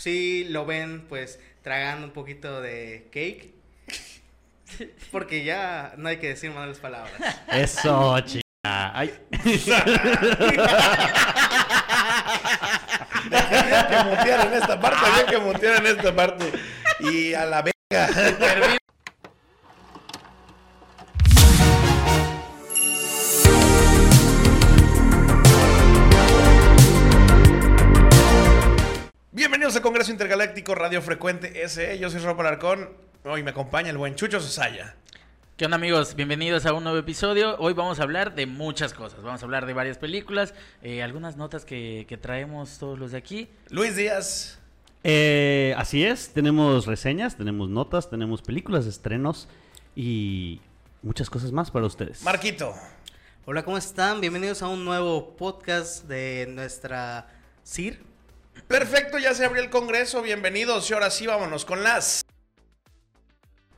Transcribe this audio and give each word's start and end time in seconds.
sí 0.00 0.46
lo 0.48 0.64
ven 0.64 1.06
pues 1.08 1.38
tragando 1.62 2.06
un 2.06 2.12
poquito 2.12 2.60
de 2.60 3.08
cake. 3.12 3.54
Porque 5.12 5.44
ya 5.44 5.94
no 5.96 6.08
hay 6.08 6.16
que 6.18 6.28
decir 6.28 6.50
malas 6.50 6.78
palabras. 6.78 7.12
Eso, 7.52 8.18
chica. 8.20 8.42
Ay. 8.64 9.14
Que 13.30 14.04
mutear 14.04 14.46
en 14.46 14.54
esta 14.54 14.80
parte, 14.80 15.06
había 15.06 15.26
que 15.26 15.38
mutear 15.38 15.84
en 15.84 15.98
esta 15.98 16.14
parte. 16.14 16.52
Y 17.00 17.34
a 17.34 17.44
la 17.44 17.62
verga. 17.62 18.78
Al 29.80 29.84
Congreso 29.84 30.10
Intergaláctico 30.10 30.74
Radio 30.74 31.00
Frecuente 31.00 31.66
SE. 31.66 31.98
Yo 31.98 32.10
soy 32.10 32.20
Rob 32.20 32.38
Alarcón. 32.38 32.90
Hoy 33.24 33.42
me 33.42 33.52
acompaña 33.52 33.88
el 33.88 33.96
buen 33.96 34.14
Chucho 34.14 34.38
Sosaya. 34.38 34.94
¿Qué 35.56 35.64
onda 35.64 35.76
amigos? 35.76 36.14
Bienvenidos 36.14 36.66
a 36.66 36.74
un 36.74 36.84
nuevo 36.84 36.98
episodio. 36.98 37.56
Hoy 37.58 37.72
vamos 37.72 37.98
a 37.98 38.02
hablar 38.02 38.34
de 38.34 38.44
muchas 38.44 38.92
cosas. 38.92 39.22
Vamos 39.22 39.40
a 39.40 39.46
hablar 39.46 39.64
de 39.64 39.72
varias 39.72 39.96
películas, 39.96 40.52
eh, 40.82 41.02
algunas 41.02 41.38
notas 41.38 41.64
que, 41.64 42.04
que 42.06 42.18
traemos 42.18 42.76
todos 42.76 42.98
los 42.98 43.12
de 43.12 43.16
aquí. 43.16 43.48
Luis 43.70 43.96
Díaz. 43.96 44.58
Eh, 45.02 45.74
así 45.78 46.04
es, 46.04 46.34
tenemos 46.34 46.84
reseñas, 46.84 47.38
tenemos 47.38 47.70
notas, 47.70 48.10
tenemos 48.10 48.42
películas, 48.42 48.84
estrenos 48.84 49.48
y 49.96 50.60
muchas 51.00 51.30
cosas 51.30 51.52
más 51.52 51.70
para 51.70 51.86
ustedes. 51.86 52.22
Marquito. 52.22 52.74
Hola, 53.46 53.64
¿cómo 53.64 53.78
están? 53.78 54.20
Bienvenidos 54.20 54.60
a 54.60 54.68
un 54.68 54.84
nuevo 54.84 55.38
podcast 55.38 56.04
de 56.04 56.48
nuestra 56.50 57.28
CIR. 57.64 58.09
Perfecto, 58.68 59.18
ya 59.18 59.34
se 59.34 59.44
abrió 59.44 59.62
el 59.62 59.70
Congreso. 59.70 60.22
Bienvenidos. 60.22 60.88
Y 60.90 60.94
ahora 60.94 61.10
sí, 61.10 61.26
vámonos 61.26 61.64
con 61.64 61.82
las. 61.82 62.22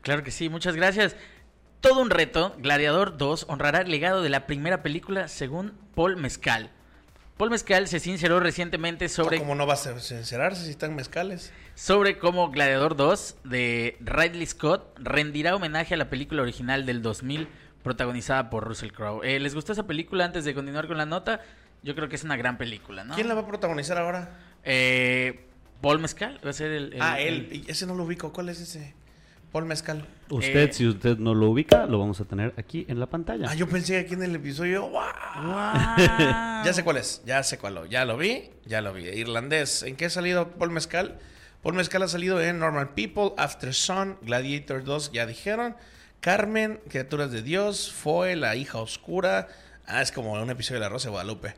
Claro 0.02 0.22
que 0.22 0.30
sí, 0.30 0.48
muchas 0.48 0.76
gracias. 0.76 1.16
Todo 1.80 2.00
un 2.00 2.10
reto, 2.10 2.54
Gladiador 2.58 3.16
2 3.16 3.46
honrará 3.48 3.80
el 3.80 3.90
legado 3.90 4.22
de 4.22 4.28
la 4.28 4.46
primera 4.46 4.82
película 4.82 5.28
según 5.28 5.72
Paul 5.94 6.16
Mezcal. 6.16 6.70
Paul 7.36 7.50
Mezcal 7.50 7.88
se 7.88 7.98
sinceró 7.98 8.38
recientemente 8.38 9.08
sobre, 9.08 9.38
¿Cómo 9.38 9.54
no 9.54 9.66
vas 9.66 9.86
a 9.86 9.98
sincerarse 9.98 10.64
si 10.64 10.70
están 10.70 10.94
mezcales? 10.94 11.52
sobre 11.74 12.18
cómo 12.18 12.50
Gladiador 12.50 12.94
2 12.94 13.36
de 13.44 13.96
Ridley 14.00 14.46
Scott 14.46 14.96
rendirá 14.98 15.56
homenaje 15.56 15.94
a 15.94 15.96
la 15.96 16.08
película 16.10 16.42
original 16.42 16.86
del 16.86 17.02
2000 17.02 17.48
protagonizada 17.82 18.48
por 18.48 18.64
Russell 18.64 18.92
Crowe. 18.92 19.22
Eh, 19.24 19.40
¿Les 19.40 19.54
gustó 19.54 19.72
esa 19.72 19.86
película 19.86 20.24
antes 20.24 20.44
de 20.44 20.54
continuar 20.54 20.86
con 20.86 20.98
la 20.98 21.06
nota? 21.06 21.40
Yo 21.82 21.96
creo 21.96 22.08
que 22.08 22.14
es 22.14 22.22
una 22.22 22.36
gran 22.36 22.58
película, 22.58 23.02
¿no? 23.02 23.14
¿Quién 23.14 23.26
la 23.26 23.34
va 23.34 23.40
a 23.40 23.46
protagonizar 23.46 23.98
ahora? 23.98 24.38
Eh, 24.64 25.46
Paul 25.80 25.98
Mezcal 25.98 26.38
va 26.44 26.50
a 26.50 26.52
ser 26.52 26.70
el... 26.70 26.92
el- 26.94 27.02
ah, 27.02 27.20
él. 27.20 27.64
Ese 27.66 27.86
no 27.86 27.94
lo 27.94 28.04
ubico. 28.04 28.32
¿Cuál 28.32 28.48
es 28.48 28.60
ese? 28.60 28.94
Paul 29.50 29.66
Mezcal. 29.66 30.06
Usted, 30.30 30.68
Eh, 30.70 30.72
si 30.72 30.86
usted 30.88 31.18
no 31.18 31.34
lo 31.34 31.50
ubica, 31.50 31.84
lo 31.86 31.98
vamos 31.98 32.20
a 32.20 32.24
tener 32.24 32.54
aquí 32.56 32.86
en 32.88 32.98
la 33.00 33.06
pantalla. 33.06 33.46
Ah, 33.50 33.54
yo 33.54 33.68
pensé 33.68 33.94
que 33.94 33.98
aquí 34.00 34.14
en 34.14 34.22
el 34.22 34.34
episodio. 34.36 34.90
Ya 36.64 36.72
sé 36.72 36.84
cuál 36.84 36.96
es. 36.98 37.22
Ya 37.26 37.42
sé 37.42 37.58
cuál. 37.58 37.74
lo- 37.74 37.86
Ya 37.86 38.04
lo 38.04 38.16
vi. 38.16 38.50
Ya 38.64 38.80
lo 38.80 38.92
vi. 38.92 39.04
Irlandés. 39.08 39.82
¿En 39.82 39.96
qué 39.96 40.06
ha 40.06 40.10
salido 40.10 40.48
Paul 40.52 40.70
Mezcal? 40.70 41.18
Paul 41.62 41.74
Mezcal 41.74 42.02
ha 42.02 42.08
salido 42.08 42.40
en 42.40 42.58
Normal 42.58 42.90
People, 42.94 43.32
After 43.36 43.72
Sun, 43.74 44.16
Gladiator 44.22 44.84
2, 44.84 45.12
ya 45.12 45.26
dijeron. 45.26 45.76
Carmen, 46.20 46.80
Criaturas 46.88 47.30
de 47.32 47.42
Dios, 47.42 47.92
Foe, 47.92 48.36
La 48.36 48.54
hija 48.56 48.78
oscura. 48.78 49.48
Ah, 49.86 50.02
es 50.02 50.12
como 50.12 50.32
un 50.32 50.50
episodio 50.50 50.80
de 50.80 50.86
La 50.86 50.88
Rosa 50.88 51.08
de 51.08 51.12
Guadalupe. 51.12 51.54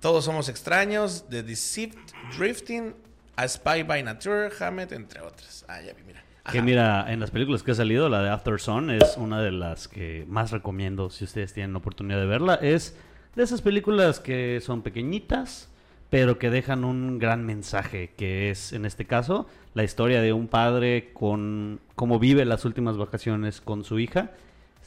Todos 0.00 0.24
somos 0.24 0.48
extraños, 0.48 1.24
The 1.28 1.42
Deceived, 1.42 1.98
Drifting, 2.36 2.94
A 3.34 3.48
Spy 3.48 3.82
by 3.82 4.04
Nature, 4.04 4.48
Hammett, 4.60 4.92
entre 4.92 5.20
otras. 5.20 5.64
Ah, 5.66 5.80
ya 5.80 5.92
vi, 5.92 6.02
mira. 6.06 6.22
Que 6.52 6.62
mira, 6.62 7.12
en 7.12 7.18
las 7.18 7.32
películas 7.32 7.64
que 7.64 7.72
ha 7.72 7.74
salido, 7.74 8.08
la 8.08 8.22
de 8.22 8.30
After 8.30 8.60
Sun 8.60 8.90
es 8.90 9.16
una 9.16 9.42
de 9.42 9.50
las 9.50 9.88
que 9.88 10.24
más 10.28 10.52
recomiendo 10.52 11.10
si 11.10 11.24
ustedes 11.24 11.52
tienen 11.52 11.74
oportunidad 11.74 12.20
de 12.20 12.26
verla. 12.26 12.54
Es 12.54 12.96
de 13.34 13.42
esas 13.42 13.60
películas 13.60 14.20
que 14.20 14.60
son 14.62 14.82
pequeñitas, 14.82 15.68
pero 16.10 16.38
que 16.38 16.48
dejan 16.48 16.84
un 16.84 17.18
gran 17.18 17.44
mensaje, 17.44 18.14
que 18.16 18.50
es, 18.50 18.72
en 18.72 18.86
este 18.86 19.04
caso, 19.04 19.46
la 19.74 19.82
historia 19.84 20.22
de 20.22 20.32
un 20.32 20.46
padre 20.46 21.10
con 21.12 21.80
cómo 21.96 22.18
vive 22.18 22.44
las 22.44 22.64
últimas 22.64 22.96
vacaciones 22.96 23.60
con 23.60 23.84
su 23.84 23.98
hija, 23.98 24.30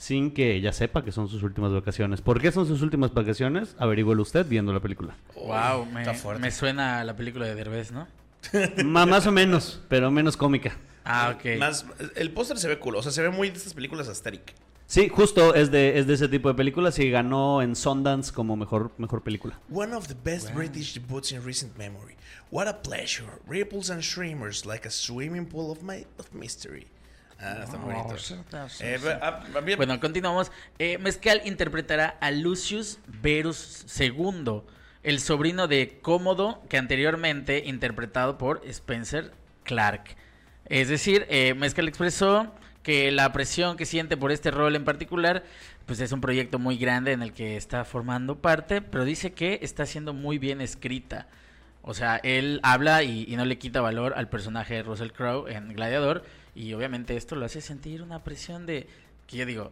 sin 0.02 0.32
que 0.32 0.56
ella 0.56 0.74
sepa 0.74 1.04
que 1.06 1.12
son 1.12 1.30
sus 1.30 1.44
últimas 1.44 1.72
vacaciones. 1.72 2.22
¿Por 2.22 2.42
qué 2.42 2.52
son 2.52 2.66
sus 2.66 2.82
últimas 2.82 3.14
vacaciones? 3.14 3.76
Averígüelo 3.78 4.24
usted 4.24 4.48
viendo 4.48 4.74
la 4.74 4.80
película. 4.80 5.16
Wow, 5.36 5.86
me, 5.86 6.04
me 6.40 6.50
suena 6.50 7.02
a 7.02 7.04
la 7.04 7.16
película 7.16 7.46
de 7.46 7.54
Derbez, 7.54 7.92
¿no? 7.92 8.08
Más 8.84 9.28
o 9.28 9.32
menos, 9.32 9.80
pero 9.90 10.10
menos 10.10 10.36
cómica. 10.36 10.76
Ah, 11.06 11.36
ok. 11.36 11.60
Más, 11.60 11.86
el 12.16 12.32
póster 12.32 12.58
se 12.58 12.68
ve 12.68 12.80
cool. 12.80 12.96
O 12.96 13.04
sea, 13.04 13.12
se 13.12 13.22
ve 13.22 13.30
muy 13.30 13.52
de 13.52 13.58
estas 13.58 13.76
películas 13.76 14.08
asteric. 14.08 14.56
Sí, 14.88 15.08
justo 15.08 15.54
es 15.54 15.70
de, 15.70 16.00
es 16.00 16.08
de 16.08 16.16
ese 16.16 16.28
tipo 16.28 16.50
de 16.50 16.56
películas 16.56 16.98
y 16.98 17.12
ganó 17.12 17.62
en 17.62 17.76
Sundance 17.76 18.34
como 18.34 18.56
mejor, 18.56 18.92
mejor 18.98 19.22
película. 19.22 19.60
One 19.72 19.94
of 19.94 20.08
the 20.08 20.16
best 20.24 20.52
British 20.52 20.96
debuts 20.96 21.32
in 21.32 21.46
recent 21.46 21.78
memory. 21.78 22.16
What 22.50 22.68
a 22.68 22.82
pleasure. 22.82 23.30
Ripples 23.48 23.92
and 23.92 24.04
streamers 24.04 24.66
like 24.66 24.88
a 24.88 24.92
swimming 24.92 25.46
pool 25.46 25.72
of, 25.72 25.84
my, 25.84 26.08
of 26.18 26.34
mystery. 26.34 26.88
Ah, 27.42 27.62
está 27.64 27.78
bonito. 27.78 28.16
Eh, 28.82 29.00
ah, 29.22 29.44
bien. 29.64 29.78
Bueno, 29.78 30.00
continuamos. 30.00 30.52
Eh, 30.78 31.00
Mezcal 31.00 31.42
interpretará 31.46 32.18
a 32.22 32.30
Lucius 32.30 33.00
Verus 33.08 33.84
II, 34.00 34.62
el 35.02 35.20
sobrino 35.20 35.68
de 35.68 35.98
Cómodo, 36.04 36.62
que 36.70 36.78
anteriormente 36.78 37.64
interpretado 37.66 38.38
por 38.38 38.62
Spencer 38.68 39.32
Clark. 39.64 40.16
Es 40.66 40.88
decir, 40.88 41.26
eh, 41.30 41.56
Mezcal 41.56 41.88
expresó 41.88 42.54
que 42.84 43.12
la 43.12 43.34
presión 43.34 43.76
que 43.76 43.88
siente 43.88 44.18
por 44.18 44.32
este 44.32 44.52
rol 44.52 44.76
en 44.76 44.86
particular, 44.86 45.44
pues 45.88 46.00
es 46.00 46.12
un 46.12 46.22
proyecto 46.22 46.60
muy 46.60 46.78
grande 46.78 47.12
en 47.12 47.24
el 47.24 47.34
que 47.34 47.58
está 47.58 47.86
formando 47.86 48.38
parte, 48.38 48.84
pero 48.84 49.04
dice 49.04 49.34
que 49.34 49.60
está 49.64 49.88
siendo 49.88 50.14
muy 50.14 50.38
bien 50.38 50.62
escrita. 50.62 51.28
O 51.82 51.96
sea, 51.96 52.18
él 52.18 52.60
habla 52.62 53.02
y, 53.02 53.26
y 53.28 53.36
no 53.36 53.46
le 53.46 53.58
quita 53.58 53.82
valor 53.82 54.14
al 54.16 54.30
personaje 54.30 54.76
de 54.76 54.84
Russell 54.84 55.10
Crowe 55.10 55.48
en 55.50 55.70
Gladiador. 55.74 56.24
Y 56.56 56.74
obviamente 56.74 57.16
esto 57.16 57.36
lo 57.36 57.46
hace 57.46 57.62
sentir 57.62 58.02
una 58.02 58.24
presión 58.24 58.66
de, 58.66 58.88
que 59.28 59.38
yo 59.38 59.46
digo, 59.46 59.72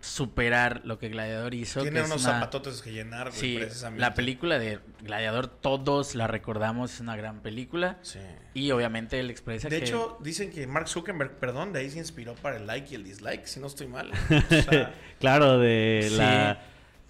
superar 0.00 0.80
lo 0.84 0.98
que 0.98 1.08
Gladiador 1.08 1.54
hizo. 1.54 1.80
Tiene 1.82 1.98
que 2.00 2.04
es 2.04 2.10
unos 2.10 2.24
una- 2.24 2.32
zapatotes 2.34 2.82
que 2.82 2.92
llenar, 2.92 3.28
güey, 3.28 3.40
Sí, 3.40 3.56
precisamente. 3.58 4.00
la 4.00 4.14
película 4.14 4.58
de 4.58 4.80
Gladiador, 5.02 5.46
todos 5.46 6.14
la 6.16 6.26
recordamos, 6.26 6.94
es 6.94 7.00
una 7.00 7.14
gran 7.16 7.40
película. 7.40 7.98
Sí. 8.02 8.18
Y 8.54 8.72
obviamente 8.72 9.20
él 9.20 9.30
expresa 9.30 9.68
De 9.68 9.78
que... 9.78 9.84
hecho, 9.84 10.18
dicen 10.20 10.50
que 10.50 10.66
Mark 10.66 10.88
Zuckerberg, 10.88 11.38
perdón, 11.38 11.72
de 11.72 11.80
ahí 11.80 11.90
se 11.90 11.98
inspiró 11.98 12.34
para 12.34 12.56
el 12.56 12.66
like 12.66 12.88
y 12.90 12.96
el 12.96 13.04
dislike, 13.04 13.46
si 13.46 13.60
no 13.60 13.68
estoy 13.68 13.86
mal. 13.86 14.10
O 14.30 14.62
sea, 14.62 14.92
Claro, 15.20 15.58
de 15.58 16.06
Sí. 16.10 16.16
la 16.16 16.60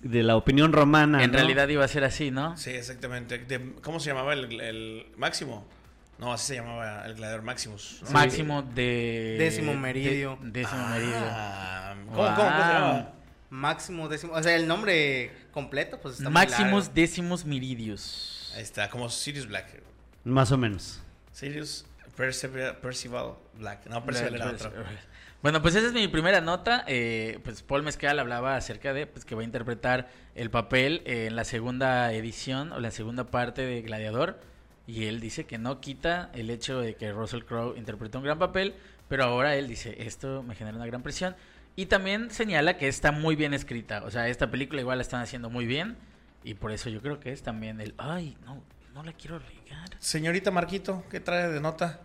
de 0.03 0.23
la 0.25 0.35
opinión 0.37 0.73
romana. 0.73 1.23
en 1.23 1.31
¿no? 1.31 1.39
realidad 1.39 1.69
iba 1.69 1.85
a 1.85 1.89
ser 1.89 2.03
así, 2.05 2.31
¿no? 2.33 2.57
sí, 2.57 2.71
exactamente. 2.71 3.39
De- 3.39 3.73
¿Cómo 3.83 4.01
se 4.01 4.09
llamaba 4.11 4.33
el, 4.35 4.61
el 4.61 5.07
Máximo? 5.17 5.65
No, 6.19 6.33
así 6.33 6.47
se 6.49 6.55
llamaba 6.56 7.05
el 7.06 7.15
gladiador 7.15 7.43
Maximus. 7.43 8.00
¿no? 8.05 8.11
Máximo 8.11 8.62
de... 8.62 9.37
Décimo 9.39 9.75
meridio. 9.75 10.39
de- 10.41 10.62
décimo 10.62 10.87
meridio. 10.89 11.17
Ah, 11.19 11.95
¿Cómo, 12.06 12.17
cómo, 12.17 12.37
cómo 12.37 12.49
se 12.50 12.73
llamaba? 12.73 13.12
Máximo 13.50 14.09
décimo. 14.09 14.33
O 14.34 14.43
sea, 14.43 14.55
el 14.55 14.67
nombre 14.69 15.31
completo, 15.53 16.00
pues 16.00 16.19
está 16.19 16.31
muy 16.31 16.47
largo. 16.47 16.81
Decimus 16.95 17.45
Miridius. 17.45 18.53
Ahí 18.56 18.62
está, 18.62 18.89
como 18.89 19.09
Sirius 19.11 19.47
Black. 19.47 19.83
Más 20.25 20.53
o 20.53 20.59
menos. 20.59 21.00
Sirius 21.33 21.84
Percival, 22.17 22.77
Percival 22.79 23.34
Black. 23.59 23.87
No, 23.87 24.05
Percival 24.05 24.34
era 24.37 24.50
otro. 24.50 24.73
Bueno, 25.43 25.61
pues 25.61 25.75
esa 25.75 25.89
es 25.89 25.93
mi 25.93 26.06
primera 26.09 26.41
nota. 26.41 26.84
Eh, 26.87 27.41
pues 27.43 27.62
Paul 27.62 27.83
Mezcal 27.83 28.19
hablaba 28.21 28.56
acerca 28.56 28.93
de 28.93 29.06
pues, 29.06 29.25
que 29.25 29.34
va 29.34 29.41
a 29.41 29.44
interpretar 29.44 30.09
el 30.37 30.50
papel 30.50 31.03
en 31.05 31.34
la 31.34 31.44
segunda 31.44 32.12
edición 32.12 32.71
o 32.73 32.79
la 32.81 32.91
segunda 32.93 33.27
parte 33.31 33.62
de 33.62 33.83
Gladiador. 33.83 34.41
Y 34.87 35.04
él 35.06 35.20
dice 35.20 35.47
que 35.47 35.59
no 35.59 35.81
quita 35.81 36.31
el 36.34 36.50
hecho 36.50 36.81
de 36.81 36.94
que 36.94 37.12
Russell 37.12 37.44
Crowe 37.44 37.76
interpretó 37.76 38.19
un 38.19 38.25
gran 38.25 38.38
papel, 38.38 38.75
pero 39.08 39.25
ahora 39.25 39.55
él 39.56 39.69
dice, 39.69 39.94
esto 39.99 40.43
me 40.43 40.55
genera 40.55 40.76
una 40.76 40.87
gran 40.87 41.02
presión. 41.02 41.37
Y 41.76 41.87
también 41.87 42.31
señala 42.31 42.76
que 42.76 42.88
está 42.88 43.12
muy 43.12 43.37
bien 43.37 43.55
escrita. 43.55 44.02
O 44.05 44.11
sea, 44.11 44.29
esta 44.29 44.50
película 44.50 44.81
igual 44.81 44.99
la 44.99 45.02
están 45.02 45.23
haciendo 45.23 45.50
muy 45.50 45.67
bien. 45.67 45.96
Y 46.44 46.55
por 46.55 46.73
eso 46.73 46.90
yo 46.90 47.00
creo 47.00 47.20
que 47.20 47.32
es 47.32 47.43
también 47.43 47.81
el, 47.81 47.94
ay, 47.99 48.37
no, 48.44 48.62
no 48.94 49.02
la 49.02 49.12
quiero 49.12 49.38
regar. 49.38 49.90
Señorita 49.99 50.50
Marquito, 50.50 51.05
¿qué 51.11 51.20
trae 51.20 51.49
de 51.49 51.61
nota? 51.61 52.00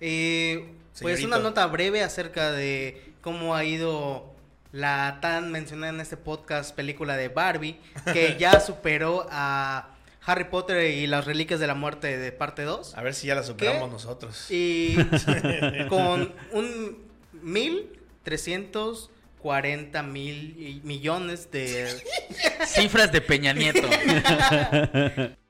Eh, 0.00 0.74
pues 1.00 1.24
una 1.24 1.38
nota 1.38 1.66
breve 1.66 2.02
acerca 2.02 2.52
de 2.52 3.14
cómo 3.20 3.54
ha 3.54 3.64
ido 3.64 4.34
la 4.72 5.18
tan 5.20 5.50
mencionada 5.50 5.92
en 5.92 6.00
este 6.00 6.16
podcast 6.16 6.74
película 6.74 7.16
de 7.16 7.28
Barbie, 7.28 7.80
que 8.12 8.36
ya 8.38 8.60
superó 8.60 9.26
a 9.30 9.96
Harry 10.24 10.44
Potter 10.44 10.90
y 10.90 11.06
las 11.06 11.24
Reliquias 11.24 11.60
de 11.60 11.66
la 11.66 11.74
Muerte 11.74 12.18
de 12.18 12.32
parte 12.32 12.62
2. 12.62 12.96
A 12.96 13.02
ver 13.02 13.14
si 13.14 13.26
ya 13.26 13.34
la 13.34 13.42
superamos 13.42 13.88
¿Qué? 13.88 13.92
nosotros. 13.92 14.50
Y 14.50 14.96
con 15.88 16.34
un 16.52 16.98
mil 17.42 17.98
trescientos 18.22 19.10
cuarenta 19.38 20.02
mil 20.02 20.80
millones 20.84 21.50
de 21.50 21.88
Cifras 22.66 23.10
de 23.12 23.20
Peña 23.22 23.52
Nieto. 23.54 23.88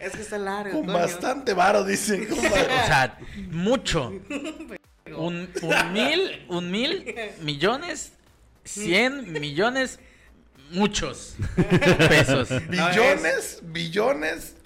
Es 0.00 0.12
que 0.14 0.22
está 0.22 0.36
largo. 0.36 0.80
Con 0.80 0.92
bastante 0.92 1.54
varo, 1.54 1.84
dice. 1.84 2.26
Con 2.26 2.38
O 2.40 2.42
sea, 2.42 3.16
mucho. 3.50 4.12
Un, 5.16 5.48
un 5.62 5.92
mil, 5.92 6.44
un 6.48 6.70
mil 6.72 7.14
millones, 7.40 8.12
cien 8.64 9.32
millones, 9.32 9.98
muchos 10.70 11.36
pesos. 12.08 12.48
Billones, 12.68 13.60
billones. 13.62 14.56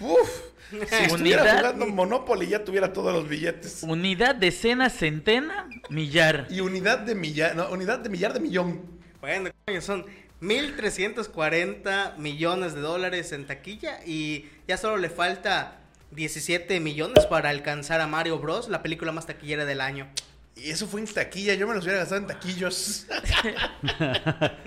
Uf. 0.00 0.28
Si 0.70 0.76
estuviera 0.94 1.42
Unidad- 1.42 1.56
jugando 1.58 1.86
Monopoly 1.88 2.46
ya 2.46 2.64
tuviera 2.64 2.92
todos 2.92 3.12
los 3.12 3.28
billetes. 3.28 3.82
Unidad, 3.82 4.36
decena, 4.36 4.88
centena, 4.88 5.68
millar. 5.88 6.46
Y 6.48 6.60
unidad 6.60 7.00
de 7.00 7.16
millar, 7.16 7.56
no, 7.56 7.68
unidad 7.70 7.98
de 7.98 8.08
millar 8.08 8.32
de 8.32 8.38
millón. 8.40 8.82
Bueno, 9.20 9.50
coño, 9.66 9.80
son 9.80 10.06
1.340 10.40 12.16
millones 12.18 12.74
de 12.74 12.80
dólares 12.80 13.32
en 13.32 13.46
taquilla 13.46 14.00
y 14.06 14.48
ya 14.68 14.76
solo 14.76 14.96
le 14.96 15.10
falta 15.10 15.80
17 16.12 16.80
millones 16.80 17.26
para 17.26 17.50
alcanzar 17.50 18.00
a 18.00 18.06
Mario 18.06 18.38
Bros, 18.38 18.68
la 18.68 18.82
película 18.82 19.12
más 19.12 19.26
taquillera 19.26 19.64
del 19.64 19.80
año. 19.80 20.08
Y 20.56 20.70
eso 20.70 20.86
fue 20.86 21.00
en 21.00 21.06
taquilla, 21.06 21.54
yo 21.54 21.66
me 21.66 21.74
los 21.74 21.84
hubiera 21.84 22.00
gastado 22.00 22.20
en 22.20 22.26
taquillos. 22.26 23.06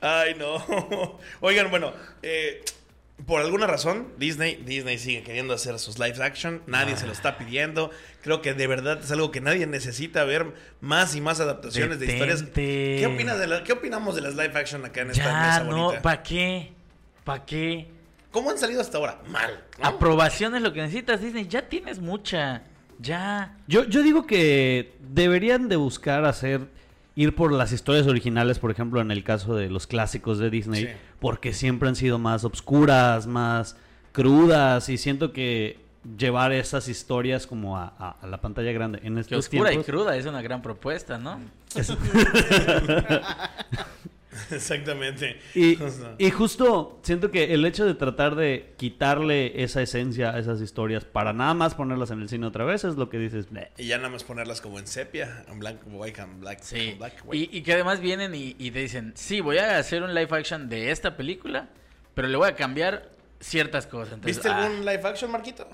Ay, 0.00 0.34
no. 0.34 1.18
Oigan, 1.40 1.70
bueno, 1.70 1.92
eh, 2.22 2.64
por 3.26 3.40
alguna 3.40 3.66
razón, 3.66 4.12
Disney, 4.18 4.56
Disney 4.56 4.98
sigue 4.98 5.22
queriendo 5.22 5.54
hacer 5.54 5.78
sus 5.78 5.98
live 5.98 6.22
action, 6.22 6.62
nadie 6.66 6.96
se 6.96 7.06
lo 7.06 7.12
está 7.12 7.38
pidiendo. 7.38 7.90
Creo 8.22 8.42
que 8.42 8.54
de 8.54 8.66
verdad 8.66 9.00
es 9.02 9.10
algo 9.12 9.30
que 9.30 9.40
nadie 9.40 9.66
necesita 9.66 10.24
ver 10.24 10.52
más 10.80 11.14
y 11.14 11.20
más 11.20 11.40
adaptaciones 11.40 12.00
de 12.00 12.06
historias. 12.06 12.42
¿Qué 12.52 13.06
opinas 13.06 13.38
de 13.38 13.46
la- 13.46 13.62
qué 13.62 13.72
opinamos 13.72 14.16
de 14.16 14.22
las 14.22 14.34
live 14.34 14.58
action 14.58 14.84
acá 14.84 15.02
en 15.02 15.10
esta 15.12 15.24
Ya, 15.24 15.40
mesa 15.40 15.64
no, 15.64 15.84
bonita? 15.84 16.02
¿para 16.02 16.22
qué? 16.22 16.72
¿Para 17.22 17.44
qué? 17.46 17.88
¿Cómo 18.32 18.50
han 18.50 18.58
salido 18.58 18.80
hasta 18.80 18.98
ahora? 18.98 19.20
Mal. 19.28 19.62
¿no? 19.78 19.86
Aprobación 19.86 20.56
es 20.56 20.62
lo 20.62 20.72
que 20.72 20.82
necesitas, 20.82 21.20
Disney. 21.20 21.46
Ya 21.46 21.68
tienes 21.68 22.00
mucha. 22.00 22.62
Ya. 23.04 23.56
Yo, 23.68 23.84
yo 23.84 24.02
digo 24.02 24.26
que 24.26 24.94
deberían 25.12 25.68
de 25.68 25.76
buscar 25.76 26.24
hacer, 26.24 26.62
ir 27.14 27.34
por 27.36 27.52
las 27.52 27.72
historias 27.72 28.06
originales, 28.06 28.58
por 28.58 28.70
ejemplo, 28.70 29.00
en 29.00 29.10
el 29.10 29.22
caso 29.22 29.54
de 29.54 29.70
los 29.70 29.86
clásicos 29.86 30.38
de 30.38 30.50
Disney, 30.50 30.84
Sí. 30.86 30.92
porque 31.20 31.52
siempre 31.52 31.88
han 31.88 31.96
sido 31.96 32.18
más 32.18 32.44
obscuras, 32.44 33.26
más 33.26 33.76
crudas, 34.12 34.88
y 34.88 34.96
siento 34.98 35.32
que 35.32 35.78
llevar 36.18 36.52
esas 36.52 36.88
historias 36.88 37.46
como 37.46 37.78
a, 37.78 37.94
a- 37.98 38.16
a 38.20 38.26
la 38.26 38.40
pantalla 38.40 38.72
grande 38.72 39.00
en 39.04 39.14
Que 39.14 39.20
estos 39.20 39.38
oscura 39.46 39.72
y 39.72 39.78
cruda 39.82 40.16
es 40.16 40.26
una 40.26 40.42
gran 40.42 40.60
propuesta, 40.62 41.18
¿no? 41.18 41.38
Exactamente. 44.50 45.40
Y, 45.54 45.80
O 45.82 45.90
sea, 45.90 46.14
y 46.18 46.30
justo 46.30 46.98
siento 47.02 47.30
que 47.30 47.54
el 47.54 47.64
hecho 47.64 47.84
de 47.84 47.94
tratar 47.94 48.34
de 48.34 48.74
quitarle 48.76 49.62
esa 49.62 49.82
esencia 49.82 50.30
a 50.30 50.38
esas 50.38 50.60
historias 50.60 51.04
para 51.04 51.32
nada 51.32 51.54
más 51.54 51.74
ponerlas 51.74 52.10
en 52.10 52.20
el 52.22 52.28
cine 52.28 52.46
otra 52.46 52.64
vez 52.64 52.84
es 52.84 52.96
lo 52.96 53.08
que 53.10 53.18
dices. 53.18 53.50
"Bleh". 53.50 53.70
y 53.78 53.86
ya 53.86 53.96
nada 53.98 54.10
más 54.10 54.24
ponerlas 54.24 54.60
como 54.60 54.78
en 54.78 54.86
sepia, 54.86 55.44
en 55.48 55.58
blanco, 55.58 55.86
white 55.90 56.20
and 56.20 56.40
black. 56.40 56.60
Sí. 56.62 56.90
and 56.90 56.98
black, 56.98 57.14
white. 57.24 57.50
Y, 57.52 57.58
y 57.58 57.62
que 57.62 57.72
además 57.74 58.00
vienen 58.00 58.34
y, 58.34 58.56
y 58.58 58.70
te 58.70 58.80
dicen, 58.80 59.12
sí, 59.16 59.40
voy 59.40 59.58
a 59.58 59.78
hacer 59.78 60.02
un 60.02 60.14
live 60.14 60.28
action 60.30 60.68
de 60.68 60.90
esta 60.90 61.16
película, 61.16 61.68
pero 62.14 62.28
le 62.28 62.36
voy 62.36 62.48
a 62.48 62.54
cambiar 62.54 63.10
ciertas 63.40 63.86
cosas. 63.86 64.14
Entonces, 64.14 64.36
¿Viste 64.36 64.48
ah, 64.48 64.64
algún 64.66 64.80
live 64.84 65.02
action, 65.04 65.30
Marquito? 65.30 65.68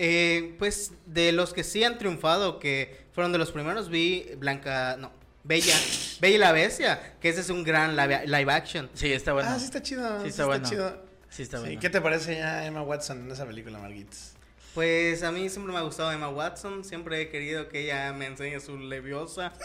Eh, 0.00 0.54
pues 0.58 0.92
de 1.06 1.32
los 1.32 1.52
que 1.52 1.64
sí 1.64 1.82
han 1.82 1.98
triunfado, 1.98 2.60
que 2.60 3.06
fueron 3.12 3.32
de 3.32 3.38
los 3.38 3.50
primeros, 3.50 3.88
vi 3.88 4.26
Blanca, 4.38 4.96
no, 4.96 5.10
Bella, 5.48 5.74
Bella 6.20 6.34
y 6.34 6.38
la 6.38 6.52
Bestia, 6.52 7.14
que 7.22 7.30
ese 7.30 7.40
es 7.40 7.48
un 7.48 7.64
gran 7.64 7.96
live, 7.96 8.26
live 8.26 8.52
action. 8.52 8.90
Sí, 8.92 9.10
está 9.10 9.32
bueno. 9.32 9.48
Ah, 9.50 9.58
sí 9.58 9.64
está 9.64 9.82
chido. 9.82 10.20
Sí 10.22 10.28
está 10.28 10.44
bueno. 10.44 10.68
chido. 10.68 11.02
Sí, 11.30 11.42
está 11.42 11.56
Sí, 11.56 11.62
bueno. 11.64 11.80
¿Qué 11.80 11.88
te 11.88 12.02
parece 12.02 12.36
ya 12.36 12.66
Emma 12.66 12.82
Watson 12.82 13.20
en 13.24 13.30
esa 13.32 13.46
película, 13.46 13.78
Marquitos? 13.78 14.34
Pues 14.74 15.22
a 15.22 15.32
mí 15.32 15.48
siempre 15.48 15.72
me 15.72 15.78
ha 15.78 15.82
gustado 15.82 16.12
Emma 16.12 16.28
Watson, 16.28 16.84
siempre 16.84 17.22
he 17.22 17.30
querido 17.30 17.68
que 17.70 17.80
ella 17.84 18.12
me 18.12 18.26
enseñe 18.26 18.60
su 18.60 18.76
leviosa. 18.78 19.54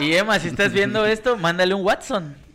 Y 0.00 0.12
Emma, 0.16 0.40
si 0.40 0.48
estás 0.48 0.72
viendo 0.72 1.06
esto, 1.06 1.36
mándale 1.36 1.72
un 1.72 1.84
Watson. 1.84 2.36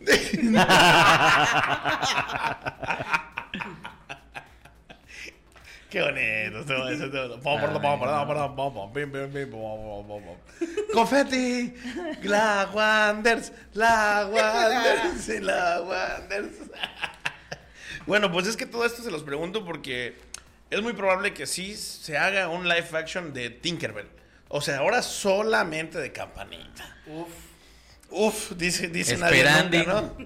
pom, 10.06 10.24
pom. 10.24 10.36
Confeti, 10.92 11.74
la 12.22 12.70
Wanders, 12.72 13.52
la 13.74 14.28
Wanders, 14.30 15.28
y 15.28 15.40
la 15.40 15.82
Wanders. 15.82 16.56
Bueno, 18.06 18.30
pues 18.32 18.46
es 18.46 18.56
que 18.56 18.66
todo 18.66 18.84
esto 18.84 19.02
se 19.02 19.10
los 19.10 19.22
pregunto 19.22 19.64
porque 19.64 20.16
es 20.70 20.82
muy 20.82 20.92
probable 20.92 21.34
que 21.34 21.46
sí 21.46 21.74
se 21.76 22.16
haga 22.16 22.48
un 22.48 22.68
live 22.68 22.88
action 22.92 23.32
de 23.32 23.50
Tinkerbell. 23.50 24.08
O 24.48 24.60
sea, 24.60 24.78
ahora 24.78 25.02
solamente 25.02 25.98
de 25.98 26.12
campanita. 26.12 26.96
Uf. 27.06 27.28
Uf, 28.10 28.52
dice, 28.56 28.88
dice 28.88 29.16
nadie 29.16 29.44
nunca, 29.44 29.84
¿no? 29.84 30.16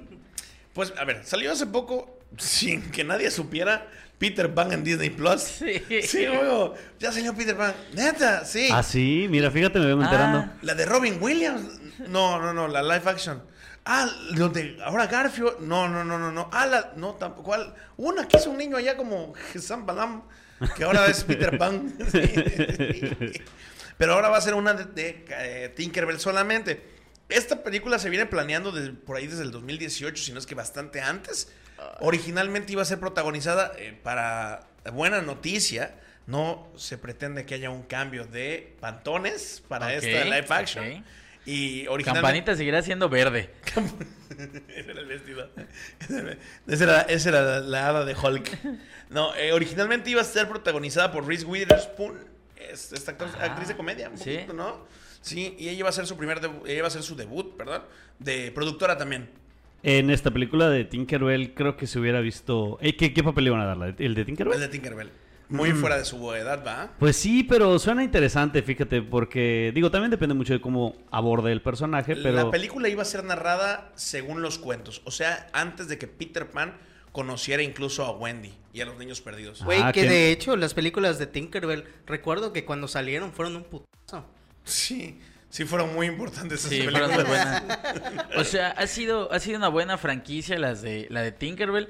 Pues, 0.73 0.93
a 0.99 1.05
ver, 1.05 1.25
salió 1.25 1.53
hace 1.53 1.67
poco, 1.67 2.19
sin 2.39 2.91
que 2.91 3.05
nadie 3.05 3.31
supiera, 3.31 3.87
Peter 4.19 4.53
Pan 4.55 4.73
en 4.73 4.85
Disney 4.85 5.11
Plus. 5.11 5.41
Sí. 5.43 5.83
Sí, 6.03 6.27
luego, 6.27 6.75
ya 6.99 7.13
salió 7.13 7.35
Peter 7.35 7.57
Pan. 7.57 7.75
Neta, 7.95 8.45
sí. 8.45 8.69
Ah, 8.73 8.83
sí, 8.83 9.27
mira, 9.29 9.51
fíjate, 9.51 9.79
me 9.79 9.87
vengo 9.87 10.03
Ah. 10.03 10.05
enterando. 10.07 10.51
La 10.63 10.75
de 10.75 10.87
Robin 10.87 11.19
Williams. 11.21 11.81
No, 12.09 12.41
no, 12.41 12.53
no, 12.53 12.69
la 12.69 12.83
live 12.83 13.03
action. 13.11 13.43
Ah, 13.85 14.09
donde 14.35 14.79
ahora 14.85 15.07
Garfield. 15.07 15.61
No, 15.61 15.89
no, 15.89 16.05
no, 16.05 16.19
no, 16.19 16.33
no. 16.33 16.49
Ah, 16.53 16.67
la, 16.67 16.93
no, 16.97 17.15
tampoco. 17.15 17.45
¿Cuál? 17.45 17.75
Una 17.97 18.27
que 18.27 18.39
hizo 18.39 18.51
un 18.51 18.57
niño 18.59 18.77
allá 18.79 18.97
como 18.97 19.35
Sam 19.61 19.85
Balam, 19.85 20.23
que 20.77 20.85
ahora 20.85 21.07
es 21.07 21.23
Peter 21.25 21.59
Pan. 21.59 21.95
Sí. 22.11 22.23
Pero 23.99 24.15
ahora 24.15 24.29
va 24.29 24.39
a 24.39 24.41
ser 24.41 24.55
una 24.55 24.75
de, 24.75 24.85
de, 24.87 25.25
eh, 25.29 25.73
Tinkerbell 25.77 26.19
solamente. 26.19 26.83
Esta 27.29 27.63
película 27.63 27.99
se 27.99 28.11
viene 28.11 28.27
planeando 28.27 28.73
desde- 28.73 28.93
por 28.93 29.17
ahí 29.17 29.27
desde 29.27 29.43
el 29.45 29.51
2018, 29.51 30.23
si 30.23 30.33
no 30.33 30.39
es 30.39 30.47
que 30.47 30.55
bastante 30.55 31.01
antes. 31.01 31.49
Originalmente 32.01 32.73
iba 32.73 32.83
a 32.83 32.85
ser 32.85 32.99
protagonizada 33.01 33.73
eh, 33.79 33.99
para 34.03 34.67
buena 34.93 35.23
noticia. 35.23 35.95
No 36.27 36.69
se 36.77 36.97
pretende 36.99 37.45
que 37.45 37.55
haya 37.55 37.71
un 37.71 37.83
cambio 37.83 38.27
de 38.27 38.75
pantones 38.81 39.63
para 39.69 39.93
esta 39.95 40.25
live 40.25 40.47
action. 40.49 40.85
ok. 40.99 41.03
Y 41.47 41.87
originalmente. 41.89 42.05
Campanita 42.05 42.57
seguirá 42.57 42.81
siendo 42.81 43.11
verde. 43.11 43.51
Ese 44.71 44.91
era 44.91 45.01
el 45.01 45.07
vestido. 45.07 45.51
Esa 46.67 46.85
era, 46.85 47.01
esa 47.03 47.29
era 47.29 47.43
la, 47.43 47.61
la 47.61 47.89
hada 47.89 48.05
de 48.07 48.15
Hulk. 48.15 48.59
No, 49.11 49.35
eh, 49.37 49.53
originalmente 49.53 50.09
iba 50.09 50.23
a 50.23 50.25
ser 50.25 50.49
protagonizada 50.49 51.13
por 51.13 51.27
Reese 51.27 51.45
Witherspoon. 51.45 52.19
Es, 52.57 52.93
esta 52.93 53.15
Ah, 53.39 53.45
actriz 53.45 53.69
de 53.69 53.77
comedia, 53.77 54.09
un 54.09 54.17
sí. 54.17 54.33
poquito, 54.37 54.55
¿no? 54.55 54.87
Sí, 55.21 55.55
y 55.59 55.69
ella 55.69 55.81
iba 55.81 55.89
a 55.91 55.93
ser 55.93 56.07
su 56.07 56.17
primer 56.17 56.39
ella 56.39 56.79
iba 56.79 56.87
a 56.87 56.91
ser 56.91 57.03
su 57.03 57.15
debut, 57.15 57.57
perdón, 57.59 57.83
de 58.19 58.51
productora 58.53 58.97
también. 58.97 59.29
En 59.85 60.09
esta 60.11 60.31
película 60.31 60.69
de 60.71 60.85
Tinkerbell 60.85 61.55
creo 61.55 61.77
que 61.77 61.87
se 61.87 61.99
hubiera 61.99 62.21
visto... 62.21 62.79
Eh, 62.81 62.97
¿qué, 62.97 63.13
qué 63.13 63.23
papel 63.23 63.45
le 63.45 63.51
iban 63.51 63.61
a 63.61 63.67
dar? 63.67 63.77
¿La 63.77 63.93
de- 63.93 64.05
¿El 64.05 64.15
de 64.15 64.23
El 64.23 64.27
Tinkerbell? 64.27 64.59
de 64.59 64.69
Tinkerbell. 64.69 65.11
Muy 65.51 65.73
Mm. 65.73 65.77
fuera 65.77 65.99
de 65.99 66.07
su 66.07 66.33
edad, 66.33 66.65
¿va? 66.67 66.93
Pues 66.99 67.17
sí, 67.17 67.45
pero 67.45 67.79
suena 67.79 68.03
interesante, 68.03 68.63
fíjate, 68.63 69.03
porque 69.03 69.73
digo, 69.75 69.91
también 69.91 70.11
depende 70.11 70.35
mucho 70.35 70.55
de 70.55 70.61
cómo 70.63 70.97
aborde 71.11 71.53
el 71.53 71.61
personaje, 71.61 72.17
pero... 72.17 72.33
La 72.35 72.51
película 72.51 72.89
iba 72.89 73.03
a 73.03 73.05
ser 73.05 73.25
narrada 73.25 73.93
según 73.95 74.41
los 74.41 74.59
cuentos, 74.59 75.03
o 75.05 75.11
sea, 75.11 75.49
antes 75.53 75.87
de 75.89 75.99
que 75.99 76.07
Peter 76.09 76.51
Pan 76.51 76.73
conociera 77.13 77.63
incluso 77.63 78.05
a 78.07 78.13
Wendy 78.13 78.55
y 78.73 78.81
a 78.81 78.87
los 78.87 78.97
niños 78.99 79.21
perdidos. 79.21 79.61
Ah, 79.61 79.65
Güey, 79.67 79.85
que 79.93 79.93
¿quién? 80.01 80.09
de 80.09 80.33
hecho 80.33 80.57
las 80.57 80.73
películas 80.73 81.19
de 81.19 81.27
Tinkerbell, 81.27 81.85
recuerdo 82.07 82.55
que 82.55 82.65
cuando 82.65 82.89
salieron 82.89 83.33
fueron 83.33 83.55
un 83.57 83.65
putazo. 83.65 84.25
Sí, 84.65 85.21
sí 85.55 85.65
fueron 85.65 85.95
muy 85.95 86.07
importantes 86.09 86.59
esas 86.61 86.71
Sí, 86.71 86.79
películas. 86.81 87.13
fueron 87.13 87.27
muy 87.29 87.37
buenas. 87.37 87.63
O 88.37 88.43
sea, 88.45 88.71
ha 88.71 88.87
sido, 88.89 89.31
ha 89.33 89.39
sido 89.39 89.57
una 89.59 89.69
buena 89.69 89.97
franquicia 89.99 90.59
las 90.59 90.83
de, 90.83 91.07
la 91.11 91.23
de 91.23 91.31
Tinkerbell, 91.31 91.89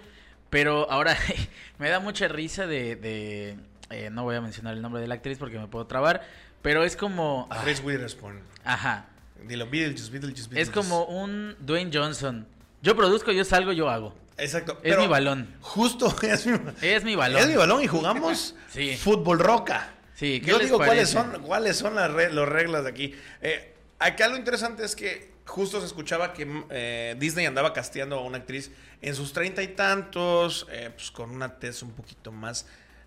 pero 0.50 0.90
ahora 0.90 1.16
me 1.78 1.88
da 1.88 1.99
mucha 2.00 2.28
risa 2.28 2.66
de... 2.66 2.97
de, 2.97 3.56
eh, 3.90 4.11
no 4.11 4.25
voy 4.25 4.37
a 4.37 4.40
mencionar 4.42 4.75
el 4.75 4.83
nombre 4.83 5.00
de 5.00 5.09
la 5.09 5.14
actriz 5.14 5.38
porque 5.38 5.59
me 5.59 5.66
puedo 5.66 5.87
trabar, 5.87 6.23
pero 6.62 6.85
es 6.85 6.94
como... 6.97 7.47
A 7.50 7.62
Reese 7.62 7.83
Witherspoon. 7.83 8.40
Ajá. 8.64 9.06
Dilo, 9.47 9.66
Beetlejuice, 9.68 10.11
Beetlejuice, 10.11 10.42
Es 10.42 10.49
Beetlejuice. 10.50 10.73
como 10.88 11.04
un 11.04 11.56
Dwayne 11.61 11.90
Johnson. 11.92 12.47
Yo 12.83 12.94
produzco, 12.97 13.33
yo 13.33 13.44
salgo, 13.44 13.73
yo 13.73 13.88
hago. 13.88 14.14
Exacto. 14.37 14.78
Es 14.83 14.99
mi 14.99 15.06
balón. 15.06 15.49
Justo, 15.61 16.14
es 16.23 16.47
mi, 16.47 16.59
Es 16.83 17.02
mi 17.04 17.14
balón. 17.14 17.40
es 17.40 17.49
mi 17.49 17.56
balón 17.56 17.83
y 17.83 17.87
jugamos 17.87 18.54
Sí. 18.68 18.97
fútbol 18.97 19.38
roca. 19.38 19.94
Sí, 20.14 20.40
¿qué 20.40 20.47
Yo 20.50 20.59
les 20.59 20.66
digo 20.68 20.78
cuáles 20.78 21.09
son, 21.11 21.42
cuáles 21.42 21.76
son 21.76 21.94
las, 21.97 22.11
re- 22.11 22.33
las 22.33 22.49
reglas 22.49 22.85
de 22.85 22.90
aquí. 22.90 23.14
Eh, 23.42 23.75
acá 23.99 24.28
lo 24.28 24.37
interesante 24.37 24.85
es 24.85 24.94
que 24.94 25.33
justo 25.44 25.80
se 25.80 25.87
escuchaba 25.87 26.33
que 26.33 26.47
eh, 26.71 27.16
Disney 27.18 27.47
andaba 27.47 27.73
casteando 27.73 28.16
a 28.18 28.23
una 28.23 28.38
actriz 28.38 28.71
en 29.02 29.14
sus 29.14 29.33
treinta 29.33 29.62
y 29.62 29.68
tantos, 29.68 30.66
eh, 30.71 30.90
pues 30.94 31.11
con 31.11 31.30
una 31.30 31.59
tez 31.59 31.83
un 31.83 31.90
poquito 31.92 32.33
más 32.33 32.66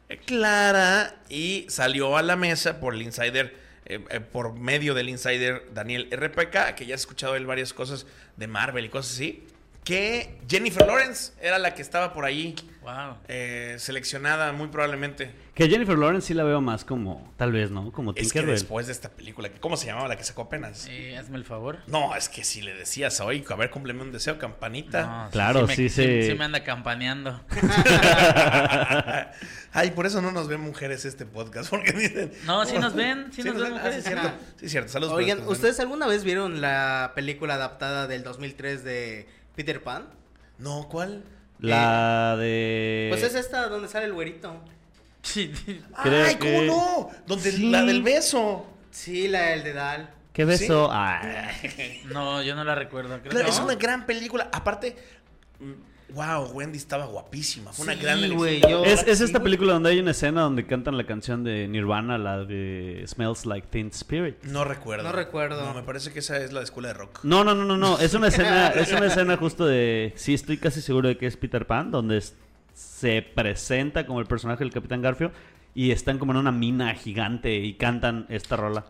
eh, 0.10 0.18
clara 0.18 1.16
y 1.30 1.66
salió 1.70 2.18
a 2.18 2.22
la 2.22 2.36
mesa 2.36 2.80
por 2.80 2.94
el 2.94 3.02
insider, 3.02 3.56
eh, 3.86 4.04
eh, 4.10 4.20
por 4.20 4.54
medio 4.54 4.94
del 4.94 5.10
insider 5.10 5.70
Daniel 5.74 6.10
RPK, 6.12 6.76
que 6.76 6.86
ya 6.86 6.94
ha 6.94 6.98
escuchado 6.98 7.36
él 7.36 7.46
varias 7.46 7.74
cosas 7.74 8.06
de 8.36 8.48
Marvel 8.48 8.86
y 8.86 8.90
cosas 8.90 9.14
así, 9.14 9.48
que 9.88 10.38
Jennifer 10.50 10.86
Lawrence 10.86 11.32
era 11.42 11.58
la 11.60 11.74
que 11.74 11.82
estaba 11.82 12.12
por 12.14 12.26
ahí 12.26 12.56
Wow. 12.82 13.18
eh, 13.28 13.76
seleccionada, 13.80 14.52
muy 14.54 14.68
probablemente. 14.68 15.32
Que 15.54 15.68
Jennifer 15.70 15.98
Lawrence 15.98 16.28
sí 16.28 16.34
la 16.34 16.44
veo 16.44 16.62
más 16.62 16.84
como, 16.86 17.34
tal 17.38 17.52
vez, 17.52 17.72
¿no? 17.72 17.92
Como 17.92 18.12
Es 18.12 18.16
que 18.16 18.22
Tinkerbell. 18.24 18.54
después 18.56 18.88
de 18.88 18.94
esta 18.94 19.10
película, 19.10 19.50
¿cómo 19.60 19.76
se 19.78 19.88
llamaba 19.88 20.08
la 20.08 20.16
que 20.16 20.24
sacó 20.24 20.44
apenas? 20.44 20.88
Eh, 20.90 21.18
hazme 21.18 21.38
el 21.38 21.46
favor. 21.46 21.80
No, 21.88 22.16
es 22.16 22.30
que 22.30 22.44
si 22.44 22.62
le 22.62 22.74
decías 22.76 23.20
hoy, 23.22 23.44
a 23.50 23.56
ver, 23.56 23.70
cúmpleme 23.70 24.02
un 24.04 24.12
deseo, 24.12 24.38
campanita. 24.38 25.06
No, 25.26 25.30
Claro, 25.32 25.68
me, 25.68 25.76
sí, 25.76 25.90
sí. 25.90 26.24
sí 26.24 26.34
me 26.36 26.46
anda 26.46 26.64
campaneando. 26.64 27.42
Ay, 29.74 29.92
por 29.92 30.06
eso 30.06 30.22
no 30.22 30.32
nos 30.32 30.48
ven 30.48 30.62
mujeres 30.62 31.06
este 31.06 31.26
podcast, 31.26 31.70
porque 31.70 31.92
dicen... 31.92 32.32
No, 32.46 32.66
sí 32.66 32.78
nos 32.78 32.94
ven, 32.96 33.32
sí 33.34 33.44
nos 33.44 33.56
ven 33.56 33.64
Ah, 33.64 33.68
sí, 33.68 33.74
mujeres. 33.74 33.98
es 33.98 34.04
cierto. 34.06 34.32
Sí, 34.58 34.70
cierto. 34.70 34.90
Saludos. 34.92 35.14
por 35.14 35.22
Oigan, 35.22 35.40
nos 35.40 35.50
¿ustedes 35.52 35.80
alguna 35.80 36.08
vez 36.08 36.24
vieron 36.24 36.62
la 36.62 37.12
película 37.16 37.56
adaptada 37.56 38.08
del 38.08 38.24
2003 38.24 38.84
de 38.84 39.28
Peter 39.58 39.84
Pan? 39.84 40.08
No, 40.60 40.88
¿cuál? 40.88 41.24
La 41.60 42.38
de... 42.38 43.08
Pues 43.10 43.24
es 43.24 43.34
esta 43.36 43.68
donde 43.68 43.88
sale 43.88 44.06
el 44.06 44.14
güerito. 44.14 44.64
Sí. 45.24 45.52
Creo 46.04 46.26
Ay, 46.26 46.36
¿cómo 46.36 46.60
que- 46.62 46.68
no? 46.68 47.10
Donde 47.26 47.52
Sí. 47.52 47.70
la 47.72 47.82
del 47.84 48.04
beso. 48.04 48.68
Sí, 48.92 49.28
la 49.28 49.42
del 49.48 49.64
de 49.64 49.74
Dal. 49.74 50.14
¿Qué 50.32 50.46
beso? 50.46 50.90
Ay. 50.92 52.02
No, 52.06 52.42
yo 52.44 52.56
no 52.56 52.64
la 52.64 52.76
recuerdo. 52.76 53.18
Creo 53.20 53.32
Claro, 53.32 53.46
que 53.46 53.52
es 53.52 53.58
no. 53.60 53.66
una 53.66 53.76
gran 53.76 54.06
película. 54.06 54.50
Aparte, 54.54 54.96
wow, 56.14 56.52
Wendy 56.54 56.78
estaba 56.78 57.06
guapísima. 57.06 57.74
Fue 57.74 57.84
una 57.86 57.94
Sí, 57.94 58.00
gran 58.02 58.20
yo- 58.22 58.86
Es, 58.86 59.04
es 59.08 59.18
Sí, 59.20 59.24
esta 59.26 59.42
película 59.42 59.74
donde 59.74 59.90
hay 59.90 60.00
una 60.00 60.12
escena 60.12 60.42
donde 60.42 60.66
cantan 60.66 60.98
la 60.98 61.06
canción 61.06 61.44
de 61.44 61.68
Nirvana, 61.68 62.18
la 62.18 62.44
de 62.46 63.04
Smells 63.08 63.46
Like 63.46 63.68
Teen 63.68 63.88
Spirit. 63.88 64.42
No 64.44 64.64
recuerdo. 64.64 65.04
No 65.04 65.12
recuerdo. 65.12 65.66
No, 65.66 65.74
me 65.74 65.84
parece 65.84 66.12
que 66.14 66.20
esa 66.20 66.38
es 66.38 66.52
la 66.54 66.60
de 66.60 66.66
escuela 66.66 66.90
de 66.90 66.94
rock. 66.96 67.20
No, 67.24 67.44
no, 67.44 67.54
no, 67.56 67.66
no, 67.66 67.78
no. 67.78 68.00
Es 68.00 68.14
una 68.14 68.28
escena, 68.30 68.68
es 68.76 68.92
una 68.92 69.08
escena 69.08 69.38
justo 69.38 69.66
de. 69.66 70.14
Sí, 70.16 70.34
estoy 70.34 70.58
casi 70.58 70.82
seguro 70.82 71.08
de 71.10 71.18
que 71.18 71.28
es 71.28 71.36
Peter 71.38 71.66
Pan, 71.68 71.92
donde 71.92 72.18
es- 72.18 72.36
se 72.74 73.22
presenta 73.22 74.06
como 74.06 74.20
el 74.20 74.28
personaje 74.28 74.64
del 74.64 74.72
Capitán 74.72 75.02
Garfio 75.02 75.32
y 75.74 75.92
están 75.92 76.20
como 76.20 76.32
en 76.34 76.38
una 76.38 76.52
mina 76.52 76.94
gigante 76.96 77.56
y 77.56 77.74
cantan 77.74 78.26
esta 78.30 78.56
rola. 78.56 78.86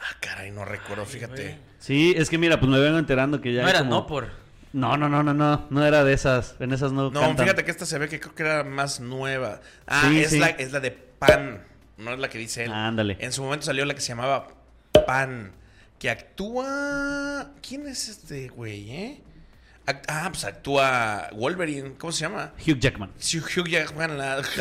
Ah, 0.00 0.16
caray, 0.20 0.50
no 0.50 0.64
recuerdo, 0.64 1.04
fíjate. 1.06 1.58
Sí, 1.78 2.12
es 2.16 2.28
que 2.28 2.36
mira, 2.38 2.58
pues 2.60 2.70
me 2.70 2.78
vengo 2.80 2.98
enterando 2.98 3.40
que 3.40 3.52
ya. 3.54 3.62
No 3.62 3.68
era 3.68 3.78
como- 3.80 3.90
no 3.90 4.06
por. 4.06 4.41
No, 4.72 4.96
no, 4.96 5.08
no, 5.08 5.22
no, 5.22 5.34
no. 5.34 5.66
No 5.70 5.84
era 5.86 6.02
de 6.04 6.12
esas. 6.14 6.54
En 6.60 6.72
esas 6.72 6.92
no. 6.92 7.10
No, 7.10 7.20
cantan. 7.20 7.44
fíjate 7.46 7.64
que 7.64 7.70
esta 7.70 7.84
se 7.86 7.98
ve 7.98 8.08
que 8.08 8.20
creo 8.20 8.34
que 8.34 8.42
era 8.42 8.64
más 8.64 9.00
nueva. 9.00 9.60
Ah, 9.86 10.06
Sí, 10.08 10.20
es, 10.20 10.30
sí. 10.30 10.38
La, 10.38 10.48
es 10.48 10.72
la 10.72 10.80
de 10.80 10.90
Pan. 10.92 11.62
No 11.98 12.12
es 12.12 12.18
la 12.18 12.28
que 12.28 12.38
dice 12.38 12.64
él. 12.64 12.72
Ándale. 12.72 13.16
En 13.20 13.32
su 13.32 13.42
momento 13.42 13.66
salió 13.66 13.84
la 13.84 13.94
que 13.94 14.00
se 14.00 14.08
llamaba 14.08 14.48
Pan. 15.06 15.52
Que 15.98 16.10
actúa. 16.10 17.50
¿Quién 17.66 17.86
es 17.86 18.08
este 18.08 18.48
güey, 18.48 18.90
eh? 18.90 19.22
Act- 19.86 20.04
Ah, 20.08 20.28
pues 20.30 20.44
actúa 20.44 21.28
Wolverine. 21.34 21.94
¿Cómo 21.98 22.12
se 22.12 22.20
llama? 22.22 22.52
Hugh 22.66 22.78
Jackman. 22.78 23.10
Hugh 23.10 23.68
Jackman 23.68 24.16
la, 24.18 24.42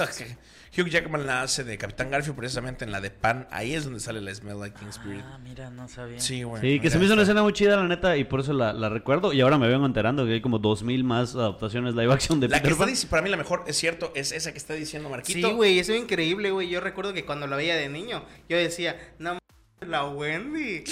Hugh 0.78 0.88
Jackman 0.88 1.28
la 1.28 1.42
hace 1.42 1.66
de 1.66 1.78
Capitán 1.78 2.10
Garfio 2.10 2.34
precisamente 2.34 2.86
en 2.86 2.94
la 2.94 3.02
de 3.02 3.12
Pan. 3.12 3.46
Ahí 3.52 3.74
es 3.74 3.84
donde 3.84 4.00
sale 4.00 4.22
la 4.22 4.34
Smell 4.34 4.58
Like 4.58 4.80
Teen 4.80 4.90
Spirit. 4.90 5.22
Ah, 5.26 5.38
mira, 5.44 5.70
no 5.70 5.90
sabía. 5.90 6.20
Sí, 6.20 6.44
güey. 6.44 6.62
Sí, 6.62 6.80
que 6.80 6.90
se 6.90 6.98
me 6.98 7.04
hizo 7.04 7.14
una 7.14 7.24
escena 7.24 7.44
muy 7.44 7.52
chida, 7.52 7.76
la 7.76 7.88
neta, 7.88 8.16
y 8.16 8.24
por 8.24 8.40
eso 8.40 8.54
la, 8.54 8.72
la 8.72 8.88
recuerdo. 8.88 9.34
Y 9.34 9.42
ahora 9.42 9.58
me 9.58 9.68
vengo 9.68 9.86
enterando 9.86 10.26
que 10.26 10.32
hay 10.34 10.42
como 10.42 10.60
2000 10.60 11.04
más 11.04 11.36
adaptaciones 11.36 11.94
live 11.96 12.14
action 12.14 12.40
de 12.40 12.48
La 12.48 12.62
que 12.62 12.70
Peter 12.70 12.88
está 12.88 13.02
Pan. 13.02 13.10
para 13.10 13.22
mí 13.22 13.30
la 13.30 13.38
mejor, 13.38 13.66
es 13.68 13.78
cierto, 13.78 14.14
es 14.16 14.32
esa 14.32 14.54
que 14.54 14.58
está 14.58 14.74
diciendo 14.74 15.10
Marquito. 15.10 15.46
Sí, 15.50 15.54
güey, 15.54 15.78
eso 15.78 15.92
es 15.92 16.02
increíble, 16.02 16.52
güey. 16.52 16.70
Yo 16.70 16.80
recuerdo 16.80 17.12
que 17.14 17.26
cuando 17.26 17.48
la 17.48 17.58
veía 17.58 17.76
de 17.76 17.90
niño, 17.90 18.24
yo 18.48 18.58
decía, 18.58 18.96
no 19.20 19.38
la 19.82 20.06
Wendy. 20.08 20.86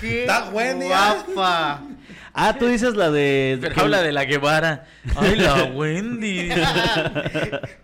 Qué 0.00 0.24
La 0.26 0.48
Wendy, 0.50 0.86
ah. 0.92 1.16
guapa. 1.26 1.82
Ah, 2.32 2.56
tú 2.58 2.66
dices 2.68 2.94
la 2.96 3.10
de. 3.10 3.58
Pero 3.60 3.74
que- 3.74 3.80
habla 3.80 4.02
de 4.02 4.12
la 4.12 4.24
Guevara. 4.24 4.86
Ay, 5.16 5.34
la 5.36 5.64
Wendy. 5.74 6.48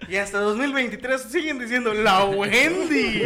y 0.09 0.17
hasta 0.17 0.39
2023 0.39 1.21
siguen 1.23 1.59
diciendo, 1.59 1.93
la 1.93 2.25
Wendy. 2.27 3.23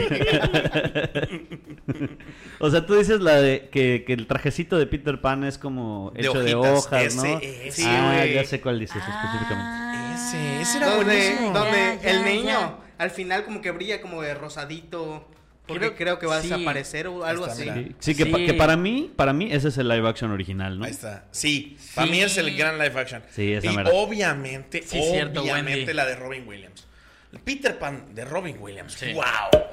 O 2.59 2.71
sea, 2.71 2.85
tú 2.87 2.95
dices 2.95 3.21
la 3.21 3.37
de 3.41 3.69
que, 3.71 4.05
que 4.07 4.13
el 4.13 4.27
trajecito 4.27 4.79
de 4.79 4.87
Peter 4.87 5.21
Pan 5.21 5.45
es 5.45 5.57
como 5.59 6.13
De 6.15 6.23
hecho 6.23 6.43
de 6.43 6.55
hojitas, 6.55 6.87
hojas, 6.87 7.03
ese, 7.05 7.17
¿no? 7.17 7.39
ese, 7.41 7.71
Sí, 7.73 7.85
ah, 7.87 8.25
ya 8.27 8.45
sé 8.45 8.61
cuál 8.61 8.79
dices 8.79 8.97
específicamente. 8.97 10.15
Ese, 10.15 10.61
ese 10.63 10.79
era 10.79 10.91
donde 10.95 11.05
buenísimo. 11.05 11.53
donde 11.53 11.79
Ya, 11.79 12.03
ya, 12.03 12.11
el 12.11 12.25
niño 12.25 12.45
ya. 12.49 12.77
al 12.99 13.11
final 13.11 13.45
como 13.45 13.61
que 13.63 13.71
brilla 13.71 14.01
como 14.01 14.23
de 14.23 14.35
rosadito. 14.35 15.27
Porque 15.73 15.87
Creo- 15.87 15.97
creo, 15.97 16.19
que 16.19 16.27
va 16.27 16.37
a 16.39 16.43
sí. 16.43 16.49
desaparecer 16.49 17.07
o 17.07 17.25
algo 17.25 17.47
está, 17.47 17.55
así. 17.55 17.63
mira. 17.71 17.75
Sí, 17.77 17.95
sí, 18.01 18.15
que, 18.15 18.27
pa- 18.27 18.39
Sí. 18.39 18.47
que 18.47 18.55
para 18.55 18.77
mí, 18.77 19.13
para 19.17 19.33
mí 19.33 19.53
ese 19.53 19.69
es 19.69 19.79
el 19.79 19.89
live 19.89 20.09
action 20.09 20.31
original, 20.31 20.79
¿no? 20.79 20.85
Ahí 20.85 20.91
está. 20.91 21.25
Sí, 21.31 21.77
para 21.95 22.07
mí 22.07 22.21
es 22.21 22.37
el 22.39 22.57
gran 22.57 22.79
live 22.79 23.01
action. 23.01 23.23
Sí, 23.31 23.53
esa 23.53 23.73
Y 23.73 23.77
mera. 23.77 23.91
obviamente, 23.93 24.83
cierto, 24.83 25.43
obviamente 25.43 25.81
Wendy. 25.81 25.93
la 25.95 26.07
de 26.07 26.17
Robin 26.17 26.47
Williams. 26.47 26.87
El 27.33 27.39
Peter 27.41 27.79
Pan 27.79 28.15
de 28.15 28.25
Robin 28.25 28.57
Williams. 28.59 28.93
Sí. 28.95 29.13
Wow. 29.13 29.25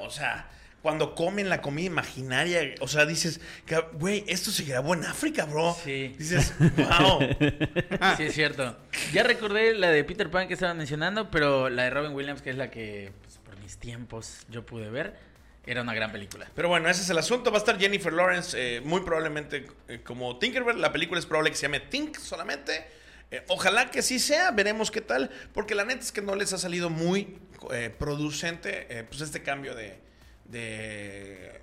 O 0.02 0.10
sea, 0.10 0.48
cuando 0.80 1.16
comen 1.16 1.48
la 1.48 1.60
comida 1.60 1.86
imaginaria, 1.86 2.60
o 2.80 2.86
sea, 2.86 3.04
dices, 3.04 3.40
güey, 3.94 4.24
esto 4.28 4.52
se 4.52 4.62
grabó 4.64 4.94
en 4.94 5.04
África, 5.04 5.44
bro. 5.44 5.76
Sí. 5.84 6.14
Dices, 6.16 6.54
wow. 6.60 7.18
Sí, 8.16 8.22
es 8.22 8.34
cierto. 8.34 8.76
Ya 9.12 9.24
recordé 9.24 9.74
la 9.74 9.90
de 9.90 10.04
Peter 10.04 10.30
Pan 10.30 10.46
que 10.46 10.54
estaban 10.54 10.76
mencionando, 10.78 11.30
pero 11.32 11.68
la 11.68 11.82
de 11.84 11.90
Robin 11.90 12.12
Williams, 12.12 12.42
que 12.42 12.50
es 12.50 12.56
la 12.56 12.70
que 12.70 13.12
pues, 13.22 13.38
por 13.38 13.58
mis 13.58 13.76
tiempos 13.78 14.46
yo 14.50 14.64
pude 14.64 14.88
ver, 14.88 15.16
era 15.70 15.82
una 15.82 15.94
gran 15.94 16.10
película. 16.12 16.50
Pero 16.54 16.68
bueno, 16.68 16.88
ese 16.88 17.02
es 17.02 17.10
el 17.10 17.18
asunto. 17.18 17.50
Va 17.50 17.58
a 17.58 17.60
estar 17.60 17.78
Jennifer 17.78 18.12
Lawrence, 18.12 18.56
eh, 18.76 18.80
muy 18.80 19.02
probablemente 19.02 19.66
eh, 19.88 20.00
como 20.02 20.38
Tinkerbell. 20.38 20.80
La 20.80 20.92
película 20.92 21.20
es 21.20 21.26
probable 21.26 21.50
que 21.50 21.56
se 21.56 21.62
llame 21.62 21.80
Tink 21.80 22.16
solamente. 22.18 22.86
Eh, 23.30 23.42
ojalá 23.48 23.90
que 23.90 24.00
sí 24.02 24.18
sea, 24.18 24.50
veremos 24.52 24.90
qué 24.90 25.00
tal. 25.02 25.30
Porque 25.52 25.74
la 25.74 25.84
neta 25.84 26.00
es 26.00 26.12
que 26.12 26.22
no 26.22 26.34
les 26.34 26.52
ha 26.52 26.58
salido 26.58 26.88
muy 26.90 27.38
eh, 27.72 27.94
producente 27.98 29.04
pues 29.10 29.20
este 29.20 29.42
cambio 29.42 29.74
de. 29.74 29.98
de 30.46 31.60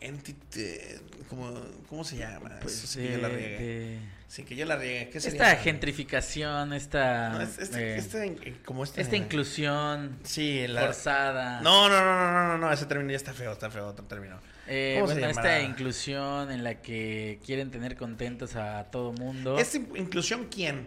entity- 0.00 1.00
¿cómo, 1.28 1.60
¿Cómo 1.88 2.04
se 2.04 2.16
llama? 2.16 2.58
Pues, 2.62 2.96
la 2.96 3.28
de- 3.28 3.36
riegue. 3.36 3.58
de- 3.58 3.98
Sin 4.32 4.46
que 4.46 4.56
yo 4.56 4.64
la 4.64 4.76
riegue. 4.76 5.10
¿Qué 5.10 5.20
sería? 5.20 5.42
Esta 5.50 5.62
gentrificación, 5.62 6.72
esta, 6.72 7.28
No, 7.34 7.42
es- 7.42 7.58
este- 7.58 7.82
eh, 7.92 7.96
este- 7.98 8.24
eh, 8.48 8.56
como 8.64 8.82
este- 8.82 9.02
esta 9.02 9.14
inclusión 9.14 10.16
Sí, 10.22 10.66
la. 10.68 10.80
forzada. 10.86 11.60
No, 11.60 11.90
no, 11.90 12.00
no, 12.00 12.16
no, 12.16 12.32
no, 12.32 12.48
no, 12.48 12.56
no, 12.58 12.72
ese 12.72 12.86
término 12.86 13.10
ya 13.10 13.18
está 13.18 13.34
feo, 13.34 13.52
está 13.52 13.70
feo, 13.70 13.86
otro 13.88 14.06
término. 14.06 14.38
Eh, 14.66 14.94
¿Cómo 14.98 15.08
se 15.12 15.14
bueno, 15.20 15.28
esta 15.28 15.60
inclusión 15.60 16.50
en 16.50 16.64
la 16.64 16.76
que 16.80 17.40
quieren 17.44 17.70
tener 17.70 17.94
contentos 17.94 18.56
a 18.56 18.84
todo 18.84 19.12
mundo. 19.12 19.58
¿Esta 19.58 19.76
in- 19.76 19.88
inclusión 19.96 20.46
quién? 20.50 20.86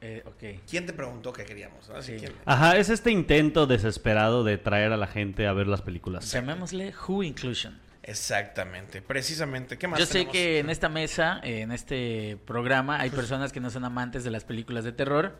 Eh, 0.00 0.22
ok. 0.24 0.60
¿Quién 0.70 0.86
te 0.86 0.92
preguntó 0.92 1.32
que 1.32 1.44
queríamos? 1.44 1.90
Sí. 2.02 2.18
Ajá, 2.44 2.76
es 2.76 2.88
este 2.88 3.10
intento 3.10 3.66
desesperado 3.66 4.44
de 4.44 4.58
traer 4.58 4.92
a 4.92 4.96
la 4.96 5.08
gente 5.08 5.48
a 5.48 5.52
ver 5.52 5.66
las 5.66 5.82
películas. 5.82 6.30
Llamémosle 6.30 6.94
Who 7.08 7.24
Inclusion. 7.24 7.80
Exactamente, 8.08 9.02
precisamente. 9.02 9.76
¿Qué 9.76 9.86
más 9.86 10.00
Yo 10.00 10.06
sé 10.06 10.12
tenemos? 10.14 10.32
que 10.32 10.58
en 10.60 10.70
esta 10.70 10.88
mesa, 10.88 11.40
en 11.42 11.72
este 11.72 12.38
programa, 12.46 12.98
hay 13.00 13.10
personas 13.10 13.52
que 13.52 13.60
no 13.60 13.68
son 13.68 13.84
amantes 13.84 14.24
de 14.24 14.30
las 14.30 14.44
películas 14.44 14.84
de 14.84 14.92
terror, 14.92 15.38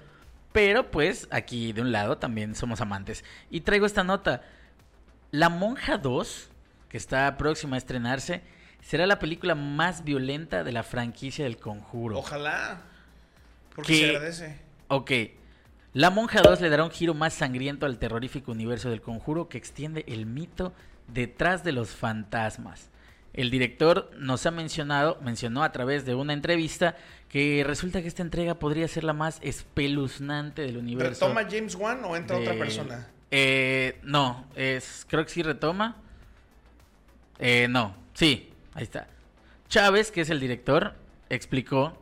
pero 0.53 0.91
pues 0.91 1.29
aquí 1.31 1.73
de 1.73 1.81
un 1.81 1.93
lado 1.93 2.19
también 2.19 2.55
somos 2.55 2.83
amantes. 2.83 3.25
Y 3.51 3.63
traigo 3.63 3.87
esta 3.87 4.05
nota. 4.05 4.43
La 5.31 5.49
Monja 5.49 5.97
2, 5.97 6.51
que 6.91 6.99
está 6.99 7.37
próxima 7.39 7.77
a 7.77 7.79
estrenarse, 7.79 8.43
será 8.83 9.07
la 9.07 9.19
película 9.19 9.55
más 9.55 10.05
violenta 10.05 10.63
de 10.63 10.73
la 10.73 10.83
franquicia 10.83 11.45
del 11.45 11.57
Conjuro. 11.57 12.19
Ojalá. 12.19 12.83
Porque 13.75 13.93
Que- 13.95 13.99
se 14.01 14.07
agradece. 14.11 14.59
Ok. 14.89 15.11
La 15.95 16.11
Monja 16.11 16.43
2 16.43 16.61
le 16.61 16.69
dará 16.69 16.85
un 16.85 16.91
giro 16.91 17.15
más 17.15 17.33
sangriento 17.33 17.87
al 17.87 17.99
terrorífico 17.99 18.53
universo 18.53 18.91
del 18.91 19.01
conjuro 19.01 19.49
que 19.49 19.57
extiende 19.57 20.05
el 20.07 20.27
mito 20.27 20.75
detrás 21.09 21.65
de 21.65 21.73
los 21.73 21.91
fantasmas. 21.91 22.91
El 23.35 23.51
director 23.51 24.11
nos 24.19 24.47
ha 24.47 24.51
mencionado, 24.51 25.19
mencionó 25.23 25.63
a 25.63 25.71
través 25.73 26.05
de 26.05 26.15
una 26.15 26.33
entrevista 26.33 26.97
que 27.29 27.63
resulta 27.65 28.01
que 28.03 28.09
esta 28.09 28.23
entrega 28.23 28.55
podría 28.59 28.89
ser 28.89 29.05
la 29.05 29.13
más 29.13 29.39
espeluznante 29.43 30.63
del 30.63 30.77
universo. 30.79 31.27
¿Retoma 31.29 31.49
James 31.49 31.75
Wan 31.75 32.05
o 32.05 32.17
entra 32.17 32.37
otra 32.39 32.53
de- 32.55 32.59
persona? 32.59 33.09
Eh, 33.31 33.99
no, 34.03 34.47
es, 34.57 35.07
creo 35.09 35.25
que 35.25 35.31
sí 35.31 35.43
retoma. 35.43 35.97
Eh, 37.39 37.67
no, 37.69 37.95
sí, 38.15 38.51
ahí 38.75 38.83
está. 38.85 39.07
Chávez, 39.69 40.11
que 40.11 40.23
es 40.23 40.31
el 40.31 40.41
director, 40.41 40.95
explicó, 41.29 42.01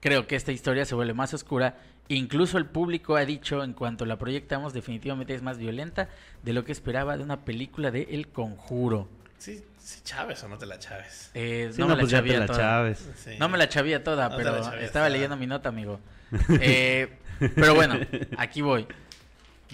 creo 0.00 0.26
que 0.26 0.36
esta 0.36 0.52
historia 0.52 0.84
se 0.84 0.94
vuelve 0.94 1.12
más 1.14 1.34
oscura. 1.34 1.76
Incluso 2.08 2.58
el 2.58 2.66
público 2.66 3.16
ha 3.16 3.24
dicho, 3.24 3.64
en 3.64 3.72
cuanto 3.72 4.04
la 4.04 4.16
proyectamos, 4.18 4.72
definitivamente 4.74 5.34
es 5.34 5.42
más 5.42 5.56
violenta 5.58 6.08
de 6.42 6.52
lo 6.52 6.64
que 6.64 6.72
esperaba 6.72 7.16
de 7.16 7.22
una 7.22 7.44
película 7.44 7.90
de 7.90 8.02
El 8.10 8.28
Conjuro. 8.28 9.08
Sí, 9.38 9.62
sí, 9.78 10.00
Chávez 10.04 10.42
o 10.44 10.48
no 10.48 10.58
te 10.58 10.66
la 10.66 10.78
Chávez. 10.78 11.30
Eh, 11.34 11.70
Sí, 11.72 11.80
no, 11.80 11.86
no, 11.88 11.90
me 11.90 11.96
la 11.96 12.00
pues 12.02 12.12
chavía 12.12 12.38
la 12.40 12.46
toda. 12.46 12.58
chaves. 12.58 13.08
Sí. 13.16 13.30
No 13.38 13.48
me 13.48 13.56
la 13.58 13.68
chavía 13.68 14.04
toda, 14.04 14.28
No 14.28 14.36
pero 14.36 14.52
la 14.52 14.58
estaba 14.82 15.06
toda. 15.06 15.08
leyendo 15.08 15.36
mi 15.36 15.46
nota, 15.46 15.68
amigo. 15.70 15.98
Eh, 16.60 17.08
pero 17.54 17.74
bueno, 17.74 17.98
aquí 18.38 18.60
voy. 18.62 18.86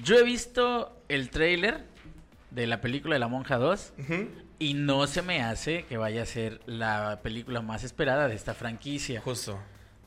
Yo 0.02 0.16
he 0.16 0.22
visto 0.22 1.02
el 1.08 1.30
tráiler 1.30 1.84
de 2.50 2.66
la 2.66 2.80
película 2.80 3.14
de 3.16 3.18
La 3.20 3.28
Monja 3.28 3.56
2 3.58 3.92
Ujú, 3.99 4.28
y 4.58 4.75
no 4.75 5.06
se 5.06 5.22
me 5.22 5.42
hace 5.42 5.84
que 5.84 5.96
vaya 5.99 6.22
a 6.22 6.26
ser 6.26 6.60
la 6.66 7.20
película 7.22 7.60
más 7.60 7.82
esperada 7.84 8.28
de 8.28 8.34
esta 8.34 8.54
franquicia. 8.54 9.20
Justo. 9.20 9.58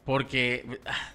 Porque. 0.06 0.80
ah, 0.86 1.12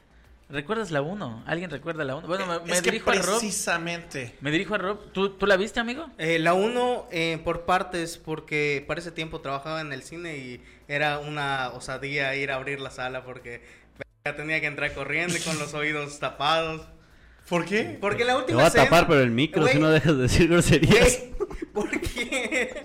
¿Recuerdas 0.50 0.90
la 0.90 1.02
1? 1.02 1.43
¿Alguien 1.47 1.69
recuerda 1.71 2.05
la 2.05 2.17
1? 2.17 2.26
Bueno, 2.26 2.47
me, 2.47 2.61
me 2.61 2.73
es 2.73 2.81
que 2.81 2.90
dirijo 2.90 3.11
a 3.11 3.14
Rob. 3.14 3.38
precisamente. 3.38 4.35
Me 4.40 4.50
dirijo 4.50 4.75
a 4.75 4.78
Rob. 4.78 5.12
¿Tú, 5.12 5.31
¿tú 5.31 5.47
la 5.47 5.57
viste, 5.59 5.78
amigo? 5.78 6.09
Eh, 6.17 6.38
la 6.38 6.55
uno 6.55 7.07
eh, 7.11 7.38
por 7.45 7.67
partes, 7.67 8.17
porque 8.17 8.83
para 8.88 8.99
ese 9.00 9.12
tiempo 9.12 9.40
trabajaba 9.43 9.83
en 9.83 9.93
el 9.93 10.02
cine 10.02 10.38
y 10.38 10.62
era 10.88 11.19
una 11.19 11.69
osadía 11.75 12.35
ir 12.35 12.50
a 12.50 12.55
abrir 12.57 12.81
la 12.81 12.90
sala 12.90 13.25
porque 13.25 13.62
ya 14.25 14.37
tenía 14.37 14.59
que 14.62 14.67
entrar 14.69 14.95
corriendo 14.95 15.37
y 15.37 15.40
con 15.40 15.59
los 15.59 15.75
oídos 15.75 16.19
tapados. 16.19 16.81
¿Por 17.47 17.67
qué? 17.67 17.99
Porque 18.00 18.25
la 18.25 18.33
Te 18.35 18.38
última 18.40 18.57
voy 18.57 18.64
a 18.64 18.69
escena- 18.69 18.85
tapar, 18.85 19.07
pero 19.07 19.21
el 19.21 19.31
micro, 19.31 19.67
si 19.67 19.78
no 19.78 19.90
dejas 19.90 20.17
de 20.17 20.23
decir 20.23 20.49
groserías. 20.49 21.25
¿Por 21.75 21.90
qué? 22.00 22.85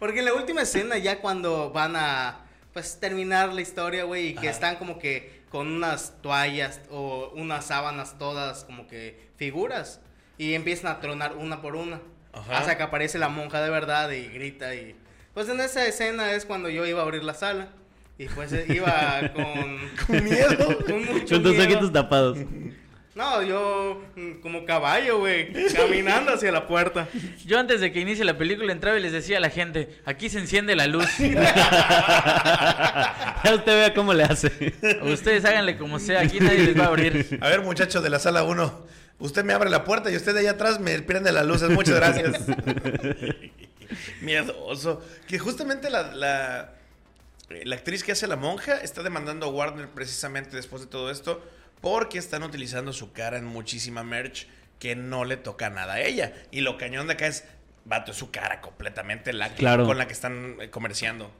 Porque 0.00 0.18
en 0.18 0.24
la 0.24 0.34
última 0.34 0.62
escena, 0.62 0.98
ya 0.98 1.20
cuando 1.20 1.70
van 1.70 1.94
a 1.96 2.40
pues 2.72 2.98
terminar 2.98 3.52
la 3.54 3.60
historia, 3.60 4.02
güey, 4.02 4.28
y 4.30 4.34
que 4.34 4.48
Ajá. 4.48 4.50
están 4.50 4.76
como 4.76 4.98
que 4.98 5.33
con 5.54 5.68
unas 5.68 6.20
toallas 6.20 6.80
o 6.90 7.30
unas 7.36 7.66
sábanas 7.66 8.18
todas 8.18 8.64
como 8.64 8.88
que 8.88 9.30
figuras 9.36 10.00
y 10.36 10.54
empiezan 10.54 10.90
a 10.90 10.98
tronar 10.98 11.36
una 11.36 11.62
por 11.62 11.76
una. 11.76 12.00
Ajá. 12.32 12.58
Hasta 12.58 12.76
que 12.76 12.82
aparece 12.82 13.20
la 13.20 13.28
monja 13.28 13.62
de 13.62 13.70
verdad 13.70 14.10
y 14.10 14.26
grita 14.26 14.74
y 14.74 14.96
pues 15.32 15.48
en 15.48 15.60
esa 15.60 15.86
escena 15.86 16.32
es 16.32 16.44
cuando 16.44 16.68
yo 16.70 16.84
iba 16.86 16.98
a 16.98 17.02
abrir 17.04 17.22
la 17.22 17.34
sala 17.34 17.68
y 18.18 18.26
pues 18.26 18.52
iba 18.68 19.20
con 19.32 19.78
Con 20.08 20.24
miedo. 20.24 20.76
con 20.88 21.04
mucho 21.04 21.34
Con 21.36 21.42
tus 21.44 21.52
miedo. 21.56 21.62
ojitos 21.66 21.92
tapados. 21.92 22.38
No, 23.14 23.42
yo 23.42 24.02
mm, 24.16 24.40
como 24.40 24.64
caballo, 24.64 25.18
güey, 25.20 25.52
caminando 25.72 26.32
hacia 26.32 26.50
la 26.50 26.66
puerta. 26.66 27.06
Yo 27.46 27.60
antes 27.60 27.80
de 27.80 27.92
que 27.92 28.00
inicie 28.00 28.24
la 28.24 28.36
película 28.36 28.72
entraba 28.72 28.98
y 28.98 29.02
les 29.02 29.12
decía 29.12 29.36
a 29.36 29.40
la 29.40 29.50
gente, 29.50 30.00
aquí 30.04 30.28
se 30.28 30.40
enciende 30.40 30.74
la 30.74 30.86
luz. 30.86 31.06
Ya 33.44 33.56
usted 33.56 33.72
vea 33.76 33.94
cómo 33.94 34.14
le 34.14 34.24
hace. 34.24 34.72
Ustedes 35.02 35.44
háganle 35.44 35.76
como 35.76 35.98
sea, 35.98 36.22
aquí 36.22 36.40
nadie 36.40 36.60
les 36.60 36.78
va 36.78 36.84
a 36.84 36.88
abrir. 36.88 37.38
A 37.42 37.48
ver, 37.50 37.60
muchachos 37.60 38.02
de 38.02 38.08
la 38.08 38.18
sala 38.18 38.42
1, 38.42 38.86
usted 39.18 39.44
me 39.44 39.52
abre 39.52 39.68
la 39.68 39.84
puerta 39.84 40.10
y 40.10 40.16
usted 40.16 40.32
de 40.32 40.40
allá 40.40 40.52
atrás 40.52 40.80
me 40.80 40.98
prende 41.02 41.30
las 41.30 41.44
luces. 41.44 41.68
Muchas 41.68 41.96
gracias. 41.96 42.40
Miedoso. 44.22 45.02
Que 45.28 45.38
justamente 45.38 45.90
la, 45.90 46.14
la, 46.14 46.72
eh, 47.50 47.62
la 47.66 47.76
actriz 47.76 48.02
que 48.02 48.12
hace 48.12 48.26
la 48.26 48.36
monja 48.36 48.78
está 48.78 49.02
demandando 49.02 49.44
a 49.46 49.50
Warner 49.50 49.88
precisamente 49.88 50.56
después 50.56 50.80
de 50.80 50.88
todo 50.88 51.10
esto 51.10 51.42
porque 51.80 52.18
están 52.18 52.42
utilizando 52.42 52.92
su 52.92 53.12
cara 53.12 53.38
en 53.38 53.44
muchísima 53.44 54.02
merch 54.02 54.46
que 54.78 54.96
no 54.96 55.24
le 55.24 55.36
toca 55.36 55.70
nada 55.70 55.94
a 55.94 56.00
ella. 56.00 56.32
Y 56.50 56.60
lo 56.60 56.76
cañón 56.78 57.06
de 57.06 57.14
acá 57.14 57.26
es, 57.26 57.44
vato, 57.84 58.10
es 58.12 58.16
su 58.16 58.30
cara 58.30 58.60
completamente 58.60 59.32
la 59.32 59.50
que- 59.50 59.56
Claro. 59.56 59.86
con 59.86 59.98
la 59.98 60.06
que 60.06 60.12
están 60.12 60.56
eh, 60.60 60.70
comerciando. 60.70 61.30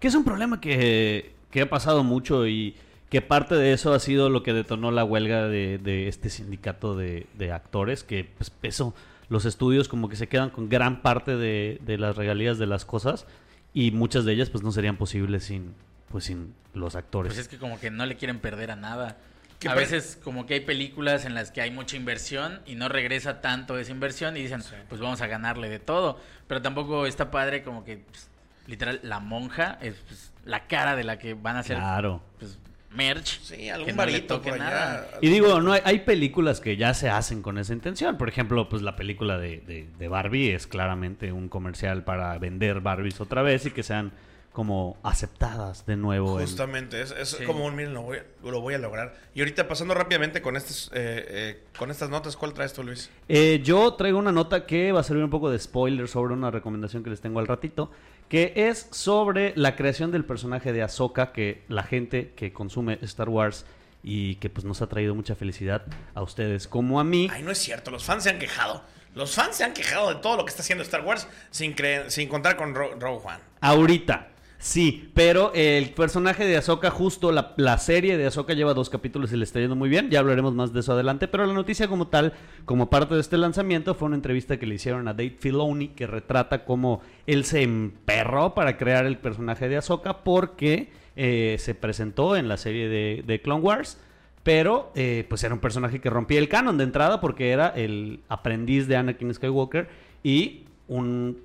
Que 0.00 0.08
es 0.08 0.14
un 0.14 0.24
problema 0.24 0.60
que, 0.60 1.32
que 1.50 1.62
ha 1.62 1.70
pasado 1.70 2.04
mucho 2.04 2.46
y 2.46 2.76
que 3.08 3.22
parte 3.22 3.54
de 3.54 3.72
eso 3.72 3.94
ha 3.94 4.00
sido 4.00 4.28
lo 4.28 4.42
que 4.42 4.52
detonó 4.52 4.90
la 4.90 5.04
huelga 5.04 5.46
de, 5.48 5.78
de 5.78 6.08
este 6.08 6.28
sindicato 6.28 6.96
de, 6.96 7.26
de 7.34 7.52
actores, 7.52 8.02
que 8.02 8.24
pues 8.36 8.52
eso, 8.62 8.94
los 9.28 9.44
estudios 9.44 9.88
como 9.88 10.08
que 10.08 10.16
se 10.16 10.28
quedan 10.28 10.50
con 10.50 10.68
gran 10.68 11.02
parte 11.02 11.36
de, 11.36 11.78
de 11.82 11.98
las 11.98 12.16
regalías 12.16 12.58
de 12.58 12.66
las 12.66 12.84
cosas 12.84 13.26
y 13.72 13.92
muchas 13.92 14.24
de 14.24 14.32
ellas 14.32 14.50
pues 14.50 14.64
no 14.64 14.72
serían 14.72 14.96
posibles 14.96 15.44
sin, 15.44 15.74
pues, 16.10 16.24
sin 16.24 16.52
los 16.74 16.96
actores. 16.96 17.30
Pues 17.32 17.38
es 17.40 17.48
que 17.48 17.58
como 17.58 17.78
que 17.78 17.90
no 17.90 18.04
le 18.06 18.16
quieren 18.16 18.40
perder 18.40 18.72
a 18.72 18.76
nada. 18.76 19.16
Que 19.58 19.68
A 19.68 19.74
veces 19.74 20.18
como 20.22 20.44
que 20.46 20.54
hay 20.54 20.60
películas 20.60 21.24
en 21.24 21.34
las 21.34 21.50
que 21.50 21.62
hay 21.62 21.70
mucha 21.70 21.96
inversión 21.96 22.60
y 22.66 22.74
no 22.74 22.88
regresa 22.90 23.40
tanto 23.40 23.78
esa 23.78 23.90
inversión 23.90 24.36
y 24.36 24.42
dicen, 24.42 24.62
pues 24.88 25.00
vamos 25.00 25.20
a 25.22 25.26
ganarle 25.26 25.68
de 25.70 25.78
todo. 25.78 26.20
Pero 26.46 26.60
tampoco 26.62 27.06
está 27.06 27.30
padre 27.30 27.62
como 27.62 27.82
que, 27.84 27.96
pues, 27.98 28.28
literal, 28.66 29.00
la 29.02 29.18
monja 29.20 29.78
es 29.80 29.94
pues, 30.06 30.30
la 30.44 30.66
cara 30.66 30.94
de 30.94 31.04
la 31.04 31.18
que 31.18 31.32
van 31.34 31.56
a 31.56 31.60
hacer 31.60 31.76
Claro. 31.78 32.22
pues, 32.38 32.58
merch. 32.90 33.40
Sí, 33.42 33.68
algún 33.70 33.86
que 33.86 33.92
no 33.94 34.04
le 34.04 34.12
varito 34.12 34.36
toque 34.36 34.50
por 34.50 34.60
allá. 34.60 34.70
nada. 34.70 35.08
Y 35.22 35.28
digo, 35.28 35.60
no 35.60 35.72
hay, 35.72 35.80
hay 35.84 35.98
películas 36.00 36.60
que 36.60 36.76
ya 36.76 36.92
se 36.94 37.08
hacen 37.08 37.40
con 37.42 37.56
esa 37.58 37.72
intención. 37.72 38.18
Por 38.18 38.28
ejemplo, 38.28 38.68
pues 38.68 38.82
la 38.82 38.94
película 38.94 39.38
de, 39.38 39.58
de- 39.60 39.88
de 39.98 40.08
Barbie 40.08 40.52
es 40.52 40.66
claramente 40.66 41.32
un 41.32 41.48
comercial 41.48 42.04
para 42.04 42.36
vender 42.38 42.80
Barbies 42.80 43.20
otra 43.22 43.40
vez 43.42 43.64
y 43.66 43.70
que 43.70 43.82
sean 43.82 44.12
como 44.56 44.96
aceptadas 45.02 45.84
de 45.84 45.96
nuevo. 45.98 46.40
en- 46.40 46.46
Justamente, 46.46 47.02
es, 47.02 47.10
es 47.10 47.28
Sí. 47.28 47.44
como 47.44 47.66
un 47.66 47.76
miren, 47.76 47.92
lo 47.92 48.00
voy, 48.00 48.16
a- 48.16 48.24
lo 48.50 48.62
voy 48.62 48.72
a 48.72 48.78
lograr. 48.78 49.14
Y 49.34 49.40
ahorita 49.40 49.68
pasando 49.68 49.92
rápidamente 49.92 50.40
con 50.40 50.56
estos, 50.56 50.90
eh, 50.94 51.26
eh, 51.28 51.64
con 51.78 51.90
estas 51.90 52.08
notas, 52.08 52.38
¿cuál 52.38 52.54
traes 52.54 52.72
tú, 52.72 52.82
Luis? 52.82 53.10
Eh, 53.28 53.60
yo 53.62 53.92
traigo 53.92 54.18
una 54.18 54.32
nota 54.32 54.64
que 54.64 54.92
va 54.92 55.00
a 55.00 55.02
servir 55.02 55.22
un 55.24 55.28
poco 55.28 55.50
de 55.50 55.58
spoiler 55.58 56.08
sobre 56.08 56.32
una 56.32 56.50
recomendación 56.50 57.04
que 57.04 57.10
les 57.10 57.20
tengo 57.20 57.38
al 57.38 57.46
ratito, 57.46 57.90
que 58.30 58.54
es 58.56 58.88
sobre 58.92 59.52
la 59.56 59.76
creación 59.76 60.10
del 60.10 60.24
personaje 60.24 60.72
de 60.72 60.82
Ahsoka, 60.82 61.32
que 61.32 61.62
la 61.68 61.82
gente 61.82 62.32
que 62.34 62.54
consume 62.54 62.98
Star 63.02 63.28
Wars 63.28 63.66
y 64.02 64.36
que 64.36 64.48
pues 64.48 64.64
nos 64.64 64.80
ha 64.80 64.86
traído 64.86 65.14
mucha 65.14 65.34
felicidad 65.34 65.82
a 66.14 66.22
ustedes 66.22 66.66
como 66.66 66.98
a 66.98 67.04
mí. 67.04 67.28
Ay, 67.30 67.42
no 67.42 67.50
es 67.50 67.58
cierto, 67.58 67.90
los 67.90 68.04
fans 68.04 68.22
se 68.24 68.30
han 68.30 68.38
quejado. 68.38 68.82
Los 69.14 69.34
fans 69.34 69.56
se 69.56 69.64
han 69.64 69.74
quejado 69.74 70.08
de 70.14 70.16
todo 70.16 70.38
lo 70.38 70.44
que 70.46 70.50
está 70.50 70.62
haciendo 70.62 70.82
Star 70.82 71.02
Wars 71.04 71.26
sin, 71.50 71.72
creer, 71.74 72.10
sin 72.10 72.28
contar 72.30 72.56
con 72.56 72.74
Ro- 72.74 72.94
Rogue 72.98 73.20
One. 73.26 73.38
Ahorita. 73.60 74.28
Sí, 74.58 75.10
pero 75.14 75.52
el 75.54 75.90
personaje 75.90 76.44
de 76.46 76.56
Ahsoka, 76.56 76.90
justo 76.90 77.30
la, 77.30 77.52
la 77.56 77.76
serie 77.78 78.16
de 78.16 78.26
Ahsoka 78.26 78.54
lleva 78.54 78.72
dos 78.72 78.88
capítulos 78.88 79.32
y 79.32 79.36
le 79.36 79.44
está 79.44 79.60
yendo 79.60 79.76
muy 79.76 79.88
bien. 79.88 80.10
Ya 80.10 80.20
hablaremos 80.20 80.54
más 80.54 80.72
de 80.72 80.80
eso 80.80 80.92
adelante. 80.92 81.28
Pero 81.28 81.46
la 81.46 81.52
noticia 81.52 81.88
como 81.88 82.08
tal, 82.08 82.32
como 82.64 82.88
parte 82.88 83.14
de 83.14 83.20
este 83.20 83.36
lanzamiento, 83.36 83.94
fue 83.94 84.06
una 84.06 84.16
entrevista 84.16 84.58
que 84.58 84.66
le 84.66 84.76
hicieron 84.76 85.08
a 85.08 85.12
Dave 85.12 85.36
Filoni 85.38 85.88
que 85.88 86.06
retrata 86.06 86.64
cómo 86.64 87.02
él 87.26 87.44
se 87.44 87.62
emperró 87.62 88.54
para 88.54 88.78
crear 88.78 89.04
el 89.04 89.18
personaje 89.18 89.68
de 89.68 89.76
Ahsoka 89.76 90.24
porque 90.24 90.90
eh, 91.16 91.56
se 91.58 91.74
presentó 91.74 92.36
en 92.36 92.48
la 92.48 92.56
serie 92.56 92.88
de, 92.88 93.22
de 93.26 93.40
Clone 93.42 93.62
Wars. 93.62 93.98
Pero 94.42 94.92
eh, 94.94 95.26
pues 95.28 95.42
era 95.42 95.54
un 95.54 95.60
personaje 95.60 96.00
que 96.00 96.08
rompía 96.08 96.38
el 96.38 96.48
canon 96.48 96.78
de 96.78 96.84
entrada 96.84 97.20
porque 97.20 97.50
era 97.50 97.68
el 97.68 98.20
aprendiz 98.28 98.86
de 98.86 98.96
Anakin 98.96 99.34
Skywalker 99.34 99.88
y 100.22 100.66
un, 100.88 101.38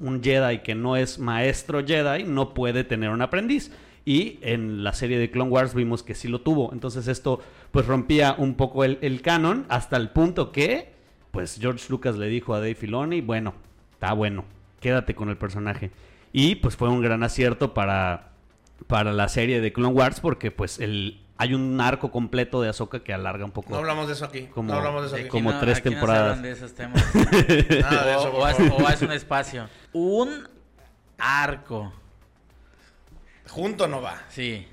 un 0.00 0.22
Jedi 0.22 0.60
que 0.60 0.74
no 0.74 0.96
es 0.96 1.18
maestro 1.18 1.84
Jedi 1.86 2.24
no 2.24 2.54
puede 2.54 2.84
tener 2.84 3.10
un 3.10 3.22
aprendiz. 3.22 3.72
Y 4.04 4.38
en 4.40 4.84
la 4.84 4.94
serie 4.94 5.18
de 5.18 5.30
Clone 5.30 5.50
Wars 5.50 5.74
vimos 5.74 6.02
que 6.02 6.14
sí 6.14 6.28
lo 6.28 6.40
tuvo. 6.40 6.72
Entonces 6.72 7.08
esto 7.08 7.42
pues 7.70 7.86
rompía 7.86 8.34
un 8.38 8.54
poco 8.54 8.84
el, 8.84 8.98
el 9.02 9.20
canon 9.20 9.66
hasta 9.68 9.96
el 9.96 10.10
punto 10.10 10.50
que 10.50 10.92
pues 11.30 11.58
George 11.60 11.84
Lucas 11.90 12.16
le 12.16 12.28
dijo 12.28 12.54
a 12.54 12.58
Dave 12.58 12.74
Filoni, 12.74 13.20
bueno, 13.20 13.54
está 13.92 14.12
bueno, 14.14 14.44
quédate 14.80 15.14
con 15.14 15.28
el 15.28 15.36
personaje. 15.36 15.90
Y 16.32 16.56
pues 16.56 16.76
fue 16.76 16.88
un 16.88 17.02
gran 17.02 17.22
acierto 17.22 17.74
para, 17.74 18.30
para 18.86 19.12
la 19.12 19.28
serie 19.28 19.60
de 19.60 19.72
Clone 19.72 19.94
Wars 19.94 20.20
porque 20.20 20.50
pues 20.50 20.78
el, 20.78 21.20
hay 21.38 21.54
un 21.54 21.80
arco 21.80 22.10
completo 22.10 22.60
de 22.60 22.68
Ahsoka 22.68 23.00
que 23.00 23.12
alarga 23.14 23.44
un 23.44 23.52
poco. 23.52 23.70
No 23.70 23.76
hablamos 23.78 24.08
de 24.08 24.14
eso 24.14 24.24
aquí. 24.24 24.46
Como- 24.46 24.72
no 24.72 24.78
hablamos 24.78 25.02
de 25.02 25.06
eso 25.06 25.16
Aquí 25.16 25.28
como 25.28 25.52
no- 25.52 25.60
tres 25.60 25.78
aquí 25.78 25.88
temporadas. 25.90 26.42
de 26.42 26.50
esos 26.50 26.74
temas. 26.74 27.02
Nada 27.14 28.04
de 28.06 28.16
o, 28.16 28.48
eso, 28.48 28.74
o 28.76 28.86
haz 28.86 29.02
un 29.02 29.12
espacio. 29.12 29.68
Un 29.92 30.48
arco. 31.18 31.92
Junto 33.48 33.86
no 33.88 34.02
va. 34.02 34.22
Sí. 34.28 34.66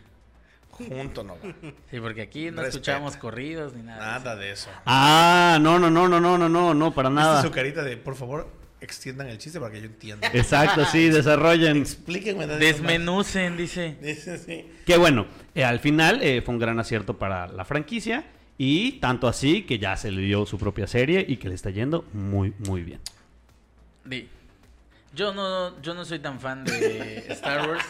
Junto 0.71 1.23
no 1.23 1.36
va. 1.36 1.54
Sí, 1.89 1.99
porque 2.01 2.23
aquí 2.23 2.45
no 2.51 2.62
Respeta. 2.62 2.67
escuchamos 2.67 3.15
corridos 3.17 3.73
ni 3.73 3.84
nada. 3.84 3.99
de 4.01 4.12
eso. 4.12 4.19
Nada 4.25 4.36
de 4.36 4.51
eso. 4.51 4.69
Ah, 4.86 5.58
no, 5.62 5.80
no, 5.80 5.89
no, 5.89 6.08
no, 6.10 6.19
no, 6.19 6.38
no, 6.38 6.49
no, 6.49 6.73
no, 6.73 6.93
para 6.93 7.10
¿Viste 7.10 7.23
nada. 7.23 7.41
su 7.41 7.51
carita 7.51 7.82
de, 7.84 7.95
por 7.95 8.15
favor, 8.15 8.49
extiendan 8.86 9.28
el 9.28 9.38
chiste 9.38 9.60
para 9.60 9.71
que 9.74 9.80
yo 9.82 9.86
entienda? 9.88 10.28
Exacto, 10.34 10.86
sí, 10.86 11.10
desarrollen. 11.10 11.78
Explíquenme. 11.78 12.48
Desmenucen, 12.48 13.58
dice. 13.58 13.89
más. 14.00 14.02
Dice, 14.02 14.38
sí. 14.38 14.65
Que 14.86 14.98
bueno, 14.98 15.26
eh, 15.54 15.63
al 15.63 15.80
final 15.80 16.21
eh, 16.24 16.41
fue 16.41 16.54
un 16.54 16.60
gran 16.60 16.80
acierto 16.80 17.17
para 17.17 17.48
la 17.48 17.65
franquicia 17.65 18.26
y 18.58 18.93
tanto 18.93 19.28
así 19.28 19.63
que 19.63 19.80
ya 19.80 19.98
se 19.98 20.12
le 20.12 20.21
dio 20.21 20.45
su 20.45 20.58
propia 20.58 20.88
serie 20.88 21.26
y 21.28 21.38
que 21.38 21.50
le 21.50 21.56
está 21.56 21.69
yendo 21.71 22.06
muy, 22.13 22.54
muy 22.60 22.84
bien. 22.84 23.00
Yo 25.13 25.34
no, 25.34 25.82
yo 25.82 25.93
no 25.93 26.04
soy 26.04 26.19
tan 26.19 26.41
fan 26.41 26.65
de 26.65 27.26
Star 27.30 27.69
Wars. 27.69 27.86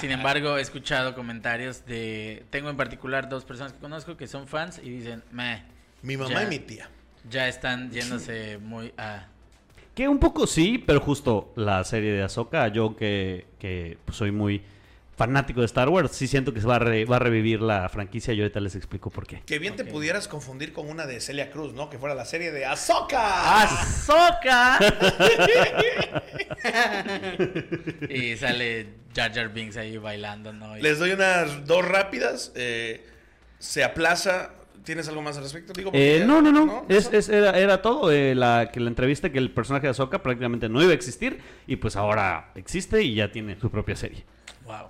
Sin 0.00 0.10
embargo, 0.10 0.58
he 0.58 0.60
escuchado 0.60 1.14
comentarios 1.14 1.86
de. 1.86 2.44
Tengo 2.50 2.70
en 2.70 2.76
particular 2.76 3.28
dos 3.28 3.44
personas 3.44 3.72
que 3.72 3.78
conozco 3.78 4.16
que 4.16 4.26
son 4.26 4.48
fans 4.48 4.80
y 4.82 4.90
dicen, 4.90 5.22
meh, 5.30 5.62
Mi 6.02 6.16
mamá 6.16 6.30
Ya. 6.30 6.42
y 6.44 6.46
mi 6.48 6.58
tía. 6.58 6.88
ya 7.28 7.46
están 7.46 7.90
yéndose 7.92 8.58
muy 8.58 8.92
a. 8.98 9.26
Que 10.00 10.08
un 10.08 10.18
poco 10.18 10.46
sí, 10.46 10.78
pero 10.78 10.98
justo 10.98 11.52
la 11.56 11.84
serie 11.84 12.10
de 12.12 12.22
Ahsoka, 12.22 12.68
yo 12.68 12.96
que, 12.96 13.44
que 13.58 13.98
pues, 14.06 14.16
soy 14.16 14.32
muy 14.32 14.62
fanático 15.14 15.60
de 15.60 15.66
Star 15.66 15.90
Wars, 15.90 16.12
sí 16.12 16.26
siento 16.26 16.54
que 16.54 16.62
se 16.62 16.66
va 16.66 16.76
a, 16.76 16.78
re- 16.78 17.04
va 17.04 17.16
a 17.16 17.18
revivir 17.18 17.60
la 17.60 17.86
franquicia 17.90 18.32
y 18.32 18.40
ahorita 18.40 18.60
les 18.60 18.74
explico 18.76 19.10
por 19.10 19.26
qué. 19.26 19.42
Que 19.44 19.58
bien 19.58 19.76
te 19.76 19.84
pudieras 19.84 20.26
confundir 20.26 20.72
con 20.72 20.88
una 20.88 21.04
de 21.04 21.20
Celia 21.20 21.50
Cruz, 21.50 21.74
¿no? 21.74 21.90
Que 21.90 21.98
fuera 21.98 22.14
la 22.14 22.24
serie 22.24 22.50
de 22.50 22.64
Ahsoka. 22.64 23.60
¡Azoka! 23.62 24.78
y 28.08 28.38
sale 28.38 28.86
Jar 29.14 29.34
Jar 29.34 29.52
Binks 29.52 29.76
ahí 29.76 29.98
bailando, 29.98 30.54
¿no? 30.54 30.78
Y- 30.78 30.80
Les 30.80 30.98
doy 30.98 31.10
unas 31.10 31.66
dos 31.66 31.86
rápidas. 31.86 32.52
eh, 32.54 33.04
se 33.58 33.84
aplaza. 33.84 34.52
¿Tienes 34.90 35.06
algo 35.08 35.22
más 35.22 35.36
al 35.36 35.44
respecto? 35.44 35.72
Digo, 35.72 35.92
Eh, 35.94 36.24
no, 36.26 36.42
no, 36.42 36.50
no, 36.50 36.84
Es, 36.88 37.06
¿Eso? 37.06 37.16
es- 37.16 37.28
era, 37.28 37.56
era 37.56 37.80
todo. 37.80 38.10
eh, 38.10 38.34
la, 38.34 38.70
que 38.72 38.80
la 38.80 38.88
entrevista 38.88 39.30
que 39.30 39.38
el 39.38 39.52
personaje 39.52 39.86
de 39.86 39.90
Ahsoka 39.92 40.20
prácticamente 40.20 40.68
no 40.68 40.82
iba 40.82 40.90
a 40.90 40.94
existir 40.94 41.38
y 41.68 41.76
pues 41.76 41.94
ahora 41.94 42.50
existe 42.56 43.00
y 43.04 43.14
ya 43.14 43.30
tiene 43.30 43.56
su 43.60 43.70
propia 43.70 43.94
serie. 43.94 44.24
Wow. 44.64 44.88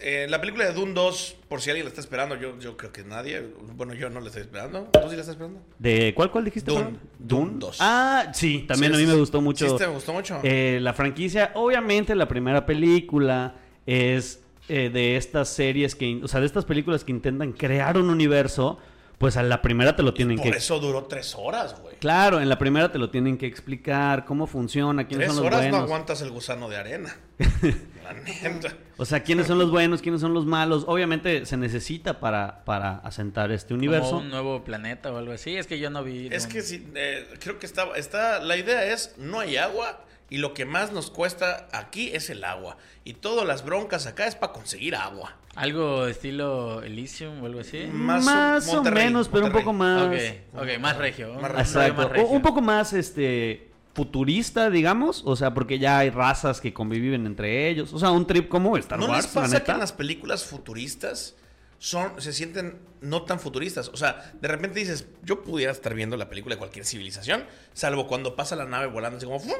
Eh, 0.00 0.26
la 0.28 0.38
película 0.38 0.66
de 0.66 0.74
Dune 0.74 0.92
2, 0.92 1.36
por 1.48 1.62
si 1.62 1.70
alguien 1.70 1.86
la 1.86 1.88
está 1.88 2.02
esperando, 2.02 2.36
yo, 2.36 2.58
yo 2.58 2.76
creo 2.76 2.92
que 2.92 3.04
nadie. 3.04 3.42
Bueno, 3.74 3.94
yo 3.94 4.10
no 4.10 4.20
la 4.20 4.26
estoy 4.26 4.42
esperando. 4.42 4.82
¿Tú 4.92 5.00
sí 5.08 5.16
la 5.16 5.22
estás 5.22 5.28
esperando? 5.28 5.62
¿De 5.78 6.12
cuál, 6.14 6.30
cuál 6.30 6.44
dijiste? 6.44 6.70
Dune. 6.70 6.98
Dune 7.18 7.52
2. 7.54 7.78
Ah, 7.80 8.30
sí, 8.34 8.66
también 8.68 8.92
Sí, 8.92 8.98
a 9.02 9.06
mí 9.06 9.10
me 9.10 9.18
gustó 9.18 9.40
mucho. 9.40 9.66
Sí, 9.66 9.76
te 9.78 9.86
gustó 9.86 10.12
mucho. 10.12 10.40
Eh, 10.42 10.78
la 10.82 10.92
franquicia, 10.92 11.52
obviamente 11.54 12.14
la 12.14 12.28
primera 12.28 12.66
película 12.66 13.54
es 13.86 14.42
eh, 14.68 14.90
de 14.92 15.16
estas 15.16 15.48
series 15.48 15.94
que, 15.94 16.20
o 16.22 16.28
sea, 16.28 16.40
de 16.40 16.46
estas 16.46 16.66
películas 16.66 17.02
que 17.02 17.12
intentan 17.12 17.54
crear 17.54 17.96
un 17.96 18.10
universo, 18.10 18.78
pues 19.18 19.36
a 19.36 19.42
la 19.42 19.60
primera 19.62 19.96
te 19.96 20.02
lo 20.02 20.14
tienen 20.14 20.36
por 20.36 20.50
que... 20.50 20.56
eso 20.56 20.78
duró 20.78 21.04
tres 21.04 21.34
horas, 21.36 21.78
güey. 21.80 21.96
Claro, 21.96 22.40
en 22.40 22.48
la 22.48 22.56
primera 22.58 22.90
te 22.92 22.98
lo 22.98 23.10
tienen 23.10 23.36
que 23.36 23.46
explicar, 23.46 24.24
cómo 24.24 24.46
funciona, 24.46 25.06
quiénes 25.08 25.26
Tres 25.26 25.34
son 25.36 25.44
los 25.44 25.52
horas 25.52 25.64
no 25.64 25.70
buenos. 25.70 25.86
aguantas 25.88 26.22
el 26.22 26.30
gusano 26.30 26.68
de 26.68 26.76
arena. 26.76 27.16
la 28.04 28.12
neta. 28.14 28.74
o 28.96 29.04
sea, 29.04 29.22
quiénes 29.22 29.46
son 29.48 29.58
los 29.58 29.70
buenos, 29.70 30.02
quiénes 30.02 30.20
son 30.20 30.34
los 30.34 30.46
malos. 30.46 30.84
Obviamente 30.86 31.46
se 31.46 31.56
necesita 31.56 32.20
para, 32.20 32.64
para 32.64 32.98
asentar 32.98 33.50
este 33.50 33.74
universo. 33.74 34.10
Como 34.10 34.20
un 34.22 34.30
nuevo 34.30 34.62
planeta 34.64 35.12
o 35.12 35.18
algo 35.18 35.32
así. 35.32 35.56
Es 35.56 35.66
que 35.66 35.78
yo 35.78 35.90
no 35.90 36.04
vi. 36.04 36.28
Es 36.30 36.46
no- 36.46 36.52
que 36.52 36.62
sí, 36.62 36.86
eh, 36.94 37.26
creo 37.40 37.58
que 37.58 37.66
está, 37.66 37.88
está. 37.96 38.38
La 38.40 38.56
idea 38.56 38.84
es: 38.92 39.14
no 39.18 39.40
hay 39.40 39.56
agua. 39.56 40.04
Y 40.30 40.36
lo 40.36 40.52
que 40.52 40.66
más 40.66 40.92
nos 40.92 41.10
cuesta 41.10 41.68
aquí 41.72 42.10
es 42.12 42.28
el 42.28 42.44
agua. 42.44 42.76
Y 43.02 43.14
todas 43.14 43.46
las 43.48 43.64
broncas 43.64 44.06
acá 44.06 44.26
es 44.26 44.34
para 44.34 44.52
conseguir 44.52 44.94
agua. 44.94 45.37
Algo 45.58 46.06
estilo 46.06 46.82
Elysium 46.84 47.42
o 47.42 47.46
algo 47.46 47.58
así. 47.60 47.88
Más 47.92 48.24
Más, 48.24 48.68
o- 48.72 48.82
menos, 48.84 49.28
pero 49.28 49.46
un 49.46 49.52
poco 49.52 49.72
más... 49.72 50.02
Ok, 50.06 50.62
ok, 50.62 50.78
más 50.80 50.96
regio. 50.96 51.32
un 51.32 51.42
Más 51.42 51.50
Exacto. 51.58 51.94
más 51.94 52.06
O- 52.06 52.08
regio. 52.10 52.28
Un 52.28 52.42
poco 52.42 52.60
más 52.60 52.92
este 52.92 53.68
futurista, 53.92 54.70
digamos, 54.70 55.22
o 55.26 55.34
sea, 55.34 55.52
porque 55.54 55.80
ya 55.80 55.98
hay 55.98 56.10
razas 56.10 56.60
que 56.60 56.72
conviven 56.72 57.26
entre 57.26 57.68
ellos, 57.68 57.92
o 57.92 57.98
sea, 57.98 58.12
un 58.12 58.24
trip 58.28 58.48
como 58.48 58.76
Star 58.76 59.00
¿No 59.00 59.06
Wars, 59.06 59.24
les 59.24 59.34
la 59.34 59.40
pasa 59.42 59.64
que 59.64 59.72
en 59.72 59.78
las 59.80 59.92
películas 59.92 60.44
futuristas 60.44 61.34
son, 61.78 62.12
se 62.22 62.32
sienten 62.32 62.78
no 63.00 63.22
tan 63.22 63.40
futuristas? 63.40 63.88
O 63.88 63.96
sea, 63.96 64.32
de 64.40 64.46
repente 64.46 64.78
dices, 64.78 65.08
yo 65.24 65.42
pudiera 65.42 65.72
estar 65.72 65.92
viendo 65.94 66.16
la 66.16 66.28
película 66.28 66.54
de 66.54 66.60
cualquier 66.60 66.84
civilización, 66.84 67.42
salvo 67.72 68.06
cuando 68.06 68.36
pasa 68.36 68.54
la 68.54 68.66
nave 68.66 68.86
volando 68.86 69.16
así 69.16 69.26
como... 69.26 69.40
¡fum! 69.40 69.50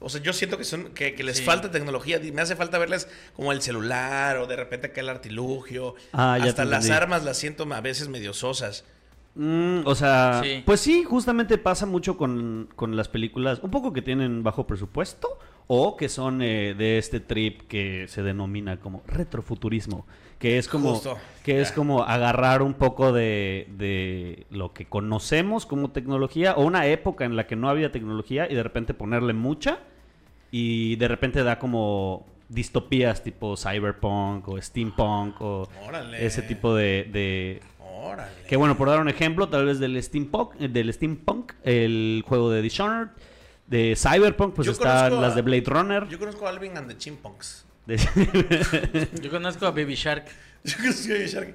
O 0.00 0.08
sea, 0.08 0.20
yo 0.22 0.32
siento 0.32 0.56
que 0.58 0.64
son 0.64 0.88
que, 0.94 1.14
que 1.14 1.24
les 1.24 1.38
Sí. 1.38 1.44
falta 1.44 1.70
tecnología. 1.70 2.20
Me 2.32 2.40
hace 2.42 2.54
falta 2.56 2.78
verles 2.78 3.08
como 3.34 3.52
el 3.52 3.62
celular 3.62 4.36
o 4.38 4.46
de 4.46 4.56
repente 4.56 4.88
acá 4.88 5.00
el 5.00 5.08
artilugio. 5.08 5.94
Ah, 6.12 6.38
ya 6.38 6.46
Hasta 6.50 6.64
las 6.64 6.88
armas 6.90 7.24
las 7.24 7.36
siento 7.38 7.66
a 7.72 7.80
veces 7.80 8.08
medio 8.08 8.32
sosas. 8.32 8.84
Mm, 9.34 9.80
o 9.84 9.94
sea, 9.94 10.40
Sí. 10.42 10.62
pues 10.66 10.80
sí, 10.80 11.04
justamente 11.04 11.58
pasa 11.58 11.86
mucho 11.86 12.16
con, 12.16 12.68
con 12.74 12.96
las 12.96 13.08
películas, 13.08 13.60
un 13.62 13.70
poco 13.70 13.92
que 13.92 14.02
tienen 14.02 14.42
bajo 14.42 14.66
presupuesto 14.66 15.38
o 15.68 15.96
que 15.96 16.08
son 16.08 16.40
eh, 16.42 16.74
de 16.76 16.98
este 16.98 17.20
trip 17.20 17.62
que 17.68 18.06
se 18.08 18.22
denomina 18.22 18.78
como 18.78 19.02
retrofuturismo, 19.06 20.06
que 20.38 20.56
es 20.58 20.66
como 20.66 20.94
Justo. 20.94 21.18
que 21.44 21.60
es 21.60 21.70
como 21.72 22.02
agarrar 22.04 22.62
un 22.62 22.74
poco 22.74 23.12
de, 23.12 23.68
de 23.76 24.46
lo 24.50 24.72
que 24.72 24.86
conocemos 24.86 25.66
como 25.66 25.90
tecnología 25.90 26.54
o 26.54 26.64
una 26.64 26.86
época 26.86 27.24
en 27.26 27.36
la 27.36 27.46
que 27.46 27.54
no 27.56 27.68
había 27.68 27.92
tecnología 27.92 28.50
y 28.50 28.54
de 28.54 28.62
repente 28.62 28.94
ponerle 28.94 29.32
mucha 29.34 29.78
y 30.50 30.96
de 30.96 31.06
repente 31.08 31.42
da 31.42 31.58
como 31.58 32.24
distopías 32.48 33.22
tipo 33.22 33.54
cyberpunk 33.56 34.48
o 34.48 34.60
steampunk 34.62 35.38
o 35.42 35.68
Órale. 35.86 36.24
ese 36.24 36.40
tipo 36.40 36.74
de- 36.74 37.06
de, 37.12 37.60
Órale. 38.02 38.30
que 38.48 38.56
bueno, 38.56 38.74
por 38.78 38.88
dar 38.88 39.00
un 39.00 39.08
ejemplo, 39.10 39.48
tal 39.50 39.66
vez 39.66 39.78
del 39.80 40.02
steampunk, 40.02 40.54
del 40.54 40.90
steampunk, 40.94 41.52
el 41.64 42.24
juego 42.26 42.48
de 42.50 42.62
Dishonored, 42.62 43.08
de 43.68 43.94
Cyberpunk, 43.96 44.54
pues 44.54 44.66
Yo 44.66 44.72
están 44.72 45.10
conozco 45.10 45.22
las 45.22 45.34
de 45.34 45.42
Blade 45.42 45.64
Runner. 45.66 46.08
Yo 46.08 46.18
conozco 46.18 46.46
a 46.46 46.50
Alvin 46.50 46.76
and 46.76 46.88
the 46.88 46.96
Chimpunks. 46.96 47.64
de- 47.86 47.96
Yo 49.22 49.30
conozco 49.30 49.66
a 49.66 49.70
Baby 49.70 49.94
Shark. 49.94 50.26
Yo 50.64 50.76
conocí 50.78 51.12
a 51.12 51.26
Shark. 51.26 51.54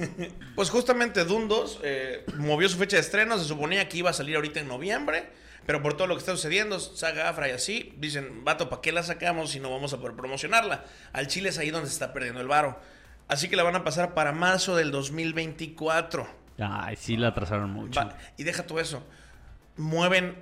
pues 0.54 0.70
justamente 0.70 1.24
Dune 1.24 1.46
2 1.48 1.80
eh, 1.82 2.24
movió 2.38 2.68
su 2.68 2.76
fecha 2.78 2.96
de 2.96 3.02
estreno. 3.02 3.38
Se 3.38 3.44
suponía 3.44 3.88
que 3.88 3.98
iba 3.98 4.10
a 4.10 4.14
salir 4.14 4.36
ahorita 4.36 4.60
en 4.60 4.68
noviembre. 4.68 5.30
Pero 5.66 5.82
por 5.82 5.94
todo 5.94 6.06
lo 6.06 6.14
que 6.14 6.20
está 6.20 6.32
sucediendo, 6.32 6.80
Saga 6.80 7.28
Afra 7.28 7.46
y 7.48 7.52
así, 7.52 7.94
dicen, 7.98 8.44
vato, 8.44 8.70
¿para 8.70 8.80
qué 8.80 8.92
la 8.92 9.02
sacamos 9.02 9.50
si 9.50 9.60
no 9.60 9.70
vamos 9.70 9.92
a 9.92 9.98
poder 9.98 10.16
promocionarla? 10.16 10.84
Al 11.12 11.26
Chile 11.28 11.50
es 11.50 11.58
ahí 11.58 11.70
donde 11.70 11.86
se 11.88 11.92
está 11.92 12.12
perdiendo 12.14 12.40
el 12.40 12.48
varo. 12.48 12.80
Así 13.28 13.48
que 13.48 13.56
la 13.56 13.62
van 13.62 13.76
a 13.76 13.84
pasar 13.84 14.14
para 14.14 14.32
marzo 14.32 14.74
del 14.74 14.90
2024. 14.90 16.26
Ay, 16.58 16.96
sí 16.96 17.16
la 17.16 17.28
atrasaron 17.28 17.70
mucho. 17.70 18.00
Va, 18.00 18.16
y 18.36 18.42
deja 18.44 18.66
todo 18.66 18.80
eso. 18.80 19.06
Mueven 19.76 20.34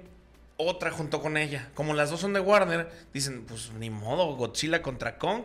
otra 0.59 0.91
junto 0.91 1.23
con 1.23 1.37
ella. 1.39 1.71
Como 1.75 1.95
las 1.95 2.11
dos 2.11 2.21
son 2.21 2.35
de 2.35 2.41
Warner, 2.41 2.91
dicen, 3.15 3.45
pues 3.47 3.73
ni 3.79 3.89
modo, 3.89 4.37
Godzilla 4.37 4.83
contra 4.83 5.17
Kong 5.17 5.45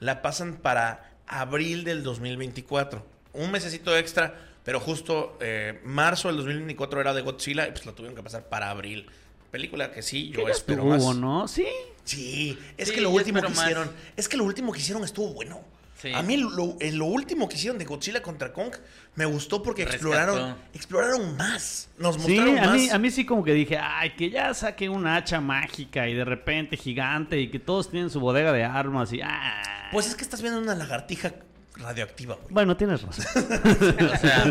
la 0.00 0.20
pasan 0.22 0.56
para 0.56 1.12
abril 1.28 1.84
del 1.84 2.02
2024. 2.02 3.06
Un 3.34 3.50
mesecito 3.52 3.96
extra, 3.96 4.34
pero 4.64 4.80
justo 4.80 5.38
eh, 5.40 5.80
marzo 5.84 6.28
del 6.28 6.38
2024 6.38 7.00
era 7.00 7.14
de 7.14 7.22
Godzilla 7.22 7.68
y 7.68 7.70
pues 7.70 7.86
la 7.86 7.92
tuvieron 7.92 8.16
que 8.16 8.22
pasar 8.22 8.48
para 8.48 8.70
abril. 8.70 9.06
Película 9.50 9.92
que 9.92 10.02
sí, 10.02 10.30
yo 10.30 10.48
espero 10.48 10.94
estuvo, 10.94 11.08
más. 11.12 11.16
¿no? 11.16 11.46
Sí. 11.46 11.66
Sí, 12.02 12.58
es 12.76 12.88
Sí, 12.88 12.94
que 12.94 13.00
lo 13.00 13.10
último 13.10 13.40
que 13.40 13.48
más. 13.48 13.58
hicieron, 13.62 13.90
es 14.16 14.28
que 14.28 14.36
lo 14.36 14.44
último 14.44 14.72
que 14.72 14.80
hicieron 14.80 15.04
estuvo 15.04 15.32
bueno. 15.32 15.60
Sí. 16.04 16.12
A 16.12 16.22
mí 16.22 16.36
lo, 16.36 16.50
lo 16.78 17.04
último 17.06 17.48
que 17.48 17.56
hicieron 17.56 17.78
de 17.78 17.86
Godzilla 17.86 18.20
contra 18.20 18.52
Kong 18.52 18.74
me 19.14 19.24
gustó 19.24 19.62
porque 19.62 19.84
Rescató. 19.86 20.08
exploraron, 20.12 20.56
exploraron 20.74 21.36
más. 21.36 21.88
Nos 21.98 22.16
Sí, 22.16 22.36
mostraron 22.38 22.58
a 22.58 22.66
más. 22.66 22.74
mí, 22.76 22.88
a 22.90 22.98
mí 22.98 23.10
sí 23.10 23.24
como 23.24 23.42
que 23.42 23.54
dije, 23.54 23.78
ay, 23.80 24.10
que 24.16 24.28
ya 24.28 24.52
saque 24.52 24.88
una 24.90 25.16
hacha 25.16 25.40
mágica 25.40 26.06
y 26.08 26.14
de 26.14 26.24
repente 26.26 26.76
gigante 26.76 27.40
y 27.40 27.50
que 27.50 27.58
todos 27.58 27.90
tienen 27.90 28.10
su 28.10 28.20
bodega 28.20 28.52
de 28.52 28.64
armas 28.64 29.12
y... 29.14 29.20
Ah. 29.22 29.88
Pues 29.92 30.06
es 30.06 30.14
que 30.14 30.22
estás 30.24 30.42
viendo 30.42 30.60
una 30.60 30.74
lagartija 30.74 31.32
radioactiva, 31.76 32.34
güey. 32.36 32.48
Bueno, 32.52 32.76
tienes 32.76 33.00
razón. 33.02 33.24
O 34.14 34.16
sea, 34.18 34.44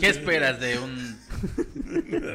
¿qué 0.00 0.08
esperas 0.08 0.58
de 0.58 0.78
un 0.78 1.18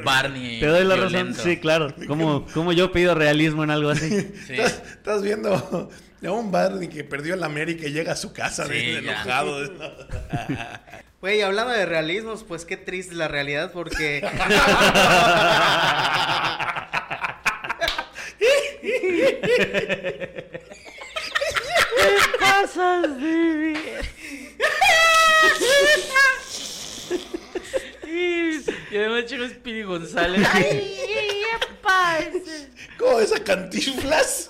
Barney 0.04 0.60
Te 0.60 0.66
doy 0.66 0.84
la 0.84 0.94
violento? 0.94 1.38
razón. 1.38 1.44
Sí, 1.52 1.56
claro. 1.58 1.94
Como, 2.06 2.46
como 2.54 2.72
yo 2.72 2.92
pido 2.92 3.14
realismo 3.14 3.64
en 3.64 3.70
algo 3.70 3.90
así. 3.90 4.08
Sí. 4.46 4.54
Estás, 4.54 4.82
estás 4.92 5.22
viendo 5.22 5.90
a 6.26 6.32
un 6.32 6.50
Barney 6.50 6.88
que 6.88 7.04
perdió 7.04 7.34
el 7.34 7.42
América 7.42 7.86
y 7.86 7.92
llega 7.92 8.12
a 8.12 8.16
su 8.16 8.32
casa 8.32 8.66
Sí, 8.66 8.72
bien 8.72 8.98
enojado. 8.98 9.58
Güey, 11.20 11.42
hablando 11.42 11.74
de 11.74 11.84
realismos, 11.84 12.44
pues 12.44 12.64
qué 12.64 12.78
triste 12.78 13.14
la 13.14 13.28
realidad 13.28 13.72
porque... 13.72 14.26
pasas 22.40 23.20
de 23.20 23.76
Y 28.12 28.96
además 28.96 29.26
chico 29.26 29.44
es 29.44 29.52
Piri 29.54 29.82
González. 29.82 30.46
¿Cómo 32.98 33.20
esa 33.20 33.42
cantinflas? 33.42 34.48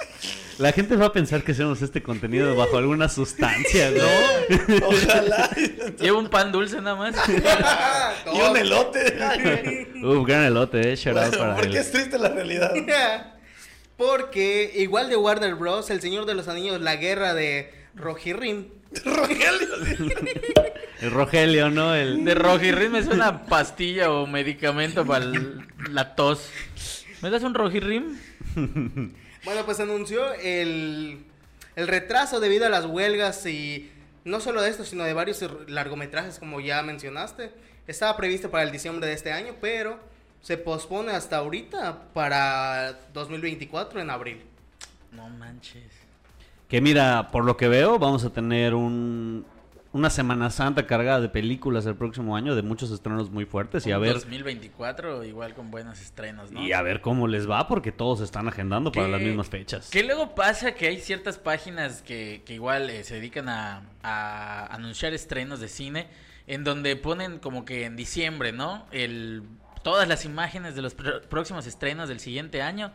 La 0.58 0.72
gente 0.72 0.94
va 0.96 1.06
a 1.06 1.12
pensar 1.12 1.42
que 1.42 1.52
hacemos 1.52 1.80
este 1.80 2.02
contenido 2.02 2.54
bajo 2.54 2.76
alguna 2.76 3.08
sustancia, 3.08 3.90
¿no? 3.90 4.86
Ojalá. 4.86 5.48
Lleva 5.98 6.18
un 6.18 6.28
pan 6.28 6.52
dulce 6.52 6.80
nada 6.82 6.96
más. 6.96 7.16
y 7.28 8.40
un 8.40 8.56
elote. 8.56 9.16
Uf, 10.02 10.26
gran 10.26 10.44
elote, 10.44 10.92
eh. 10.92 10.96
Shout 10.96 11.16
out 11.16 11.36
para 11.36 11.54
Porque 11.54 11.68
él. 11.68 11.76
es 11.76 11.90
triste 11.90 12.18
la 12.18 12.28
realidad. 12.28 12.72
Porque 13.96 14.72
igual 14.76 15.08
de 15.08 15.16
Warner 15.16 15.54
Bros, 15.54 15.88
El 15.90 16.00
Señor 16.02 16.26
de 16.26 16.34
los 16.34 16.48
Anillos, 16.48 16.80
la 16.80 16.96
guerra 16.96 17.32
de 17.32 17.72
Rohirrim. 17.94 18.68
Rogelio. 19.04 19.68
El 21.00 21.10
Rogelio, 21.10 21.70
¿no? 21.70 21.94
El... 21.94 22.24
De 22.24 22.34
Rojirrim 22.34 22.94
es 22.96 23.06
una 23.06 23.44
pastilla 23.46 24.10
o 24.10 24.26
medicamento 24.26 25.06
para 25.06 25.24
el- 25.24 25.66
la 25.90 26.14
tos. 26.14 26.50
¿Me 27.22 27.30
das 27.30 27.42
un 27.42 27.54
Rojirrim? 27.54 28.18
Bueno, 29.42 29.64
pues 29.64 29.80
anunció 29.80 30.34
el, 30.34 31.24
el 31.74 31.88
retraso 31.88 32.40
debido 32.40 32.66
a 32.66 32.68
las 32.68 32.84
huelgas 32.84 33.46
y 33.46 33.90
no 34.26 34.38
solo 34.38 34.60
de 34.60 34.68
esto, 34.68 34.84
sino 34.84 35.02
de 35.04 35.14
varios 35.14 35.42
largometrajes, 35.66 36.38
como 36.38 36.60
ya 36.60 36.82
mencionaste. 36.82 37.50
Estaba 37.86 38.18
previsto 38.18 38.50
para 38.50 38.64
el 38.64 38.70
diciembre 38.70 39.06
de 39.08 39.14
este 39.14 39.32
año, 39.32 39.54
pero 39.58 39.98
se 40.42 40.58
pospone 40.58 41.12
hasta 41.12 41.38
ahorita 41.38 42.12
para 42.12 42.98
2024 43.14 44.02
en 44.02 44.10
abril. 44.10 44.42
No 45.12 45.26
manches. 45.30 45.84
Que 46.68 46.82
mira, 46.82 47.30
por 47.32 47.44
lo 47.46 47.56
que 47.56 47.68
veo, 47.68 47.98
vamos 47.98 48.24
a 48.26 48.30
tener 48.30 48.74
un, 48.74 49.46
una 49.92 50.08
Semana 50.10 50.50
Santa 50.50 50.86
cargada 50.86 51.20
de 51.20 51.28
películas 51.28 51.84
el 51.86 51.96
próximo 51.96 52.36
año, 52.36 52.54
de 52.54 52.62
muchos 52.62 52.90
estrenos 52.92 53.30
muy 53.30 53.44
fuertes. 53.44 53.86
Y 53.86 53.92
a 53.92 53.98
ver, 53.98 54.14
2024 54.14 55.24
igual 55.24 55.54
con 55.54 55.70
buenos 55.70 56.00
estrenos, 56.00 56.52
¿no? 56.52 56.62
y 56.62 56.72
a 56.72 56.82
ver 56.82 57.00
cómo 57.00 57.26
les 57.26 57.48
va, 57.50 57.66
porque 57.66 57.90
todos 57.92 58.20
están 58.20 58.46
agendando 58.48 58.92
para 58.92 59.06
¿Qué- 59.06 59.12
las 59.12 59.20
mismas 59.22 59.48
fechas. 59.48 59.90
Que 59.90 60.04
luego 60.04 60.34
pasa 60.34 60.72
que 60.74 60.86
hay 60.88 60.98
ciertas 61.00 61.38
páginas 61.38 62.02
que, 62.02 62.42
que 62.46 62.54
igual 62.54 62.88
eh, 62.90 63.02
se 63.04 63.14
dedican 63.16 63.48
a, 63.48 63.82
a 64.02 64.66
anunciar 64.74 65.12
estrenos 65.12 65.60
de 65.60 65.68
cine, 65.68 66.06
en 66.46 66.62
donde 66.64 66.94
ponen 66.96 67.38
como 67.38 67.64
que 67.64 67.84
en 67.84 67.96
diciembre, 67.96 68.52
¿no? 68.52 68.86
El, 68.92 69.42
todas 69.82 70.06
las 70.08 70.24
imágenes 70.24 70.74
de 70.76 70.82
los 70.82 70.96
pr- 70.96 71.22
próximos 71.22 71.66
estrenos 71.66 72.08
del 72.08 72.20
siguiente 72.20 72.62
año. 72.62 72.92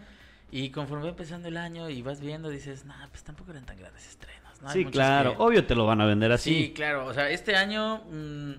Y 0.52 0.70
conforme 0.70 1.04
va 1.06 1.10
empezando 1.10 1.48
el 1.50 1.58
año 1.58 1.90
y 1.90 2.02
vas 2.02 2.22
viendo, 2.22 2.50
dices, 2.50 2.86
nah, 2.86 3.08
pues 3.10 3.24
tampoco 3.24 3.52
eran 3.52 3.66
tan 3.66 3.78
grandes 3.78 4.08
estrenos. 4.08 4.45
Sí, 4.72 4.86
claro. 4.86 5.36
que- 5.38 5.42
Obvio 5.44 5.66
te 5.66 5.76
lo 5.76 5.86
van 5.86 6.02
a 6.02 6.06
vender 6.06 6.32
así. 6.32 6.54
Sí, 6.54 6.74
claro. 6.74 7.06
O 7.06 7.14
sea, 7.14 7.30
este 7.30 7.56
año 7.56 8.04
mm, 8.10 8.54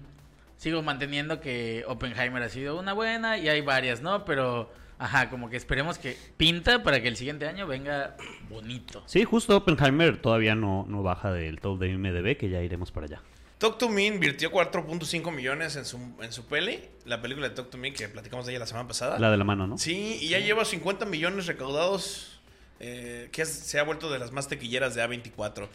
sigo 0.56 0.82
manteniendo 0.82 1.40
que 1.40 1.85
Oppenheimer 1.88 2.42
ha 2.42 2.48
sido 2.48 2.78
una 2.78 2.92
buena 2.92 3.38
y 3.38 3.48
hay 3.48 3.61
varias, 3.61 4.00
¿no? 4.02 4.24
Pero, 4.24 4.70
ajá, 4.98 5.28
como 5.30 5.50
que 5.50 5.56
esperemos 5.56 5.98
que 5.98 6.16
pinta 6.37 6.82
para 6.82 7.02
que 7.02 7.09
el 7.09 7.16
siguiente 7.16 7.46
año 7.48 7.66
venga 7.66 8.16
bonito. 8.48 9.02
Sí, 9.06 9.24
justo 9.24 9.56
Oppenheimer 9.56 10.16
todavía 10.20 10.54
no, 10.54 10.85
no 10.88 11.02
baja 11.02 11.32
del 11.32 11.61
top 11.61 11.78
de 11.80 11.88
IMDB, 11.90 12.37
que 12.37 12.48
ya 12.48 12.62
iremos 12.62 12.92
para 12.92 13.06
allá. 13.06 13.22
Talk 13.59 13.78
to 13.78 13.88
Me 13.88 14.04
invirtió 14.04 14.52
4.5 14.52 15.32
millones 15.32 15.76
en 15.76 15.87
su, 15.87 15.98
en 16.20 16.30
su 16.30 16.44
peli, 16.44 16.78
la 17.06 17.22
película 17.22 17.48
de 17.48 17.54
Talk 17.54 17.70
to 17.70 17.78
Me 17.78 17.90
que 17.94 18.06
platicamos 18.06 18.44
de 18.44 18.52
ella 18.52 18.59
la 18.61 18.66
semana 18.66 18.87
pasada. 18.87 19.18
La 19.18 19.30
de 19.30 19.38
la 19.38 19.44
mano, 19.44 19.66
¿no? 19.66 19.78
Sí, 19.78 20.18
y 20.20 20.28
ya 20.28 20.38
lleva 20.40 20.66
50 20.66 21.06
millones 21.06 21.46
recaudados, 21.46 22.36
eh, 22.80 23.28
que 23.32 23.42
es- 23.42 23.48
se 23.52 23.78
ha 23.78 23.82
vuelto 23.82 24.10
de 24.10 24.18
las 24.18 24.32
más 24.32 24.48
tequilleras 24.48 24.94
de 24.94 25.02
A24. 25.02 25.68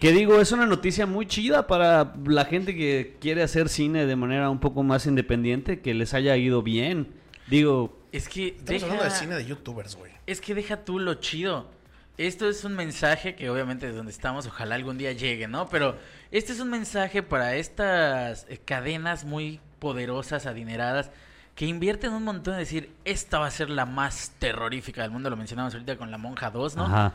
Que 0.00 0.12
digo, 0.12 0.40
es 0.40 0.52
una 0.52 0.66
noticia 0.66 1.06
muy 1.06 1.26
chida 1.26 1.66
para 1.66 2.14
la 2.26 2.44
gente 2.44 2.74
que 2.74 3.16
quiere 3.20 3.42
hacer 3.42 3.68
cine 3.68 4.06
de 4.06 4.16
manera 4.16 4.50
un 4.50 4.60
poco 4.60 4.82
más 4.82 5.06
independiente, 5.06 5.80
que 5.80 5.94
les 5.94 6.12
haya 6.14 6.36
ido 6.36 6.62
bien. 6.62 7.08
Digo, 7.46 7.98
Es 8.12 8.28
que 8.28 8.48
Estamos 8.48 8.66
deja- 8.66 8.86
hablando 8.86 9.04
de 9.04 9.10
cine 9.10 9.34
de 9.36 9.44
youtubers, 9.46 9.96
güey. 9.96 10.12
Es 10.26 10.40
que 10.40 10.54
deja 10.54 10.84
tú 10.84 10.98
lo 10.98 11.14
chido. 11.14 11.68
Esto 12.16 12.48
es 12.48 12.62
un 12.64 12.76
mensaje 12.76 13.34
que 13.34 13.50
obviamente 13.50 13.86
de 13.86 13.92
donde 13.92 14.12
estamos 14.12 14.46
ojalá 14.46 14.76
algún 14.76 14.98
día 14.98 15.10
llegue, 15.12 15.48
¿no? 15.48 15.68
Pero 15.68 15.96
este 16.30 16.52
es 16.52 16.60
un 16.60 16.70
mensaje 16.70 17.22
para 17.24 17.56
estas 17.56 18.46
eh, 18.48 18.60
cadenas 18.64 19.24
muy 19.24 19.58
poderosas, 19.80 20.46
adineradas, 20.46 21.10
que 21.54 21.66
invierten 21.66 22.12
un 22.12 22.24
montón 22.24 22.54
en 22.54 22.60
decir, 22.60 22.90
esta 23.04 23.38
va 23.38 23.46
a 23.46 23.50
ser 23.50 23.70
la 23.70 23.86
más 23.86 24.32
terrorífica 24.38 25.02
del 25.02 25.10
mundo, 25.12 25.30
lo 25.30 25.36
mencionamos 25.36 25.72
ahorita 25.74 25.96
con 25.96 26.10
La 26.10 26.18
Monja 26.18 26.50
2, 26.50 26.76
¿no? 26.76 26.84
ajá. 26.86 27.12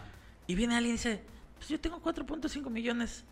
Y 0.48 0.56
viene 0.56 0.76
alguien 0.76 0.96
y 0.96 0.98
dice, 0.98 1.22
pues 1.58 1.70
yo 1.70 1.80
tengo 1.80 2.02
4.5 2.02 2.70
millones. 2.70 3.24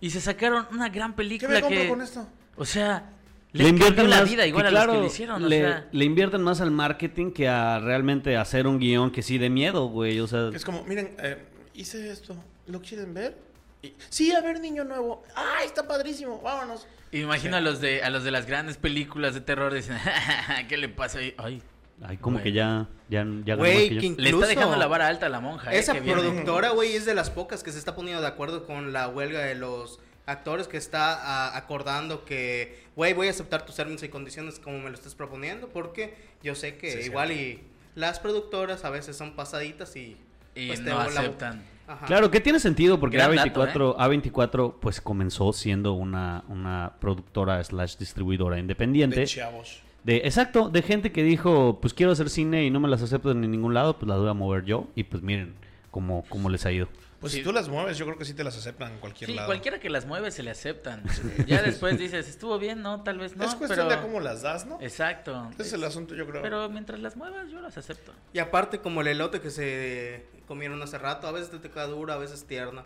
Y 0.00 0.10
se 0.10 0.20
sacaron 0.20 0.66
una 0.72 0.88
gran 0.88 1.12
¿Qué 1.12 1.16
película 1.18 1.50
me 1.54 1.60
compro 1.62 1.80
que... 1.80 1.88
con 1.88 2.02
esto? 2.02 2.26
O 2.56 2.64
sea, 2.64 3.10
Le 3.52 3.62
le 3.64 3.68
invierten 3.70 4.10
la 4.10 4.20
más- 4.20 4.28
vida 4.30 4.46
igual 4.46 4.64
que 4.64 4.68
a 4.68 4.70
los 4.72 4.78
claro, 4.80 4.92
que 4.94 4.98
lo 4.98 5.06
hicieron, 5.06 5.44
o 5.44 5.48
le, 5.48 5.58
sea... 5.60 5.88
le 5.92 6.04
invierten 6.04 6.42
más 6.42 6.60
al 6.60 6.70
marketing 6.72 7.30
que 7.32 7.48
a 7.48 7.78
realmente 7.78 8.36
hacer 8.36 8.66
un 8.66 8.78
guion 8.78 9.10
que 9.10 9.22
sí 9.22 9.38
de 9.38 9.48
miedo, 9.48 9.86
güey. 9.86 10.20
O 10.20 10.26
sea, 10.26 10.50
Es 10.52 10.64
como, 10.64 10.82
miren, 10.84 11.14
eh, 11.22 11.46
hice 11.74 12.10
esto, 12.10 12.36
¿lo 12.66 12.82
quieren 12.82 13.14
ver? 13.14 13.38
Y- 13.82 13.94
sí, 14.10 14.32
a 14.32 14.40
ver, 14.40 14.60
niño 14.60 14.84
nuevo. 14.84 15.22
¡Ay, 15.34 15.66
está 15.66 15.86
padrísimo! 15.86 16.40
Vámonos. 16.42 16.86
Imagino 17.12 17.56
a 17.56 17.60
los 17.60 17.80
de 17.80 18.02
a 18.02 18.10
los 18.10 18.24
de 18.24 18.30
las 18.30 18.46
grandes 18.46 18.76
películas 18.76 19.34
de 19.34 19.40
terror 19.40 19.72
dicen, 19.72 19.96
¿qué 20.68 20.76
le 20.76 20.88
pasa 20.88 21.18
ahí? 21.20 21.34
Ay, 21.38 21.62
ay, 22.02 22.16
como 22.18 22.36
Güey. 22.38 22.44
que 22.44 22.52
ya, 22.52 22.88
ya, 23.08 23.24
ya 23.44 23.54
Güey, 23.54 23.98
que 23.98 24.14
le 24.22 24.30
está 24.30 24.46
dejando 24.46 24.76
la 24.76 24.86
vara 24.86 25.06
alta 25.08 25.26
a 25.26 25.28
la 25.28 25.40
monja. 25.40 25.72
eh, 25.72 25.78
Esa 25.78 25.94
productora, 25.94 26.70
güey, 26.70 26.94
es 26.94 27.06
de 27.06 27.14
las 27.14 27.30
pocas 27.30 27.62
que 27.62 27.72
se 27.72 27.78
está 27.78 27.94
poniendo 27.94 28.20
de 28.20 28.28
acuerdo 28.28 28.66
con 28.66 28.92
la 28.92 29.08
huelga 29.08 29.40
de 29.40 29.54
los 29.54 30.00
actores 30.26 30.66
que 30.66 30.76
está 30.76 31.14
ah, 31.22 31.56
acordando 31.56 32.24
que, 32.24 32.82
güey, 32.96 33.12
voy 33.14 33.28
a 33.28 33.30
aceptar 33.30 33.64
tus 33.64 33.76
términos 33.76 34.02
y 34.02 34.08
condiciones 34.08 34.58
como 34.58 34.78
me 34.80 34.90
lo 34.90 34.94
estés 34.96 35.14
proponiendo 35.14 35.68
porque 35.68 36.16
yo 36.42 36.56
sé 36.56 36.76
que 36.76 36.90
Sí, 37.02 37.06
igual 37.06 37.30
y 37.30 37.62
las 37.94 38.18
productoras 38.18 38.84
a 38.84 38.90
veces 38.90 39.16
son 39.16 39.36
pasaditas 39.36 39.94
y... 39.96 40.16
Y 40.56 40.66
pues, 40.68 40.82
te 40.84 40.90
no 40.90 40.98
la- 40.98 41.04
aceptan. 41.20 41.62
Ajá. 41.86 42.06
Claro, 42.06 42.30
que 42.30 42.40
tiene 42.40 42.58
sentido 42.60 42.98
porque 42.98 43.16
Gran 43.16 43.32
A24, 43.32 43.54
dato, 43.66 43.96
A24 43.98 44.74
pues 44.80 45.00
comenzó 45.00 45.52
siendo 45.52 45.92
una, 45.92 46.44
una 46.48 46.94
productora 47.00 47.62
slash 47.62 47.96
distribuidora 47.96 48.58
independiente. 48.58 49.20
De 49.20 49.26
chavos. 49.26 49.82
De, 50.02 50.18
exacto, 50.18 50.68
de 50.68 50.82
gente 50.82 51.10
que 51.12 51.22
dijo, 51.22 51.78
pues 51.80 51.92
quiero 51.94 52.12
hacer 52.12 52.30
cine 52.30 52.64
y 52.64 52.70
no 52.70 52.80
me 52.80 52.88
las 52.88 53.02
acepto 53.02 53.30
en 53.32 53.40
ningún 53.40 53.74
lado, 53.74 53.98
pues 53.98 54.08
las 54.08 54.18
voy 54.18 54.28
a 54.28 54.34
mover 54.34 54.64
yo. 54.64 54.86
Y 54.94 55.04
pues 55.04 55.22
miren 55.22 55.54
cómo, 55.90 56.24
cómo 56.28 56.48
les 56.48 56.64
ha 56.66 56.72
ido. 56.72 56.88
Pues 57.20 57.32
Sí. 57.32 57.38
si 57.38 57.44
tú 57.44 57.50
las 57.52 57.68
mueves, 57.68 57.96
yo 57.98 58.04
creo 58.04 58.18
que 58.18 58.24
sí 58.26 58.34
te 58.34 58.44
las 58.44 58.56
aceptan 58.58 58.92
en 58.92 58.98
cualquier 58.98 59.30
Sí, 59.30 59.34
lado. 59.36 59.46
cualquiera 59.48 59.80
que 59.80 59.88
las 59.88 60.06
mueve 60.06 60.30
se 60.30 60.42
le 60.42 60.50
aceptan. 60.50 61.02
Ya 61.46 61.62
después 61.62 61.98
dices, 61.98 62.28
estuvo 62.28 62.58
bien, 62.58 62.82
no, 62.82 63.02
tal 63.02 63.18
vez 63.18 63.36
no. 63.36 63.44
es 63.44 63.54
cuestión 63.54 63.88
pero... 63.88 64.00
de 64.00 64.06
cómo 64.06 64.20
las 64.20 64.42
das, 64.42 64.66
¿no? 64.66 64.78
Exacto. 64.80 65.48
Ese 65.54 65.62
es 65.62 65.72
el 65.72 65.84
asunto, 65.84 66.14
yo 66.14 66.26
creo. 66.26 66.42
Pero 66.42 66.68
mientras 66.68 67.00
las 67.00 67.16
muevas, 67.16 67.50
yo 67.50 67.60
las 67.60 67.76
acepto. 67.78 68.12
Y 68.32 68.38
aparte 68.38 68.78
como 68.80 69.00
el 69.00 69.08
elote 69.08 69.40
que 69.40 69.50
se 69.50 70.26
comieron 70.46 70.80
hace 70.82 70.98
rato, 70.98 71.26
a 71.26 71.32
veces 71.32 71.50
te 71.60 71.70
queda 71.70 71.86
duro, 71.86 72.12
a 72.12 72.18
veces 72.18 72.44
tierno. 72.46 72.84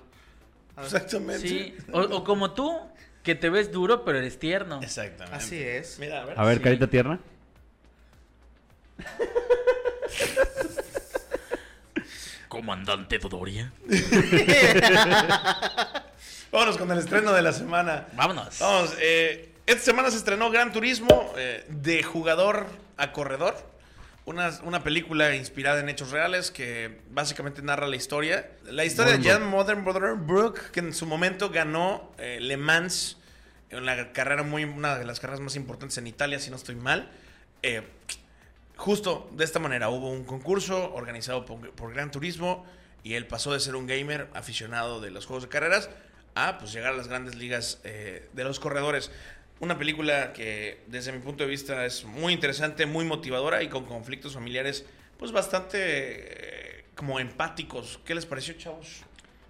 A 0.77 0.83
veces- 0.83 0.95
Exactamente. 0.95 1.49
Sí. 1.49 1.77
O, 1.93 2.01
o 2.01 2.25
como 2.25 2.53
tú, 2.53 2.79
que 3.23 3.35
te 3.35 3.51
ves 3.51 3.71
duro, 3.71 4.05
pero 4.05 4.19
eres 4.19 4.39
tierno. 4.39 4.81
Exactamente. 4.83 5.37
Así 5.37 5.63
es. 5.63 5.99
Mira, 5.99 6.23
a 6.23 6.25
ver. 6.25 6.41
A 6.41 6.45
ver, 6.45 6.57
Sí. 6.59 6.65
carita 6.65 6.87
tierna. 6.87 7.21
Comandante 12.49 13.19
Dodoria. 13.19 13.73
Vámonos 16.51 16.77
con 16.79 16.91
el 16.91 16.99
estreno 16.99 17.33
de 17.33 17.43
la 17.43 17.53
semana. 17.53 18.09
Vámonos. 18.15 18.59
Vamos, 18.59 18.93
eh, 19.01 19.53
esta 19.67 19.83
semana 19.85 20.11
se 20.11 20.17
estrenó 20.17 20.51
Gran 20.51 20.73
Turismo 20.73 21.33
eh, 21.37 21.65
de 21.69 22.03
jugador 22.03 22.67
a 22.97 23.13
corredor. 23.13 23.55
Una, 24.27 24.51
una 24.65 24.85
película 24.85 25.35
inspirada 25.35 25.81
en 25.81 25.89
hechos 25.89 26.11
reales 26.11 26.51
que 26.51 27.01
básicamente 27.11 27.63
narra 27.63 27.89
la 27.89 27.97
historia. 27.97 28.51
La 28.65 28.85
historia 28.85 29.17
de 29.17 29.29
Jan 29.29 29.47
Modern 29.47 29.85
Brook, 29.85 30.71
que 30.71 30.81
en 30.81 30.95
su 30.95 31.07
momento 31.07 31.51
ganó 31.51 32.13
eh, 32.19 32.39
Le 32.41 32.57
Mans, 32.57 33.17
en 33.71 33.87
la 33.87 34.13
carrera 34.13 34.43
muy, 34.43 34.65
una 34.65 34.99
de 34.99 35.05
las 35.05 35.21
carreras 35.21 35.41
más 35.41 35.57
importantes 35.57 35.97
en 35.99 36.07
Italia, 36.07 36.39
si 36.39 36.51
no 36.51 36.57
estoy 36.57 36.75
mal. 36.75 37.11
Eh, 37.63 37.83
justo 38.77 39.31
de 39.33 39.45
esta 39.45 39.59
manera, 39.59 39.89
hubo 39.89 40.11
un 40.11 40.25
concurso 40.25 40.93
organizado 40.95 41.45
por, 41.45 41.71
por 41.73 41.93
Gran 41.93 42.11
Turismo 42.11 42.67
y 43.03 43.15
él 43.15 43.27
pasó 43.27 43.53
de 43.53 43.61
ser 43.61 43.77
un 43.77 43.87
gamer 43.87 44.29
aficionado 44.35 45.01
de 45.01 45.11
los 45.11 45.27
juegos 45.27 45.45
de 45.45 45.49
carreras 45.49 45.91
a 46.35 46.59
pues 46.59 46.73
llegar 46.73 46.93
a 46.93 46.97
las 46.97 47.09
grandes 47.09 47.35
ligas 47.35 47.81
eh, 47.85 48.29
de 48.33 48.45
los 48.45 48.61
corredores. 48.61 49.11
Una 49.61 49.79
película 49.79 50.33
que 50.33 50.81
desde 50.89 51.13
mi 51.13 51.19
punto 51.21 51.45
de 51.45 51.51
vista 51.51 51.85
es 51.87 52.05
muy 52.05 52.33
interesante, 52.33 52.87
muy 52.87 53.05
motivadora 53.05 53.63
y 53.63 53.69
con 53.69 53.85
conflictos 53.85 54.35
familiares 54.35 54.85
pues 55.19 55.33
bastante 55.33 55.79
eh, 56.81 56.85
como 56.95 57.21
empáticos. 57.21 58.01
¿Qué 58.05 58.15
les 58.15 58.25
pareció, 58.27 58.55
chavos? 58.55 59.03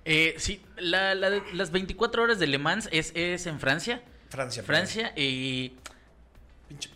Eh, 0.05 0.35
sí, 0.39 0.61
la, 0.79 1.15
la 1.15 1.31
de- 1.31 1.43
las 1.53 1.71
24 1.71 2.23
horas 2.25 2.39
de 2.41 2.49
Le 2.49 2.59
Mans 2.59 2.89
es, 2.91 3.13
es 3.15 3.47
en 3.47 3.61
Francia. 3.61 4.03
Francia. 4.31 4.63
Francia 4.65 5.13
y 5.17 5.75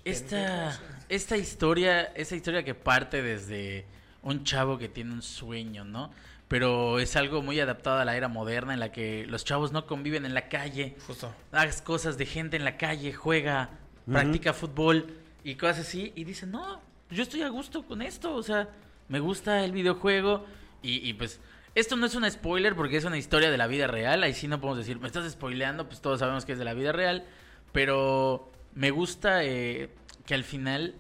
esta, 0.05 0.81
esta 1.09 1.37
historia, 1.37 2.03
esta 2.17 2.35
historia 2.37 2.65
que 2.65 2.75
parte 2.75 3.23
desde 3.23 3.85
un 4.25 4.45
chavo 4.45 4.79
que 4.79 4.89
tiene 4.89 5.13
un 5.13 5.23
sueño, 5.23 5.85
¿no? 5.85 6.11
Pero 6.49 6.99
es 6.99 7.17
algo 7.17 7.43
muy 7.43 7.59
adaptado 7.61 7.99
a 7.99 8.05
la 8.05 8.17
era 8.17 8.29
moderna 8.29 8.75
en 8.75 8.81
la 8.81 8.93
que 8.93 9.27
los 9.27 9.45
chavos 9.45 9.73
no 9.73 9.87
conviven 9.87 10.25
en 10.25 10.35
la 10.35 10.49
calle, 10.49 10.97
Justo. 11.07 11.33
hagas 11.53 11.81
cosas 11.81 12.19
de 12.19 12.27
gente 12.27 12.57
en 12.57 12.65
la 12.65 12.77
calle, 12.77 13.13
juega, 13.13 13.71
practica 14.11 14.53
fútbol 14.53 15.07
y 15.43 15.55
cosas 15.55 15.81
así. 15.81 16.13
Y 16.17 16.25
dicen, 16.25 16.51
no, 16.51 16.81
yo 17.11 17.23
estoy 17.23 17.43
a 17.43 17.49
gusto 17.49 17.87
con 17.87 18.03
esto, 18.03 18.35
o 18.35 18.43
sea, 18.43 18.69
me 19.09 19.21
gusta 19.21 19.65
el 19.65 19.73
videojuego. 19.73 20.45
Y, 20.83 21.09
y, 21.09 21.15
pues, 21.15 21.41
esto 21.75 21.97
no 21.97 22.07
es 22.07 22.15
un 22.15 22.31
spoiler 22.31 22.77
porque 22.77 22.99
es 22.99 23.05
una 23.05 23.19
historia 23.19 23.51
de 23.51 23.57
la 23.57 23.67
vida 23.67 23.87
real. 23.87 24.23
Ahí 24.23 24.35
sí 24.35 24.47
no 24.49 24.61
podemos 24.61 24.79
decir, 24.79 25.01
me 25.01 25.07
estás 25.07 25.31
spoileando, 25.33 25.89
pues 25.89 26.01
todos 26.01 26.21
sabemos 26.21 26.45
que 26.45 26.53
es 26.53 26.59
de 26.59 26.65
la 26.65 26.75
vida 26.75 26.93
real. 26.93 27.25
Pero 27.73 28.53
me 28.75 28.91
gusta 28.91 29.45
eh, 29.45 29.91
que 30.27 30.35
al 30.35 30.45
final 30.45 30.95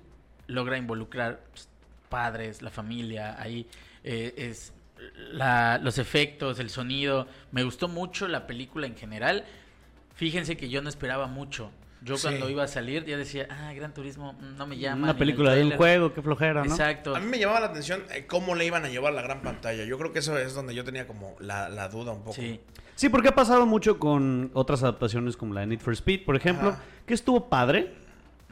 logra 0.46 0.78
involucrar 0.78 1.44
pues, 1.50 1.68
padres, 2.18 2.62
la 2.62 2.70
familia, 2.70 3.34
ahí 3.40 3.66
eh, 4.04 4.34
es 4.36 4.72
la- 5.32 5.78
los 5.78 5.98
efectos, 5.98 6.58
el 6.60 6.70
sonido. 6.70 7.26
Me 7.50 7.64
gustó 7.64 7.88
mucho 7.88 8.28
la 8.28 8.46
película 8.46 8.86
en 8.86 8.96
general. 8.96 9.44
Fíjense 10.14 10.56
que 10.56 10.68
yo 10.68 10.80
no 10.80 10.88
esperaba 10.88 11.26
mucho. 11.26 11.70
Yo 12.02 12.16
Sí. 12.16 12.28
cuando 12.28 12.48
iba 12.50 12.62
a 12.62 12.68
salir 12.68 13.04
ya 13.06 13.16
decía, 13.16 13.48
ah, 13.50 13.72
Gran 13.72 13.92
Turismo 13.94 14.38
no 14.58 14.66
me 14.66 14.76
llama. 14.76 15.02
Una 15.04 15.12
el 15.12 15.18
película 15.18 15.50
de 15.52 15.62
un 15.62 15.68
tráiler". 15.70 15.78
juego, 15.78 16.12
qué 16.14 16.22
flojera, 16.22 16.62
¿no? 16.64 16.70
Exacto. 16.70 17.16
A 17.16 17.20
mí 17.20 17.26
me 17.26 17.38
llamaba 17.38 17.60
la 17.60 17.66
atención 17.66 18.04
eh, 18.14 18.26
cómo 18.26 18.54
le 18.54 18.64
iban 18.66 18.84
a 18.84 18.88
llevar 18.88 19.12
la 19.14 19.22
gran 19.22 19.42
pantalla. 19.42 19.84
Yo 19.84 19.98
creo 19.98 20.12
que 20.12 20.18
eso 20.20 20.38
es 20.38 20.54
donde 20.54 20.74
yo 20.74 20.84
tenía 20.84 21.06
como 21.06 21.34
la, 21.40 21.68
la 21.68 21.88
duda 21.88 22.12
un 22.12 22.20
poco. 22.20 22.34
Sí. 22.34 22.60
Sí, 22.94 23.08
porque 23.08 23.28
ha 23.30 23.34
pasado 23.34 23.66
mucho 23.66 23.98
con 23.98 24.50
otras 24.54 24.82
adaptaciones 24.84 25.36
como 25.36 25.52
la 25.54 25.62
de 25.62 25.66
Need 25.66 25.80
for 25.80 25.94
Speed, 25.94 26.24
por 26.24 26.36
ejemplo, 26.36 26.68
Ajá. 26.70 26.82
que 27.06 27.14
estuvo 27.14 27.48
padre. 27.48 27.92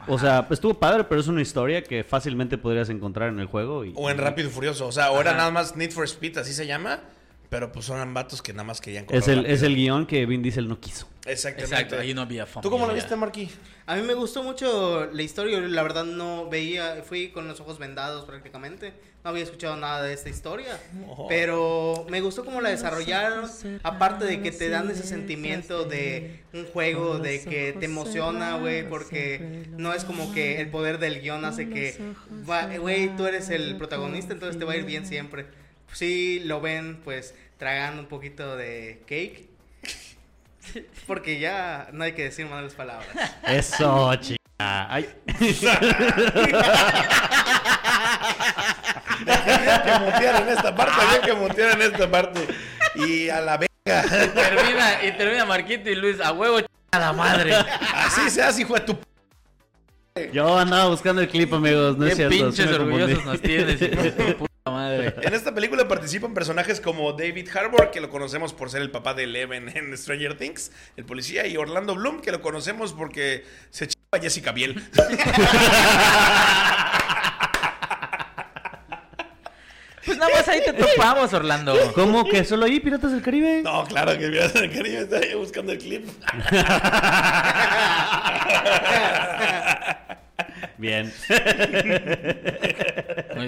O 0.09 0.19
sea, 0.19 0.47
estuvo 0.51 0.75
padre, 0.75 1.05
pero 1.05 1.21
es 1.21 1.29
una 1.29 1.43
historia 1.43 1.83
que 1.83 2.05
fácilmente 2.05 2.59
podrías 2.59 2.88
encontrar 2.88 3.29
en 3.29 3.38
el 3.38 3.47
juego. 3.47 3.85
Y, 3.85 3.93
O 3.97 4.11
en 4.11 4.19
Rápido 4.19 4.49
y 4.49 4.51
Furioso. 4.51 4.87
O 4.87 4.93
sea, 4.93 5.11
o 5.11 5.21
era 5.21 5.31
Ajá. 5.31 5.38
nada 5.38 5.51
más 5.51 5.77
Need 5.77 5.93
for 5.93 6.05
Speed, 6.05 6.38
así 6.38 6.53
se 6.53 6.67
llama. 6.67 7.01
Pero 7.49 7.71
pues 7.71 7.85
son 7.85 8.15
vatos 8.15 8.41
que 8.41 8.53
nada 8.53 8.65
más 8.65 8.81
querían 8.81 9.05
Es 9.11 9.25
correr 9.25 9.38
el, 9.38 9.47
es 9.47 9.62
el 9.62 9.75
guion 9.77 10.07
que 10.07 10.25
Vin 10.25 10.43
Diesel 10.43 10.69
no 10.69 10.81
quiso. 10.81 11.07
Exactamente. 11.25 11.75
Exacto, 11.77 11.99
ahí 11.99 12.15
no 12.15 12.23
había 12.23 12.47
¿Tú 12.47 12.63
cómo 12.63 12.79
lo 12.79 12.89
familia. 12.89 12.95
viste, 13.05 13.17
Marquí? 13.17 13.49
A 13.87 13.95
mí 13.97 14.03
me 14.03 14.15
gustó 14.15 14.43
mucho 14.43 15.09
la 15.13 15.23
historia, 15.23 15.61
la 15.61 15.83
verdad 15.83 16.05
no 16.05 16.49
veía, 16.49 17.03
fui 17.05 17.29
con 17.29 17.47
los 17.47 17.61
ojos 17.61 17.79
vendados 17.79 18.25
prácticamente, 18.25 18.93
no 19.23 19.31
había 19.31 19.45
escuchado 19.45 19.77
nada 19.77 20.03
de 20.03 20.15
esta 20.15 20.29
historia, 20.31 20.77
Oh. 21.09 21.29
pero 21.29 22.07
me 22.09 22.21
gustó 22.21 22.45
cómo 22.45 22.61
la 22.61 22.71
desarrollaron, 22.71 23.49
aparte 23.85 24.25
de 24.25 24.41
que 24.43 24.51
te 24.51 24.69
dan 24.69 24.91
ese 24.91 25.05
sentimiento 25.05 25.85
de 25.85 26.41
un 26.53 26.65
juego, 26.67 27.19
de 27.19 27.41
que 27.43 27.73
te 27.79 27.85
emociona, 27.87 28.57
güey, 28.57 28.89
porque 28.89 29.67
no 29.77 29.95
es 29.95 30.05
como 30.05 30.33
que 30.33 30.61
el 30.61 30.71
poder 30.71 30.99
del 30.99 31.21
guion 31.21 31.45
hace 31.45 31.69
que, 31.69 32.15
güey, 32.81 33.15
tú 33.17 33.27
eres 33.27 33.49
el 33.51 33.77
protagonista, 33.77 34.33
entonces 34.33 34.59
te 34.59 34.65
va 34.65 34.73
a 34.73 34.77
ir 34.77 34.85
bien 34.85 35.07
siempre. 35.07 35.47
Sí 35.93 36.41
lo 36.45 36.61
ven, 36.61 37.01
pues, 37.05 37.35
tragando 37.59 38.01
un 38.03 38.09
poquito 38.09 38.57
de 38.57 39.03
cake 39.07 39.51
Porque 41.07 41.38
ya 41.38 41.88
no 41.92 42.05
hay 42.05 42.12
que 42.12 42.25
decir 42.25 42.46
malas 42.46 42.75
palabras. 42.75 43.09
Eso, 43.46 44.14
chica. 44.16 44.37
Ay. 44.59 45.09
que 49.85 49.98
mutear 50.05 50.42
en 50.42 50.48
esta 50.48 50.75
parte, 50.75 50.92
había 51.01 51.20
que 51.20 51.33
mutear 51.35 51.81
en 51.81 51.83
esta 51.92 52.11
parte. 52.11 52.46
Y 52.94 53.29
a 53.29 53.40
la 53.40 53.57
verga. 53.59 54.05
Y 54.25 54.29
termina, 54.29 55.05
y 55.05 55.12
termina 55.16 55.44
Marquito 55.44 55.90
y 55.90 55.94
Luis, 55.96 56.20
a 56.20 56.33
huevo, 56.33 56.61
ch- 56.61 56.66
a 56.92 56.98
la 56.98 57.12
madre. 57.12 57.55
Así 57.94 58.31
se 58.31 58.42
hace, 58.42 58.62
hijo 58.62 58.75
de 58.75 58.81
tu. 58.81 58.98
p- 60.14 60.31
Yo 60.33 60.59
andaba 60.59 60.88
buscando 60.88 61.20
el 61.22 61.29
clip, 61.29 61.53
amigos. 61.53 61.96
No 61.98 62.05
es 62.07 62.11
Qué 62.11 62.16
cierto. 62.16 62.35
sí 62.35 62.42
pinches 62.42 62.66
orgullosos 62.72 63.25
nos 63.25 63.40
tienes, 63.40 63.81
madre. 64.70 65.14
En 65.22 65.35
esta 65.35 65.55
película 65.55 65.88
participan 65.88 66.35
personajes 66.35 66.81
como 66.81 67.12
David 67.12 67.48
Harbour, 67.55 67.90
que 67.90 68.01
lo 68.01 68.09
conocemos 68.09 68.53
por 68.53 68.70
ser 68.70 68.83
el 68.83 68.90
papá 68.90 69.14
de 69.14 69.25
Eleven 69.25 69.68
en 69.77 69.96
Stranger 69.96 70.37
Things, 70.37 70.70
el 70.96 71.05
policía, 71.05 71.46
y 71.46 71.57
Orlando 71.57 71.94
Bloom, 71.94 72.20
que 72.20 72.31
lo 72.31 72.40
conocemos 72.40 72.92
porque 72.92 73.44
se 73.70 73.88
chapa 73.88 74.18
a 74.18 74.20
Jessica 74.20 74.53
Biel. 74.53 74.83
Pues 80.05 80.18
nada 80.18 80.33
más 80.35 80.48
ahí 80.48 80.61
te 80.64 80.72
topamos, 80.72 81.33
Orlando. 81.33 81.77
¿Cómo 81.94 82.25
que 82.25 82.44
solo 82.44 82.64
ahí, 82.64 82.81
Piratas 82.81 83.12
del 83.12 83.22
Caribe? 83.22 83.62
No, 83.62 83.85
claro 83.85 84.18
que 84.18 84.29
mira, 84.29 84.53
Caribe 84.53 84.98
está 84.98 85.18
ahí 85.18 85.33
buscando 85.35 85.70
el 85.70 85.79
clip. 85.79 86.09
Bien. 90.79 91.12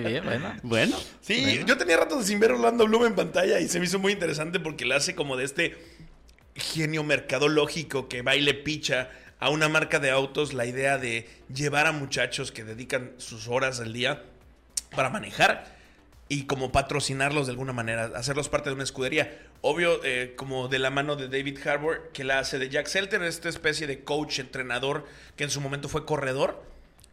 Muy 0.00 0.10
bien, 0.10 0.24
bueno. 0.24 0.54
Bueno. 0.62 0.96
Sí, 1.20 1.62
yo 1.66 1.76
tenía 1.76 1.96
rato 1.96 2.22
sin 2.22 2.40
ver 2.40 2.52
a 2.52 2.54
Orlando 2.54 2.86
Bloom 2.86 3.06
en 3.06 3.14
pantalla 3.14 3.60
y 3.60 3.68
se 3.68 3.78
me 3.78 3.86
hizo 3.86 3.98
muy 3.98 4.12
interesante 4.12 4.60
porque 4.60 4.84
le 4.84 4.94
hace 4.94 5.14
como 5.14 5.36
de 5.36 5.44
este 5.44 5.76
genio 6.54 7.02
mercadológico 7.04 8.08
que 8.08 8.22
baile 8.22 8.54
picha 8.54 9.10
a 9.40 9.50
una 9.50 9.68
marca 9.68 9.98
de 9.98 10.10
autos 10.10 10.54
la 10.54 10.66
idea 10.66 10.98
de 10.98 11.28
llevar 11.52 11.86
a 11.86 11.92
muchachos 11.92 12.52
que 12.52 12.64
dedican 12.64 13.12
sus 13.18 13.48
horas 13.48 13.80
al 13.80 13.92
día 13.92 14.22
para 14.94 15.10
manejar 15.10 15.74
y 16.28 16.44
como 16.44 16.72
patrocinarlos 16.72 17.46
de 17.46 17.52
alguna 17.52 17.72
manera, 17.72 18.10
hacerlos 18.14 18.48
parte 18.48 18.70
de 18.70 18.74
una 18.74 18.84
escudería. 18.84 19.38
Obvio, 19.60 20.02
eh, 20.04 20.34
como 20.36 20.68
de 20.68 20.78
la 20.78 20.90
mano 20.90 21.16
de 21.16 21.28
David 21.28 21.58
Harbour, 21.66 22.10
que 22.12 22.24
la 22.24 22.38
hace 22.38 22.58
de 22.58 22.68
Jack 22.68 22.86
Selter, 22.86 23.22
esta 23.22 23.48
especie 23.48 23.86
de 23.86 24.04
coach, 24.04 24.38
entrenador, 24.38 25.06
que 25.36 25.44
en 25.44 25.50
su 25.50 25.60
momento 25.60 25.88
fue 25.88 26.04
corredor. 26.04 26.62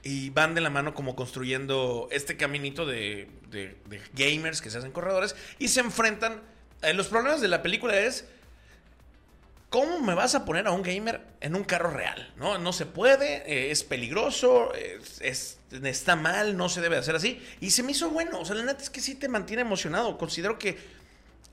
Y 0.04 0.32
van 0.32 0.56
de 0.56 0.62
la 0.62 0.70
mano 0.72 0.94
como 0.96 1.16
construyendo 1.16 2.08
este 2.12 2.36
caminito 2.38 2.86
de, 2.86 3.30
de- 3.50 3.78
de 3.88 4.02
gamers 4.14 4.62
que 4.62 4.70
se 4.72 4.78
hacen 4.80 4.92
corredores 4.92 5.36
y 5.60 5.68
se 5.68 5.80
enfrentan. 5.82 6.42
eh, 6.82 6.94
los 6.96 7.08
problemas 7.08 7.42
de 7.42 7.48
la 7.48 7.62
película 7.62 8.00
es 8.00 8.26
¿Cómo 9.70 10.02
me 10.02 10.14
vas 10.16 10.36
a 10.36 10.44
poner 10.44 10.68
a 10.68 10.72
un 10.72 10.82
gamer 10.84 11.22
en 11.40 11.56
un 11.56 11.64
carro 11.64 11.92
real? 11.92 12.34
No, 12.36 12.58
no 12.58 12.74
se 12.74 12.86
puede, 12.86 13.38
eh, 13.50 13.72
es 13.72 13.86
peligroso, 13.86 14.74
es- 14.74 15.22
es- 15.22 15.60
está 15.84 16.18
mal, 16.18 16.58
no 16.58 16.68
se 16.68 16.82
debe 16.82 16.98
hacer 16.98 17.16
así. 17.16 17.42
Y 17.62 17.72
se 17.72 17.82
me 17.82 17.94
hizo 17.94 18.10
bueno, 18.10 18.42
o 18.42 18.46
sea, 18.46 18.56
la 18.56 18.66
neta 18.66 18.84
es 18.84 18.90
que 18.90 19.00
sí 19.00 19.16
te 19.16 19.30
mantiene 19.30 19.62
emocionado. 19.62 20.18
Considero 20.18 20.60
que 20.60 20.78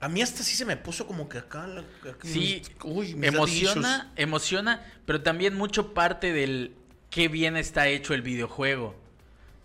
a 0.01 0.09
mí 0.09 0.21
hasta 0.21 0.43
sí 0.43 0.57
se 0.57 0.65
me 0.65 0.75
puso 0.75 1.07
como 1.07 1.29
que 1.29 1.37
acá... 1.37 1.63
acá 1.63 2.17
Sí, 2.25 2.61
uy, 2.83 3.15
emociona, 3.23 4.11
emociona, 4.17 4.85
pero 5.05 5.21
también 5.21 5.55
mucho 5.55 5.93
parte 5.93 6.33
del 6.33 6.75
qué 7.09 7.27
bien 7.27 7.57
está 7.57 7.87
hecho 7.87 8.13
el 8.13 8.21
videojuego. 8.21 8.95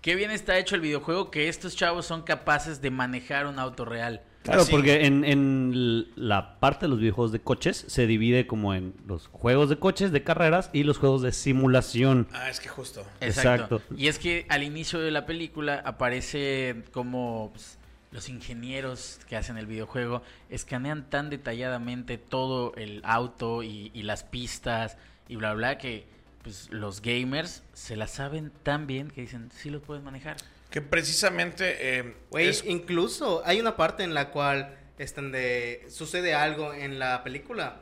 Qué 0.00 0.14
bien 0.16 0.30
está 0.30 0.58
hecho 0.58 0.74
el 0.74 0.82
videojuego 0.82 1.30
que 1.30 1.48
estos 1.48 1.76
chavos 1.76 2.04
son 2.04 2.22
capaces 2.22 2.82
de 2.82 2.90
manejar 2.90 3.46
un 3.46 3.58
auto 3.58 3.84
real. 3.84 4.22
Claro, 4.42 4.60
Así. 4.60 4.70
porque 4.70 5.06
en, 5.06 5.24
en 5.24 6.06
la 6.16 6.60
parte 6.60 6.84
de 6.84 6.90
los 6.90 6.98
videojuegos 6.98 7.32
de 7.32 7.40
coches 7.40 7.86
se 7.88 8.06
divide 8.06 8.46
como 8.46 8.74
en 8.74 8.92
los 9.06 9.28
juegos 9.28 9.70
de 9.70 9.78
coches, 9.78 10.12
de 10.12 10.22
carreras 10.22 10.68
y 10.74 10.82
los 10.82 10.98
juegos 10.98 11.22
de 11.22 11.32
simulación. 11.32 12.28
Ah, 12.32 12.50
es 12.50 12.60
que 12.60 12.68
justo. 12.68 13.00
Exacto. 13.22 13.76
Exacto. 13.76 13.94
Y 13.96 14.08
es 14.08 14.18
que 14.18 14.44
al 14.50 14.62
inicio 14.62 15.00
de 15.00 15.10
la 15.10 15.24
película 15.24 15.80
aparece 15.86 16.82
como 16.92 17.48
pues, 17.54 17.78
los 18.12 18.28
ingenieros 18.28 19.18
que 19.26 19.36
hacen 19.36 19.56
el 19.56 19.66
videojuego 19.66 20.20
escanean 20.50 21.08
tan 21.08 21.30
detalladamente 21.30 22.18
todo 22.18 22.74
el 22.76 23.00
auto 23.04 23.62
y, 23.62 23.90
y 23.94 24.02
las 24.02 24.24
pistas 24.24 24.98
y 25.26 25.36
bla 25.36 25.54
bla 25.54 25.78
que 25.78 26.04
pues 26.44 26.68
los 26.70 27.02
gamers 27.02 27.64
se 27.72 27.96
la 27.96 28.06
saben 28.06 28.52
tan 28.62 28.86
bien 28.86 29.10
que 29.10 29.22
dicen 29.22 29.50
sí 29.50 29.70
los 29.70 29.82
puedes 29.82 30.04
manejar. 30.04 30.36
Que 30.70 30.80
precisamente... 30.80 31.98
eh, 31.98 32.14
es- 32.38 32.64
incluso 32.66 33.42
hay 33.44 33.58
una 33.60 33.76
parte 33.76 34.04
en 34.04 34.14
la 34.14 34.30
cual 34.30 34.78
están 34.98 35.32
de, 35.32 35.84
sucede 35.88 36.34
algo 36.34 36.72
en 36.72 36.98
la 37.00 37.24
película 37.24 37.80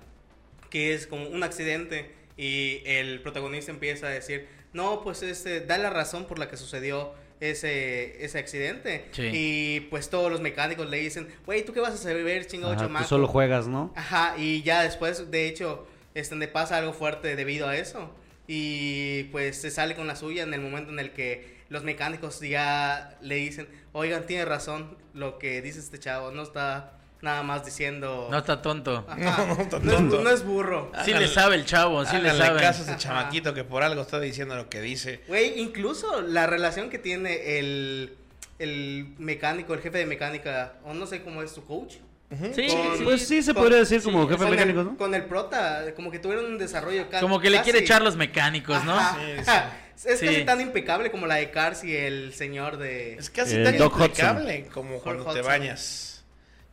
que 0.71 0.95
es 0.95 1.07
como 1.07 1.29
un 1.29 1.43
accidente 1.43 2.15
y 2.39 2.81
el 2.87 3.21
protagonista 3.21 3.71
empieza 3.71 4.07
a 4.07 4.11
decir, 4.11 4.49
no, 4.73 5.03
pues 5.03 5.23
este, 5.23 5.61
da 5.61 5.77
la 5.77 5.91
razón 5.91 6.25
por 6.27 6.39
la 6.39 6.49
que 6.49 6.57
sucedió 6.57 7.13
ese, 7.41 8.25
ese 8.25 8.39
accidente. 8.39 9.07
Sí. 9.11 9.29
Y 9.35 9.81
pues 9.91 10.09
todos 10.09 10.31
los 10.31 10.41
mecánicos 10.41 10.89
le 10.89 10.97
dicen, 10.99 11.29
güey, 11.45 11.63
¿tú 11.65 11.75
qué 11.75 11.81
vas 11.81 11.93
a 11.93 11.99
saber, 11.99 12.47
chingado 12.47 12.75
chamaco? 12.77 13.05
tú 13.05 13.09
solo 13.11 13.27
juegas, 13.27 13.67
¿no? 13.67 13.93
Ajá, 13.97 14.35
y 14.39 14.63
ya 14.63 14.83
después, 14.83 15.31
de 15.31 15.47
hecho, 15.49 15.87
este, 16.15 16.49
pasa 16.49 16.79
algo 16.79 16.93
fuerte 16.95 17.37
debido 17.37 17.69
a 17.69 17.77
eso. 17.77 18.15
Y 18.55 19.25
pues 19.33 19.59
se 19.63 19.71
sale 19.71 19.95
con 19.97 20.07
la 20.07 20.15
suya 20.15 20.43
en 20.43 20.53
el 20.53 20.61
momento 20.61 20.91
en 20.93 20.99
el 20.99 21.13
que 21.13 21.57
los 21.71 21.85
mecánicos 21.85 22.39
ya 22.41 23.17
le 23.23 23.37
dicen, 23.37 23.67
oigan, 23.93 24.27
tiene 24.27 24.45
razón 24.45 24.99
lo 25.15 25.39
que 25.39 25.63
dice 25.63 25.79
este 25.81 25.99
chavo, 25.99 26.31
no 26.33 26.43
está 26.43 26.93
nada 27.23 27.43
más 27.43 27.65
diciendo... 27.65 28.29
No 28.31 28.37
está 28.37 28.61
tonto. 28.61 29.07
Ajá, 29.09 29.47
No, 29.47 29.55
no 29.55 29.63
está 29.63 29.79
no 29.79 29.91
es- 29.93 29.97
tonto. 29.97 30.23
no 30.23 30.29
es 30.31 30.45
burro. 30.45 30.93
Sí 31.03 31.13
Háganle- 31.13 31.21
le 31.21 31.29
sabe 31.29 31.55
el 31.57 31.65
chavo, 31.65 32.05
sí 32.05 32.19
le 32.19 32.31
sabe. 32.37 32.61
caso 32.61 32.83
ese 32.83 32.97
chamaquito 32.99 33.55
que 33.55 33.65
por 33.65 33.83
algo 33.83 34.03
está 34.03 34.21
diciendo 34.21 34.55
lo 34.55 34.69
que 34.69 34.83
dice. 34.83 35.21
Güey, 35.29 35.59
incluso 35.59 36.21
la 36.21 36.47
relación 36.47 36.91
que 36.91 36.99
tiene 36.99 37.59
el, 37.59 38.17
el 38.59 39.15
mecánico, 39.19 39.73
el 39.73 39.81
jefe 39.81 39.97
de 39.97 40.05
mecánica, 40.07 40.75
o 40.85 40.93
no 40.93 41.07
sé 41.07 41.23
cómo 41.23 41.43
es 41.43 41.53
su 41.53 41.65
coach. 41.65 41.95
Sí, 42.55 42.67
Con- 42.67 42.99
sí. 42.99 43.05
Pues 43.05 43.29
sí, 43.29 43.43
se 43.43 43.53
Con- 43.53 43.63
podría 43.63 43.79
decir 43.81 44.01
sí, 44.01 44.05
como 44.11 44.27
jefe 44.29 44.45
mecánico, 44.47 44.81
el, 44.81 44.87
¿no? 44.87 44.97
Con 44.97 45.15
el 45.15 45.25
prota, 45.25 45.85
como 45.97 46.11
que 46.11 46.19
tuvieron 46.19 46.47
un 46.47 46.59
desarrollo 46.59 47.09
ca- 47.11 47.21
Como 47.21 47.41
que 47.41 47.51
le 47.51 47.61
quiere 47.63 47.81
casi- 47.81 47.85
echar 47.85 48.03
los 48.03 48.17
mecánicos, 48.17 48.83
¿no? 48.85 48.99
Sí, 48.99 49.05
sí. 49.45 50.09
Es 50.09 50.19
Sí. 50.19 50.27
casi 50.27 50.45
tan 50.45 50.61
impecable 50.61 51.11
como 51.13 51.27
la 51.29 51.37
de 51.37 51.51
Cars 51.51 51.85
y 51.85 51.95
el 51.97 52.33
señor 52.35 52.77
de 52.79 53.15
Es 53.15 53.31
casi 53.31 53.57
Eh, 53.57 53.65
tan 53.65 53.79
Doc 53.79 53.95
impecable 54.01 54.67
como 54.73 54.97
Hudson. 54.97 55.03
cuando 55.03 55.25
te 55.25 55.31
Hudson. 55.41 55.45
bañas. 55.47 56.12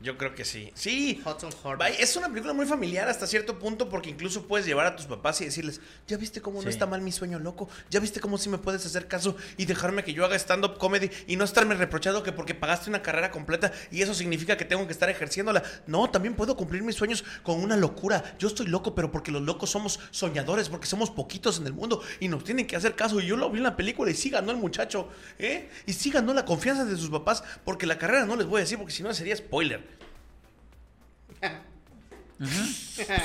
Yo 0.01 0.17
creo 0.17 0.33
que 0.33 0.45
sí. 0.45 0.71
Sí. 0.75 1.21
Hudson 1.25 1.51
Horvath. 1.61 1.99
Es 1.99 2.15
una 2.15 2.29
película 2.29 2.53
muy 2.53 2.65
familiar 2.65 3.09
hasta 3.09 3.27
cierto 3.27 3.59
punto 3.59 3.89
porque 3.89 4.09
incluso 4.09 4.47
puedes 4.47 4.65
llevar 4.65 4.85
a 4.85 4.95
tus 4.95 5.07
papás 5.07 5.41
y 5.41 5.45
decirles, 5.45 5.81
ya 6.07 6.15
viste 6.15 6.41
cómo 6.41 6.61
no 6.61 6.69
está 6.69 6.85
mal 6.85 7.01
mi 7.01 7.11
sueño 7.11 7.37
loco, 7.37 7.67
ya 7.89 7.99
viste 7.99 8.21
cómo 8.21 8.37
sí 8.37 8.47
me 8.47 8.57
puedes 8.57 8.85
hacer 8.85 9.09
caso 9.09 9.35
y 9.57 9.65
dejarme 9.65 10.05
que 10.05 10.13
yo 10.13 10.23
haga 10.23 10.37
stand-up 10.37 10.77
comedy 10.77 11.09
y 11.27 11.35
no 11.35 11.43
estarme 11.43 11.75
reprochado 11.75 12.23
que 12.23 12.31
porque 12.31 12.55
pagaste 12.55 12.89
una 12.89 13.01
carrera 13.01 13.29
completa 13.29 13.73
y 13.91 14.01
eso 14.01 14.13
significa 14.13 14.55
que 14.55 14.63
tengo 14.63 14.85
que 14.87 14.93
estar 14.93 15.09
ejerciéndola. 15.09 15.63
No, 15.85 16.09
también 16.09 16.33
puedo 16.33 16.55
cumplir 16.55 16.81
mis 16.81 16.95
sueños 16.95 17.25
con 17.43 17.59
una 17.61 17.75
locura. 17.75 18.37
Yo 18.39 18.47
estoy 18.47 18.67
loco, 18.67 18.95
pero 18.95 19.11
porque 19.11 19.31
los 19.31 19.41
locos 19.41 19.69
somos 19.69 19.99
soñadores, 20.11 20.69
porque 20.69 20.87
somos 20.87 21.11
poquitos 21.11 21.59
en 21.59 21.67
el 21.67 21.73
mundo 21.73 22.01
y 22.21 22.29
nos 22.29 22.45
tienen 22.45 22.67
que 22.67 22.77
hacer 22.77 22.95
caso. 22.95 23.19
Y 23.19 23.27
yo 23.27 23.35
lo 23.35 23.49
vi 23.49 23.57
en 23.57 23.63
la 23.63 23.75
película 23.75 24.09
y 24.09 24.15
sí 24.15 24.29
ganó 24.29 24.51
el 24.51 24.57
muchacho, 24.57 25.09
¿eh? 25.37 25.69
Y 25.85 25.91
sí 25.91 26.09
ganó 26.09 26.33
la 26.33 26.45
confianza 26.45 26.85
de 26.85 26.95
sus 26.95 27.09
papás 27.09 27.43
porque 27.65 27.85
la 27.85 27.97
carrera 27.97 28.25
no 28.25 28.37
les 28.37 28.47
voy 28.47 28.59
a 28.59 28.61
decir 28.61 28.77
porque 28.77 28.93
si 28.93 29.03
no 29.03 29.13
sería 29.13 29.35
spoiler. 29.35 29.88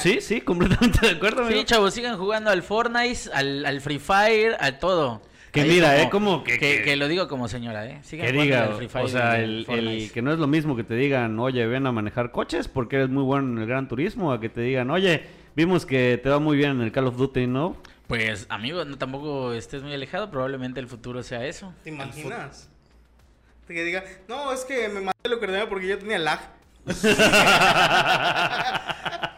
Sí, 0.01 0.21
sí, 0.21 0.41
completamente 0.41 1.07
de 1.07 1.13
acuerdo, 1.13 1.43
amigo. 1.45 1.59
Sí, 1.59 1.65
chavos, 1.65 1.95
sigan 1.95 2.19
jugando 2.19 2.51
al 2.51 2.63
Fortnite, 2.63 3.31
al, 3.33 3.65
al 3.65 3.81
Free 3.81 3.99
Fire, 4.01 4.57
al 4.59 4.79
todo. 4.79 5.23
Que 5.53 5.61
Ahí 5.61 5.69
mira, 5.71 6.03
eh, 6.03 6.11
como 6.11 6.43
que- 6.43 6.59
que, 6.59 6.79
que- 6.79 6.83
que 6.83 6.97
lo 6.97 7.07
digo 7.07 7.29
como 7.29 7.47
señora, 7.47 7.87
¿eh? 7.87 8.01
Sigan 8.03 8.27
Que 8.27 8.33
jugando 8.33 8.43
diga, 8.55 8.65
al 8.67 8.75
Free 8.75 8.89
Fire 8.89 9.05
o 9.05 9.09
sea, 9.09 9.39
el, 9.39 9.65
el 9.69 10.11
que 10.13 10.21
no 10.21 10.33
es 10.33 10.41
lo 10.41 10.49
mismo 10.49 10.75
que 10.75 10.83
te 10.83 10.95
digan, 10.97 11.39
oye, 11.39 11.65
ven 11.69 11.87
a 11.87 11.93
manejar 11.93 12.33
coches 12.33 12.67
porque 12.67 12.97
eres 12.97 13.09
muy 13.09 13.23
bueno 13.23 13.53
en 13.53 13.59
el 13.59 13.67
Gran 13.69 13.87
Turismo, 13.87 14.33
a 14.33 14.41
que 14.41 14.49
te 14.49 14.63
digan, 14.63 14.91
oye, 14.91 15.23
vimos 15.55 15.87
que 15.87 16.19
te 16.21 16.29
va 16.29 16.41
muy 16.41 16.57
bien 16.57 16.73
en 16.73 16.81
el 16.81 16.91
Call 16.91 17.07
of 17.07 17.17
Duty, 17.17 17.47
¿no? 17.47 17.77
Pues, 18.09 18.47
amigo, 18.49 18.85
no 18.85 18.99
tampoco 18.99 19.53
estés 19.53 19.85
muy 19.85 19.95
alejado, 19.95 20.29
probablemente 20.29 20.81
el 20.81 20.89
futuro 20.89 21.23
sea 21.23 21.47
eso. 21.47 21.73
¿Te 21.85 21.91
imaginas? 21.91 22.69
Que 23.69 23.85
diga, 23.85 24.03
no, 24.29 24.53
es 24.53 24.65
que 24.65 24.89
me 24.89 25.01
maté 25.01 25.19
el 25.23 25.35
Ocarina 25.35 25.69
porque 25.69 25.87
yo 25.87 25.99
tenía 25.99 26.19
lag. 26.19 26.41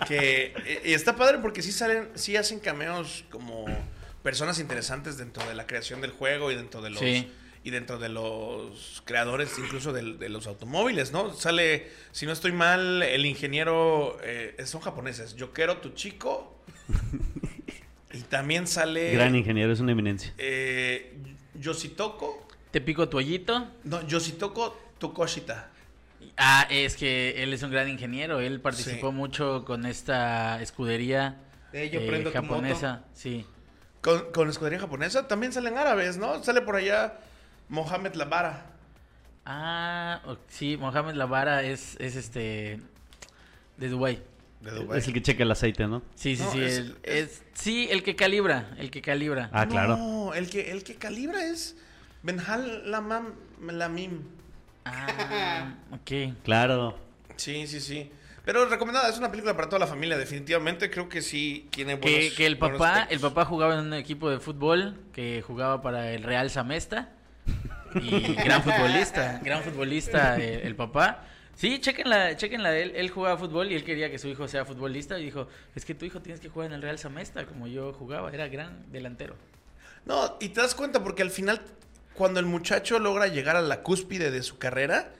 Que 0.06 0.52
eh, 0.66 0.82
y 0.84 0.92
está 0.92 1.16
padre 1.16 1.38
porque 1.38 1.62
sí 1.62 1.72
salen, 1.72 2.08
sí 2.14 2.36
hacen 2.36 2.60
cameos 2.60 3.24
como 3.30 3.64
personas 4.22 4.58
interesantes 4.60 5.16
dentro 5.18 5.44
de 5.48 5.54
la 5.54 5.66
creación 5.66 6.00
del 6.00 6.12
juego 6.12 6.52
y 6.52 6.54
dentro 6.54 6.80
de 6.80 6.90
los 6.90 6.98
Sí. 7.00 7.28
y 7.64 7.70
dentro 7.70 7.98
de 7.98 8.08
los 8.08 9.02
creadores 9.04 9.58
incluso 9.58 9.92
de, 9.92 10.02
los 10.28 10.46
automóviles, 10.46 11.10
¿no? 11.12 11.34
Sale, 11.34 11.90
si 12.12 12.24
no 12.26 12.32
estoy 12.32 12.52
mal, 12.52 13.02
el 13.02 13.26
ingeniero 13.26 14.16
eh, 14.22 14.54
son 14.64 14.80
japoneses, 14.80 15.34
Yokero 15.34 15.78
Tuchiko 15.78 16.62
y 18.12 18.20
también 18.22 18.66
sale 18.68 19.10
Gran 19.12 19.34
ingeniero, 19.34 19.72
es 19.72 19.80
una 19.80 19.92
eminencia. 19.92 20.32
eh, 20.38 21.16
Yoshitoko, 21.54 22.46
Te 22.70 22.80
pico 22.80 23.08
tu 23.08 23.16
hoyito. 23.16 23.68
no, 23.84 24.06
Yoshitoko 24.06 24.78
Tokoshita. 24.98 25.70
Ah, 26.36 26.66
es 26.70 26.96
que 26.96 27.42
él 27.42 27.52
es 27.52 27.62
un 27.62 27.70
gran 27.70 27.88
ingeniero. 27.88 28.40
Él 28.40 28.60
participó 28.60 29.08
Sí. 29.10 29.14
mucho 29.16 29.64
con 29.64 29.86
esta 29.86 30.60
escudería 30.60 31.36
yo 31.72 31.78
eh, 32.00 32.06
prendo 32.06 32.30
tu 32.30 32.36
moto. 32.42 32.48
japonesa, 32.54 33.04
sí. 33.14 33.46
Con, 34.02 34.30
con 34.32 34.48
escudería 34.50 34.78
japonesa 34.78 35.26
también 35.28 35.52
salen 35.52 35.76
árabes, 35.78 36.16
¿no? 36.18 36.42
Sale 36.44 36.60
por 36.62 36.76
allá 36.76 37.14
Mohamed 37.68 38.14
Labara. 38.14 38.66
Ah, 39.44 40.20
sí, 40.48 40.76
Mohamed 40.76 41.14
Lavara 41.14 41.62
es, 41.62 41.96
es 42.00 42.16
este 42.16 42.80
de 43.76 43.88
Dubai. 43.88 44.22
De 44.60 44.70
Dubái. 44.72 44.98
Es 44.98 45.06
el 45.06 45.14
que 45.14 45.22
checa 45.22 45.42
el 45.44 45.50
aceite, 45.50 45.86
¿no? 45.86 46.02
Sí, 46.16 46.34
sí, 46.36 46.42
No, 46.42 46.50
sí, 46.52 46.62
es- 46.62 46.76
el- 46.78 46.96
es- 47.02 47.24
es- 47.30 47.42
sí, 47.54 47.88
el 47.90 48.02
que 48.02 48.16
calibra, 48.16 48.74
el 48.78 48.90
que 48.90 49.02
calibra. 49.02 49.48
Ah, 49.52 49.66
claro. 49.66 49.96
No, 49.96 50.34
el 50.34 50.50
que, 50.50 50.72
el 50.72 50.82
que 50.82 50.96
calibra 50.96 51.44
es 51.44 51.76
Benhal 52.22 52.90
Lamam 52.90 53.34
Lamim. 53.70 54.22
Ah, 54.86 55.74
ok. 55.92 56.34
Claro. 56.44 56.96
Sí, 57.36 57.66
sí, 57.66 57.80
sí. 57.80 58.10
Pero 58.44 58.64
recomendada, 58.66 59.08
es 59.08 59.18
una 59.18 59.30
película 59.30 59.56
para 59.56 59.68
toda 59.68 59.80
la 59.80 59.88
familia, 59.88 60.16
definitivamente. 60.16 60.88
Creo 60.88 61.08
que 61.08 61.20
sí 61.20 61.66
tiene 61.70 61.98
Que, 61.98 62.10
buenos 62.10 62.34
que 62.34 62.46
el 62.46 62.54
buenos 62.54 62.78
papá, 62.78 63.08
el 63.10 63.18
papá 63.18 63.44
jugaba 63.44 63.74
en 63.74 63.80
un 63.86 63.94
equipo 63.94 64.30
de 64.30 64.38
fútbol 64.38 64.96
que 65.12 65.42
jugaba 65.42 65.82
para 65.82 66.12
el 66.12 66.22
Real 66.22 66.48
Samesta 66.48 67.10
y 68.00 68.34
gran 68.44 68.62
futbolista, 68.62 69.40
gran 69.42 69.64
futbolista 69.64 70.38
eh, 70.38 70.60
el, 70.64 70.76
papá. 70.76 71.24
Sí, 71.56 71.80
chequenla, 71.80 72.36
chequenla, 72.36 72.76
él, 72.76 72.92
él 72.94 73.10
jugaba 73.10 73.36
fútbol 73.36 73.72
y 73.72 73.74
él 73.74 73.82
quería 73.82 74.12
que 74.12 74.18
su 74.18 74.28
hijo 74.28 74.46
sea 74.46 74.64
futbolista 74.64 75.18
y 75.18 75.24
dijo, 75.24 75.48
es 75.74 75.84
que 75.84 75.96
tu 75.96 76.04
hijo 76.04 76.22
tienes 76.22 76.40
que 76.40 76.48
jugar 76.48 76.68
en 76.68 76.74
el 76.74 76.82
Real 76.82 77.00
Samesta 77.00 77.46
como 77.46 77.66
yo 77.66 77.92
jugaba, 77.94 78.30
era 78.30 78.46
gran 78.46 78.92
delantero. 78.92 79.34
No, 80.04 80.36
y 80.40 80.50
te 80.50 80.60
das 80.60 80.76
cuenta 80.76 81.02
porque 81.02 81.22
al 81.22 81.30
final, 81.30 81.60
cuando 82.16 82.40
el 82.40 82.46
muchacho 82.46 82.98
logra 82.98 83.26
llegar 83.28 83.56
a 83.56 83.60
la 83.62 83.82
cúspide 83.82 84.30
de 84.30 84.42
su 84.42 84.58
carrera, 84.58 85.12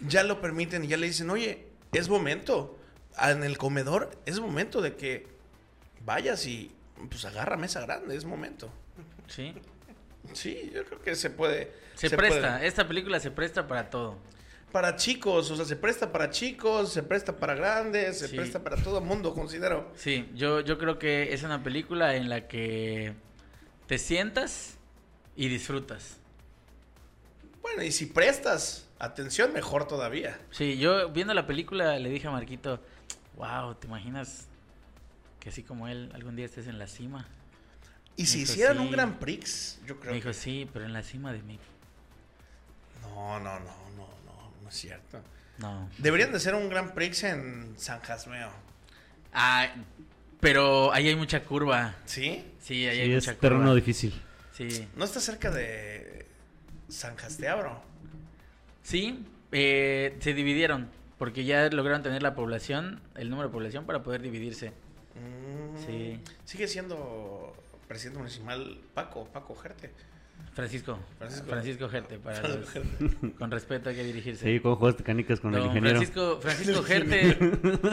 ya 0.00 0.22
lo 0.22 0.40
permiten 0.40 0.84
y 0.84 0.88
ya 0.88 0.96
le 0.96 1.06
dicen, 1.06 1.30
oye, 1.30 1.66
es 1.92 2.08
momento. 2.08 2.78
En 3.20 3.44
el 3.44 3.58
comedor 3.58 4.10
es 4.26 4.40
momento 4.40 4.80
de 4.82 4.96
que 4.96 5.26
vayas 6.04 6.46
y 6.46 6.70
pues 7.08 7.24
agarra 7.24 7.56
mesa 7.56 7.80
grande, 7.80 8.16
es 8.16 8.24
momento. 8.24 8.70
Sí, 9.28 9.54
Sí, 10.32 10.70
yo 10.74 10.84
creo 10.86 11.00
que 11.02 11.14
se 11.16 11.28
puede. 11.30 11.70
se, 11.94 12.08
se 12.08 12.16
presta, 12.16 12.54
puede. 12.56 12.66
esta 12.66 12.88
película 12.88 13.20
se 13.20 13.30
presta 13.30 13.68
para 13.68 13.90
todo. 13.90 14.16
Para 14.72 14.96
chicos, 14.96 15.50
o 15.50 15.56
sea, 15.56 15.64
se 15.66 15.76
presta 15.76 16.10
para 16.10 16.30
chicos, 16.30 16.92
se 16.92 17.02
presta 17.02 17.36
para 17.36 17.54
grandes, 17.54 18.18
se 18.18 18.28
Sí. 18.28 18.36
presta 18.36 18.64
para 18.64 18.76
todo 18.76 18.98
el 18.98 19.04
mundo, 19.04 19.34
considero. 19.34 19.92
Sí, 19.94 20.28
yo, 20.34 20.60
yo 20.60 20.78
creo 20.78 20.98
que 20.98 21.34
es 21.34 21.42
una 21.42 21.62
película 21.62 22.16
en 22.16 22.28
la 22.30 22.48
que 22.48 23.12
te 23.86 23.98
sientas 23.98 24.78
y 25.36 25.48
disfrutas. 25.48 26.16
Bueno, 27.64 27.82
y 27.82 27.90
si 27.92 28.04
prestas 28.06 28.86
atención, 28.98 29.52
mejor 29.54 29.88
todavía. 29.88 30.38
Sí, 30.50 30.76
yo 30.78 31.08
viendo 31.08 31.32
la 31.32 31.46
película 31.46 31.98
le 31.98 32.10
dije 32.10 32.28
a 32.28 32.30
Marquito, 32.30 32.78
wow, 33.36 33.74
¿te 33.74 33.86
imaginas 33.86 34.46
que 35.40 35.48
así 35.48 35.62
como 35.62 35.88
él 35.88 36.10
algún 36.14 36.36
día 36.36 36.44
estés 36.44 36.66
en 36.68 36.78
la 36.78 36.86
cima? 36.86 37.26
Y 38.16 38.26
si 38.26 38.40
Dijo, 38.40 38.52
hicieran 38.52 38.76
sí. 38.76 38.82
un 38.84 38.90
Grand 38.92 39.18
Prix, 39.18 39.80
yo 39.86 39.98
creo 39.98 40.10
Me 40.12 40.16
dijo, 40.16 40.28
que... 40.28 40.34
sí, 40.34 40.68
pero 40.72 40.84
en 40.84 40.92
la 40.92 41.02
cima 41.02 41.32
de 41.32 41.42
mí. 41.42 41.58
No, 43.02 43.40
no, 43.40 43.58
no, 43.60 43.76
no, 43.96 44.08
no, 44.26 44.52
no 44.62 44.68
es 44.68 44.74
cierto. 44.74 45.20
No. 45.58 45.88
Deberían 45.98 46.32
de 46.32 46.40
ser 46.40 46.54
un 46.54 46.68
Grand 46.68 46.92
Prix 46.92 47.24
en 47.24 47.74
San 47.78 48.00
Jasmeo. 48.00 48.50
Ah, 49.32 49.68
pero 50.38 50.92
ahí 50.92 51.08
hay 51.08 51.16
mucha 51.16 51.42
curva. 51.42 51.96
¿Sí? 52.04 52.44
Sí, 52.60 52.86
ahí 52.86 52.94
Sí, 52.96 53.00
hay 53.00 53.12
es 53.14 53.24
mucha 53.26 53.38
terreno 53.40 53.62
curva. 53.62 53.74
difícil. 53.74 54.14
Sí. 54.52 54.86
¿No 54.96 55.04
está 55.04 55.18
cerca 55.18 55.50
de 55.50 56.23
San 56.88 57.16
Jasteabro? 57.16 57.80
Sí, 58.82 59.24
eh, 59.52 60.16
se 60.20 60.34
dividieron 60.34 60.88
porque 61.18 61.44
ya 61.44 61.68
lograron 61.70 62.02
tener 62.02 62.22
la 62.22 62.34
población, 62.34 63.00
el 63.14 63.30
número 63.30 63.48
de 63.48 63.52
población 63.52 63.86
para 63.86 64.02
poder 64.02 64.22
dividirse. 64.22 64.70
Mm, 65.14 65.78
Sí. 65.86 66.20
Sigue 66.44 66.66
siendo 66.68 67.52
presidente 67.88 68.18
municipal 68.18 68.78
Paco, 68.94 69.26
Paco 69.32 69.54
Gerte. 69.54 69.90
Francisco, 70.52 70.98
Francisco. 71.18 71.46
Francisco, 71.48 71.88
Gerte, 71.88 72.18
para 72.18 72.36
Francisco 72.36 72.78
los- 72.80 73.10
Gerte. 73.10 73.32
con 73.38 73.50
respeto 73.50 73.90
hay 73.90 73.96
que 73.96 74.04
dirigirse. 74.04 74.44
Sí, 74.44 74.60
con 74.60 74.76
juegos 74.76 74.98
de 74.98 75.04
canicas 75.04 75.40
con 75.40 75.54
el 75.54 75.64
ingeniero. 75.64 75.96
Francisco, 75.96 76.38
Francisco 76.40 76.82
Gerte, 76.84 77.38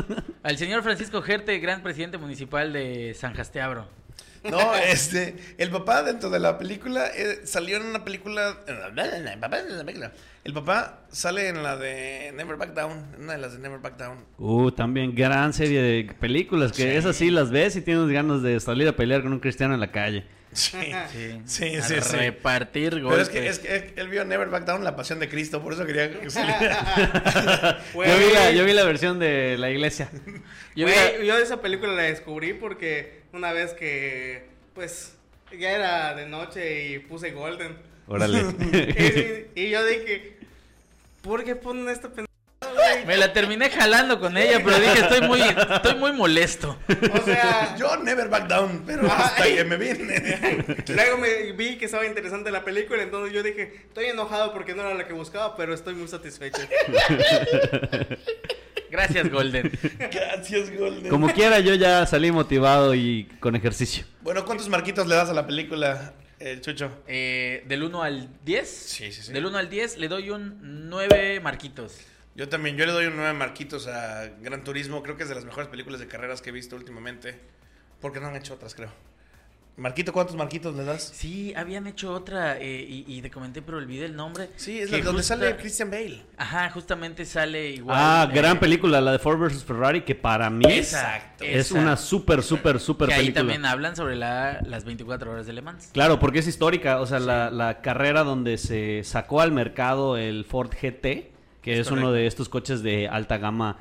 al 0.43 0.57
señor 0.57 0.83
Francisco 0.83 1.21
Gerte, 1.21 1.57
gran 1.59 1.81
presidente 1.81 2.17
municipal 2.17 2.71
de 2.73 3.13
San 3.15 3.33
Jasteabro. 3.33 3.87
No, 4.43 4.75
este, 4.75 5.35
el 5.59 5.69
papá 5.69 6.01
dentro 6.01 6.29
de 6.31 6.39
la 6.39 6.57
película 6.57 7.07
eh, 7.15 7.41
salió 7.43 7.77
en 7.77 7.85
una 7.85 8.03
película. 8.03 8.55
El 10.43 10.53
papá 10.53 11.01
sale 11.11 11.49
en 11.49 11.61
la 11.61 11.77
de 11.77 12.33
Never 12.35 12.55
Back 12.57 12.73
Down, 12.73 13.05
en 13.15 13.23
una 13.25 13.33
de 13.33 13.37
las 13.39 13.53
de 13.53 13.59
Never 13.59 13.79
Back 13.79 13.97
Down. 13.97 14.25
Uh, 14.39 14.71
también 14.71 15.13
gran 15.13 15.53
serie 15.53 15.81
de 15.81 16.13
películas 16.19 16.71
que 16.71 16.83
Sí. 16.83 16.87
esas 16.97 17.15
sí 17.15 17.29
las 17.29 17.51
ves 17.51 17.75
y 17.75 17.81
tienes 17.81 18.07
ganas 18.09 18.41
de 18.41 18.59
salir 18.59 18.87
a 18.87 18.95
pelear 18.95 19.21
con 19.21 19.31
un 19.31 19.39
cristiano 19.39 19.75
en 19.75 19.79
la 19.79 19.91
calle. 19.91 20.25
Sí. 20.53 20.91
Sí, 21.13 21.41
Sí, 21.45 21.75
a 21.75 21.81
sí, 21.83 21.95
sí. 22.01 22.17
repartir 22.17 22.89
Pero 22.95 23.05
golpes. 23.09 23.27
es 23.27 23.29
que, 23.29 23.47
es 23.47 23.59
que 23.59 23.93
él 23.95 24.09
vio 24.09 24.25
Never 24.25 24.49
Back 24.49 24.65
Down, 24.65 24.83
la 24.83 24.95
pasión 24.95 25.19
de 25.19 25.29
Cristo, 25.29 25.61
por 25.61 25.73
eso 25.73 25.85
quería 25.85 26.11
que 26.19 26.29
saliera. 26.31 27.79
Yo 27.93 28.01
vi, 28.01 28.33
la, 28.33 28.51
yo 28.51 28.65
vi 28.65 28.73
la 28.73 28.83
versión 28.83 29.19
de 29.19 29.55
la 29.57 29.69
iglesia. 29.69 30.09
Yo 30.75 30.87
vi- 30.87 31.25
yo 31.27 31.37
esa 31.37 31.61
película 31.61 31.93
la 31.93 32.01
descubrí 32.03 32.53
porque 32.53 33.20
una 33.33 33.53
vez 33.53 33.73
que, 33.73 34.45
pues, 34.73 35.15
ya 35.57 35.71
era 35.71 36.13
de 36.15 36.27
noche 36.27 36.87
y 36.87 36.99
puse 36.99 37.31
Golden. 37.31 37.77
Órale. 38.07 38.39
y, 39.55 39.61
y 39.61 39.69
yo 39.69 39.85
dije, 39.85 40.37
¿por 41.21 41.43
qué 41.43 41.55
ponen 41.55 41.89
esta 41.89 42.09
pendejada, 42.09 42.27
güey? 42.73 43.05
me 43.05 43.17
la 43.17 43.33
terminé 43.33 43.69
jalando 43.69 44.19
con 44.19 44.37
ella, 44.37 44.61
pero 44.63 44.79
dije, 44.79 44.99
estoy 44.99 45.21
muy, 45.21 45.41
estoy 45.41 45.95
muy 45.95 46.11
molesto. 46.11 46.77
O 47.13 47.21
sea, 47.23 47.75
Yo 47.77 47.97
Never 47.97 48.29
Back 48.29 48.47
Down, 48.47 48.83
pero 48.85 49.11
hasta 49.11 49.43
Ay. 49.43 49.55
que 49.55 49.63
me 49.63 49.77
vine. 49.77 50.83
luego 50.87 51.17
me 51.17 51.51
vi 51.53 51.77
que 51.77 51.85
estaba 51.85 52.05
interesante 52.05 52.51
la 52.51 52.63
película, 52.63 53.01
entonces 53.03 53.33
yo 53.33 53.43
dije, 53.43 53.73
estoy 53.87 54.05
enojado 54.05 54.53
porque 54.53 54.75
no 54.75 54.81
era 54.81 54.93
la 54.93 55.07
que 55.07 55.13
buscaba, 55.13 55.55
pero 55.55 55.73
estoy 55.73 55.95
muy 55.95 56.07
satisfecho. 56.07 56.61
Gracias, 58.91 59.31
Golden. 59.31 59.71
Gracias, 59.99 60.77
Golden. 60.77 61.09
Como 61.09 61.31
quiera, 61.33 61.59
yo 61.61 61.73
ya 61.75 62.05
salí 62.05 62.29
motivado 62.29 62.93
y 62.93 63.23
con 63.39 63.55
ejercicio. 63.55 64.05
Bueno, 64.21 64.43
¿cuántos 64.43 64.67
marquitos 64.67 65.07
le 65.07 65.15
das 65.15 65.29
a 65.29 65.33
la 65.33 65.47
película, 65.47 66.13
eh, 66.39 66.59
Chucho? 66.59 66.91
Eh, 67.07 67.63
del 67.67 67.83
1 67.83 68.03
al 68.03 68.29
10. 68.43 68.69
Sí, 68.69 69.11
sí, 69.13 69.21
sí. 69.23 69.31
Del 69.31 69.45
1 69.45 69.57
al 69.57 69.69
10 69.69 69.97
le 69.97 70.09
doy 70.09 70.29
un 70.29 70.89
9 70.89 71.39
marquitos. 71.39 72.01
Yo 72.35 72.49
también, 72.49 72.75
yo 72.75 72.85
le 72.85 72.91
doy 72.91 73.05
un 73.05 73.15
9 73.15 73.31
marquitos 73.33 73.87
a 73.87 74.27
Gran 74.41 74.65
Turismo. 74.65 75.01
Creo 75.03 75.15
que 75.15 75.23
es 75.23 75.29
de 75.29 75.35
las 75.35 75.45
mejores 75.45 75.69
películas 75.69 76.01
de 76.01 76.07
carreras 76.07 76.41
que 76.41 76.49
he 76.49 76.53
visto 76.53 76.75
últimamente. 76.75 77.39
Porque 78.01 78.19
no 78.19 78.27
han 78.27 78.35
hecho 78.35 78.55
otras, 78.55 78.75
creo. 78.75 78.91
Marquito, 79.81 80.13
¿cuántos 80.13 80.35
marquitos 80.35 80.75
le 80.75 80.83
das? 80.83 81.11
Sí, 81.13 81.53
habían 81.55 81.87
hecho 81.87 82.13
otra 82.13 82.57
eh, 82.59 82.85
y, 82.87 83.03
y 83.07 83.21
te 83.21 83.31
comenté, 83.31 83.61
pero 83.63 83.77
olvidé 83.79 84.05
el 84.05 84.15
nombre. 84.15 84.49
Sí, 84.55 84.79
es 84.79 84.91
la, 84.91 84.99
donde 84.99 85.23
sale 85.23 85.55
Christian 85.57 85.89
Bale. 85.89 86.21
Ajá, 86.37 86.69
justamente 86.69 87.25
sale 87.25 87.71
igual. 87.71 87.97
Ah, 87.99 88.27
eh, 88.29 88.35
gran 88.35 88.59
película, 88.59 89.01
la 89.01 89.11
de 89.11 89.19
Ford 89.19 89.39
vs 89.39 89.63
Ferrari, 89.63 90.01
que 90.01 90.13
para 90.13 90.49
mí 90.51 90.65
Exacto. 90.71 91.43
es 91.43 91.71
esa. 91.71 91.79
una 91.79 91.97
súper, 91.97 92.43
súper, 92.43 92.79
súper 92.79 93.07
Que 93.09 93.15
ahí 93.15 93.19
película. 93.21 93.39
también 93.41 93.65
hablan 93.65 93.95
sobre 93.95 94.15
la- 94.15 94.61
las 94.61 94.85
24 94.85 95.31
horas 95.31 95.47
de 95.47 95.53
Le 95.53 95.61
Mans. 95.63 95.89
Claro, 95.93 96.19
porque 96.19 96.39
es 96.39 96.47
histórica, 96.47 97.01
o 97.01 97.07
sea, 97.07 97.19
la, 97.19 97.49
la 97.49 97.81
carrera 97.81 98.23
donde 98.23 98.59
se 98.59 99.01
sacó 99.03 99.41
al 99.41 99.51
mercado 99.51 100.15
el 100.15 100.45
Ford 100.45 100.69
GT, 100.69 101.31
que 101.63 101.73
es, 101.73 101.87
Es 101.87 101.91
uno 101.91 102.11
de 102.11 102.27
estos 102.27 102.49
coches 102.49 102.83
de 102.83 103.07
alta 103.07 103.39
gama, 103.39 103.77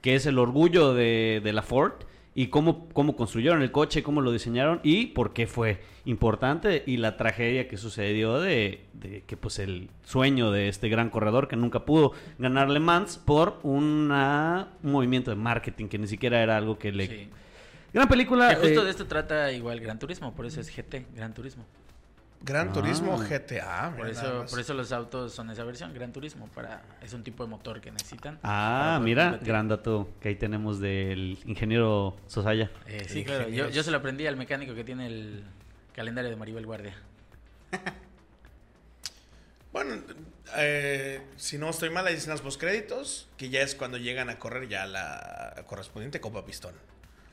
que 0.00 0.14
es 0.14 0.26
el 0.26 0.38
orgullo 0.38 0.94
de, 0.94 1.40
de 1.42 1.52
la 1.52 1.62
Ford, 1.62 1.92
y 2.34 2.46
cómo, 2.46 2.88
cómo 2.90 3.16
construyeron 3.16 3.60
el 3.62 3.72
coche, 3.72 4.02
cómo 4.02 4.20
lo 4.20 4.30
diseñaron 4.32 4.80
y 4.84 5.06
por 5.06 5.32
qué 5.32 5.46
fue 5.46 5.80
importante, 6.04 6.82
y 6.86 6.96
la 6.96 7.16
tragedia 7.16 7.66
que 7.68 7.76
sucedió 7.76 8.40
de, 8.40 8.84
de 8.94 9.22
que 9.26 9.36
pues 9.36 9.58
el 9.58 9.90
sueño 10.04 10.50
de 10.52 10.68
este 10.68 10.88
gran 10.88 11.10
corredor 11.10 11.48
que 11.48 11.56
nunca 11.56 11.84
pudo 11.84 12.12
ganar 12.38 12.70
Le 12.70 12.80
Mans 12.80 13.18
por 13.18 13.58
una- 13.62 14.68
un 14.82 14.92
movimiento 14.92 15.30
de 15.30 15.36
marketing 15.36 15.86
que 15.88 15.98
ni 15.98 16.06
siquiera 16.06 16.42
era 16.42 16.56
algo 16.56 16.78
que 16.78 16.92
le... 16.92 17.06
Sí. 17.06 17.28
Gran 17.92 18.08
película. 18.08 18.50
Que 18.50 18.56
justo 18.56 18.82
eh, 18.82 18.84
de 18.84 18.90
esto 18.90 19.06
trata 19.06 19.50
igual 19.52 19.80
Gran 19.80 19.98
Turismo, 19.98 20.32
por 20.32 20.46
eso 20.46 20.60
es 20.60 20.70
GT, 20.74 21.06
Gran 21.16 21.34
Turismo. 21.34 21.64
Gran 22.42 22.68
Ah. 22.68 22.72
Turismo 22.72 23.18
GTA. 23.18 23.94
Por 23.96 24.08
eso, 24.08 24.40
más. 24.40 24.50
por 24.50 24.60
eso 24.60 24.72
los 24.74 24.92
autos 24.92 25.32
son 25.34 25.50
esa 25.50 25.62
versión, 25.64 25.92
Gran 25.92 26.10
Turismo, 26.12 26.48
para 26.54 26.82
es 27.02 27.12
un 27.12 27.22
tipo 27.22 27.44
de 27.44 27.50
motor 27.50 27.80
que 27.82 27.90
necesitan. 27.90 28.38
Ah, 28.42 28.98
mira, 29.02 29.24
competir. 29.32 29.48
gran 29.48 29.68
dato 29.68 30.08
que 30.20 30.28
ahí 30.30 30.36
tenemos 30.36 30.80
del 30.80 31.38
ingeniero 31.44 32.16
Sosaya. 32.26 32.70
Eh, 32.86 33.04
sí, 33.08 33.18
El 33.20 33.24
claro. 33.26 33.40
Yo, 33.42 33.48
ingeniero. 33.48 33.70
yo 33.70 33.82
se 33.82 33.90
lo 33.90 33.98
aprendí 33.98 34.26
al 34.26 34.36
mecánico 34.36 34.74
que 34.74 34.84
tiene 34.84 35.06
el 35.06 35.44
calendario 35.94 36.30
de 36.30 36.36
Maribel 36.36 36.64
Guardia. 36.66 36.94
Bueno, 39.72 40.02
eh, 40.56 41.22
si 41.36 41.56
no 41.56 41.70
estoy 41.70 41.90
mal, 41.90 42.04
hay 42.06 42.14
escenas 42.16 42.40
postcréditos, 42.40 43.28
que 43.36 43.50
ya 43.50 43.60
es 43.62 43.76
cuando 43.76 43.98
llegan 43.98 44.28
a 44.28 44.36
correr 44.38 44.68
ya 44.68 44.84
la 44.84 45.62
correspondiente 45.66 46.20
Copa 46.20 46.44
Pistón. 46.44 46.74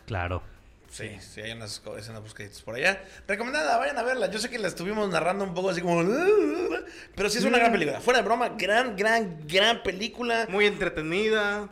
Claro. 0.05 0.43
Sí, 0.89 1.09
sí, 1.19 1.41
hay 1.41 1.51
unas 1.51 1.81
escenas 1.97 2.21
postcréditos 2.21 2.61
por 2.61 2.75
allá. 2.75 3.03
Recomendada, 3.27 3.77
vayan 3.77 3.97
a 3.97 4.03
verla. 4.03 4.31
Yo 4.31 4.39
sé 4.39 4.49
que 4.49 4.57
la 4.57 4.67
estuvimos 4.67 5.09
narrando 5.09 5.43
un 5.43 5.53
poco 5.53 5.69
así 5.69 5.81
como... 5.81 6.01
Pero 7.15 7.29
sí 7.29 7.37
es 7.39 7.43
una 7.43 7.57
gran 7.57 7.71
película. 7.71 7.99
Fuera 7.99 8.19
de 8.21 8.25
broma, 8.25 8.49
gran, 8.57 8.95
gran, 8.95 9.45
gran 9.47 9.83
película. 9.83 10.47
Muy 10.49 10.65
entretenida. 10.65 11.69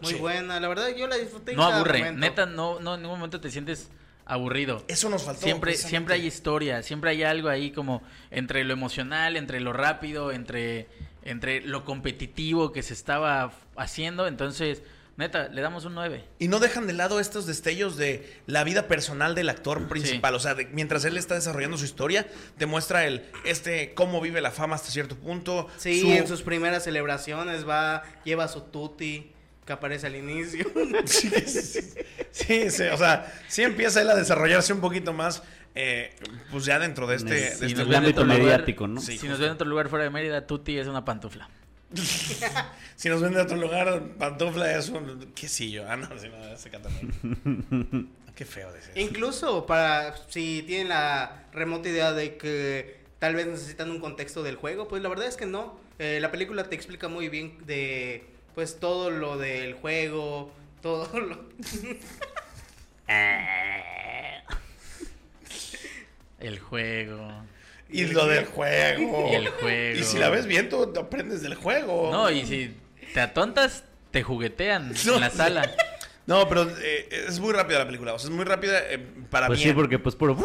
Muy 0.00 0.12
Sí. 0.14 0.18
buena, 0.18 0.58
la 0.58 0.68
verdad 0.68 0.88
yo 0.96 1.06
la 1.06 1.16
disfruté. 1.16 1.52
No 1.54 1.62
cada 1.62 1.76
aburre, 1.76 1.98
momento. 1.98 2.20
neta, 2.20 2.46
no, 2.46 2.80
no 2.80 2.94
en 2.94 3.02
ningún 3.02 3.18
momento 3.18 3.38
te 3.40 3.50
sientes 3.50 3.90
aburrido. 4.24 4.82
Eso 4.88 5.10
nos 5.10 5.24
faltó. 5.24 5.42
Siempre, 5.42 5.74
siempre 5.74 6.14
hay 6.14 6.26
historia, 6.26 6.82
siempre 6.82 7.10
hay 7.10 7.22
algo 7.22 7.48
ahí 7.50 7.70
como 7.70 8.02
entre 8.30 8.64
lo 8.64 8.72
emocional, 8.72 9.36
entre 9.36 9.60
lo 9.60 9.72
rápido, 9.74 10.32
entre, 10.32 10.88
entre 11.22 11.60
lo 11.60 11.84
competitivo 11.84 12.72
que 12.72 12.82
se 12.82 12.94
estaba 12.94 13.52
haciendo. 13.76 14.26
Entonces, 14.26 14.82
neta, 15.20 15.48
le 15.48 15.60
damos 15.62 15.84
un 15.84 15.94
9. 15.94 16.24
Y 16.40 16.48
no 16.48 16.58
dejan 16.58 16.88
de 16.88 16.92
lado 16.92 17.20
estos 17.20 17.46
destellos 17.46 17.96
de 17.96 18.28
la 18.46 18.64
vida 18.64 18.88
personal 18.88 19.34
del 19.36 19.48
actor 19.48 19.86
principal. 19.88 20.34
O 20.34 20.40
sea, 20.40 20.54
de- 20.54 20.66
mientras 20.66 21.04
él 21.04 21.16
está 21.16 21.36
desarrollando 21.36 21.78
su 21.78 21.84
historia, 21.84 22.26
te 22.58 22.66
muestra 22.66 23.06
el 23.06 23.24
este 23.44 23.94
cómo 23.94 24.20
vive 24.20 24.40
la 24.40 24.50
fama 24.50 24.74
hasta 24.74 24.90
cierto 24.90 25.14
punto. 25.16 25.68
Sí, 25.76 26.00
su- 26.00 26.10
en 26.10 26.26
sus 26.26 26.42
primeras 26.42 26.82
celebraciones 26.84 27.66
va, 27.68 28.02
lleva 28.24 28.48
su 28.48 28.62
tutti 28.62 29.30
que 29.64 29.72
aparece 29.72 30.08
al 30.08 30.16
inicio. 30.16 30.66
Sí, 31.04 31.30
sí, 31.30 31.80
sí, 32.32 32.70
sí, 32.70 32.82
o 32.84 32.96
sea, 32.96 33.32
sí 33.48 33.62
empieza 33.62 34.00
él 34.02 34.10
a 34.10 34.14
desarrollarse 34.16 34.72
un 34.72 34.80
poquito 34.80 35.12
más, 35.12 35.42
eh, 35.74 36.14
pues 36.50 36.64
ya 36.64 36.78
dentro 36.78 37.06
de 37.06 37.16
este, 37.16 37.28
En 37.28 37.38
de 37.38 37.46
este 37.48 37.64
en 37.66 37.70
el 37.72 37.76
mundo. 37.84 37.96
ámbito 37.98 38.24
mediático, 38.24 38.86
¿no? 38.88 39.00
Sí, 39.00 39.12
si 39.12 39.18
justo. 39.18 39.28
nos 39.30 39.38
ven 39.38 39.48
en 39.48 39.54
otro 39.54 39.66
lugar 39.68 39.88
fuera 39.88 40.04
de 40.04 40.10
Mérida, 40.10 40.46
Tuti 40.46 40.78
es 40.78 40.86
una 40.86 41.04
pantufla. 41.04 41.48
Si 42.96 43.08
nos 43.08 43.20
ven 43.20 43.32
de 43.32 43.40
otro 43.40 43.56
lugar, 43.56 44.02
pantufla 44.18 44.76
es 44.76 44.88
un... 44.90 45.32
¿Qué 45.34 45.48
yo? 45.48 45.88
Ah, 45.88 45.96
no, 45.96 46.06
sí, 46.18 46.28
no, 46.28 46.56
se 46.56 46.70
canta. 46.70 46.90
Qué 48.34 48.44
feo 48.44 48.72
decir. 48.72 48.92
eso. 48.92 49.00
Incluso 49.00 49.66
para 49.66 50.16
si 50.28 50.62
tienen 50.66 50.88
la 50.88 51.44
remota 51.52 51.88
idea 51.88 52.12
de 52.12 52.36
que 52.36 53.00
tal 53.18 53.34
vez 53.34 53.46
necesitan 53.46 53.90
un 53.90 54.00
contexto 54.00 54.42
del 54.42 54.56
juego, 54.56 54.88
pues 54.88 55.02
la 55.02 55.08
verdad 55.08 55.26
es 55.26 55.36
que 55.36 55.46
no. 55.46 55.78
Eh, 55.98 56.18
la 56.20 56.30
película 56.30 56.68
te 56.68 56.74
explica 56.74 57.08
muy 57.08 57.28
bien 57.28 57.58
de 57.66 58.24
pues 58.54 58.80
todo 58.80 59.10
lo 59.10 59.36
del 59.36 59.74
juego, 59.74 60.52
todo 60.80 61.08
lo 61.20 61.44
El 66.38 66.58
juego. 66.58 67.30
Y 67.92 68.06
lo 68.06 68.26
del 68.26 68.46
juego. 68.46 69.28
Y 69.30 69.34
el 69.36 69.48
juego. 69.48 69.98
Y 69.98 70.02
si 70.04 70.18
la 70.18 70.28
ves 70.30 70.46
bien, 70.46 70.68
tú 70.68 70.92
aprendes 70.98 71.42
del 71.42 71.54
juego. 71.54 72.10
No, 72.10 72.30
y 72.30 72.44
si 72.46 72.74
te 73.14 73.20
atontas, 73.20 73.84
te 74.10 74.22
juguetean 74.22 74.92
No, 75.06 75.14
en 75.14 75.20
la 75.20 75.30
sala. 75.30 75.70
No, 76.26 76.48
pero 76.48 76.68
eh, 76.80 77.08
es 77.28 77.40
muy 77.40 77.52
rápida 77.52 77.80
la 77.80 77.86
película. 77.86 78.14
O 78.14 78.18
sea, 78.18 78.30
es 78.30 78.36
muy 78.36 78.44
rápida 78.44 78.78
eh, 78.88 78.98
para 79.30 79.48
Pues 79.48 79.58
bien. 79.58 79.70
sí, 79.70 79.74
porque 79.74 79.98
pues 79.98 80.14
puro... 80.14 80.36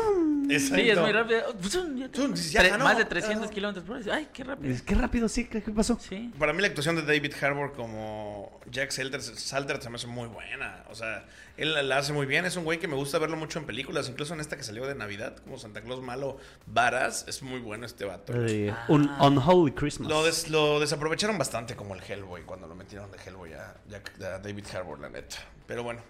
Exacto. 0.51 0.75
Sí, 0.83 0.89
es 0.89 0.97
muy 0.99 1.11
rápido. 1.11 1.53
Dices, 1.53 2.51
ya 2.51 2.61
Tre- 2.63 2.69
ganó, 2.69 2.83
más 2.85 2.97
de 2.97 3.03
ya 3.03 3.09
300 3.09 3.41
ganó. 3.41 3.51
kilómetros 3.53 3.85
por 3.85 3.97
hora. 3.97 4.15
Ay, 4.15 4.27
qué 4.33 4.43
rápido. 4.43 4.75
Qué 4.85 4.95
rápido, 4.95 5.27
sí, 5.29 5.45
¿qué, 5.45 5.61
qué 5.63 5.71
pasó? 5.71 5.97
Sí. 5.99 6.31
Para 6.39 6.53
mí 6.53 6.61
la 6.61 6.67
actuación 6.67 6.95
de 6.95 7.01
David 7.03 7.33
Harbour 7.41 7.73
como 7.73 8.59
Jack 8.71 8.91
Salter, 8.91 9.21
Salter 9.21 9.81
se 9.81 9.89
me 9.89 9.95
hace 9.95 10.07
muy 10.07 10.27
buena. 10.27 10.83
O 10.89 10.95
sea, 10.95 11.25
él 11.57 11.73
la- 11.73 11.83
la 11.83 11.97
hace 11.97 12.13
muy 12.13 12.25
bien. 12.25 12.45
Es 12.45 12.55
un 12.55 12.63
güey 12.63 12.79
que 12.79 12.87
me 12.87 12.95
gusta 12.95 13.17
verlo 13.19 13.37
mucho 13.37 13.59
en 13.59 13.65
películas. 13.65 14.09
Incluso 14.09 14.33
en 14.33 14.39
esta 14.39 14.57
que 14.57 14.63
salió 14.63 14.85
de 14.87 14.95
Navidad, 14.95 15.37
como 15.37 15.57
Santa 15.57 15.81
Claus 15.81 16.01
Malo 16.01 16.37
Varas. 16.65 17.25
Es 17.27 17.41
muy 17.43 17.59
bueno 17.59 17.85
este 17.85 18.05
vato. 18.05 18.33
Eh, 18.35 18.73
un 18.87 19.09
Unholy 19.19 19.71
Christmas. 19.73 20.09
Lo, 20.09 20.23
des- 20.25 20.49
lo 20.49 20.79
desaprovecharon 20.79 21.37
bastante 21.37 21.75
como 21.75 21.95
el 21.95 22.01
Hellboy 22.01 22.43
cuando 22.43 22.67
lo 22.67 22.75
metieron 22.75 23.11
de 23.11 23.17
Hellboy 23.17 23.53
a, 23.53 23.75
Jack- 23.89 24.21
a 24.21 24.39
David 24.39 24.65
Harbour, 24.73 24.99
la 24.99 25.09
neta. 25.09 25.37
Pero 25.67 25.83
bueno, 25.83 26.01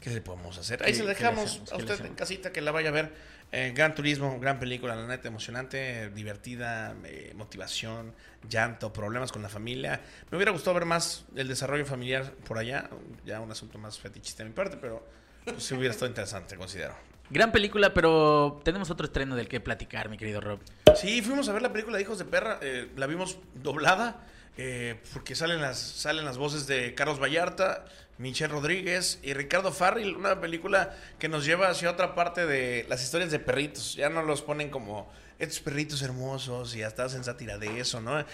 ¿qué 0.00 0.10
le 0.10 0.20
podemos 0.20 0.56
hacer? 0.58 0.82
Ahí 0.82 0.88
¿Qué- 0.92 0.94
se 0.94 1.00
qué 1.02 1.08
le 1.08 1.14
dejamos 1.14 1.44
hacemos? 1.50 1.72
a 1.72 1.76
¿Qué 1.76 1.78
le 1.78 1.82
usted 1.84 1.94
en 1.94 2.00
hacemos? 2.00 2.18
casita 2.18 2.52
que 2.52 2.60
la 2.60 2.72
vaya 2.72 2.88
a 2.88 2.92
ver. 2.92 3.33
Eh, 3.56 3.70
gran 3.72 3.94
turismo, 3.94 4.40
gran 4.40 4.58
película, 4.58 4.96
la 4.96 5.06
neta, 5.06 5.28
emocionante, 5.28 6.10
divertida, 6.10 6.92
eh, 7.04 7.32
motivación, 7.36 8.12
llanto, 8.48 8.92
problemas 8.92 9.30
con 9.30 9.42
la 9.42 9.48
familia. 9.48 10.00
Me 10.28 10.36
hubiera 10.36 10.50
gustado 10.50 10.74
ver 10.74 10.86
más 10.86 11.24
el 11.36 11.46
desarrollo 11.46 11.86
familiar 11.86 12.32
por 12.48 12.58
allá, 12.58 12.90
ya 13.24 13.38
un 13.40 13.52
asunto 13.52 13.78
más 13.78 13.96
fetichista 14.00 14.42
de 14.42 14.48
mi 14.48 14.56
parte, 14.56 14.76
pero 14.76 15.06
pues, 15.44 15.62
sí 15.62 15.74
hubiera 15.74 15.92
estado 15.92 16.08
interesante, 16.08 16.56
considero. 16.56 16.96
Gran 17.30 17.52
película, 17.52 17.94
pero 17.94 18.60
tenemos 18.64 18.90
otro 18.90 19.06
estreno 19.06 19.36
del 19.36 19.46
que 19.46 19.60
platicar, 19.60 20.08
mi 20.08 20.18
querido 20.18 20.40
Rob. 20.40 20.58
Sí, 20.96 21.22
fuimos 21.22 21.48
a 21.48 21.52
ver 21.52 21.62
la 21.62 21.72
película 21.72 21.96
de 21.96 22.02
Hijos 22.02 22.18
de 22.18 22.24
Perra. 22.24 22.58
eh, 22.60 22.90
la 22.96 23.06
vimos 23.06 23.38
doblada. 23.54 24.26
eh, 24.56 25.00
porque 25.12 25.34
salen 25.34 25.60
las, 25.60 25.78
salen 25.78 26.24
las 26.24 26.38
voces 26.38 26.66
de 26.66 26.94
Carlos 26.94 27.20
Vallarta, 27.20 27.84
Michelle 28.18 28.52
Rodríguez 28.52 29.18
y 29.22 29.34
Ricardo 29.34 29.72
Farril. 29.72 30.14
Una 30.16 30.40
película 30.40 30.96
que 31.18 31.28
nos 31.28 31.44
lleva 31.44 31.68
hacia 31.68 31.90
otra 31.90 32.14
parte 32.14 32.46
de 32.46 32.86
las 32.88 33.02
historias 33.02 33.30
de 33.30 33.38
perritos. 33.38 33.94
Ya 33.94 34.08
no 34.08 34.22
los 34.22 34.42
ponen 34.42 34.70
como 34.70 35.10
estos 35.38 35.60
perritos 35.60 36.00
hermosos 36.02 36.76
y 36.76 36.82
hasta 36.82 37.04
hacen 37.04 37.24
sátira 37.24 37.58
de 37.58 37.80
eso, 37.80 38.00
¿no? 38.00 38.24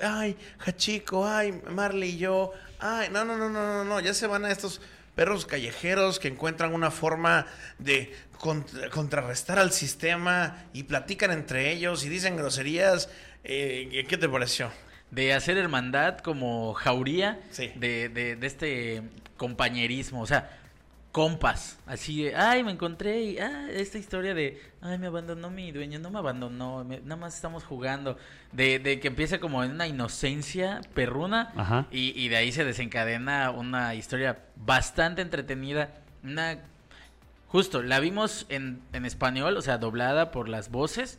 Ay, 0.00 0.36
Hachico, 0.64 1.26
ay, 1.26 1.60
Marley 1.68 2.10
y 2.10 2.18
yo. 2.18 2.52
Ay, 2.78 3.08
no, 3.12 3.24
no, 3.24 3.36
no, 3.36 3.48
no, 3.50 3.66
no, 3.66 3.84
no. 3.84 4.00
Ya 4.00 4.14
se 4.14 4.26
van 4.26 4.44
a 4.46 4.50
estos 4.50 4.80
perros 5.14 5.46
callejeros 5.46 6.18
que 6.18 6.28
encuentran 6.28 6.72
una 6.74 6.90
forma 6.90 7.46
de 7.78 8.14
contra- 8.38 8.90
contrarrestar 8.90 9.58
al 9.58 9.72
sistema 9.72 10.64
y 10.72 10.82
platican 10.84 11.30
entre 11.30 11.72
ellos 11.72 12.04
y 12.04 12.08
dicen 12.08 12.36
groserías. 12.36 13.10
Eh, 13.44 14.04
¿Qué 14.08 14.16
te 14.16 14.28
pareció? 14.28 14.70
De 15.10 15.32
hacer 15.34 15.56
hermandad 15.56 16.18
como 16.18 16.74
jauría 16.74 17.40
Sí. 17.50 17.70
de, 17.76 18.08
de, 18.08 18.36
de 18.36 18.46
este 18.46 19.02
compañerismo, 19.36 20.20
o 20.22 20.26
sea, 20.26 20.50
compas, 21.12 21.78
así 21.86 22.24
de, 22.24 22.36
ay, 22.36 22.62
me 22.62 22.72
encontré 22.72 23.22
y, 23.22 23.38
ah, 23.38 23.68
esta 23.70 23.96
historia 23.96 24.34
de, 24.34 24.60
ay, 24.82 24.98
me 24.98 25.06
abandonó 25.06 25.48
mi 25.50 25.72
dueño, 25.72 25.98
no 25.98 26.10
me 26.10 26.18
abandonó, 26.18 26.84
me- 26.84 27.00
nada 27.00 27.16
más 27.16 27.34
estamos 27.36 27.64
jugando, 27.64 28.18
de, 28.52 28.78
de 28.78 29.00
que 29.00 29.08
empieza 29.08 29.38
como 29.38 29.64
en 29.64 29.70
una 29.70 29.86
inocencia 29.86 30.82
perruna 30.94 31.52
Ajá. 31.56 31.86
y, 31.90 32.12
y 32.22 32.28
de 32.28 32.36
ahí 32.36 32.52
se 32.52 32.64
desencadena 32.66 33.50
una 33.50 33.94
historia 33.94 34.38
bastante 34.56 35.22
entretenida, 35.22 35.94
una... 36.22 36.58
Justo, 37.48 37.82
la 37.82 38.00
vimos 38.00 38.44
en, 38.50 38.82
en 38.92 39.06
español, 39.06 39.56
o 39.56 39.62
sea, 39.62 39.78
doblada 39.78 40.30
por 40.32 40.48
las 40.48 40.70
voces, 40.70 41.18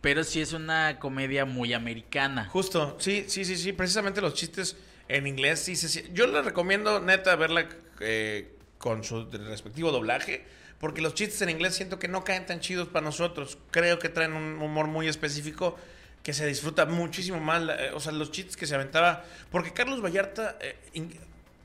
pero 0.00 0.24
sí 0.24 0.40
es 0.40 0.52
una 0.52 0.98
comedia 0.98 1.44
muy 1.44 1.72
americana. 1.72 2.46
Justo, 2.48 2.96
sí, 3.00 3.24
sí, 3.28 3.44
sí, 3.44 3.56
sí. 3.56 3.72
Precisamente 3.72 4.20
los 4.20 4.34
chistes 4.34 4.76
en 5.08 5.26
inglés, 5.26 5.60
sí, 5.60 5.76
sí, 5.76 5.88
sí. 5.88 6.04
Yo 6.12 6.26
les 6.26 6.44
recomiendo, 6.44 7.00
neta, 7.00 7.36
verla 7.36 7.68
eh, 8.00 8.54
con 8.78 9.04
su 9.04 9.26
respectivo 9.30 9.90
doblaje. 9.92 10.44
Porque 10.78 11.02
los 11.02 11.12
chistes 11.12 11.42
en 11.42 11.50
inglés 11.50 11.74
siento 11.74 11.98
que 11.98 12.08
no 12.08 12.24
caen 12.24 12.46
tan 12.46 12.60
chidos 12.60 12.88
para 12.88 13.04
nosotros. 13.04 13.58
Creo 13.70 13.98
que 13.98 14.08
traen 14.08 14.32
un 14.32 14.62
humor 14.62 14.86
muy 14.86 15.08
específico 15.08 15.76
que 16.22 16.32
se 16.32 16.46
disfruta 16.46 16.86
muchísimo 16.86 17.38
más. 17.38 17.62
eh, 17.78 17.90
o 17.92 18.00
sea, 18.00 18.12
los 18.12 18.30
chistes 18.30 18.56
que 18.56 18.66
se 18.66 18.74
aventaba. 18.74 19.22
Porque 19.50 19.74
Carlos 19.74 20.02
Vallarta, 20.02 20.56
eh, 20.62 20.76
in- 20.94 21.14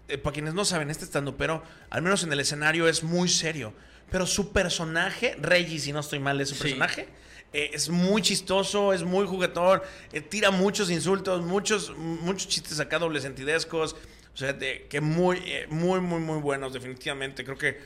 eh, 0.10 0.18
para 0.18 0.34
quienes 0.34 0.54
no 0.54 0.66
saben, 0.66 0.90
este 0.92 1.06
estando, 1.06 1.38
pero 1.38 1.64
al 1.90 2.02
menos 2.02 2.24
en 2.24 2.34
el 2.34 2.42
escenario 2.42 2.90
es 2.90 3.04
muy 3.04 3.30
serio. 3.30 3.74
Pero 4.12 4.28
su 4.28 4.52
personaje, 4.52 5.38
Reggie, 5.42 5.80
si 5.80 5.94
no 5.94 6.02
estoy 6.02 6.20
mal, 6.20 6.42
es 6.42 6.50
su 6.50 6.56
Sí. 6.56 6.62
personaje. 6.64 7.08
Eh, 7.56 7.72
es 7.72 7.88
muy 7.88 8.22
chistoso, 8.22 8.92
es 8.92 9.06
muy 9.06 9.26
juguetón, 9.26 9.82
eh, 10.12 10.20
tira 10.20 10.52
muchos 10.52 10.92
insultos, 10.92 11.42
muchos, 11.42 11.96
muchos 11.96 12.50
chistes 12.50 12.82
acá 12.82 13.00
doble 13.00 13.22
sentidescos. 13.22 13.96
O 14.34 14.38
sea, 14.38 14.52
de, 14.52 14.88
que 14.90 15.00
muy, 15.00 15.38
eh, 15.46 15.66
muy, 15.70 16.02
muy, 16.02 16.20
muy 16.20 16.40
buenos, 16.40 16.74
definitivamente. 16.74 17.46
Creo 17.46 17.58
que 17.58 17.80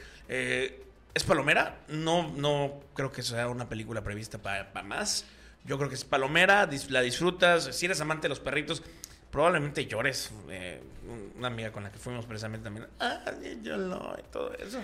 es 1.14 1.24
palomera. 1.24 1.82
No, 1.88 2.32
no 2.36 2.82
creo 2.96 3.12
que 3.12 3.22
sea 3.22 3.48
una 3.48 3.70
película 3.70 4.04
prevista 4.04 4.40
para 4.40 4.82
más. 4.82 5.26
Yo 5.66 5.78
creo 5.78 5.88
que 5.88 5.94
es 5.94 6.04
palomera, 6.04 6.68
la 6.90 7.02
disfrutas. 7.02 7.66
Si 7.76 7.86
eres 7.86 8.02
amante 8.02 8.24
de 8.24 8.30
los 8.30 8.40
perritos, 8.40 8.82
probablemente 9.30 9.86
llores. 9.86 10.32
Una 11.38 11.48
amiga 11.48 11.72
con 11.72 11.84
la 11.84 11.92
que 11.92 12.00
fuimos 12.00 12.26
precisamente 12.26 12.64
también. 12.64 12.88
Ah, 13.00 13.24
yo 13.62 13.78
no, 13.78 14.16
y 14.18 14.24
todo 14.32 14.52
eso. 14.56 14.82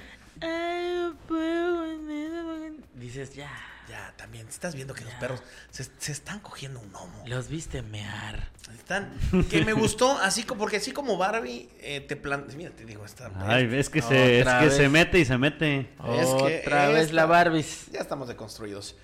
Dices, 2.93 3.33
ya, 3.33 3.74
Ya, 3.89 4.13
también, 4.17 4.47
estás 4.47 4.73
viendo 4.75 4.93
que 4.93 5.03
los 5.05 5.13
perros 5.15 5.43
se, 5.69 5.85
se 5.99 6.11
están 6.11 6.39
cogiendo 6.39 6.79
un 6.79 6.91
gnomo. 6.91 7.23
los 7.27 7.47
viste 7.49 7.81
mear. 7.81 8.49
Están, 8.75 9.11
que 9.49 9.63
me 9.63 9.73
gustó, 9.73 10.17
así 10.19 10.43
como, 10.43 10.61
porque 10.61 10.77
así 10.77 10.91
como 10.91 11.17
Barbie 11.17 11.69
eh, 11.79 12.01
te 12.01 12.15
plan... 12.15 12.45
Mira, 12.57 12.71
te 12.71 12.83
digo, 12.85 13.05
está... 13.05 13.29
Ay, 13.37 13.69
es 13.73 13.89
que, 13.89 14.01
se, 14.01 14.39
es 14.39 14.47
que 14.47 14.71
se 14.71 14.89
mete 14.89 15.19
y 15.19 15.25
se 15.25 15.37
mete. 15.37 15.81
Es 16.17 16.27
que 16.41 16.61
Otra 16.65 16.87
vez 16.89 17.03
esta- 17.03 17.13
la 17.15 17.25
Barbies. 17.27 17.85
Ya 17.91 17.99
estamos 17.99 18.27
deconstruidos. 18.27 18.95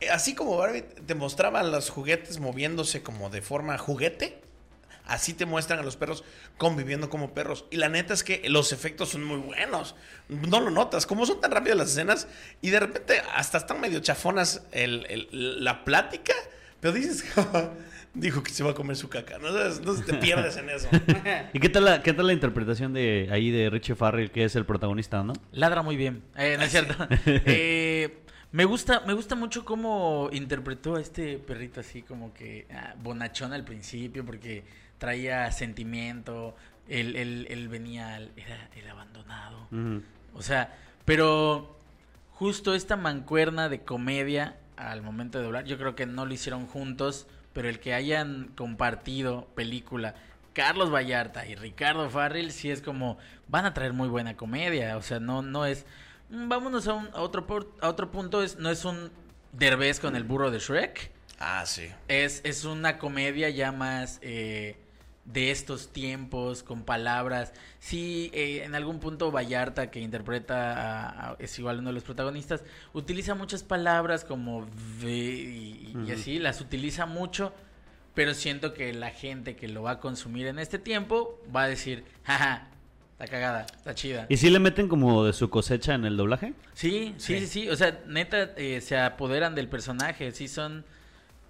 Eh, 0.00 0.10
Así 0.10 0.34
como 0.34 0.56
Barbie 0.56 0.82
te 0.82 1.14
mostraba 1.16 1.62
los 1.64 1.90
juguetes 1.90 2.38
moviéndose 2.38 3.02
como 3.02 3.30
de 3.30 3.42
forma 3.42 3.76
juguete, 3.78 4.40
así 5.10 5.34
te 5.34 5.44
muestran 5.46 5.78
a 5.78 5.82
los 5.82 5.96
perros 5.96 6.24
conviviendo 6.56 7.10
como 7.10 7.34
perros. 7.34 7.66
Y 7.70 7.76
la 7.76 7.88
neta 7.88 8.14
es 8.14 8.24
que 8.24 8.42
los 8.48 8.72
efectos 8.72 9.10
son 9.10 9.24
muy 9.24 9.38
buenos. 9.38 9.94
No 10.28 10.60
lo 10.60 10.70
notas, 10.70 11.06
como 11.06 11.26
son 11.26 11.40
tan 11.40 11.50
rápidas 11.50 11.76
las 11.78 11.90
escenas 11.90 12.28
y 12.62 12.70
de 12.70 12.80
repente 12.80 13.20
hasta 13.34 13.58
están 13.58 13.80
medio 13.80 14.00
chafonas 14.00 14.62
el- 14.72 15.06
el- 15.10 15.64
la 15.64 15.84
plática, 15.84 16.32
pero 16.80 16.94
dices, 16.94 17.24
dijo 18.14 18.42
que 18.42 18.50
se 18.50 18.64
va 18.64 18.70
a 18.70 18.74
comer 18.74 18.96
su 18.96 19.08
caca. 19.08 19.38
No, 19.38 19.48
Entonces, 19.48 19.78
entonces 19.78 20.06
te 20.06 20.14
pierdes 20.14 20.56
en 20.56 20.70
eso. 20.70 20.88
¿Y 21.52 21.60
qué 21.60 21.68
tal 21.68 21.84
la, 21.84 22.02
qué 22.02 22.12
tal 22.12 22.26
la 22.26 22.32
interpretación 22.32 22.92
de 22.92 23.28
ahí 23.30 23.50
de 23.50 23.70
Richie 23.70 23.94
Farrell, 23.94 24.30
que 24.30 24.44
es 24.44 24.56
el 24.56 24.64
protagonista, 24.66 25.22
no? 25.22 25.32
Ladra 25.52 25.82
muy 25.82 25.96
bien. 25.96 26.22
Eh, 26.36 26.56
no 26.58 26.64
es 26.64 26.70
cierto. 26.70 26.94
Eh, 27.26 28.18
me 28.52 28.64
gusta, 28.64 29.00
me 29.06 29.12
gusta 29.12 29.36
mucho 29.36 29.64
cómo 29.64 30.28
interpretó 30.32 30.96
a 30.96 31.00
este 31.00 31.38
perrito 31.38 31.78
así 31.78 32.02
como 32.02 32.34
que 32.34 32.66
ah, 32.74 32.94
bonachón 33.00 33.52
al 33.52 33.64
principio 33.64 34.24
porque 34.24 34.64
traía 35.04 35.50
sentimiento. 35.50 36.54
él, 36.88 37.14
él- 37.16 37.46
él 37.50 37.68
venía, 37.68 38.14
al- 38.16 38.32
era 38.36 38.68
el 38.74 38.88
abandonado. 38.88 39.68
O 40.34 40.42
sea, 40.42 40.76
pero 41.04 41.78
justo 42.32 42.74
esta 42.74 42.96
mancuerna 42.96 43.68
de 43.68 43.82
comedia 43.82 44.56
al 44.76 45.00
momento 45.02 45.38
de 45.38 45.44
doblar, 45.44 45.64
yo 45.66 45.78
creo 45.78 45.94
que 45.94 46.06
no 46.06 46.26
lo 46.26 46.32
hicieron 46.34 46.66
juntos, 46.66 47.28
pero 47.52 47.68
el 47.68 47.78
que 47.78 47.94
hayan 47.94 48.50
compartido 48.56 49.46
película 49.54 50.14
Carlos 50.52 50.92
Vallarta 50.92 51.46
y 51.46 51.54
Ricardo 51.54 52.10
Farrell 52.10 52.50
sí 52.50 52.70
es 52.72 52.82
como 52.82 53.18
van 53.46 53.66
a 53.66 53.72
traer 53.74 53.92
muy 53.92 54.08
buena 54.08 54.36
comedia, 54.36 54.96
o 54.96 55.02
sea, 55.02 55.20
no 55.20 55.42
no 55.42 55.64
es 55.66 55.86
mm, 56.30 56.48
vámonos 56.48 56.88
a, 56.88 56.94
un- 56.94 57.08
a 57.14 57.20
otro 57.20 57.46
por- 57.46 57.72
a 57.80 57.88
otro 57.88 58.10
punto 58.10 58.42
es 58.42 58.58
no 58.58 58.68
es 58.70 58.84
un 58.84 59.12
Derbez 59.52 60.00
con 60.00 60.16
el 60.16 60.24
burro 60.24 60.50
de 60.50 60.58
Shrek, 60.58 61.12
Ah, 61.38 61.64
sí. 61.66 61.88
es, 62.08 62.40
es 62.44 62.64
una 62.64 62.98
comedia 62.98 63.48
ya 63.50 63.70
más 63.70 64.18
eh, 64.22 64.76
de 65.24 65.50
estos 65.50 65.92
tiempos, 65.92 66.62
con 66.62 66.82
palabras. 66.82 67.52
Sí, 67.78 68.30
eh, 68.32 68.62
en 68.64 68.74
algún 68.74 68.98
punto 69.00 69.30
Vallarta, 69.30 69.90
que 69.90 70.00
interpreta, 70.00 70.72
a- 71.08 71.30
a- 71.32 71.36
es 71.38 71.56
igual 71.58 71.78
uno 71.78 71.88
de 71.90 71.94
los 71.94 72.02
protagonistas, 72.04 72.62
utiliza 72.94 73.34
muchas 73.34 73.62
palabras 73.62 74.24
como 74.24 74.66
ve 75.02 75.10
y, 75.12 76.10
así, 76.12 76.38
las 76.38 76.60
utiliza 76.60 77.06
mucho, 77.06 77.52
pero 78.14 78.34
siento 78.34 78.74
que 78.74 78.92
la 78.92 79.10
gente 79.10 79.56
que 79.56 79.68
lo 79.68 79.82
va 79.82 79.92
a 79.92 80.00
consumir 80.00 80.46
en 80.46 80.58
este 80.58 80.78
tiempo 80.78 81.38
va 81.54 81.62
a 81.64 81.68
decir, 81.68 82.02
jaja, 82.24 82.68
está 83.12 83.26
cagada, 83.26 83.66
está 83.76 83.94
chida. 83.94 84.26
¿Y 84.28 84.38
si 84.38 84.50
le 84.50 84.58
meten 84.58 84.88
como 84.88 85.24
de 85.24 85.32
su 85.32 85.48
cosecha 85.50 85.94
en 85.94 86.06
el 86.06 86.16
doblaje? 86.16 86.54
Sí, 86.72 87.14
sí, 87.18 87.38
sí, 87.40 87.46
sí. 87.46 87.68
O 87.68 87.76
sea, 87.76 88.00
neta, 88.08 88.50
eh, 88.56 88.80
se 88.80 88.98
apoderan 88.98 89.54
del 89.54 89.68
personaje. 89.68 90.32
Sí, 90.32 90.48
son. 90.48 90.84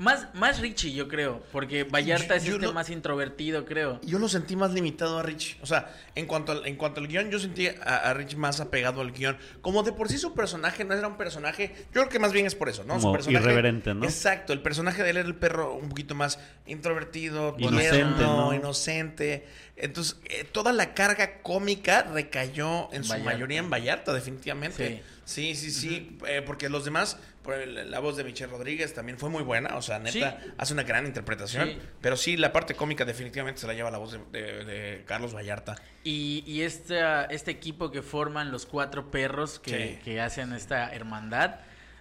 Más, 0.01 0.29
más 0.35 0.61
Richie, 0.61 0.95
yo 0.95 1.09
creo. 1.09 1.43
Porque 1.53 1.85
Vallarta 1.85 2.29
Yo- 2.29 2.35
es 2.37 2.45
yo 2.45 2.55
este 2.55 2.67
lo- 2.69 2.73
más 2.73 2.89
introvertido, 2.89 3.67
creo. 3.67 4.01
Yo 4.03 4.19
lo 4.19 4.31
sentí 4.31 4.57
más 4.57 4.73
limitado 4.73 5.19
a 5.19 5.23
Rich. 5.23 5.59
O 5.61 5.67
sea, 5.67 5.95
en 6.15 6.25
cuanto 6.25 6.53
al, 6.53 6.67
en 6.67 6.77
cuanto 6.77 7.01
al 7.01 7.07
guion, 7.07 7.31
yo 7.31 7.39
sentí 7.39 7.67
a, 7.69 7.73
a 8.09 8.15
Rich 8.15 8.35
más 8.37 8.61
apegado 8.61 9.03
al 9.03 9.13
guion. 9.13 9.37
Como 9.61 9.83
de 9.83 9.93
por 9.93 10.09
sí 10.09 10.17
su 10.17 10.33
personaje 10.33 10.85
no 10.87 10.95
era 10.95 11.07
un 11.07 11.19
personaje. 11.19 11.75
Yo 11.93 12.01
creo 12.01 12.09
que 12.09 12.19
más 12.19 12.33
bien 12.33 12.47
es 12.47 12.55
por 12.55 12.71
eso, 12.71 12.83
¿no? 12.85 12.95
Su 12.95 13.03
Como 13.03 13.13
personaje, 13.13 13.45
irreverente, 13.45 13.93
¿no? 13.93 14.05
Exacto. 14.07 14.55
El 14.55 14.63
personaje 14.63 15.03
de 15.03 15.11
él 15.11 15.19
era 15.19 15.29
el 15.29 15.35
perro 15.37 15.75
un 15.75 15.91
poquito 15.91 16.15
más 16.15 16.39
introvertido, 16.67 17.55
Inocente, 17.59 18.23
¿no? 18.23 18.55
inocente. 18.55 19.47
Entonces, 19.77 20.17
eh, 20.31 20.45
toda 20.51 20.73
la 20.73 20.95
carga 20.95 21.43
cómica 21.43 22.03
recayó 22.03 22.93
en 22.93 23.05
su 23.05 23.19
mayoría 23.19 23.59
en 23.59 23.69
Vallarta, 23.71 24.13
definitivamente. 24.13 25.03
Sí, 25.25 25.55
sí, 25.55 25.71
sí. 25.71 26.19
eh, 26.27 26.43
porque 26.45 26.69
los 26.69 26.85
demás, 26.85 27.17
la 27.47 27.99
voz 28.01 28.17
de 28.17 28.25
Michelle 28.25 28.51
Rodríguez 28.51 28.93
también 28.95 29.19
fue 29.19 29.31
muy 29.31 29.43
buena. 29.43 29.77
O 29.77 29.83
sea, 29.83 29.99
neta, 29.99 30.13
Sí. 30.43 30.51
hace 30.59 30.73
una 30.75 30.83
gran 30.83 31.07
interpretación. 31.07 31.69
Sí. 31.69 31.79
Pero 32.01 32.17
sí, 32.17 32.37
la 32.37 32.53
parte 32.53 32.75
cómica 32.75 33.05
definitivamente 33.05 33.61
se 33.61 33.67
la 33.67 33.75
lleva 33.75 33.91
la 33.91 33.99
voz 33.99 34.13
de, 34.13 34.19
de- 34.31 34.65
de 34.65 35.05
Carlos 35.07 35.35
Vallarta. 35.35 35.77
Y, 36.05 36.45
y 36.47 36.63
este, 36.63 37.01
este 37.31 37.51
equipo 37.51 37.91
que 37.91 38.03
forman 38.03 38.51
los 38.53 38.67
cuatro 38.67 39.11
perros 39.11 39.59
que, 39.59 39.99
Sí. 39.99 40.05
que 40.05 40.21
hacen 40.21 40.53
esta 40.53 40.93
hermandad, 40.95 41.57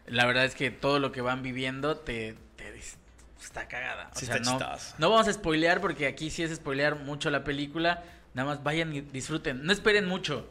la 0.08 0.26
verdad 0.26 0.46
es 0.46 0.56
que 0.56 0.72
todo 0.72 1.00
lo 1.00 1.12
que 1.12 1.22
van 1.22 1.42
viviendo 1.42 1.98
te, 1.98 2.36
está 3.42 3.68
cagada. 3.68 4.12
O 4.16 4.20
sea, 4.20 4.36
está 4.36 4.52
no, 4.52 4.78
no 4.98 5.10
vamos 5.10 5.28
a 5.28 5.34
spoilear 5.34 5.80
porque 5.82 6.08
aquí 6.08 6.30
sí 6.30 6.44
es 6.44 6.54
spoilear 6.56 6.96
mucho 6.98 7.30
la 7.30 7.44
película. 7.44 8.04
Nada 8.34 8.50
más 8.50 8.64
vayan 8.64 8.94
y 8.94 9.02
disfruten. 9.02 9.64
No 9.66 9.72
esperen 9.74 10.06
mucho. 10.06 10.48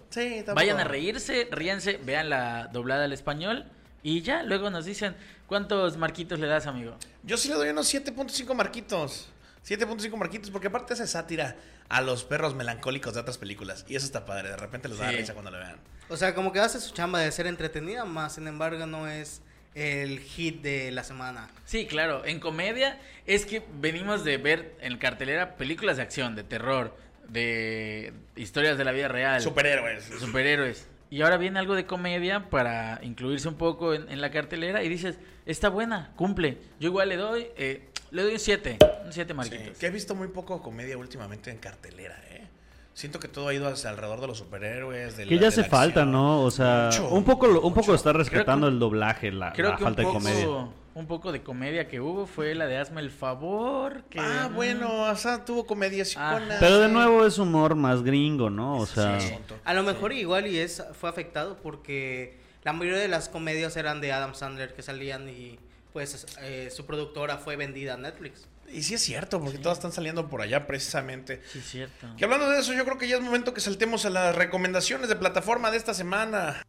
Vayan 0.55 0.81
a 0.81 0.85
reírse, 0.85 1.49
ríanse, 1.53 1.99
vean 2.03 2.29
la 2.31 2.69
doblada 2.73 3.05
al 3.05 3.13
español 3.13 3.67
y 4.03 4.23
ya, 4.23 4.43
luego 4.43 4.71
nos 4.71 4.85
dicen 4.85 5.15
cuántos 5.47 5.97
marquitos 5.97 6.39
le 6.39 6.47
das, 6.47 6.67
amigo. 6.67 6.97
Yo 7.23 7.37
sí 7.37 7.49
le 7.49 7.55
doy 7.55 7.69
unos 7.71 7.93
7.5 7.93 8.55
marquitos. 8.55 9.29
7.5 9.67 10.17
marquitos, 10.17 10.51
porque 10.51 10.69
aparte 10.69 10.95
hace 10.95 11.07
sátira 11.07 11.57
a 11.89 12.01
los 12.01 12.25
perros 12.25 12.55
melancólicos 12.55 13.15
de 13.15 13.21
otras 13.21 13.37
películas. 13.39 13.85
Y 13.89 13.97
eso 13.97 14.07
está 14.07 14.25
padre. 14.25 14.51
De 14.51 14.57
repente 14.57 14.89
les 14.89 14.99
da 14.99 15.11
Sí. 15.11 15.17
risa 15.17 15.33
cuando 15.35 15.51
lo 15.51 15.59
vean. 15.59 15.77
O 16.09 16.17
sea, 16.17 16.35
como 16.35 16.53
que 16.53 16.61
hace 16.61 16.81
su 16.81 16.95
chamba 16.95 17.21
de 17.21 17.31
ser 17.33 17.47
entretenida, 17.47 18.05
más 18.05 18.35
sin 18.37 18.47
embargo 18.47 18.87
no 18.87 19.09
es 19.09 19.43
el 19.75 20.21
hit 20.21 20.63
de 20.63 20.91
la 20.91 21.05
semana. 21.05 21.51
Sí, 21.67 21.87
claro, 21.87 22.25
en 22.25 22.41
comedia 22.41 22.99
es 23.27 23.45
que 23.45 23.63
venimos 23.81 24.25
de 24.25 24.39
ver 24.39 24.75
en 24.81 24.97
cartelera 24.97 25.57
películas 25.57 25.97
de 25.99 26.03
acción, 26.05 26.35
de 26.35 26.45
terror, 26.45 26.97
de 27.29 28.13
historias 28.37 28.79
de 28.79 28.85
la 28.85 28.93
vida 28.93 29.09
real, 29.09 29.41
Superhéroes. 29.43 30.05
superhéroes. 30.19 30.87
Y 31.11 31.23
ahora 31.23 31.37
viene 31.39 31.59
algo 31.59 31.75
de 31.75 31.87
comedia 31.87 32.51
para 32.51 33.01
incluirse 33.03 33.49
un 33.49 33.55
poco 33.55 33.95
en, 33.95 34.11
en 34.11 34.21
la 34.21 34.31
cartelera 34.31 34.83
y 34.83 34.89
dices, 34.89 35.19
está 35.47 35.69
buena, 35.71 36.13
cumple. 36.17 36.59
Yo 36.81 36.89
igual 36.89 37.09
le 37.09 37.17
doy, 37.17 37.47
eh, 37.57 37.89
le 38.11 38.23
doy 38.23 38.33
un 38.35 38.39
7, 38.39 38.77
un 39.07 39.13
7 39.13 39.33
Sí, 39.33 39.35
marquitos. 39.37 39.79
que 39.79 39.87
he 39.87 39.91
visto 39.91 40.15
muy 40.15 40.29
poco 40.29 40.61
comedia 40.63 40.99
últimamente 40.99 41.51
en 41.51 41.57
cartelera, 41.59 42.17
¿eh? 42.31 42.47
Siento 42.93 43.21
que 43.21 43.29
todo 43.29 43.49
ha 43.49 43.55
ido 43.55 43.69
hacia 43.69 43.91
alrededor 43.91 44.21
de 44.21 44.27
los 44.27 44.39
superhéroes. 44.39 45.17
De 45.17 45.25
Que 45.25 45.31
la- 45.31 45.37
ya 45.37 45.41
de 45.43 45.47
hace 45.47 45.61
la 45.63 45.69
falta, 45.69 46.01
acción. 46.01 46.13
¿no? 46.13 46.43
O 46.43 46.51
sea, 46.51 46.87
Mucho, 46.91 47.09
un 47.11 47.25
poco, 47.25 47.47
lo- 47.47 47.63
un 47.63 47.73
poco 47.73 47.95
está 47.95 48.13
rescatando 48.13 48.67
que- 48.67 48.73
el 48.73 48.79
doblaje, 48.81 49.31
la, 49.31 49.53
Creo 49.53 49.71
la 49.71 49.77
que 49.77 49.85
un 49.85 49.87
falta 49.87 50.03
de 50.03 50.09
comedia. 50.09 50.69
Un 50.99 51.07
poco 51.07 51.31
de 51.33 51.43
comedia 51.43 51.87
que 51.89 52.01
hubo 52.01 52.27
fue 52.27 52.55
la 52.55 52.67
de 52.67 52.77
Hazme 52.77 53.01
el 53.01 53.11
favor. 53.11 54.03
Que, 54.11 54.19
Ah, 54.21 54.49
mm, 54.51 54.55
bueno, 54.55 55.05
o 55.05 55.17
sea, 55.17 55.45
tuvo 55.45 55.65
comedia 55.67 56.03
Ajá. 56.03 56.39
chicona. 56.39 56.57
Pero 56.61 56.79
de 56.81 56.89
nuevo 56.89 57.25
es 57.25 57.39
humor 57.39 57.75
más 57.77 58.03
gringo, 58.03 58.51
¿no? 58.51 58.77
O 58.79 58.87
sea, 58.87 59.21
Sí. 59.21 59.35
A 59.65 59.75
lo 59.75 59.83
mejor 59.85 60.13
igual 60.13 60.47
y 60.47 60.59
es 60.59 60.83
fue 61.01 61.09
afectado 61.09 61.57
porque 61.63 62.39
la 62.65 62.73
mayoría 62.73 63.01
de 63.01 63.09
las 63.09 63.29
comedias 63.29 63.77
eran 63.77 64.01
de 64.01 64.13
Adam 64.13 64.35
Sandler 64.35 64.75
que 64.75 64.83
salían 64.83 65.29
y 65.29 65.59
pues 65.93 66.27
eh, 66.43 66.69
su 66.75 66.85
productora 66.85 67.39
fue 67.39 67.57
vendida 67.57 67.95
a 67.95 67.97
Netflix. 67.97 68.49
Y 68.71 68.83
sí 68.83 68.95
es 68.95 69.01
cierto, 69.03 69.41
porque 69.41 69.57
todas 69.59 69.79
están 69.79 69.93
saliendo 69.93 70.29
por 70.29 70.43
allá 70.43 70.67
precisamente. 70.67 71.41
Sí, 71.51 71.61
cierto. 71.63 72.07
Que 72.19 72.25
hablando 72.25 72.51
de 72.51 72.59
eso, 72.61 72.75
yo 72.75 72.85
creo 72.85 72.99
que 72.99 73.09
ya 73.09 73.17
es 73.17 73.23
momento 73.23 73.55
que 73.55 73.63
saltemos 73.63 74.05
a 74.05 74.11
las 74.11 74.35
recomendaciones 74.37 75.09
de 75.09 75.17
plataforma 75.17 75.71
de 75.71 75.79
esta 75.79 75.95
semana. 75.95 76.63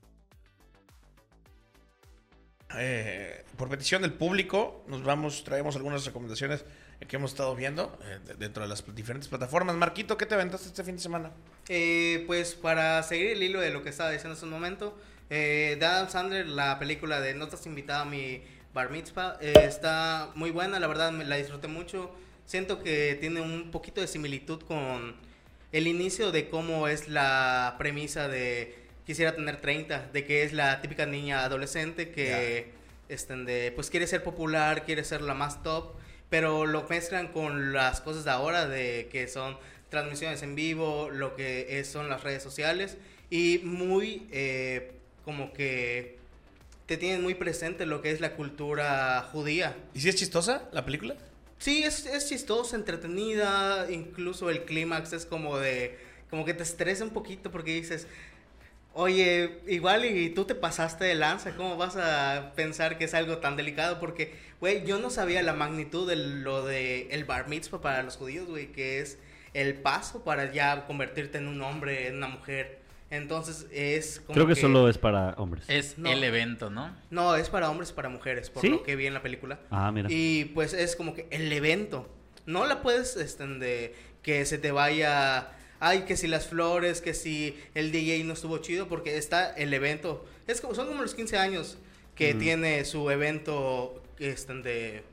Eh, 2.75 3.43
por 3.57 3.67
petición 3.69 4.01
del 4.03 4.13
público, 4.13 4.83
nos 4.87 5.03
vamos, 5.03 5.43
traemos 5.43 5.75
algunas 5.75 6.05
recomendaciones 6.05 6.63
que 7.07 7.15
hemos 7.15 7.31
estado 7.31 7.55
viendo 7.55 7.97
eh, 8.03 8.19
de- 8.27 8.35
dentro 8.35 8.61
de 8.63 8.69
las 8.69 8.83
diferentes 8.95 9.27
plataformas. 9.27 9.75
Marquito, 9.75 10.17
¿qué 10.17 10.25
te 10.25 10.35
aventaste 10.35 10.67
este 10.67 10.83
fin 10.83 10.95
de 10.97 11.01
semana? 11.01 11.31
Eh, 11.67 12.23
pues 12.27 12.53
para 12.53 13.01
seguir 13.03 13.27
el 13.31 13.41
hilo 13.41 13.59
de 13.59 13.71
lo 13.71 13.81
que 13.83 13.89
estaba 13.89 14.11
diciendo 14.11 14.33
hace 14.33 14.45
un 14.45 14.51
momento, 14.51 14.97
eh, 15.29 15.77
de 15.79 15.85
Adam 15.85 16.09
Sandler, 16.09 16.47
la 16.47 16.77
película 16.77 17.21
de 17.21 17.33
No 17.33 17.45
estás 17.45 17.65
invitada 17.65 18.01
a 18.01 18.05
mi 18.05 18.43
bar 18.73 18.91
mitzvah, 18.91 19.37
eh, 19.41 19.53
está 19.63 20.29
muy 20.35 20.51
buena, 20.51 20.79
la 20.79 20.87
verdad 20.87 21.11
me 21.11 21.25
la 21.25 21.37
disfruté 21.37 21.67
mucho. 21.67 22.11
Siento 22.45 22.83
que 22.83 23.17
tiene 23.19 23.41
un 23.41 23.71
poquito 23.71 23.99
de 24.01 24.07
similitud 24.07 24.61
con 24.63 25.15
el 25.71 25.87
inicio 25.87 26.31
de 26.31 26.49
cómo 26.49 26.87
es 26.87 27.07
la 27.07 27.75
premisa 27.79 28.27
de 28.27 28.75
quisiera 29.09 29.35
tener 29.35 29.59
30, 29.59 30.09
de 30.13 30.23
que 30.23 30.43
es 30.43 30.53
la 30.53 30.81
típica 30.81 31.07
niña 31.07 31.43
adolescente 31.43 32.11
que 32.11 32.67
este, 33.09 33.35
de, 33.37 33.71
pues 33.71 33.89
quiere 33.89 34.05
ser 34.05 34.21
popular, 34.23 34.85
quiere 34.85 35.03
ser 35.03 35.21
la 35.21 35.33
más 35.33 35.63
top, 35.63 35.93
pero 36.29 36.67
lo 36.67 36.87
mezclan 36.87 37.29
con 37.29 37.73
las 37.73 38.01
cosas 38.01 38.23
de 38.23 38.29
ahora, 38.29 38.67
de 38.67 39.09
que 39.11 39.27
son 39.27 39.57
transmisiones 39.89 40.43
en 40.43 40.53
vivo, 40.53 41.09
lo 41.09 41.35
que 41.35 41.79
es- 41.79 41.87
son 41.87 42.07
las 42.07 42.21
redes 42.23 42.43
sociales, 42.43 42.97
y 43.31 43.61
muy 43.63 44.27
eh, 44.31 44.91
como 45.25 45.53
que 45.53 46.19
te 46.85 46.95
tienen 46.95 47.23
muy 47.23 47.33
presente 47.33 47.87
lo 47.87 48.03
que 48.03 48.11
es 48.11 48.21
la 48.21 48.33
cultura 48.35 49.27
judía. 49.31 49.75
¿Y 49.95 50.01
si 50.01 50.09
es 50.09 50.15
chistosa 50.17 50.69
la 50.71 50.85
película? 50.85 51.15
Sí, 51.57 51.81
es, 51.83 52.05
es 52.05 52.29
chistosa, 52.29 52.75
entretenida, 52.75 53.87
incluso 53.89 54.51
el 54.51 54.65
clímax 54.65 55.13
es 55.13 55.25
como 55.25 55.57
de, 55.57 55.97
como 56.29 56.45
que 56.45 56.53
te 56.53 56.61
estresa 56.61 57.03
un 57.03 57.09
poquito 57.09 57.49
porque 57.49 57.71
dices, 57.73 58.05
oye, 58.93 59.59
igual 59.67 60.05
y 60.05 60.29
tú 60.29 60.45
te 60.45 60.55
pasaste 60.55 61.05
de 61.05 61.15
lanza, 61.15 61.55
¿cómo 61.55 61.77
vas 61.77 61.95
a 61.97 62.51
pensar 62.55 62.97
que 62.97 63.05
es 63.05 63.13
algo 63.13 63.37
tan 63.37 63.55
delicado? 63.55 63.99
Porque, 63.99 64.33
güey, 64.59 64.85
yo 64.85 64.99
no 64.99 65.09
sabía 65.09 65.41
la 65.43 65.53
magnitud 65.53 66.07
de 66.09 66.15
lo 66.15 66.65
de 66.65 67.07
el 67.11 67.25
bar 67.25 67.47
mitzvah 67.47 67.81
para 67.81 68.03
los 68.03 68.17
judíos, 68.17 68.47
güey, 68.47 68.71
que 68.71 68.99
es 68.99 69.17
el 69.53 69.75
paso 69.75 70.23
para 70.23 70.51
ya 70.51 70.85
convertirte 70.85 71.37
en 71.37 71.47
un 71.47 71.61
hombre, 71.61 72.07
en 72.07 72.17
una 72.17 72.27
mujer. 72.27 72.79
Entonces 73.11 73.65
es 73.71 74.19
como 74.19 74.35
creo 74.35 74.45
que, 74.45 74.55
solo 74.55 74.87
es 74.87 74.99
para 74.99 75.31
hombres. 75.37 75.65
Es 75.67 75.97
No. 75.97 76.11
el 76.11 76.23
evento, 76.23 76.69
¿no? 76.69 76.95
No, 77.09 77.35
es 77.35 77.49
para 77.49 77.69
hombres 77.69 77.89
y 77.89 77.93
para 77.93 78.09
mujeres, 78.09 78.51
por 78.51 78.61
¿Sí? 78.61 78.69
lo 78.69 78.83
que 78.83 78.95
vi 78.95 79.07
en 79.07 79.15
la 79.15 79.23
película. 79.23 79.59
Ah, 79.71 79.91
mira. 79.91 80.09
Y 80.11 80.45
pues 80.53 80.73
es 80.73 80.95
como 80.95 81.15
que 81.15 81.27
el 81.31 81.51
evento. 81.51 82.07
No 82.45 82.65
la 82.67 82.81
puedes, 82.83 83.15
este, 83.15 83.47
de 83.47 83.95
que 84.21 84.45
se 84.45 84.59
te 84.59 84.71
vaya, 84.71 85.49
ay, 85.79 86.01
que 86.01 86.17
si 86.17 86.27
las 86.27 86.47
flores, 86.47 87.01
que 87.01 87.13
si 87.13 87.57
el 87.75 87.91
DJ 87.91 88.23
no 88.23 88.33
estuvo 88.33 88.57
chido, 88.59 88.87
porque 88.87 89.17
está 89.17 89.51
el 89.55 89.73
evento. 89.73 90.25
Es 90.47 90.61
como, 90.61 90.75
son 90.75 90.87
como 90.87 91.01
los 91.01 91.15
15 91.15 91.37
años 91.37 91.77
que 92.15 92.33
tiene 92.33 92.83
su 92.85 93.09
evento, 93.09 94.03
este, 94.19 94.53
de, 94.55 95.03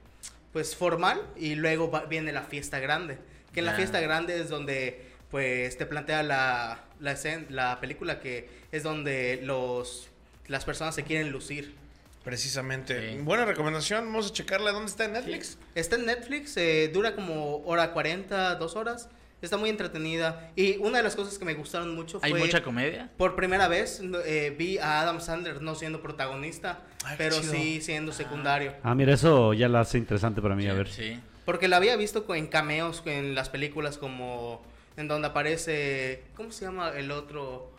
pues 0.53 0.75
formal, 0.75 1.23
y 1.37 1.55
luego 1.55 1.91
va- 1.91 2.07
viene 2.07 2.33
la 2.33 2.43
fiesta 2.43 2.81
grande. 2.81 3.19
Que 3.53 3.61
en 3.61 3.67
la 3.67 3.75
fiesta 3.75 4.01
grande 4.01 4.41
es 4.41 4.49
donde, 4.49 5.03
pues, 5.31 5.79
te 5.79 5.87
plantea 5.87 6.23
la, 6.23 6.85
la, 7.01 7.17
la 7.49 7.81
película 7.81 8.21
que 8.21 8.49
es 8.73 8.83
donde 8.83 9.41
los, 9.45 10.09
las 10.49 10.65
personas 10.65 10.95
se 10.95 11.05
quieren 11.05 11.31
lucir. 11.31 11.75
Precisamente. 12.25 13.13
Sí. 13.13 13.19
Buena 13.23 13.45
recomendación. 13.45 14.05
Vamos 14.07 14.31
a 14.31 14.33
checarla. 14.33 14.73
¿Dónde 14.73 14.91
está 14.91 15.05
en 15.05 15.13
Netflix? 15.13 15.59
Está 15.77 15.95
en 15.95 16.07
Netflix, 16.07 16.57
eh, 16.57 16.91
dura 16.93 17.15
como 17.15 17.59
hora 17.65 17.93
40, 17.93 18.57
dos 18.57 18.75
horas. 18.75 19.09
Está 19.43 19.57
muy 19.59 19.69
entretenida. 19.71 20.51
Y 20.57 20.79
una 20.79 20.99
de 20.99 21.05
las 21.05 21.15
cosas 21.15 21.39
que 21.39 21.45
me 21.45 21.55
gustaron 21.55 21.95
mucho 21.95 22.19
fue... 22.21 22.29
¿Hay 22.29 22.35
mucha 22.35 22.63
comedia? 22.63 23.11
Por 23.19 23.37
primera 23.37 23.69
vez 23.69 24.01
eh, 24.25 24.55
vi 24.59 24.79
a 24.79 25.01
Adam 25.03 25.21
Sandler 25.21 25.61
no 25.63 25.75
siendo 25.75 26.01
protagonista, 26.01 26.81
Ay, 27.05 27.17
pero 27.19 27.39
chido. 27.41 27.53
sí 27.53 27.81
siendo 27.83 28.13
secundario. 28.13 28.75
Ah, 28.83 28.95
mira, 28.95 29.13
eso 29.15 29.53
ya 29.53 29.69
lo 29.69 29.79
hace 29.79 29.99
interesante 29.99 30.41
para 30.41 30.57
mí, 30.57 30.67
a 30.67 30.73
ver. 30.75 30.89
Sí. 30.89 31.21
Porque 31.45 31.69
la 31.69 31.77
había 31.77 31.97
visto 31.97 32.25
en 32.35 32.47
cameos 32.49 33.03
en 33.05 33.35
las 33.35 33.51
películas 33.51 33.99
como 33.99 34.63
en 34.97 35.07
donde 35.07 35.29
aparece 35.29 36.25
¿cómo 36.35 36.51
se 36.51 36.65
llama 36.65 36.91
el 36.97 37.11
otro? 37.11 37.71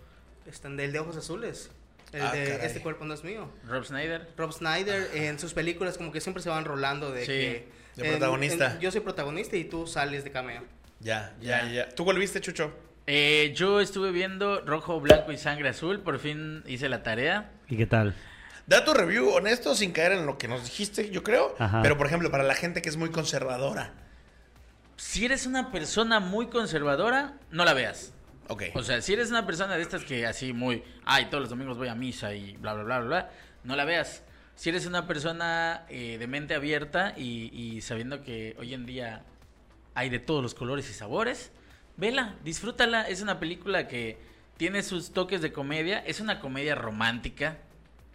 Este, 0.46 0.68
el 0.68 0.92
de 0.92 1.00
ojos 1.00 1.18
azules. 1.18 1.72
El 2.14 2.22
Ah, 2.22 2.32
de 2.32 2.46
caray. 2.48 2.66
este 2.68 2.80
cuerpo 2.82 3.04
no 3.04 3.14
es 3.14 3.24
mío. 3.26 3.50
Rob 3.68 3.84
Snyder. 3.84 4.30
Rob 4.38 4.54
Snyder 4.54 5.10
en 5.14 5.38
sus 5.40 5.54
películas 5.54 5.98
como 5.98 6.12
que 6.14 6.22
siempre 6.22 6.42
se 6.42 6.50
van 6.50 6.64
rolando 6.64 7.12
de 7.12 7.22
Sí, 7.22 7.28
que 7.28 7.68
de 7.96 8.06
en- 8.06 8.12
protagonista. 8.12 8.74
en- 8.76 8.80
yo 8.80 8.92
soy 8.92 9.02
protagonista 9.02 9.58
y 9.58 9.66
tú 9.66 9.88
sales 9.88 10.24
de 10.24 10.32
cameo. 10.32 10.62
Ya, 11.00 11.34
ya, 11.42 11.64
Ya. 11.66 11.72
ya. 11.72 11.90
¿Tú 11.90 12.04
cuál 12.06 12.18
viste, 12.18 12.42
Chucho? 12.42 12.74
Eh, 13.06 13.54
yo 13.56 13.80
estuve 13.80 14.12
viendo 14.12 14.62
Rojo, 14.62 15.00
Blanco 15.00 15.32
y 15.32 15.38
Sangre 15.38 15.70
Azul. 15.70 16.02
Por 16.02 16.20
fin 16.20 16.64
hice 16.68 16.90
la 16.90 17.04
tarea. 17.04 17.52
¿Y 17.70 17.78
qué 17.78 17.86
tal? 17.86 18.14
Da 18.66 18.84
tu 18.84 18.94
review 18.94 19.30
honesto 19.30 19.76
sin 19.76 19.94
caer 19.94 20.12
en 20.12 20.26
lo 20.26 20.38
que 20.38 20.50
nos 20.50 20.64
dijiste, 20.66 21.10
yo 21.10 21.24
creo. 21.24 21.56
Ajá. 21.58 21.82
Pero, 21.82 21.98
por 21.98 22.08
ejemplo, 22.08 22.30
para 22.32 22.44
la 22.44 22.54
gente 22.54 22.82
que 22.82 22.90
es 22.90 22.98
muy 22.98 23.10
conservadora. 23.12 23.94
Si 24.98 25.24
eres 25.24 25.46
una 25.46 25.72
persona 25.72 26.20
muy 26.20 26.48
conservadora, 26.48 27.36
no 27.52 27.64
la 27.64 27.74
veas. 27.74 28.14
Ok. 28.50 28.64
O 28.74 28.84
sea, 28.84 29.02
si 29.02 29.14
eres 29.14 29.30
una 29.30 29.46
persona 29.46 29.76
de 29.76 29.82
estas 29.84 30.04
que 30.04 30.26
así 30.26 30.52
muy, 30.52 30.84
ay, 31.06 31.26
todos 31.30 31.42
los 31.42 31.50
domingos 31.50 31.78
voy 31.78 31.88
a 31.88 31.96
misa 31.96 32.34
y 32.34 32.58
bla, 32.58 32.74
bla, 32.74 32.84
bla, 32.84 33.00
bla, 33.00 33.08
bla, 33.08 33.32
no 33.64 33.76
la 33.76 33.86
veas. 33.86 34.24
Si 34.56 34.70
eres 34.70 34.86
una 34.86 35.06
persona 35.08 35.86
eh, 35.88 36.18
de 36.18 36.28
mente 36.28 36.56
abierta 36.56 37.14
y, 37.16 37.52
y 37.54 37.82
sabiendo 37.82 38.24
que 38.24 38.56
hoy 38.60 38.74
en 38.74 38.86
día 38.86 39.24
hay 39.98 40.10
de 40.10 40.20
todos 40.20 40.44
los 40.44 40.54
colores 40.54 40.88
y 40.92 40.94
sabores, 40.94 41.52
vela, 41.98 42.36
disfrútala. 42.44 43.08
Es 43.10 43.24
una 43.24 43.40
película 43.40 43.88
que 43.88 44.20
tiene 44.56 44.84
sus 44.84 45.12
toques 45.12 45.42
de 45.42 45.52
comedia, 45.52 45.98
es 46.06 46.20
una 46.20 46.40
comedia 46.40 46.76
romántica, 46.76 47.58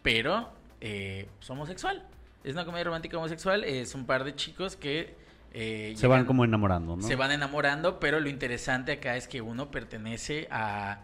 pero 0.03 0.53
eh, 0.81 1.27
es 1.41 1.51
homosexual. 1.51 2.07
Es 2.45 2.53
una 2.53 2.65
comedia 2.65 2.85
romántica 2.85 3.19
homosexual, 3.19 3.65
es 3.65 3.97
un 3.97 4.07
par 4.07 4.23
de 4.23 4.37
chicos 4.37 4.77
que... 4.77 5.17
eh, 5.53 5.93
Se 5.97 6.07
van 6.07 6.21
llegan- 6.21 6.27
como 6.29 6.45
enamorando, 6.45 6.95
¿no? 6.97 7.03
se 7.03 7.17
van 7.17 7.33
enamorando, 7.33 7.99
pero 7.99 8.21
lo 8.21 8.29
interesante 8.29 8.93
acá 8.93 9.17
es 9.17 9.27
que 9.27 9.41
uno 9.43 9.73
pertenece 9.73 10.47
a... 10.53 11.01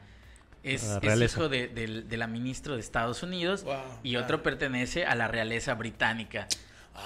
Es, 0.62 0.98
hijo 1.34 1.48
de, 1.48 1.66
del- 1.68 2.08
de 2.08 2.16
la 2.16 2.26
ministra 2.28 2.74
de 2.74 2.80
Estados 2.80 3.22
Unidos 3.24 3.64
Wow, 3.64 3.76
y 4.04 4.14
otro 4.16 4.42
pertenece 4.44 5.06
a 5.06 5.14
la 5.16 5.26
realeza 5.28 5.74
británica. 5.74 6.46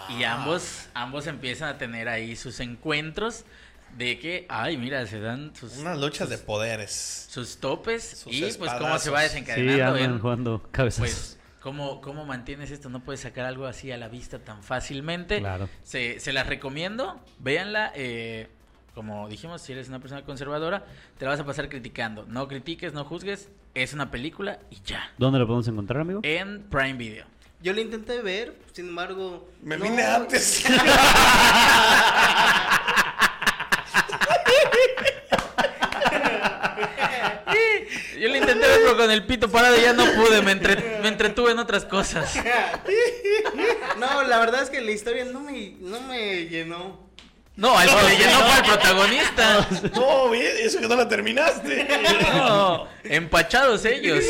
Y 0.08 0.24
Ah. 0.24 0.34
ambos, 0.34 0.88
ambos 0.94 1.26
empiezan 1.26 1.68
a 1.68 1.78
tener 1.78 2.08
ahí 2.08 2.36
sus 2.36 2.60
encuentros 2.60 3.44
de 3.96 4.18
que, 4.18 4.46
ay, 4.48 4.76
mira, 4.76 5.06
se 5.06 5.20
dan 5.20 5.54
sus, 5.54 5.76
Unas 5.78 5.98
luchas 5.98 6.28
de 6.28 6.38
poderes. 6.38 7.26
sus 7.30 7.58
topes 7.58 8.22
Sus 8.24 8.32
y 8.32 8.40
pues 8.58 8.72
cómo 8.74 8.98
se 8.98 9.10
va. 9.10 9.18
Sí, 9.20 9.24
desencadenando. 9.24 9.84
andan 9.86 10.02
en- 10.14 10.18
jugando 10.18 10.62
cabezas. 10.70 10.98
pues, 11.00 11.38
¿cómo, 11.60 12.00
¿cómo 12.00 12.24
mantienes 12.24 12.70
esto? 12.70 12.88
No 12.88 13.00
puedes 13.00 13.20
sacar 13.20 13.44
algo 13.44 13.66
así 13.66 13.92
a 13.92 13.96
la 13.98 14.08
vista 14.08 14.38
tan 14.38 14.62
fácilmente. 14.62 15.40
Claro. 15.40 15.68
Se, 15.82 16.20
se 16.20 16.32
las 16.32 16.46
recomiendo, 16.46 17.22
véanla. 17.38 17.92
eh, 17.94 18.48
como 18.94 19.26
dijimos, 19.28 19.62
si 19.62 19.72
eres 19.72 19.88
una 19.88 20.00
persona 20.00 20.22
conservadora, 20.22 20.84
te 21.18 21.24
la 21.24 21.30
vas 21.30 21.40
a 21.40 21.44
pasar 21.46 21.68
criticando. 21.70 22.26
No 22.26 22.46
critiques, 22.48 22.92
no 22.92 23.04
juzgues. 23.06 23.48
Es 23.74 23.94
una 23.94 24.10
película 24.10 24.58
y 24.70 24.76
ya. 24.84 25.10
¿Dónde 25.16 25.38
lo 25.38 25.46
podemos 25.46 25.66
encontrar, 25.68 26.02
amigo? 26.02 26.20
En 26.24 26.64
Prime 26.64 26.92
Video. 26.94 27.24
Yo 27.62 27.72
lo 27.72 27.80
intenté 27.80 28.20
ver, 28.22 28.56
sin 28.72 28.88
embargo, 28.88 29.48
Me 29.62 29.76
no- 29.76 29.84
vine 29.84 30.02
antes. 30.02 30.64
Yo 38.18 38.28
lo 38.28 38.36
intenté 38.36 38.66
ver, 38.66 38.80
pero 38.84 38.96
con 38.96 39.10
el 39.10 39.24
pito 39.26 39.50
parado 39.50 39.76
ya 39.76 39.92
no 39.92 40.04
pude. 40.12 40.42
Me, 40.42 40.52
entre- 40.52 41.00
me 41.02 41.08
entretuve 41.08 41.52
en 41.52 41.58
otras 41.58 41.84
cosas. 41.84 42.34
No, 43.98 44.22
la 44.22 44.38
verdad 44.38 44.62
es 44.62 44.70
que 44.70 44.80
la 44.80 44.92
historia 44.92 45.24
no 45.24 45.40
me 45.40 45.74
no 45.80 46.00
me 46.02 46.46
llenó. 46.46 47.00
No, 47.56 47.76
al 47.76 47.86
que 47.88 48.02
le 48.08 48.16
llenó 48.16 48.38
fue 48.40 48.52
al 48.54 48.64
protagonista. 48.64 49.68
no, 49.94 50.30
bien, 50.30 50.52
eso 50.60 50.80
que 50.80 50.88
no 50.88 50.96
la 50.96 51.08
terminaste. 51.08 51.86
No, 52.34 52.88
empachados 53.04 53.84
ellos. 53.84 54.24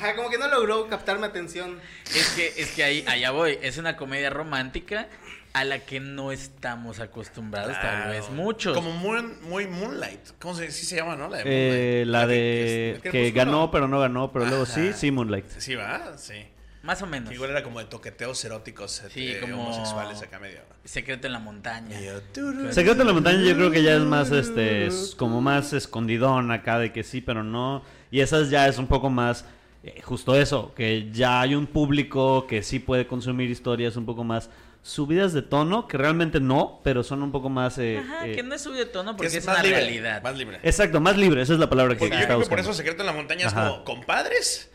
Ajá, 0.00 0.16
como 0.16 0.30
que 0.30 0.38
no 0.38 0.48
logró 0.48 0.88
captar 0.88 1.18
mi 1.18 1.26
atención. 1.26 1.78
Es 2.14 2.30
que, 2.30 2.54
es 2.56 2.70
que 2.72 2.82
ahí, 2.84 3.04
allá 3.06 3.32
voy. 3.32 3.58
Es 3.60 3.76
una 3.76 3.96
comedia 3.96 4.30
romántica 4.30 5.08
a 5.52 5.64
la 5.64 5.80
que 5.80 6.00
no 6.00 6.32
estamos 6.32 7.00
acostumbrados, 7.00 7.72
tal 7.72 7.80
Claro. 7.80 8.10
vez 8.10 8.30
muchos. 8.30 8.74
Como 8.74 8.92
muy, 8.92 9.20
muy 9.42 9.66
Moonlight. 9.66 10.20
¿Cómo 10.40 10.54
se, 10.54 10.70
sí 10.70 10.86
se 10.86 10.96
llama, 10.96 11.16
no? 11.16 11.28
La 11.28 11.38
de 11.38 11.42
Eh, 11.44 12.04
Moonlight. 12.04 12.08
la 12.08 12.26
que- 12.28 13.00
de 13.02 13.10
que- 13.10 13.30
ganó 13.32 13.70
pero 13.70 13.88
no 13.88 14.00
ganó, 14.00 14.32
pero 14.32 14.46
luego 14.46 14.64
sí, 14.64 14.92
sí, 14.94 15.10
Moonlight. 15.10 15.46
Sí, 15.58 15.74
va, 15.74 16.16
sí. 16.16 16.46
Más 16.82 17.02
o 17.02 17.06
menos. 17.06 17.28
Que 17.28 17.34
igual 17.34 17.50
era 17.50 17.62
como 17.62 17.78
de 17.80 17.84
toqueteos 17.84 18.42
eróticos 18.42 19.02
Sí, 19.12 19.32
eh, 19.32 19.40
como- 19.42 19.64
homosexuales 19.64 20.22
acá 20.22 20.38
medio. 20.38 20.60
Secreto 20.82 21.26
en 21.26 21.34
la 21.34 21.38
montaña. 21.40 22.00
Y 22.00 22.06
yo, 22.06 22.22
turu. 22.22 22.72
Secreto 22.72 23.02
en 23.02 23.06
la 23.08 23.12
montaña 23.12 23.42
yo 23.42 23.54
creo 23.54 23.70
que 23.70 23.82
ya 23.82 23.92
es 23.96 24.00
más, 24.00 24.30
este, 24.30 24.86
es 24.86 25.14
como 25.14 25.42
más 25.42 25.74
escondidón 25.74 26.50
acá 26.52 26.78
de 26.78 26.90
que 26.90 27.02
sí, 27.02 27.20
pero 27.20 27.42
no. 27.44 27.84
Y 28.10 28.20
esas 28.20 28.48
ya 28.48 28.66
es 28.66 28.78
un 28.78 28.86
poco 28.86 29.10
más, 29.10 29.44
eh, 29.82 30.00
justo 30.02 30.34
eso, 30.36 30.72
que 30.74 31.10
ya 31.12 31.40
hay 31.40 31.54
un 31.54 31.66
público 31.66 32.46
que 32.46 32.62
sí 32.62 32.78
puede 32.78 33.06
consumir 33.06 33.50
historias 33.50 33.96
un 33.96 34.06
poco 34.06 34.24
más 34.24 34.50
subidas 34.82 35.32
de 35.34 35.42
tono, 35.42 35.86
que 35.86 35.98
realmente 35.98 36.40
no, 36.40 36.80
pero 36.82 37.02
son 37.02 37.22
un 37.22 37.30
poco 37.32 37.50
más... 37.50 37.76
eh, 37.78 37.98
Ajá, 37.98 38.26
eh, 38.26 38.32
que 38.34 38.42
no 38.42 38.54
es 38.54 38.62
subido 38.62 38.84
de 38.84 38.90
tono 38.90 39.12
Que 39.12 39.16
porque 39.18 39.36
es, 39.38 39.46
más 39.46 39.56
una 39.56 39.62
libre, 39.62 39.80
realidad. 39.80 40.22
Más 40.22 40.36
libre. 40.36 40.58
Exacto, 40.62 41.00
más 41.00 41.16
libre, 41.18 41.42
esa 41.42 41.52
es 41.52 41.58
la 41.58 41.68
palabra 41.68 41.94
que 41.94 41.98
Porque 42.00 42.14
yo 42.14 42.20
estaba 42.20 42.38
creo 42.38 42.44
que 42.46 42.50
por 42.50 42.60
eso 42.60 42.72
Secreto 42.72 43.02
en 43.02 43.06
la 43.06 43.12
Montaña 43.12 43.46
es 43.46 43.52
como 43.54 43.84
compadres. 43.84 44.70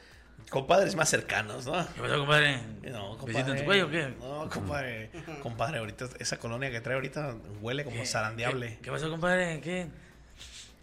Compadres 0.49 0.95
más 0.95 1.09
cercanos, 1.09 1.65
¿no? 1.65 1.73
¿Qué 1.95 2.01
pasó, 2.01 2.17
compadre? 2.19 2.59
No, 2.91 3.17
¿Besito 3.17 3.39
en 3.39 3.45
compadre. 3.45 3.59
tu 3.59 3.65
cuello 3.65 3.85
o 3.87 3.89
qué? 3.89 4.13
No, 4.19 4.49
compadre. 4.49 5.09
Compadre, 5.41 5.79
ahorita 5.79 6.05
esa 6.19 6.37
colonia 6.37 6.69
que 6.69 6.81
trae 6.81 6.93
ahorita 6.95 7.35
huele 7.61 7.83
como 7.83 7.97
¿Qué? 7.97 8.05
zarandeable. 8.05 8.75
¿Qué, 8.75 8.81
qué 8.83 8.91
pasó, 8.91 9.09
compadre? 9.09 9.59
¿Qué? 9.61 9.87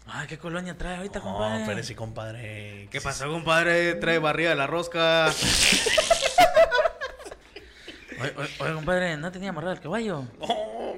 Ay, 0.05 0.27
¿qué 0.27 0.37
colonia 0.37 0.77
trae 0.77 0.97
ahorita, 0.97 1.19
No, 1.19 1.25
compadre? 1.25 1.63
pero 1.65 1.83
sí, 1.83 1.95
compadre. 1.95 2.87
¿Qué 2.91 2.99
pasó, 3.01 3.29
compadre? 3.31 3.95
Trae 3.95 4.19
barriga 4.19 4.49
de 4.49 4.55
la 4.55 4.67
rosca. 4.67 5.31
Oye, 8.21 8.31
oye, 8.37 8.49
oye, 8.59 8.73
compadre, 8.73 9.17
¿no 9.17 9.31
tenía 9.31 9.49
amarrado 9.49 9.73
el 9.73 9.79
caballo? 9.81 10.25
No, 10.39 10.47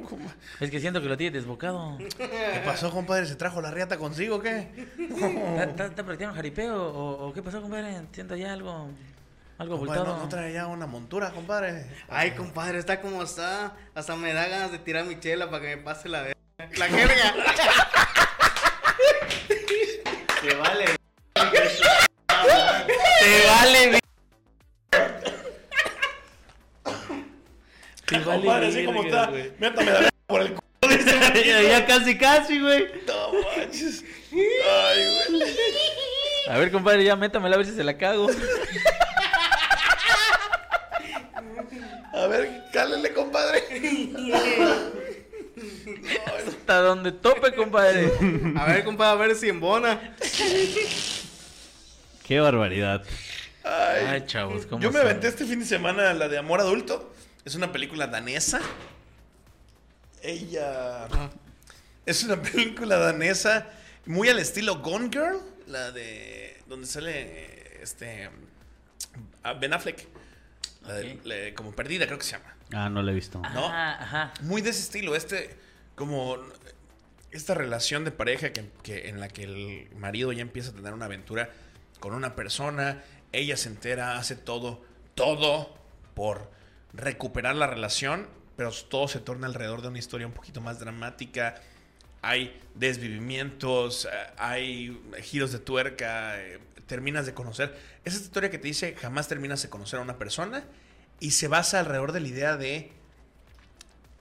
compa- 0.08 0.36
Es 0.60 0.70
que 0.70 0.80
siento 0.82 1.02
que 1.02 1.08
lo 1.08 1.16
tiene 1.18 1.36
desbocado. 1.36 1.98
¿Qué 1.98 2.62
pasó, 2.66 2.92
compadre? 2.92 3.26
¿Se 3.26 3.36
trajo 3.36 3.62
la 3.62 3.72
riata 3.72 3.98
consigo 3.98 4.36
o 4.36 4.42
qué? 4.42 4.70
¿Está, 5.60 5.90
practicando 6.04 6.36
jaripeo? 6.36 6.76
¿O, 6.76 7.28
o 7.30 7.34
qué 7.34 7.42
pasó, 7.42 7.62
compadre? 7.62 8.02
¿Siento 8.12 8.36
ya 8.36 8.52
algo, 8.54 8.90
algo 9.58 9.78
Compadre? 9.80 10.04
¿no, 10.04 10.18
no 10.18 10.30
trae 10.30 10.54
ya 10.54 10.68
una 10.68 10.86
montura, 10.88 11.32
compadre? 11.32 11.86
Ay, 12.10 12.32
compadre, 12.32 12.78
está 12.80 13.00
como 13.02 13.24
está. 13.24 13.74
Hasta 13.96 14.16
me 14.18 14.34
da 14.34 14.48
ganas 14.48 14.72
de 14.72 14.78
tirar 14.80 15.06
mi 15.06 15.18
chela 15.20 15.50
para 15.50 15.64
que 15.64 15.78
me 15.78 15.82
pase 15.82 16.10
la 16.10 16.22
verga. 16.22 16.36
La 16.78 16.86
jerga. 16.88 17.34
Que 20.46 20.54
vale. 20.54 20.86
¡Te 21.34 21.48
vale, 23.48 24.00
Te 28.06 28.20
vale 28.20 28.24
compadre, 28.24 28.68
así 28.68 28.86
como 28.86 29.04
está. 29.04 29.26
güey. 29.26 29.52
Métame 29.58 29.92
la 29.92 30.10
por 30.28 30.42
el 30.42 30.50
culo. 30.50 30.62
ya, 31.46 31.62
ya 31.64 31.86
casi, 31.88 32.16
casi, 32.16 32.60
güey. 32.60 32.88
No 33.08 33.32
manches. 33.58 34.04
Ay, 34.32 35.30
güey. 35.30 35.52
A 36.48 36.58
ver, 36.60 36.72
compadre, 36.72 37.04
ya 37.04 37.16
métamela 37.16 37.56
a 37.56 37.58
ver 37.58 37.66
si 37.66 37.76
se 37.76 37.84
la 37.84 37.98
cago. 37.98 38.28
A 42.14 42.28
ver, 42.28 42.66
cálele, 42.72 43.14
compadre. 43.14 43.64
Hasta 46.48 46.82
donde 46.82 47.12
tope, 47.12 47.54
compadre. 47.56 48.12
A 48.58 48.66
ver, 48.66 48.84
compadre, 48.84 49.12
a 49.12 49.28
ver 49.28 49.36
si 49.36 49.50
embona. 49.50 50.16
Qué 52.24 52.40
barbaridad. 52.40 53.04
Ay. 53.64 54.06
Ay, 54.08 54.26
chavos, 54.26 54.66
¿cómo 54.66 54.82
Yo 54.82 54.92
me 54.92 55.00
aventé 55.00 55.28
este 55.28 55.46
fin 55.46 55.60
de 55.60 55.66
semana 55.66 56.14
la 56.14 56.28
de 56.28 56.38
Amor 56.38 56.60
Adulto. 56.60 57.14
Es 57.46 57.56
una 57.56 57.72
película 57.72 58.08
danesa. 58.08 58.60
Ella. 60.22 61.08
Es 62.06 62.24
una 62.24 62.42
película 62.42 62.98
danesa 62.98 63.68
muy 64.06 64.30
al 64.30 64.40
estilo 64.40 64.80
Gone 64.82 65.10
Girl. 65.12 65.40
La 65.68 65.92
de. 65.92 66.58
Donde 66.68 66.88
sale. 66.88 67.82
Este. 67.82 68.30
Ben 69.60 69.74
Affleck. 69.74 70.08
La 70.88 70.94
de- 70.96 71.20
la 71.24 71.36
de- 71.36 71.54
como 71.54 71.72
perdida, 71.74 72.06
creo 72.06 72.18
que 72.18 72.26
se 72.26 72.34
llama. 72.38 72.56
Ah, 72.74 72.90
no 72.90 73.02
lo 73.02 73.12
he 73.12 73.14
visto. 73.14 73.40
¿no? 73.40 73.48
Ajá, 73.48 74.02
ajá. 74.04 74.34
Muy 74.42 74.62
de 74.62 74.70
ese 74.72 74.82
estilo. 74.82 75.16
Este. 75.16 75.56
Como. 75.96 76.38
Esta 77.32 77.54
relación 77.54 78.06
de 78.06 78.12
pareja 78.12 78.54
que, 78.54 78.70
que- 78.84 79.10
en 79.10 79.20
la 79.20 79.28
que 79.28 79.44
el 79.44 79.90
marido 79.98 80.32
ya 80.32 80.42
empieza 80.42 80.72
a 80.72 80.74
tener 80.74 80.94
una 80.94 81.06
aventura 81.06 81.50
con 82.00 82.14
una 82.14 82.36
persona. 82.36 83.04
Ella 83.32 83.58
se 83.58 83.68
entera, 83.70 84.18
hace 84.18 84.36
todo, 84.36 84.84
todo 85.16 85.78
por 86.14 86.50
recuperar 86.94 87.56
la 87.56 87.68
relación. 87.68 88.28
Pero 88.56 88.72
todo 88.72 89.10
se 89.10 89.20
torna 89.20 89.48
alrededor 89.48 89.82
de 89.82 89.90
una 89.90 90.00
historia 90.00 90.26
un 90.28 90.34
poquito 90.34 90.62
más 90.62 90.80
dramática. 90.80 91.56
hay 92.22 92.60
desvivimientos, 92.74 94.06
eh, 94.06 94.10
hay 94.38 95.00
giros 95.22 95.52
de 95.52 95.60
tuerca, 95.60 96.42
eh, 96.42 96.60
terminas 96.88 97.26
de 97.26 97.34
conocer. 97.34 97.78
Es 98.04 98.14
esta 98.14 98.26
historia 98.26 98.50
que 98.50 98.58
te 98.58 98.68
dice, 98.68 98.96
jamás 98.96 99.28
terminas 99.28 99.62
de 99.62 99.70
conocer 99.70 100.00
a 100.00 100.04
una 100.04 100.18
persona 100.18 100.64
y 101.20 101.32
se 101.32 101.48
basa 101.48 101.80
alrededor 101.80 102.12
de 102.12 102.20
la 102.20 102.28
idea 102.28 102.58
de 102.58 102.92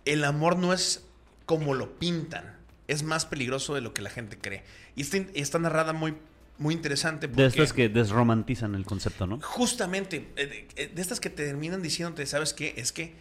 el 0.04 0.24
amor 0.24 0.56
no 0.56 0.72
es 0.72 1.04
como 1.46 1.74
lo 1.74 1.98
pintan, 1.98 2.56
es 2.88 3.02
más 3.02 3.26
peligroso 3.26 3.74
de 3.74 3.80
lo 3.80 3.94
que 3.94 4.02
la 4.02 4.10
gente 4.10 4.38
cree. 4.38 4.62
Y 4.96 5.02
está, 5.02 5.18
está 5.34 5.58
narrada 5.58 5.92
muy, 5.92 6.14
muy 6.58 6.74
interesante. 6.74 7.26
De 7.26 7.46
estas 7.46 7.72
que 7.72 7.88
desromantizan 7.88 8.74
el 8.74 8.84
concepto, 8.84 9.26
¿no? 9.26 9.40
Justamente, 9.40 10.28
eh, 10.36 10.68
de, 10.76 10.88
de 10.88 11.02
estas 11.02 11.20
que 11.20 11.30
te 11.30 11.46
terminan 11.46 11.82
diciéndote, 11.82 12.26
¿sabes 12.26 12.52
qué? 12.52 12.74
Es 12.76 12.92
que 12.92 13.14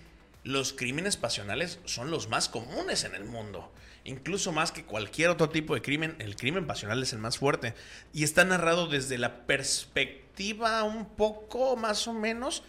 los 0.44 0.74
crímenes 0.74 1.18
pasionales 1.18 1.80
son 1.86 2.12
los 2.12 2.30
más 2.30 2.50
comunes 2.50 3.04
en 3.06 3.16
el 3.16 3.26
mundo. 3.26 3.72
Incluso 4.06 4.52
más 4.52 4.72
que 4.72 4.84
cualquier 4.84 5.30
otro 5.30 5.50
tipo 5.50 5.74
de 5.76 5.82
crimen, 5.82 6.16
el 6.20 6.36
crimen 6.36 6.68
pasional 6.68 7.02
es 7.02 7.14
el 7.14 7.20
más 7.20 7.38
fuerte. 7.38 7.74
Y 8.14 8.24
está 8.24 8.44
narrado 8.44 8.88
desde 8.88 9.18
la 9.18 9.46
perspectiva 9.46 10.84
un 10.84 11.06
poco 11.06 11.78
más 11.78 12.08
o 12.08 12.14
menos 12.14 12.64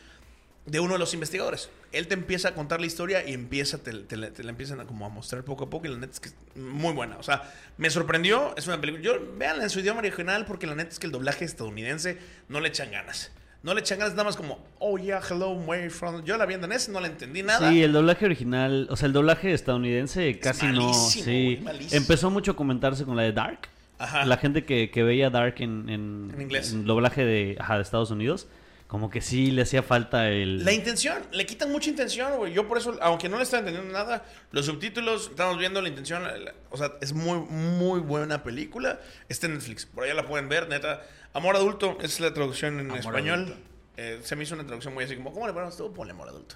de 0.67 0.81
uno 0.81 0.95
de 0.95 0.99
los 0.99 1.13
investigadores. 1.13 1.71
Él 1.93 2.09
te 2.09 2.15
empieza 2.15 2.49
a 2.49 2.55
contar 2.55 2.81
la 2.81 2.87
historia 2.87 3.29
y 3.29 3.33
empieza, 3.33 3.79
te, 3.79 3.93
te, 3.93 4.17
la 4.17 4.51
empiezan 4.51 4.81
a, 4.81 4.85
como 4.85 5.07
a 5.07 5.09
mostrar 5.09 5.45
poco 5.45 5.65
a 5.65 5.71
poco 5.71 5.87
y 5.87 5.91
la 5.91 5.99
neta 5.99 6.13
es 6.13 6.21
que 6.21 6.29
es 6.29 6.37
muy 6.57 6.93
buena. 6.93 7.19
O 7.19 7.23
sea, 7.23 7.53
me 7.77 7.91
sorprendió, 7.91 8.55
es 8.57 8.67
una 8.67 8.81
película, 8.81 9.03
yo 9.05 9.35
véanla 9.37 9.65
en 9.65 9.71
su 9.71 9.81
idioma 9.81 10.01
original 10.01 10.45
porque 10.47 10.67
la 10.67 10.75
neta 10.75 10.91
es 10.91 10.99
que 10.99 11.07
el 11.07 11.13
doblaje 11.13 11.45
estadounidense 11.45 12.19
no 12.49 12.61
le 12.61 12.69
echan 12.69 12.91
ganas. 12.91 13.31
No 13.65 13.73
le 13.73 13.81
echan 13.81 13.99
ganas, 13.99 14.13
nada 14.13 14.25
más 14.25 14.37
como, 14.37 14.59
oh 14.79 14.99
yeah, 14.99 15.23
hello, 15.27 15.53
where 15.53 15.89
from. 15.89 16.23
Yo 16.23 16.37
la 16.37 16.45
vi 16.45 16.53
en 16.53 16.61
danés, 16.61 16.91
no 16.91 17.01
la 17.01 17.07
entendí 17.07 17.43
nada. 17.43 17.71
Sí, 17.71 17.83
el 17.83 17.93
doblaje 17.93 18.27
original, 18.27 18.87
o 18.91 18.97
sea, 18.97 19.07
el 19.07 19.15
doblaje 19.15 19.55
estadounidense 19.55 20.39
casi 20.39 20.67
no. 20.67 20.93
Sí, 20.93 21.65
empezó 21.91 22.31
mucho 22.31 22.53
a 22.53 22.57
comentarse 22.57 23.05
con 23.07 23.17
la 23.17 23.23
de 23.23 23.33
Dark. 23.33 23.69
Ajá. 23.99 24.27
La 24.27 24.37
gente 24.37 24.65
que, 24.65 24.91
que 24.91 25.03
veía 25.03 25.31
Dark 25.31 25.55
en, 25.59 25.89
en, 25.89 26.31
en 26.35 26.43
inglés. 26.43 26.73
En 26.73 26.85
doblaje 26.85 27.25
de, 27.25 27.57
ajá, 27.59 27.77
de 27.77 27.83
Estados 27.83 28.11
Unidos 28.11 28.47
como 28.87 29.11
que 29.11 29.21
sí 29.21 29.51
le 29.51 29.63
hacía 29.63 29.83
falta 29.83 30.29
el... 30.29 30.65
La 30.65 30.73
intención, 30.73 31.21
le 31.33 31.47
quitan 31.47 31.73
mucha 31.73 31.91
intención, 31.91 32.37
güey. 32.37 32.53
Yo 32.53 32.69
por 32.69 32.79
eso, 32.79 32.97
aunque 33.01 33.29
no 33.29 33.39
le 33.39 33.43
estaba 33.43 33.59
entendiendo 33.61 33.93
nada, 33.93 34.25
los 34.53 34.67
subtítulos, 34.67 35.31
estamos 35.31 35.59
viendo 35.59 35.83
la 35.83 35.89
intención, 35.89 36.23
o 36.71 36.77
sea, 36.77 36.93
es 37.01 37.13
muy, 37.13 37.39
muy 37.41 37.99
buena 37.99 38.45
película. 38.45 39.01
Está 39.29 39.49
en 39.49 39.55
Netflix, 39.55 39.85
por 39.87 40.05
allá 40.05 40.15
la 40.15 40.27
pueden 40.27 40.49
ver, 40.49 40.69
neta. 40.69 41.03
Amor 41.35 41.57
Adulto, 41.57 41.99
es 42.01 42.21
la 42.21 42.33
traducción 42.33 42.79
en 42.79 42.87
Amor 42.87 43.01
español. 43.01 43.57
Eh, 43.97 44.21
se 44.23 44.37
me 44.37 44.45
hizo 44.45 44.55
una 44.55 44.65
traducción 44.65 44.95
muy 44.95 45.03
así 45.03 45.17
como, 45.17 45.33
¿cómo 45.33 45.49
le 45.49 45.53
ponemos 45.53 45.77
tú? 45.77 45.93
Ponle 45.93 46.13
Amor 46.13 46.29
Adulto. 46.29 46.55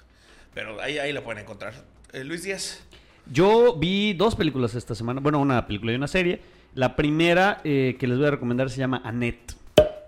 Pero 0.54 0.80
ahí, 0.80 0.98
ahí 0.98 1.12
la 1.12 1.24
pueden 1.24 1.42
encontrar. 1.42 1.74
Eh, 2.12 2.22
Luis 2.22 2.44
Díaz. 2.44 2.80
Yo 3.26 3.76
vi 3.76 4.14
dos 4.14 4.36
películas 4.36 4.76
esta 4.76 4.94
semana, 4.94 5.20
bueno, 5.20 5.40
una 5.40 5.66
película 5.66 5.90
y 5.90 5.96
una 5.96 6.06
serie. 6.06 6.40
La 6.74 6.94
primera 6.94 7.60
eh, 7.64 7.96
que 7.98 8.06
les 8.06 8.18
voy 8.18 8.28
a 8.28 8.30
recomendar 8.30 8.70
se 8.70 8.78
llama 8.78 9.02
Annette. 9.04 9.56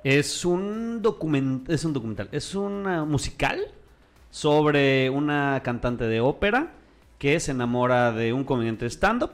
Es 0.05 0.45
un, 0.45 1.03
document 1.03 1.69
es 1.69 1.85
un 1.85 1.93
documental, 1.93 2.29
es 2.31 2.55
un 2.55 2.85
musical 3.09 3.61
sobre 4.31 5.11
una 5.11 5.63
cantante 5.65 6.05
de 6.05 6.21
ópera 6.21 6.73
que 7.19 7.41
se 7.41 7.51
enamora 7.51 8.13
de 8.13 8.33
un 8.33 8.45
comediante 8.45 8.85
de 8.85 8.91
stand-up. 8.91 9.33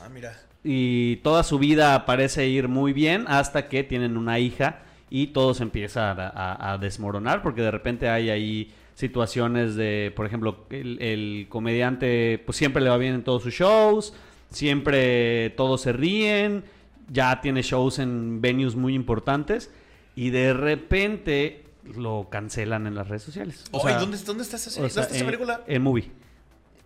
Ah, 0.00 0.10
mira. 0.10 0.45
Y 0.68 1.16
toda 1.22 1.44
su 1.44 1.60
vida 1.60 2.04
parece 2.06 2.48
ir 2.48 2.66
muy 2.66 2.92
bien 2.92 3.24
hasta 3.28 3.68
que 3.68 3.84
tienen 3.84 4.16
una 4.16 4.40
hija 4.40 4.80
y 5.10 5.28
todo 5.28 5.54
se 5.54 5.62
empieza 5.62 6.10
a, 6.10 6.14
a, 6.28 6.72
a 6.72 6.78
desmoronar 6.78 7.40
porque 7.40 7.62
de 7.62 7.70
repente 7.70 8.08
hay 8.08 8.30
ahí 8.30 8.72
situaciones 8.96 9.76
de, 9.76 10.12
por 10.16 10.26
ejemplo, 10.26 10.66
el, 10.70 11.00
el, 11.00 11.46
comediante 11.48 12.42
pues 12.44 12.58
siempre 12.58 12.82
le 12.82 12.90
va 12.90 12.96
bien 12.96 13.14
en 13.14 13.22
todos 13.22 13.44
sus 13.44 13.54
shows, 13.54 14.12
siempre 14.50 15.50
todos 15.50 15.82
se 15.82 15.92
ríen, 15.92 16.64
ya 17.12 17.40
tiene 17.40 17.62
shows 17.62 18.00
en 18.00 18.40
venues 18.40 18.74
muy 18.74 18.94
importantes 18.94 19.70
y 20.16 20.30
de 20.30 20.52
repente 20.52 21.64
lo 21.94 22.26
cancelan 22.28 22.88
en 22.88 22.96
las 22.96 23.06
redes 23.06 23.22
sociales. 23.22 23.64
O 23.70 23.80
sea, 23.80 23.98
¿dónde, 24.00 24.18
¿dónde 24.18 24.42
está 24.42 24.56
esa, 24.56 24.70
serie? 24.70 24.88
o 24.88 24.90
sea, 24.90 25.02
¿Dónde 25.04 25.14
está 25.14 25.14
esa 25.14 25.24
en- 25.24 25.26
película? 25.26 25.60
En 25.68 25.82
Movie. 25.82 26.10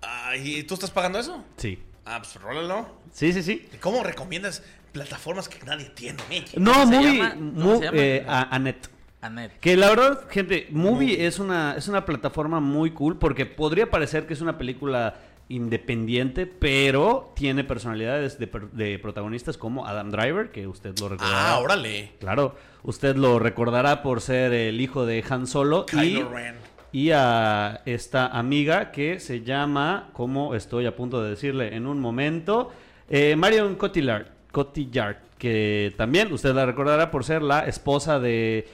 Ah, 0.03 0.37
¿Y 0.37 0.65
tú 0.65 0.75
estás 0.75 0.91
pagando 0.91 1.19
eso? 1.19 1.43
Sí. 1.57 1.79
Ah, 2.05 2.19
pues 2.19 2.35
rólalo. 2.43 2.89
Sí, 3.13 3.33
sí, 3.33 3.43
sí. 3.43 3.69
¿Cómo 3.81 4.03
recomiendas 4.03 4.63
plataformas 4.93 5.49
que 5.49 5.65
nadie 5.65 5.91
tiene? 5.91 6.19
No, 6.57 6.73
¿Cómo 6.73 6.91
se 6.91 7.37
Movie. 7.41 8.17
eh, 8.17 8.25
a- 8.29 8.55
Annette. 8.55 8.89
Annette. 9.23 9.59
Que 9.61 9.77
la 9.77 9.91
verdad, 9.91 10.25
gente, 10.31 10.67
Movie 10.71 11.27
es 11.27 11.39
una, 11.39 11.75
es 11.77 11.89
una 11.89 12.05
plataforma 12.07 12.59
muy 12.61 12.91
cool 12.93 13.19
porque 13.19 13.45
podría 13.47 13.91
parecer 13.91 14.27
que 14.27 14.33
es 14.35 14.41
una 14.41 14.57
película 14.59 15.17
independiente, 15.51 16.47
pero 16.47 17.33
tiene 17.37 17.65
personalidades 17.65 18.39
de, 18.39 18.47
per- 18.47 18.71
de 18.71 18.99
protagonistas 18.99 19.59
como 19.59 19.87
Adam 19.87 20.11
Driver, 20.11 20.51
que 20.51 20.67
usted 20.67 20.99
lo 20.99 21.09
recordará. 21.11 21.55
Ah, 21.55 21.59
órale. 21.59 22.13
Claro, 22.21 22.57
usted 22.83 23.17
lo 23.17 23.39
recordará 23.39 24.03
por 24.03 24.21
ser 24.21 24.53
el 24.53 24.81
hijo 24.81 25.05
de 25.07 25.23
Han 25.29 25.47
Solo 25.47 25.85
y, 25.93 25.97
Kylo 25.97 26.31
Ren. 26.31 26.55
Y 26.93 27.11
a 27.13 27.83
esta 27.87 28.27
amiga 28.27 28.91
que 28.91 29.21
se 29.21 29.43
llama, 29.43 30.11
como 30.13 30.55
estoy 30.55 30.87
a 30.87 30.97
punto 30.97 31.23
de 31.23 31.31
decirle 31.31 31.75
en 31.75 31.87
un 31.87 32.01
momento, 32.01 32.73
eh, 33.09 33.37
Marion 33.37 33.77
Cotillard, 33.77 34.27
Cotillard, 34.51 35.19
que 35.39 35.95
también 35.97 36.33
usted 36.33 36.55
la 36.55 36.67
recordará 36.67 37.11
por 37.11 37.25
ser 37.25 37.43
la 37.43 37.67
esposa 37.67 38.19
de 38.19 38.69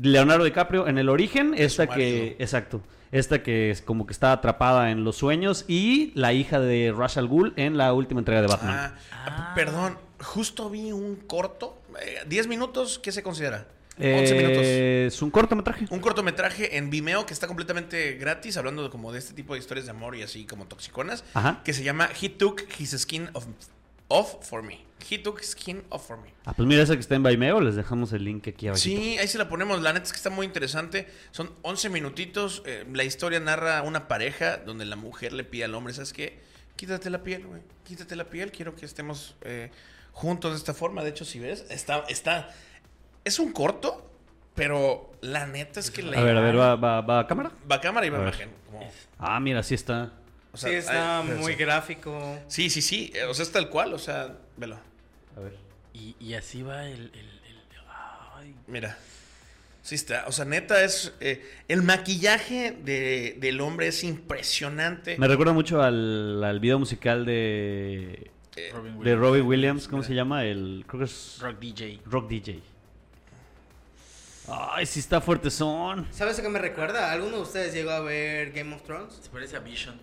Leonardo 0.00 0.44
DiCaprio 0.44 0.86
en 0.86 0.98
el 0.98 1.08
origen, 1.08 1.54
esta 1.56 1.86
que, 1.86 2.36
exacto, 2.38 2.80
esta 3.12 3.42
que 3.42 3.70
es 3.70 3.82
como 3.82 4.06
que 4.06 4.12
está 4.12 4.32
atrapada 4.32 4.90
en 4.90 5.04
los 5.04 5.16
sueños 5.16 5.64
y 5.68 6.12
la 6.14 6.32
hija 6.32 6.60
de 6.60 6.92
Ra's 6.96 7.16
al 7.16 7.28
Ghul 7.28 7.52
en 7.56 7.76
la 7.76 7.92
última 7.92 8.20
entrega 8.20 8.40
de 8.40 8.48
Batman. 8.48 8.74
Ah, 8.76 8.94
ah, 9.12 9.52
perdón, 9.54 9.98
justo 10.20 10.70
vi 10.70 10.92
un 10.92 11.16
corto. 11.16 11.78
eh, 12.00 12.24
¿10 12.28 12.48
minutos? 12.48 12.98
¿Qué 12.98 13.12
se 13.12 13.22
considera? 13.22 13.66
11 13.98 14.34
minutos. 14.34 14.62
Eh, 14.64 15.06
Es 15.08 15.22
un 15.22 15.30
cortometraje. 15.30 15.86
Un 15.90 16.00
cortometraje 16.00 16.76
en 16.76 16.90
Vimeo 16.90 17.26
que 17.26 17.32
está 17.32 17.46
completamente 17.46 18.14
gratis, 18.14 18.56
hablando 18.56 18.82
de 18.82 18.90
como 18.90 19.12
de 19.12 19.18
este 19.18 19.34
tipo 19.34 19.54
de 19.54 19.60
historias 19.60 19.86
de 19.86 19.90
amor 19.92 20.16
y 20.16 20.22
así 20.22 20.44
como 20.46 20.66
toxiconas, 20.66 21.24
Ajá. 21.34 21.62
que 21.64 21.72
se 21.72 21.84
llama 21.84 22.08
He 22.20 22.28
Took 22.28 22.62
His 22.78 22.90
Skin 22.98 23.30
Off, 23.34 23.46
off 24.08 24.36
For 24.48 24.62
Me. 24.62 24.80
He 25.08 25.18
Took 25.18 25.42
Skin 25.42 25.82
Off 25.90 26.06
For 26.08 26.16
Me. 26.18 26.32
Ah, 26.46 26.54
pues 26.54 26.66
mira, 26.66 26.82
esa 26.82 26.94
que 26.94 27.00
está 27.00 27.14
en 27.14 27.22
Vimeo, 27.22 27.60
les 27.60 27.76
dejamos 27.76 28.12
el 28.14 28.24
link 28.24 28.48
aquí 28.48 28.66
abajo. 28.68 28.80
Sí, 28.82 29.18
ahí 29.18 29.28
se 29.28 29.36
la 29.38 29.48
ponemos. 29.48 29.82
La 29.82 29.92
neta 29.92 30.06
es 30.06 30.12
que 30.12 30.16
está 30.16 30.30
muy 30.30 30.46
interesante. 30.46 31.06
Son 31.30 31.50
11 31.62 31.90
minutitos. 31.90 32.62
eh, 32.66 32.84
la 32.92 33.04
historia 33.04 33.38
narra 33.38 33.82
una 33.82 34.08
pareja 34.08 34.56
donde 34.56 34.86
la 34.86 34.96
mujer 34.96 35.32
le 35.34 35.44
pide 35.44 35.64
al 35.64 35.74
hombre, 35.74 35.92
¿sabes 35.92 36.12
qué? 36.14 36.40
Quítate 36.76 37.10
la 37.10 37.22
piel, 37.22 37.46
güey. 37.46 37.60
Quítate 37.84 38.16
la 38.16 38.24
piel. 38.24 38.50
Quiero 38.50 38.74
que 38.74 38.86
estemos 38.86 39.36
eh, 39.42 39.70
juntos 40.12 40.52
de 40.52 40.56
esta 40.58 40.72
forma. 40.74 41.04
De 41.04 41.10
hecho, 41.10 41.24
si 41.24 41.38
ves, 41.38 41.64
está, 41.68 42.04
está... 42.08 42.48
Es 43.24 43.38
un 43.38 43.52
corto, 43.52 44.10
pero 44.54 45.12
la 45.22 45.46
neta 45.46 45.80
es 45.80 45.90
que 45.90 46.02
la 46.02 46.18
A 46.18 46.22
ver, 46.22 46.36
a 46.36 46.40
ver, 46.40 46.58
va, 46.58 46.76
va, 46.76 47.00
va 47.00 47.20
a 47.20 47.26
cámara. 47.26 47.50
Va 47.70 47.76
a 47.76 47.80
cámara 47.80 48.06
y 48.06 48.10
va 48.10 48.18
A 48.18 48.22
imagen. 48.22 48.50
como- 48.66 48.90
Ah, 49.18 49.40
mira, 49.40 49.62
sí 49.62 49.74
está. 49.74 50.12
o 50.52 50.56
sea, 50.56 50.70
sí, 50.70 50.76
está 50.76 51.20
ay, 51.20 51.28
muy 51.38 51.52
sí. 51.52 51.58
gráfico. 51.58 52.38
Sí, 52.48 52.68
sí, 52.70 52.82
sí. 52.82 53.12
eh, 53.14 53.24
O 53.24 53.34
sea, 53.34 53.44
es 53.44 53.52
tal 53.52 53.68
cual. 53.70 53.94
O 53.94 53.98
sea, 53.98 54.36
velo. 54.56 54.78
A 55.36 55.40
ver. 55.40 55.56
Y, 55.92 56.14
y 56.20 56.34
así 56.34 56.62
va 56.62 56.84
el... 56.86 56.92
el- 56.92 57.10
el- 57.14 57.62
ay. 58.36 58.54
Mira. 58.66 58.98
Sí 59.82 59.94
está. 59.94 60.24
O 60.28 60.32
sea, 60.32 60.44
neta 60.44 60.82
es... 60.84 61.12
eh, 61.20 61.44
el 61.68 61.82
maquillaje 61.82 62.72
de- 62.84 63.36
del 63.38 63.60
hombre 63.60 63.88
es 63.88 64.02
impresionante. 64.04 65.16
Me 65.18 65.28
recuerda 65.28 65.52
mucho 65.52 65.82
al, 65.82 66.42
al 66.44 66.60
video 66.60 66.78
musical 66.78 67.24
de, 67.24 68.30
Eh, 68.56 68.70
Robin 68.72 68.92
de 68.92 68.98
Williams. 68.98 69.20
Robbie 69.20 69.40
Williams. 69.42 69.88
¿Cómo 69.88 69.98
Mira. 70.02 70.08
se 70.08 70.14
llama? 70.14 70.44
El, 70.44 70.84
creo 70.86 71.00
que 71.00 71.04
es 71.06 71.38
Rock 71.40 71.58
DJ. 71.58 72.00
Rock 72.06 72.28
DJ. 72.28 72.60
Ay, 74.46 74.84
sí 74.84 75.00
está 75.00 75.20
fuerte 75.20 75.50
son. 75.50 76.06
¿Sabes 76.12 76.38
a 76.38 76.42
qué 76.42 76.48
me 76.50 76.58
recuerda? 76.58 77.10
¿Alguno 77.12 77.36
de 77.36 77.42
ustedes 77.42 77.72
llegó 77.72 77.90
a 77.92 78.00
ver 78.00 78.52
Game 78.52 78.74
of 78.74 78.82
Thrones? 78.82 79.14
Se 79.22 79.30
parece 79.30 79.56
a 79.56 79.60
Vision. 79.60 79.98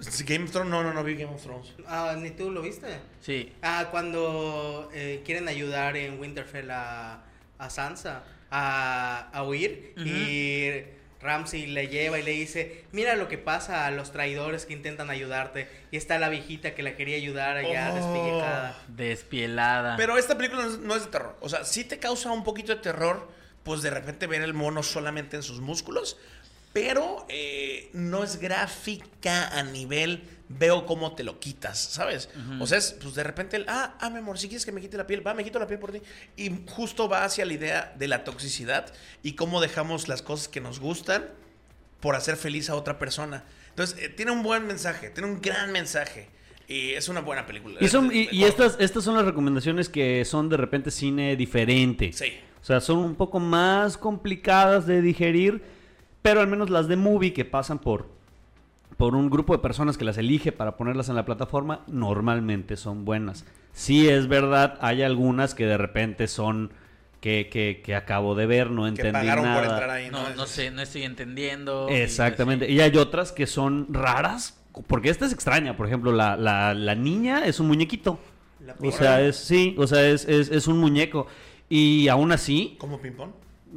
Sí, 0.00 0.24
Game 0.24 0.44
of 0.44 0.50
Thrones, 0.50 0.70
no, 0.70 0.82
no, 0.82 0.92
no 0.92 1.04
vi 1.04 1.14
Game 1.14 1.32
of 1.32 1.40
Thrones. 1.42 1.72
Ah, 1.86 2.16
ni 2.18 2.30
tú 2.30 2.50
lo 2.50 2.62
viste. 2.62 2.88
sí. 3.20 3.52
Ah, 3.62 3.86
cuando 3.90 4.90
eh, 4.92 5.22
quieren 5.24 5.46
ayudar 5.48 5.96
en 5.96 6.18
Winterfell 6.18 6.70
a, 6.70 7.22
a 7.58 7.70
Sansa 7.70 8.24
a, 8.50 9.30
a 9.32 9.42
huir 9.44 9.92
y 9.96 10.82
Ramsey 11.20 11.66
le 11.66 11.88
lleva 11.88 12.18
y 12.18 12.22
le 12.24 12.32
dice, 12.32 12.84
mira 12.92 13.14
lo 13.16 13.28
que 13.28 13.38
pasa 13.38 13.86
a 13.86 13.90
los 13.90 14.10
traidores 14.12 14.66
que 14.66 14.72
intentan 14.74 15.10
ayudarte 15.10 15.68
y 15.90 15.96
está 15.96 16.18
la 16.18 16.28
viejita 16.28 16.74
que 16.74 16.82
la 16.82 16.94
quería 16.96 17.16
ayudar 17.16 17.56
allá 17.56 17.90
Oh. 17.92 17.94
despellejada. 17.94 18.78
Despielada. 18.88 19.96
Pero 19.96 20.18
esta 20.18 20.36
película 20.36 20.62
no 20.64 20.68
es, 20.70 20.78
no 20.78 20.94
es 20.96 21.04
de 21.04 21.10
terror. 21.10 21.36
O 21.40 21.48
sea, 21.48 21.64
sí 21.64 21.84
te 21.84 21.98
causa 21.98 22.30
un 22.32 22.44
poquito 22.44 22.74
de 22.74 22.80
terror, 22.80 23.28
pues 23.66 23.82
de 23.82 23.90
repente 23.90 24.26
ver 24.26 24.40
el 24.40 24.54
mono 24.54 24.82
solamente 24.82 25.36
en 25.36 25.42
sus 25.42 25.60
músculos. 25.60 26.16
Pero 26.72 27.26
eh, 27.28 27.90
no 27.92 28.22
es 28.22 28.38
gráfica 28.38 29.48
a 29.48 29.62
nivel 29.62 30.22
veo 30.48 30.86
cómo 30.86 31.14
te 31.14 31.24
lo 31.24 31.40
quitas, 31.40 31.78
¿sabes? 31.78 32.28
O 32.60 32.66
sea, 32.66 32.78
es, 32.78 32.96
pues 33.02 33.14
de 33.14 33.24
repente 33.24 33.56
el, 33.56 33.64
ah, 33.68 33.96
ah, 34.00 34.10
mi 34.10 34.18
amor, 34.18 34.38
si 34.38 34.48
quieres 34.48 34.64
que 34.64 34.72
me 34.72 34.80
quite 34.80 34.96
la 34.96 35.06
piel, 35.06 35.26
va, 35.26 35.34
me 35.34 35.44
quito 35.44 35.58
la 35.58 35.66
piel 35.66 35.80
por 35.80 35.92
ti. 35.92 36.00
Y 36.36 36.52
justo 36.68 37.08
va 37.08 37.24
hacia 37.24 37.44
la 37.44 37.52
idea 37.52 37.94
de 37.98 38.08
la 38.08 38.24
toxicidad 38.24 38.92
y 39.22 39.32
cómo 39.32 39.60
dejamos 39.60 40.08
las 40.08 40.22
cosas 40.22 40.48
que 40.48 40.60
nos 40.60 40.78
gustan 40.78 41.26
por 42.00 42.14
hacer 42.14 42.36
feliz 42.36 42.70
a 42.70 42.76
otra 42.76 42.98
persona. 42.98 43.44
Entonces, 43.70 43.98
eh, 43.98 44.08
tiene 44.08 44.30
un 44.30 44.42
buen 44.42 44.66
mensaje, 44.66 45.10
tiene 45.10 45.28
un 45.28 45.40
gran 45.40 45.72
mensaje. 45.72 46.28
Y 46.68 46.92
es 46.92 47.08
una 47.08 47.20
buena 47.20 47.46
película. 47.46 47.78
Y, 47.80 47.88
son, 47.88 48.10
y, 48.12 48.28
y 48.32 48.44
estas, 48.44 48.76
estas 48.80 49.04
son 49.04 49.14
las 49.14 49.24
recomendaciones 49.24 49.88
que 49.88 50.24
son 50.24 50.48
de 50.48 50.56
repente 50.56 50.90
cine 50.90 51.36
diferente. 51.36 52.12
Sí. 52.12 52.34
O 52.66 52.68
sea, 52.68 52.80
son 52.80 52.98
un 52.98 53.14
poco 53.14 53.38
más 53.38 53.96
complicadas 53.96 54.88
de 54.88 55.00
digerir, 55.00 55.62
pero 56.20 56.40
al 56.40 56.48
menos 56.48 56.68
las 56.68 56.88
de 56.88 56.96
movie 56.96 57.32
que 57.32 57.44
pasan 57.44 57.78
por, 57.78 58.08
por 58.96 59.14
un 59.14 59.30
grupo 59.30 59.52
de 59.52 59.60
personas 59.62 59.96
que 59.96 60.04
las 60.04 60.18
elige 60.18 60.50
para 60.50 60.76
ponerlas 60.76 61.08
en 61.08 61.14
la 61.14 61.24
plataforma, 61.24 61.82
normalmente 61.86 62.76
son 62.76 63.04
buenas. 63.04 63.44
Sí 63.72 64.08
es 64.08 64.26
verdad, 64.26 64.78
hay 64.80 65.04
algunas 65.04 65.54
que 65.54 65.64
de 65.64 65.78
repente 65.78 66.26
son 66.26 66.72
que, 67.20 67.48
que, 67.52 67.82
que 67.84 67.94
acabo 67.94 68.34
de 68.34 68.46
ver, 68.46 68.72
no 68.72 68.82
Que 68.82 68.88
entendí 68.88 69.12
pagaron 69.12 69.44
nada. 69.44 69.60
por 69.62 69.70
entrar 69.70 69.90
ahí, 69.90 70.10
¿no? 70.10 70.28
No, 70.28 70.34
no 70.34 70.42
Es- 70.42 70.50
sé, 70.50 70.72
no 70.72 70.82
estoy 70.82 71.04
entendiendo. 71.04 71.86
Exactamente. 71.88 72.68
Y 72.68 72.74
Y 72.78 72.80
hay 72.80 72.96
otras 72.96 73.30
que 73.30 73.46
son 73.46 73.86
raras, 73.94 74.58
porque 74.88 75.08
esta 75.10 75.24
es 75.26 75.32
extraña. 75.32 75.76
Por 75.76 75.86
ejemplo, 75.86 76.10
la, 76.10 76.36
la, 76.36 76.74
la 76.74 76.96
niña 76.96 77.44
es 77.46 77.60
un 77.60 77.68
muñequito. 77.68 78.18
La 78.58 78.74
O 78.82 78.90
sea, 78.90 79.20
es, 79.20 79.36
sí, 79.36 79.76
o 79.78 79.86
sea, 79.86 80.04
es, 80.08 80.24
es, 80.24 80.50
es 80.50 80.66
un 80.66 80.78
muñeco. 80.78 81.28
Y 81.68 82.08
aún 82.08 82.32
así, 82.32 82.76
¿Como 82.78 83.00
ping-pong? 83.00 83.30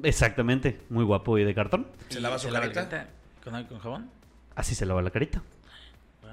exactamente, 0.04 0.80
muy 0.90 1.04
guapo 1.04 1.38
y 1.38 1.44
de 1.44 1.54
cartón. 1.56 1.88
¿Se 2.10 2.20
lava 2.22 2.38
su 2.38 2.50
la 2.52 2.60
carita? 2.62 2.88
carita 2.90 3.68
¿Con, 3.68 3.80
jabón? 3.80 4.10
Así 4.56 4.76
se 4.76 4.86
lava 4.86 5.02
la 5.02 5.10
carita. 5.10 5.42
Wow. 6.22 6.32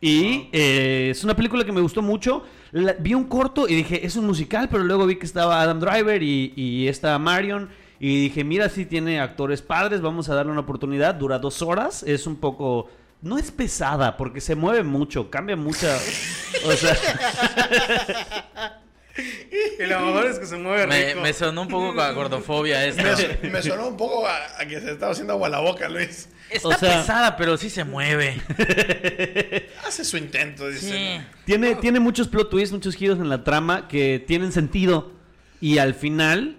Y 0.00 0.48
eh, 0.52 1.08
es 1.10 1.22
una 1.24 1.34
película 1.36 1.64
que 1.64 1.72
me 1.72 1.80
gustó 1.80 2.00
mucho. 2.02 2.44
La- 2.72 2.94
vi 2.94 3.14
un 3.14 3.24
corto 3.24 3.68
y 3.68 3.74
dije, 3.74 4.06
es 4.06 4.16
un 4.16 4.26
musical, 4.26 4.68
pero 4.70 4.84
luego 4.84 5.06
vi 5.06 5.16
que 5.16 5.26
estaba 5.26 5.60
Adam 5.60 5.80
Driver 5.80 6.22
y, 6.22 6.52
y 6.56 6.88
esta 6.88 7.18
Marion. 7.18 7.68
Y 8.00 8.22
dije, 8.22 8.44
mira, 8.44 8.68
sí 8.68 8.86
tiene 8.86 9.20
actores 9.20 9.62
padres, 9.62 10.00
vamos 10.00 10.28
a 10.28 10.34
darle 10.34 10.52
una 10.52 10.60
oportunidad. 10.62 11.14
Dura 11.14 11.38
dos 11.38 11.62
horas, 11.62 12.02
es 12.02 12.26
un 12.26 12.36
poco... 12.36 12.90
No 13.22 13.38
es 13.38 13.50
pesada, 13.50 14.16
porque 14.18 14.40
se 14.42 14.54
mueve 14.54 14.82
mucho, 14.84 15.30
cambia 15.30 15.56
mucha... 15.56 15.96
O 16.66 16.72
sea, 16.72 16.96
Y 19.78 19.86
lo 19.86 20.00
mejor 20.00 20.26
es 20.26 20.38
que 20.38 20.46
se 20.46 20.56
mueve 20.56 20.86
Me, 20.86 21.06
rico. 21.08 21.20
me 21.20 21.32
sonó 21.32 21.62
un 21.62 21.68
poco 21.68 22.00
a 22.00 22.10
gordofobia 22.12 22.84
esto. 22.84 23.02
Me, 23.42 23.50
me 23.50 23.62
sonó 23.62 23.88
un 23.88 23.96
poco 23.96 24.26
a, 24.26 24.36
a 24.60 24.66
que 24.66 24.80
se 24.80 24.92
estaba 24.92 25.12
haciendo 25.12 25.34
agua 25.34 25.48
a 25.48 25.50
la 25.50 25.60
boca, 25.60 25.88
Luis. 25.88 26.28
Está 26.50 26.68
O 26.68 26.72
sea- 26.74 26.98
pesada, 27.00 27.36
pero 27.36 27.56
sí 27.56 27.70
se 27.70 27.84
mueve. 27.84 28.40
Hace 29.86 30.04
su 30.04 30.16
intento, 30.16 30.68
dice. 30.68 30.90
Sí. 30.90 31.18
¿no? 31.18 31.24
tiene, 31.44 31.74
tiene 31.76 32.00
muchos 32.00 32.28
plot 32.28 32.50
twists, 32.50 32.72
muchos 32.72 32.94
giros 32.96 33.18
en 33.18 33.28
la 33.28 33.44
trama 33.44 33.88
que 33.88 34.22
tienen 34.26 34.52
sentido. 34.52 35.12
Y 35.60 35.78
al 35.78 35.94
final, 35.94 36.58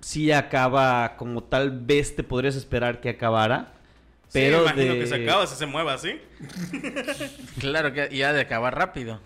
sí 0.00 0.32
acaba 0.32 1.16
como 1.16 1.44
tal 1.44 1.70
vez 1.80 2.16
te 2.16 2.22
podrías 2.24 2.56
esperar 2.56 3.00
que 3.00 3.10
acabara. 3.10 3.74
Sí, 4.24 4.30
Pero 4.40 4.62
imagino 4.62 4.94
de- 4.94 5.00
que 5.00 5.06
se 5.06 5.14
acaba 5.16 5.46
si 5.46 5.56
se 5.56 5.66
mueve 5.66 5.90
así. 5.92 6.20
Claro 7.58 7.92
que 7.92 8.08
ya 8.14 8.32
de 8.32 8.40
acabar 8.40 8.74
rápido. 8.76 9.20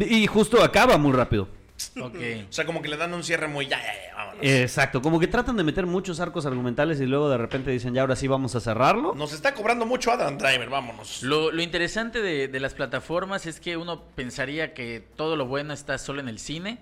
Y 0.00 0.26
justo 0.26 0.62
acaba 0.62 0.98
muy 0.98 1.12
rápido. 1.12 1.48
O 2.02 2.52
sea, 2.52 2.64
como 2.66 2.82
que 2.82 2.88
le 2.88 2.96
dan 2.96 3.12
un 3.14 3.22
cierre 3.24 3.48
muy... 3.48 3.66
Ya, 3.66 3.78
ya, 3.80 3.92
ya, 4.08 4.14
vámonos. 4.14 4.42
Exacto, 4.44 5.02
como 5.02 5.18
que 5.18 5.26
tratan 5.26 5.56
de 5.56 5.64
meter 5.64 5.86
muchos 5.86 6.20
arcos 6.20 6.46
argumentales 6.46 7.00
y 7.00 7.06
luego 7.06 7.28
de 7.28 7.38
repente 7.38 7.70
dicen, 7.70 7.94
ya 7.94 8.02
ahora 8.02 8.16
sí 8.16 8.28
vamos 8.28 8.54
a 8.54 8.60
cerrarlo. 8.60 9.14
Nos 9.14 9.32
está 9.32 9.54
cobrando 9.54 9.86
mucho 9.86 10.12
Adam 10.12 10.38
Driver, 10.38 10.68
vámonos. 10.68 11.22
Lo, 11.22 11.50
lo 11.50 11.62
interesante 11.62 12.22
de, 12.22 12.48
de 12.48 12.60
las 12.60 12.74
plataformas 12.74 13.46
es 13.46 13.60
que 13.60 13.76
uno 13.76 14.02
pensaría 14.14 14.74
que 14.74 15.02
todo 15.16 15.36
lo 15.36 15.46
bueno 15.46 15.72
está 15.74 15.98
solo 15.98 16.20
en 16.20 16.28
el 16.28 16.38
cine. 16.38 16.78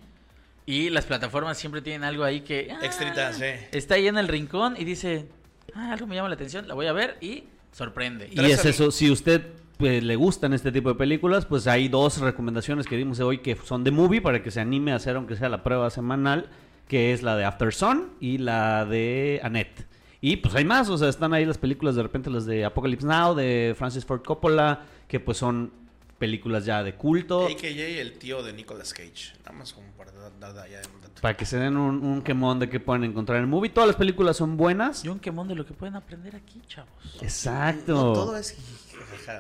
Y 0.67 0.91
las 0.91 1.05
plataformas 1.07 1.59
siempre 1.59 1.83
tienen 1.83 2.05
algo 2.05 2.23
ahí 2.23 2.43
que... 2.43 2.71
ah, 2.71 2.85
Extrita, 2.85 3.33
sí. 3.33 3.45
Está 3.73 3.95
ahí 3.95 4.07
en 4.07 4.19
el 4.19 4.29
rincón 4.29 4.77
y 4.79 4.85
dice, 4.85 5.27
ah, 5.75 5.93
algo 5.93 6.07
me 6.07 6.15
llama 6.15 6.29
la 6.29 6.35
atención, 6.37 6.69
la 6.69 6.75
voy 6.75 6.87
a 6.87 6.93
ver 6.93 7.17
y 7.21 7.45
sorprende. 7.73 8.29
Y 8.31 8.45
es 8.51 8.65
eso, 8.65 8.91
si 8.93 9.11
usted 9.11 9.43
pues, 9.81 10.05
le 10.05 10.15
gustan 10.15 10.53
este 10.53 10.71
tipo 10.71 10.91
de 10.91 10.95
películas, 10.95 11.47
pues 11.47 11.67
hay 11.67 11.89
dos 11.89 12.19
recomendaciones 12.19 12.87
que 12.87 12.97
dimos 12.97 13.19
hoy 13.21 13.39
que 13.39 13.57
son 13.57 13.83
de 13.83 13.91
movie 13.91 14.21
para 14.21 14.43
que 14.43 14.51
se 14.51 14.61
anime 14.61 14.93
a 14.93 14.97
hacer 14.97 15.17
aunque 15.17 15.37
sea 15.37 15.49
la 15.49 15.65
prueba 15.65 15.89
semanal, 15.89 16.51
que 16.87 17.15
es 17.15 17.23
la 17.23 17.35
de 17.35 17.47
After 17.47 17.73
Sun 17.73 18.11
y 18.21 18.37
la 18.37 18.85
de 18.85 19.41
Annette. 19.43 19.87
Y 20.21 20.37
pues 20.37 20.55
hay 20.55 20.67
más, 20.67 20.91
o 20.91 20.99
sea, 20.99 21.09
están 21.09 21.33
ahí 21.33 21.47
las 21.47 21.57
películas 21.57 21.97
de 21.97 22.03
repente 22.03 22.29
las 22.29 22.45
de 22.45 22.67
Apocalypse 22.67 23.07
Now, 23.07 23.35
de 23.35 23.75
Francis 23.77 24.05
Ford 24.05 24.23
Coppola, 24.23 24.85
que 25.09 25.19
pues 25.19 25.39
son 25.39 25.73
películas 26.19 26.67
ya 26.67 26.83
de 26.83 26.95
culto. 26.95 27.47
AKJ, 27.47 28.01
el 28.01 28.19
tío 28.19 28.43
de 28.43 28.53
Nicolas 28.53 28.93
Cage. 28.93 29.33
Nada 29.39 29.53
más 29.53 29.73
como 29.73 29.89
para 29.93 30.13
dar 30.13 30.39
dar 30.39 30.69
ya 30.69 30.83
un 30.95 31.01
dato. 31.01 31.23
Para 31.23 31.37
que 31.39 31.47
se 31.47 31.57
den 31.57 31.79
un, 31.79 32.05
un 32.05 32.21
quemón 32.21 32.59
de 32.59 32.69
que 32.69 32.81
pueden 32.81 33.05
encontrar 33.05 33.39
en 33.39 33.45
el 33.45 33.49
movie. 33.49 33.71
Todas 33.71 33.87
las 33.87 33.97
películas 33.97 34.37
son 34.37 34.59
buenas. 34.59 35.03
Y 35.07 35.09
un 35.09 35.19
quemón 35.19 35.49
de 35.49 35.55
lo 35.55 35.65
que 35.65 35.73
pueden 35.73 35.97
aprender 35.97 36.37
aquí, 36.37 36.61
chavos. 36.69 36.93
Exacto. 37.23 37.95
No 37.95 38.13
todo 38.13 38.37
es... 38.37 38.55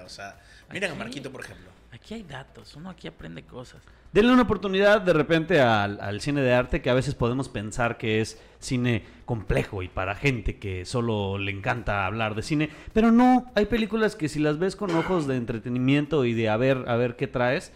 O 0.04 0.08
sea, 0.08 0.38
miren 0.72 0.92
a 0.92 0.94
Marquito, 0.94 1.30
por 1.30 1.42
ejemplo. 1.42 1.70
Aquí 1.92 2.14
hay 2.14 2.22
datos, 2.22 2.76
uno 2.76 2.90
aquí 2.90 3.08
aprende 3.08 3.42
cosas. 3.42 3.82
Denle 4.12 4.32
una 4.32 4.42
oportunidad 4.42 5.00
de 5.00 5.12
repente 5.12 5.60
al, 5.60 6.00
al 6.00 6.20
cine 6.20 6.40
de 6.40 6.52
arte 6.52 6.82
que 6.82 6.90
a 6.90 6.94
veces 6.94 7.14
podemos 7.14 7.48
pensar 7.48 7.98
que 7.98 8.20
es 8.20 8.40
cine 8.60 9.04
complejo 9.24 9.82
y 9.82 9.88
para 9.88 10.14
gente 10.14 10.58
que 10.58 10.84
solo 10.84 11.38
le 11.38 11.50
encanta 11.50 12.06
hablar 12.06 12.34
de 12.34 12.42
cine, 12.42 12.70
pero 12.92 13.10
no, 13.10 13.50
hay 13.54 13.66
películas 13.66 14.16
que 14.16 14.28
si 14.28 14.38
las 14.38 14.58
ves 14.58 14.76
con 14.76 14.94
ojos 14.94 15.26
de 15.26 15.36
entretenimiento 15.36 16.24
y 16.24 16.34
de 16.34 16.48
a 16.48 16.56
ver, 16.56 16.84
a 16.88 16.96
ver 16.96 17.16
qué 17.16 17.26
traes, 17.26 17.72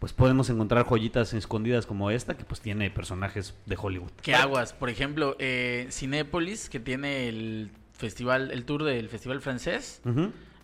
pues 0.00 0.14
podemos 0.14 0.48
encontrar 0.48 0.86
joyitas 0.86 1.34
escondidas 1.34 1.84
como 1.84 2.10
esta 2.10 2.34
que 2.36 2.44
pues 2.44 2.60
tiene 2.60 2.90
personajes 2.90 3.54
de 3.66 3.76
Hollywood. 3.78 4.10
¿Qué 4.22 4.34
aguas? 4.34 4.72
Por 4.72 4.88
ejemplo, 4.88 5.36
eh, 5.38 5.86
Cinépolis, 5.90 6.70
que 6.70 6.80
tiene 6.80 7.28
el 7.28 7.70
festival, 7.92 8.50
el 8.50 8.64
tour 8.64 8.84
del 8.84 9.10
festival 9.10 9.42
francés. 9.42 10.00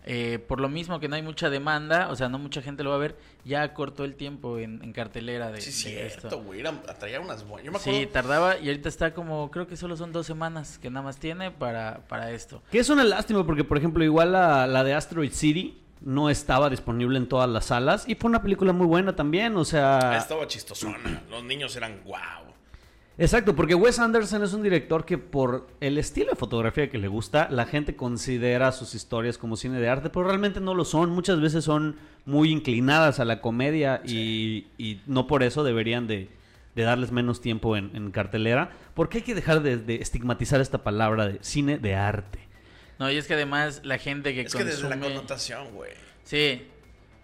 Eh, 0.08 0.38
por 0.38 0.60
lo 0.60 0.68
mismo 0.68 1.00
que 1.00 1.08
no 1.08 1.16
hay 1.16 1.22
mucha 1.22 1.50
demanda, 1.50 2.08
o 2.10 2.16
sea, 2.16 2.28
no 2.28 2.38
mucha 2.38 2.62
gente 2.62 2.84
lo 2.84 2.90
va 2.90 2.96
a 2.96 3.00
ver, 3.00 3.16
ya 3.44 3.74
cortó 3.74 4.04
el 4.04 4.14
tiempo 4.14 4.58
en, 4.58 4.80
en 4.82 4.92
cartelera 4.92 5.50
de, 5.50 5.60
Sí, 5.60 5.70
de 5.70 5.72
cierto, 6.08 6.28
esto. 6.28 6.42
güey. 6.42 6.62
Traía 6.98 7.20
unas 7.20 7.46
buenas. 7.46 7.66
Yo 7.66 7.72
me 7.72 7.78
acuerdo. 7.78 7.98
Sí, 8.00 8.06
tardaba 8.06 8.56
y 8.58 8.68
ahorita 8.68 8.88
está 8.88 9.12
como, 9.12 9.50
creo 9.50 9.66
que 9.66 9.76
solo 9.76 9.96
son 9.96 10.12
dos 10.12 10.24
semanas 10.26 10.78
que 10.78 10.90
nada 10.90 11.04
más 11.04 11.18
tiene 11.18 11.50
para, 11.50 12.02
para 12.08 12.30
esto. 12.30 12.62
Que 12.70 12.78
es 12.78 12.88
una 12.88 13.02
lástima 13.02 13.44
porque, 13.44 13.64
por 13.64 13.78
ejemplo, 13.78 14.04
igual 14.04 14.32
la, 14.32 14.66
la 14.68 14.84
de 14.84 14.94
Asteroid 14.94 15.32
City 15.32 15.82
no 16.00 16.30
estaba 16.30 16.70
disponible 16.70 17.18
en 17.18 17.26
todas 17.28 17.48
las 17.50 17.64
salas 17.66 18.08
y 18.08 18.14
fue 18.14 18.28
una 18.30 18.42
película 18.42 18.72
muy 18.72 18.86
buena 18.86 19.16
también, 19.16 19.56
o 19.56 19.64
sea... 19.64 20.16
Estaba 20.16 20.46
chistosona. 20.46 21.22
Los 21.30 21.42
niños 21.42 21.74
eran 21.74 22.00
wow. 22.04 22.54
Exacto, 23.18 23.56
porque 23.56 23.74
Wes 23.74 23.98
Anderson 23.98 24.42
es 24.44 24.52
un 24.52 24.62
director 24.62 25.06
que 25.06 25.16
por 25.16 25.68
el 25.80 25.96
estilo 25.96 26.30
de 26.30 26.36
fotografía 26.36 26.90
que 26.90 26.98
le 26.98 27.08
gusta, 27.08 27.48
la 27.50 27.64
gente 27.64 27.96
considera 27.96 28.72
sus 28.72 28.94
historias 28.94 29.38
como 29.38 29.56
cine 29.56 29.80
de 29.80 29.88
arte, 29.88 30.10
pero 30.10 30.26
realmente 30.26 30.60
no 30.60 30.74
lo 30.74 30.84
son. 30.84 31.08
Muchas 31.10 31.40
veces 31.40 31.64
son 31.64 31.96
muy 32.26 32.50
inclinadas 32.50 33.18
a 33.18 33.24
la 33.24 33.40
comedia 33.40 34.02
y, 34.04 34.66
y 34.76 35.00
no 35.06 35.26
por 35.26 35.42
eso 35.42 35.64
deberían 35.64 36.06
de, 36.06 36.28
de 36.74 36.82
darles 36.82 37.10
menos 37.10 37.40
tiempo 37.40 37.74
en, 37.78 37.96
en 37.96 38.10
cartelera, 38.10 38.72
porque 38.92 39.18
hay 39.18 39.24
que 39.24 39.34
dejar 39.34 39.62
de, 39.62 39.78
de 39.78 39.94
estigmatizar 39.96 40.60
esta 40.60 40.84
palabra 40.84 41.26
de 41.26 41.38
cine 41.40 41.78
de 41.78 41.94
arte. 41.94 42.40
No, 42.98 43.10
y 43.10 43.16
es 43.16 43.26
que 43.26 43.32
además 43.34 43.80
la 43.82 43.96
gente 43.96 44.34
que 44.34 44.42
Es 44.42 44.54
que 44.54 44.62
desde 44.64 44.88
la 44.90 44.96
consume- 44.96 45.00
connotación, 45.00 45.72
güey. 45.72 45.92
Sí, 46.24 46.64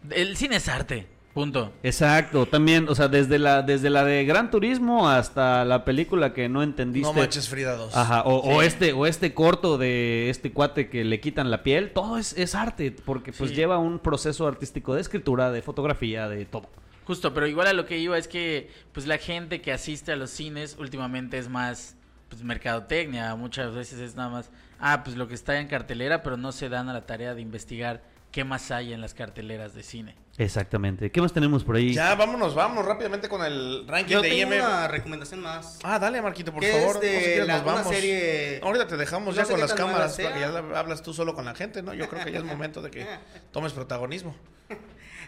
el 0.09 0.37
cine 0.39 0.57
es 0.57 0.69
arte, 0.69 1.07
punto. 1.35 1.73
Exacto, 1.83 2.47
también, 2.47 2.89
o 2.89 2.95
sea, 2.95 3.09
desde 3.09 3.39
la, 3.39 3.63
desde 3.63 3.91
la 3.91 4.05
de 4.05 4.25
Gran 4.25 4.51
Turismo 4.51 5.09
hasta 5.09 5.65
la 5.65 5.85
película 5.85 6.33
que 6.35 6.49
no 6.49 6.63
entendiste. 6.63 7.13
No 7.13 7.19
manches 7.19 7.49
Frida 7.49 7.75
2. 7.77 7.97
Ajá, 7.97 8.23
o, 8.25 8.63
este, 8.63 8.93
o 8.93 9.07
este 9.07 9.33
corto 9.35 9.79
de 9.79 10.29
este 10.31 10.53
cuate 10.53 10.89
que 10.89 11.05
le 11.05 11.21
quitan 11.21 11.51
la 11.51 11.63
piel, 11.63 11.93
todo 11.93 12.19
es, 12.19 12.33
es 12.37 12.55
arte, 12.55 12.95
porque 13.05 13.33
pues 13.33 13.51
Sí. 13.51 13.57
lleva 13.57 13.79
un 13.79 13.99
proceso 13.99 14.47
artístico 14.47 14.95
de 14.95 15.01
escritura, 15.01 15.51
de 15.51 15.63
fotografía, 15.63 16.29
de 16.29 16.45
todo. 16.45 16.69
Justo, 17.07 17.35
pero 17.35 17.47
igual 17.49 17.67
a 17.67 17.73
lo 17.73 17.85
que 17.87 17.99
iba 17.99 18.17
es 18.17 18.29
que 18.29 18.71
pues 18.93 19.07
la 19.07 19.19
gente 19.19 19.61
que 19.61 19.73
asiste 19.73 20.13
a 20.13 20.17
los 20.17 20.31
cines 20.31 20.77
últimamente 20.79 21.37
es 21.39 21.49
más 21.49 21.97
pues 22.29 22.43
mercadotecnia, 22.45 23.35
muchas 23.35 23.75
veces 23.75 23.99
es 24.01 24.15
nada 24.17 24.31
más, 24.31 24.51
ah, 24.81 25.03
pues 25.05 25.17
lo 25.17 25.29
que 25.29 25.35
está 25.35 25.59
en 25.61 25.67
cartelera, 25.67 26.23
pero 26.23 26.37
no 26.37 26.53
se 26.53 26.69
dan 26.69 26.89
a 26.89 26.93
la 26.95 27.03
tarea 27.07 27.35
de 27.35 27.43
investigar 27.43 28.03
qué 28.33 28.45
más 28.45 28.71
hay 28.71 28.93
en 28.93 29.01
las 29.01 29.15
carteleras 29.15 29.75
de 29.75 29.83
cine. 29.83 30.17
Exactamente. 30.39 31.13
¿Qué 31.13 31.21
más 31.21 31.33
tenemos 31.33 31.63
por 31.63 31.77
ahí? 31.77 31.93
Ya, 31.93 32.15
vámonos, 32.15 32.55
vámonos 32.55 32.87
rápidamente 32.87 33.29
con 33.29 33.45
el 33.45 33.87
ranking 33.87 34.11
Yo 34.15 34.23
de 34.23 34.31
tengo 34.31 34.55
una 34.57 34.89
recomendación 34.89 35.41
más. 35.41 35.79
Ah, 35.85 35.99
dale, 35.99 36.21
Marquito, 36.23 36.51
por 36.53 36.63
que 36.63 36.73
favor. 36.73 36.97
es 36.97 37.01
de 37.03 37.07
No 37.07 37.13
sé 37.13 37.19
si 37.19 37.25
quieres, 37.31 37.47
la- 37.47 37.53
nos 37.55 37.63
una 37.63 37.73
vamos. 37.75 37.95
serie... 37.95 38.61
Ahorita 38.63 38.87
te 38.89 38.97
dejamos 38.97 39.37
No 39.37 39.43
ya 39.43 39.47
con 39.47 39.55
qué 39.57 39.61
las 39.63 39.75
cámaras 39.75 40.15
sea. 40.17 40.31
para 40.31 40.35
que 40.35 40.41
ya 40.53 40.61
la- 40.63 40.79
hablas 40.81 41.03
tú 41.03 41.13
solo 41.13 41.35
con 41.35 41.45
la 41.45 41.55
gente, 41.55 41.83
¿no? 41.83 41.93
Yo 41.95 42.09
creo 42.09 42.25
que 42.25 42.33
ya 42.33 42.39
es 42.39 42.45
momento 42.45 42.81
de 42.83 42.91
que 42.91 43.07
tomes 43.53 43.73
protagonismo. 43.75 44.35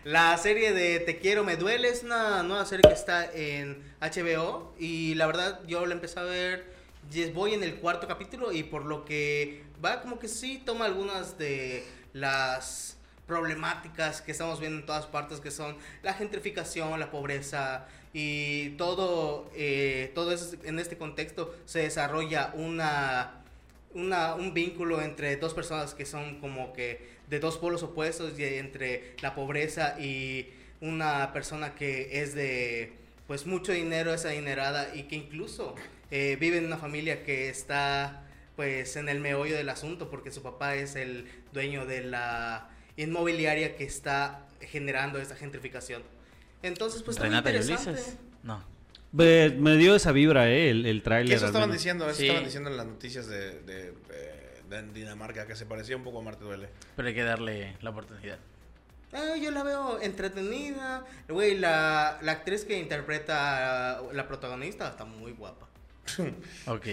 La 0.05 0.37
serie 0.37 0.73
de 0.73 1.01
Te 1.01 1.19
quiero, 1.19 1.45
me 1.45 1.57
duele 1.57 1.89
es 1.89 2.03
una 2.03 2.43
nueva 2.43 2.65
serie 2.67 2.83
que 2.89 2.95
está 2.95 3.31
en 3.33 3.83
HBO 4.01 4.75
y 4.79 5.15
la 5.15 5.27
verdad 5.27 5.61
yo 5.67 5.87
la 5.87 5.95
empecé 5.95 6.21
a 6.21 6.25
ver, 6.25 6.67
voy 7.35 7.55
en 7.55 7.63
el 7.63 7.77
cuarto 7.77 8.07
capítulo 8.07 8.53
y 8.53 8.63
por 8.65 8.85
lo 8.85 9.05
que 9.07 9.63
va 9.83 10.03
como 10.03 10.19
que 10.19 10.29
sí 10.29 10.63
toma 10.65 10.85
algunas 10.87 11.39
de 11.39 11.87
las 12.15 12.97
problemáticas 13.27 14.23
que 14.23 14.33
estamos 14.33 14.61
viendo 14.61 14.81
en 14.81 14.87
todas 14.87 15.05
partes 15.07 15.41
que 15.41 15.51
son 15.51 15.77
la 16.03 16.15
gentrificación, 16.15 16.99
la 16.99 17.11
pobreza 17.11 17.87
y 18.15 18.71
todo, 18.71 19.51
eh, 19.55 20.13
todo 20.15 20.33
eso 20.33 20.57
en 20.65 20.79
este 20.79 20.97
contexto 20.97 21.55
se 21.67 21.81
desarrolla 21.81 22.53
una 22.55 23.45
una, 23.95 24.35
un 24.35 24.53
vínculo 24.53 25.01
entre 25.01 25.37
dos 25.37 25.55
personas 25.55 25.95
que 25.95 26.05
son 26.05 26.41
como 26.41 26.73
que 26.73 27.15
de 27.29 27.41
dos 27.41 27.59
polos 27.59 27.83
opuestos 27.83 28.39
y 28.39 28.45
entre 28.45 29.15
la 29.23 29.35
pobreza 29.35 29.99
y 29.99 30.49
una 30.81 31.33
persona 31.33 31.75
que 31.75 32.21
es 32.21 32.35
de 32.35 32.93
pues 33.27 33.47
mucho 33.47 33.73
dinero, 33.73 34.13
es 34.13 34.27
adinerada 34.27 34.95
y 34.95 35.05
que 35.05 35.17
incluso 35.17 35.75
eh, 36.11 36.37
vive 36.39 36.59
en 36.59 36.67
una 36.67 36.77
familia 36.77 37.23
que 37.25 37.49
está 37.49 38.24
pues 38.57 38.97
en 38.97 39.09
el 39.09 39.21
meollo 39.21 39.57
del 39.57 39.69
asunto 39.69 40.11
porque 40.11 40.31
su 40.31 40.43
papá 40.43 40.75
es 40.77 40.97
el 40.97 41.27
dueño 41.53 41.87
de 41.87 42.03
la 42.05 42.69
inmobiliaria 42.97 43.77
que 43.77 43.85
está 43.85 44.47
generando 44.61 45.19
esta 45.19 45.37
gentrificación. 45.37 46.03
Entonces, 46.63 47.03
pues 47.03 47.17
está 47.17 47.27
muy 47.27 47.31
Renata 47.37 47.51
y 47.51 47.57
interesante. 47.57 47.91
Ulises. 48.01 48.17
No. 48.43 48.65
Me 49.13 49.77
dio 49.77 49.95
esa 49.95 50.13
vibra, 50.13 50.49
¿eh? 50.51 50.71
El, 50.71 50.87
el 50.87 51.03
tráiler. 51.03 51.37
eso 51.37 51.47
estaban 51.47 51.71
diciendo, 51.71 52.07
eso 52.09 52.19
Sí. 52.19 52.25
estaban 52.27 52.45
diciendo 52.45 52.71
en 52.71 52.77
las 52.77 52.87
noticias 52.87 53.27
de, 53.27 53.61
de, 53.61 53.93
de 54.69 54.83
Dinamarca, 54.93 55.47
que 55.47 55.55
se 55.55 55.67
parecía 55.67 55.97
un 55.97 56.03
poco 56.05 56.19
a 56.19 56.23
Marte 56.23 56.43
Duele. 56.45 56.69
Pero 56.97 57.09
hay 57.09 57.15
que 57.15 57.23
darle 57.23 57.77
la 57.81 57.91
oportunidad. 57.91 58.39
Eh, 59.13 59.41
yo 59.41 59.53
la 59.53 59.63
veo 59.63 60.01
entretenida. 60.01 61.05
Güey, 61.29 61.57
la, 61.59 62.19
la 62.23 62.33
actriz 62.33 62.65
que 62.65 62.79
interpreta 62.79 63.99
a 63.99 64.03
la 64.13 64.27
protagonista 64.27 64.89
está 64.89 65.05
muy 65.05 65.31
guapa. 65.33 65.69
Ok. 66.67 66.87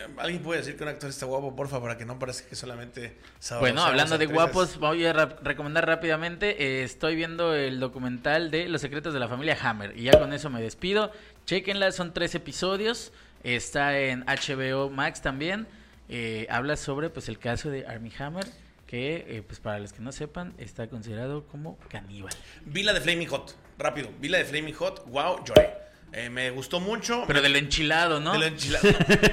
Eh, 0.00 0.14
¿Alguien 0.18 0.42
puede 0.42 0.60
decir 0.60 0.76
que 0.76 0.82
un 0.82 0.88
actor 0.88 1.10
está 1.10 1.26
guapo, 1.26 1.54
porfa, 1.54 1.80
para 1.80 1.96
que 1.96 2.04
no 2.04 2.18
parezca 2.18 2.48
que 2.48 2.56
solamente... 2.56 3.16
Bueno, 3.58 3.82
hablando 3.82 4.18
de 4.18 4.26
guapos, 4.26 4.78
voy 4.78 5.04
a 5.04 5.12
recomendar 5.12 5.86
rápidamente. 5.86 6.62
eh, 6.62 6.84
estoy 6.84 7.16
viendo 7.16 7.54
el 7.54 7.80
documental 7.80 8.50
de 8.50 8.68
Los 8.68 8.80
secretos 8.80 9.12
de 9.12 9.20
la 9.20 9.28
familia 9.28 9.56
Hammer. 9.60 9.96
Y 9.96 10.04
ya 10.04 10.18
con 10.18 10.32
eso 10.32 10.50
me 10.50 10.60
despido. 10.60 11.12
Chequenla, 11.46 11.92
son 11.92 12.12
tres 12.12 12.34
episodios. 12.34 13.12
Está 13.42 13.98
en 13.98 14.24
HBO 14.26 14.90
Max 14.90 15.22
también. 15.22 15.66
Eh, 16.08 16.46
habla 16.50 16.76
sobre 16.76 17.08
pues 17.10 17.28
el 17.28 17.38
caso 17.38 17.70
de 17.70 17.86
Army 17.86 18.12
Hammer. 18.18 18.46
Que, 18.86 19.24
eh, 19.28 19.42
pues 19.46 19.60
para 19.60 19.78
los 19.78 19.92
que 19.92 20.00
no 20.00 20.10
sepan, 20.10 20.52
está 20.58 20.88
considerado 20.88 21.46
como 21.46 21.78
caníbal. 21.88 22.34
Vi 22.64 22.82
la 22.82 22.92
de 22.92 23.00
Flaming 23.00 23.28
Hot, 23.28 23.54
rápido. 23.78 24.10
Vi 24.18 24.28
la 24.28 24.38
de 24.38 24.44
Flaming 24.44 24.74
Hot, 24.74 25.06
wow, 25.06 25.44
lloré. 25.44 25.79
Eh, 26.12 26.28
me 26.30 26.50
gustó 26.50 26.80
mucho. 26.80 27.24
Pero 27.26 27.40
de 27.42 27.48
lo 27.48 27.58
enchilado, 27.58 28.20
¿no? 28.20 28.32
De 28.32 28.38
lo 28.38 28.46
enchilado. 28.46 28.86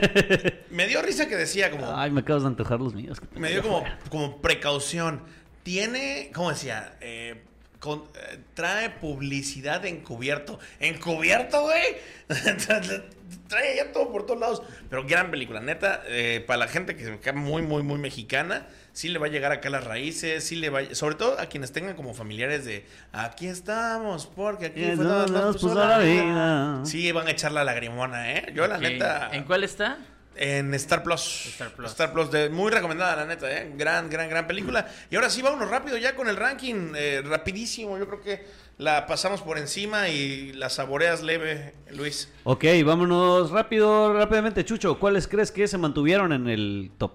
me 0.70 0.88
dio 0.88 1.02
risa 1.02 1.28
que 1.28 1.36
decía 1.36 1.72
como... 1.72 1.96
Ay, 1.98 2.12
me 2.12 2.22
acabas 2.22 2.44
de 2.44 2.50
antojar 2.50 2.80
los 2.80 2.94
míos. 2.94 3.20
que 3.20 3.40
Me 3.40 3.50
dio 3.50 3.64
como, 3.64 3.84
como 4.10 4.42
precaución. 4.42 5.24
Tiene, 5.64 6.32
¿cómo 6.34 6.50
decía? 6.50 6.96
Eh, 7.02 7.42
con- 7.80 8.04
eh, 8.16 8.40
trae 8.54 8.90
publicidad 8.92 9.86
encubierto. 9.86 10.60
¿Encubierto, 10.80 11.62
güey? 11.64 11.84
trae 13.48 13.76
ya 13.78 13.92
todo 13.92 14.12
por 14.12 14.26
todos 14.26 14.40
lados. 14.40 14.62
Pero 14.90 15.06
gran 15.06 15.32
película, 15.32 15.60
neta. 15.60 16.02
eh, 16.08 16.44
para 16.46 16.58
la 16.60 16.68
gente 16.68 16.96
que 16.96 17.04
se 17.06 17.20
cae 17.20 17.34
muy, 17.34 17.62
muy, 17.62 17.84
muy 17.84 18.00
mexicana, 18.00 18.68
sí 18.94 19.10
le 19.10 19.20
va 19.20 19.28
a 19.28 19.30
llegar 19.30 19.52
acá 19.52 19.70
las 19.70 19.84
raíces. 19.84 20.44
Sí 20.44 20.56
le 20.56 20.70
va 20.70 20.80
a- 20.80 20.96
sobre 20.96 21.16
todo 21.16 21.40
a 21.40 21.46
quienes 21.48 21.72
tengan 21.72 21.96
como 21.96 22.14
familiares 22.14 22.66
de 22.66 22.86
aquí 23.12 23.48
estamos, 23.48 24.26
porque 24.28 24.68
aquí 24.68 24.82
Y 24.84 24.96
fue 24.96 25.06
donde 25.06 25.32
nos 25.32 25.42
nos 25.46 25.56
puso 25.56 25.68
puso 25.70 25.80
la 25.80 25.98
la 25.98 25.98
vida". 26.00 26.24
vida. 26.24 26.86
Sí, 26.86 27.12
van 27.12 27.28
a 27.28 27.32
echar 27.32 27.52
la 27.52 27.64
lagrimona, 27.64 28.34
¿eh? 28.34 28.52
Yo, 28.56 28.68
la 28.68 28.78
neta. 28.78 29.30
¿En 29.34 29.44
cuál 29.44 29.64
está? 29.64 29.98
En 30.40 30.72
Star 30.76 31.02
Plus. 31.02 31.48
Star 31.48 31.72
Plus. 31.72 31.90
Star 31.90 32.14
Plus, 32.14 32.30
de- 32.32 32.50
muy 32.50 32.72
recomendada, 32.72 33.16
la 33.16 33.26
neta, 33.26 33.52
¿eh? 33.52 33.72
Gran, 33.76 34.08
gran, 34.08 34.30
gran 34.30 34.46
película. 34.46 34.88
Y 35.10 35.16
ahora 35.16 35.32
sí, 35.32 35.42
vámonos 35.42 35.68
rápido 35.70 35.98
ya 35.98 36.16
con 36.16 36.28
el 36.30 36.36
ranking. 36.36 36.94
eh, 36.96 37.24
rapidísimo, 37.26 37.98
yo 37.98 38.08
creo 38.08 38.22
que 38.22 38.46
la 38.78 39.06
pasamos 39.08 39.42
por 39.42 39.58
encima 39.58 40.10
y 40.10 40.54
la 40.54 40.70
saboreas 40.70 41.24
leve, 41.24 41.74
Luis. 41.92 42.32
Ok, 42.44 42.66
vámonos 42.86 43.50
rápido, 43.52 44.14
rápidamente. 44.14 44.64
Chucho, 44.66 45.00
¿cuáles 45.00 45.28
crees 45.28 45.52
que 45.52 45.68
se 45.68 45.78
mantuvieron 45.78 46.32
en 46.34 46.48
el 46.48 46.92
top? 46.98 47.14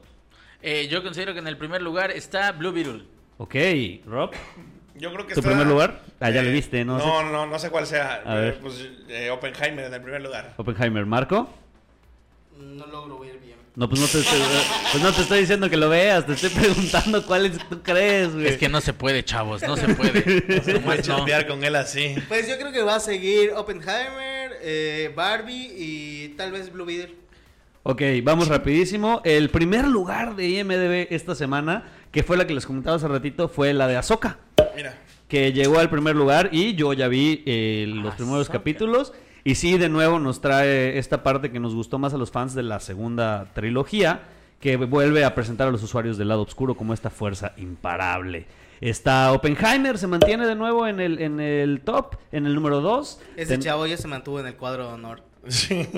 Eh, 0.60 0.88
yo 0.88 1.02
considero 1.02 1.32
que 1.32 1.38
en 1.40 1.46
el 1.48 1.56
primer 1.56 1.82
lugar 1.82 2.10
está 2.10 2.52
Blue 2.52 2.72
Beetle. 2.72 3.04
Ok, 3.38 3.54
Rob. 4.06 4.30
Yo 4.94 5.12
creo 5.12 5.26
que 5.26 5.34
¿Tu 5.34 5.40
está- 5.40 5.50
primer 5.50 5.66
lugar? 5.66 6.02
Ah, 6.20 6.30
ya 6.30 6.40
eh, 6.40 6.44
le 6.44 6.52
viste, 6.52 6.84
¿no? 6.84 6.98
No, 6.98 7.22
no, 7.24 7.46
no 7.46 7.58
sé 7.58 7.70
cuál 7.70 7.86
sea. 7.86 8.22
A 8.24 8.36
Eh, 8.38 8.40
ver. 8.40 8.58
Pues 8.60 8.88
eh, 9.08 9.30
Oppenheimer 9.30 9.86
en 9.86 9.94
el 9.94 10.02
primer 10.02 10.22
lugar. 10.22 10.54
Oppenheimer, 10.56 11.06
Marco. 11.06 11.48
No 12.58 12.86
logro 12.86 13.18
ver 13.18 13.38
bien. 13.38 13.56
No, 13.74 13.88
pues 13.88 14.00
no 14.02 14.06
te 14.06 14.18
estoy, 14.18 14.38
pues 14.92 15.02
no 15.02 15.12
te 15.12 15.22
estoy 15.22 15.40
diciendo 15.40 15.70
que 15.70 15.78
lo 15.78 15.88
veas, 15.88 16.26
te 16.26 16.34
estoy 16.34 16.50
preguntando 16.50 17.24
cuáles 17.24 17.56
tú 17.56 17.82
crees, 17.82 18.32
güey. 18.34 18.46
Es 18.48 18.58
que 18.58 18.68
no 18.68 18.82
se 18.82 18.92
puede, 18.92 19.24
chavos, 19.24 19.62
no 19.62 19.76
se 19.78 19.88
puede. 19.94 20.44
No 20.66 20.80
Nomás 20.80 20.98
no. 20.98 21.02
chambear 21.16 21.46
con 21.46 21.64
él 21.64 21.74
así. 21.76 22.14
Pues 22.28 22.46
yo 22.48 22.58
creo 22.58 22.70
que 22.70 22.82
va 22.82 22.96
a 22.96 23.00
seguir 23.00 23.52
Oppenheimer, 23.56 24.58
eh, 24.60 25.10
Barbie 25.16 25.72
y 25.76 26.28
tal 26.36 26.52
vez 26.52 26.70
Blue 26.70 26.84
Beetle. 26.84 27.16
Ok, 27.84 28.02
vamos 28.22 28.48
rapidísimo. 28.48 29.22
El 29.24 29.48
primer 29.48 29.88
lugar 29.88 30.36
de 30.36 30.48
IMDB 30.50 31.06
esta 31.10 31.34
semana, 31.34 31.84
que 32.12 32.22
fue 32.22 32.36
la 32.36 32.46
que 32.46 32.52
les 32.54 32.66
comentaba 32.66 32.96
hace 32.96 33.08
ratito, 33.08 33.48
fue 33.48 33.72
la 33.72 33.88
de 33.88 33.96
Ahsoka. 33.96 34.38
Mira. 34.76 34.94
que 35.28 35.52
llegó 35.52 35.78
al 35.78 35.88
primer 35.88 36.14
lugar 36.14 36.50
y 36.52 36.74
yo 36.74 36.92
ya 36.92 37.08
vi 37.08 37.42
eh, 37.46 37.86
los 37.88 38.14
primeros 38.16 38.42
Ahsoka. 38.42 38.58
capítulos 38.58 39.12
y 39.44 39.54
sí 39.56 39.78
de 39.78 39.88
nuevo 39.88 40.18
nos 40.18 40.40
trae 40.40 40.98
esta 40.98 41.22
parte 41.22 41.50
que 41.50 41.60
nos 41.60 41.74
gustó 41.74 41.98
más 41.98 42.14
a 42.14 42.18
los 42.18 42.30
fans 42.30 42.54
de 42.54 42.62
la 42.62 42.80
segunda 42.80 43.46
trilogía 43.54 44.22
que 44.60 44.76
vuelve 44.76 45.24
a 45.24 45.34
presentar 45.34 45.68
a 45.68 45.70
los 45.72 45.82
usuarios 45.82 46.16
del 46.16 46.28
lado 46.28 46.42
oscuro 46.42 46.76
como 46.76 46.94
esta 46.94 47.10
fuerza 47.10 47.52
imparable. 47.56 48.46
Está 48.80 49.32
Oppenheimer, 49.32 49.98
se 49.98 50.06
mantiene 50.06 50.46
de 50.46 50.54
nuevo 50.54 50.86
en 50.86 51.00
el, 51.00 51.20
en 51.20 51.40
el 51.40 51.80
top, 51.82 52.16
en 52.30 52.46
el 52.46 52.54
número 52.54 52.80
2. 52.80 53.20
Ese 53.36 53.58
chavo 53.58 53.86
ya 53.86 53.96
se 53.96 54.08
mantuvo 54.08 54.40
en 54.40 54.46
el 54.46 54.56
cuadro 54.56 54.86
de 54.86 54.92
honor. 54.94 55.31
Sí, 55.48 55.88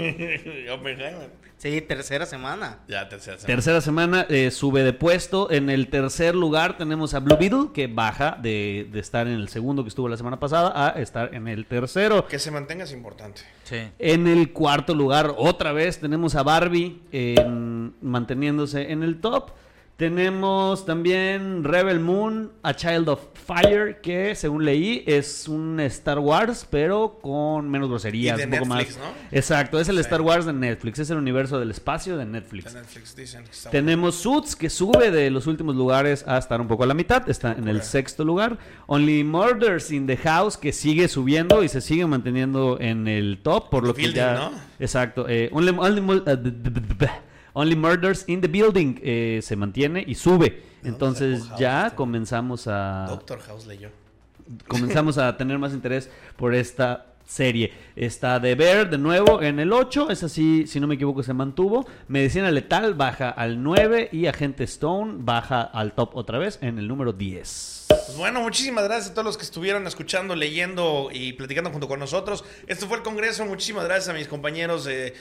Oppenheimer. 0.72 1.44
Sí, 1.56 1.80
tercera 1.80 2.26
semana. 2.26 2.80
Ya, 2.88 3.08
tercera 3.08 3.38
semana. 3.38 3.46
Tercera 3.54 3.80
semana 3.80 4.26
eh, 4.28 4.50
sube 4.50 4.82
de 4.82 4.92
puesto. 4.92 5.50
En 5.50 5.70
el 5.70 5.88
tercer 5.88 6.34
lugar 6.34 6.76
tenemos 6.76 7.14
a 7.14 7.20
Blue 7.20 7.36
Beetle, 7.38 7.68
que 7.72 7.86
baja 7.86 8.36
de, 8.42 8.88
de 8.92 9.00
estar 9.00 9.26
en 9.26 9.34
el 9.34 9.48
segundo 9.48 9.82
que 9.82 9.88
estuvo 9.88 10.08
la 10.08 10.16
semana 10.16 10.38
pasada 10.38 10.72
a 10.88 11.00
estar 11.00 11.34
en 11.34 11.48
el 11.48 11.64
tercero. 11.66 12.26
Que 12.26 12.38
se 12.38 12.50
mantenga 12.50 12.84
es 12.84 12.92
importante. 12.92 13.42
Sí. 13.62 13.76
En 13.98 14.26
el 14.26 14.52
cuarto 14.52 14.94
lugar, 14.94 15.32
otra 15.38 15.72
vez, 15.72 15.98
tenemos 16.00 16.34
a 16.34 16.42
Barbie 16.42 17.00
en- 17.12 17.94
manteniéndose 18.02 18.90
en 18.92 19.02
el 19.02 19.20
top. 19.20 19.50
Tenemos 19.96 20.84
también 20.86 21.62
Rebel 21.62 22.00
Moon, 22.00 22.50
A 22.64 22.74
Child 22.74 23.08
of 23.10 23.20
Fire, 23.46 24.00
que 24.02 24.34
según 24.34 24.64
leí 24.64 25.04
es 25.06 25.46
un 25.46 25.78
Star 25.78 26.18
Wars, 26.18 26.66
pero 26.68 27.20
con 27.22 27.70
menos 27.70 27.88
groserías, 27.88 28.36
Y 28.36 28.40
de 28.40 28.46
un 28.46 28.50
poco 28.58 28.74
Netflix, 28.74 28.98
más. 28.98 29.06
¿no? 29.06 29.12
Exacto, 29.30 29.78
es 29.78 29.88
el 29.88 29.94
Sí. 29.94 30.00
Star 30.00 30.20
Wars 30.20 30.46
de 30.46 30.52
Netflix, 30.52 30.98
es 30.98 31.10
el 31.10 31.16
universo 31.18 31.60
del 31.60 31.70
espacio 31.70 32.16
de 32.16 32.24
De 32.24 32.30
Netflix. 32.32 32.76
Dicen 33.14 33.44
que 33.44 33.50
Tenemos 33.70 34.16
Suits, 34.16 34.56
que 34.56 34.68
sube 34.68 35.12
de 35.12 35.30
los 35.30 35.46
últimos 35.46 35.76
lugares 35.76 36.24
a 36.26 36.38
estar 36.38 36.60
un 36.60 36.66
poco 36.66 36.82
a 36.82 36.86
la 36.86 36.94
mitad, 36.94 37.28
está 37.30 37.52
en 37.52 37.68
el 37.68 37.82
sexto 37.82 38.24
lugar. 38.24 38.58
Only 38.88 39.22
Murders 39.22 39.92
in 39.92 40.08
the 40.08 40.16
House, 40.16 40.56
que 40.56 40.72
sigue 40.72 41.06
subiendo 41.06 41.62
y 41.62 41.68
se 41.68 41.80
sigue 41.80 42.04
manteniendo 42.04 42.78
en 42.80 43.06
el 43.06 43.38
top, 43.44 43.70
por 43.70 43.86
lo 43.86 43.94
que 43.94 44.12
ya... 44.12 44.34
¿no? 44.34 44.50
Exacto. 44.80 45.26
eh, 45.28 45.50
only, 45.52 45.70
Only 45.78 46.00
uh, 46.00 46.20
d- 46.36 47.08
Only 47.54 47.76
Murders 47.76 48.24
in 48.26 48.40
the 48.40 48.48
Building 48.48 48.96
eh, 49.02 49.40
se 49.42 49.56
mantiene 49.56 50.04
y 50.06 50.16
sube. 50.16 50.46
¿De 50.50 50.60
dónde 50.60 50.88
Entonces 50.88 51.44
House 51.48 51.58
ya 51.58 51.94
comenzamos 51.94 52.66
a 52.66 53.06
Doctor 53.08 53.40
House 53.40 53.66
leyó. 53.66 53.90
comenzamos 54.68 55.18
a 55.18 55.36
tener 55.36 55.58
más 55.58 55.72
interés 55.72 56.10
por 56.36 56.54
esta 56.54 57.06
serie. 57.24 57.72
Está 57.96 58.40
The 58.40 58.54
Bear 58.54 58.90
de 58.90 58.98
nuevo 58.98 59.40
en 59.40 59.60
el 59.60 59.72
8, 59.72 60.10
es 60.10 60.22
así, 60.22 60.66
si 60.66 60.80
no 60.80 60.86
me 60.86 60.96
equivoco, 60.96 61.22
se 61.22 61.32
mantuvo. 61.32 61.86
Medicina 62.08 62.50
Letal 62.50 62.94
baja 62.94 63.30
al 63.30 63.62
9 63.62 64.10
y 64.12 64.26
Agente 64.26 64.64
Stone 64.64 65.14
baja 65.18 65.62
al 65.62 65.94
top 65.94 66.16
otra 66.16 66.38
vez 66.38 66.58
en 66.60 66.78
el 66.78 66.88
número 66.88 67.12
10. 67.12 67.86
Pues 67.88 68.16
bueno, 68.18 68.42
muchísimas 68.42 68.84
gracias 68.84 69.10
a 69.10 69.14
todos 69.14 69.24
los 69.24 69.38
que 69.38 69.44
estuvieron 69.44 69.86
escuchando, 69.86 70.34
leyendo 70.36 71.08
y 71.12 71.32
platicando 71.34 71.70
junto 71.70 71.88
con 71.88 72.00
nosotros. 72.00 72.44
Esto 72.66 72.86
fue 72.86 72.98
el 72.98 73.02
Congreso. 73.02 73.46
Muchísimas 73.46 73.84
gracias 73.84 74.08
a 74.08 74.12
mis 74.12 74.28
compañeros 74.28 74.86
eh, 74.86 75.14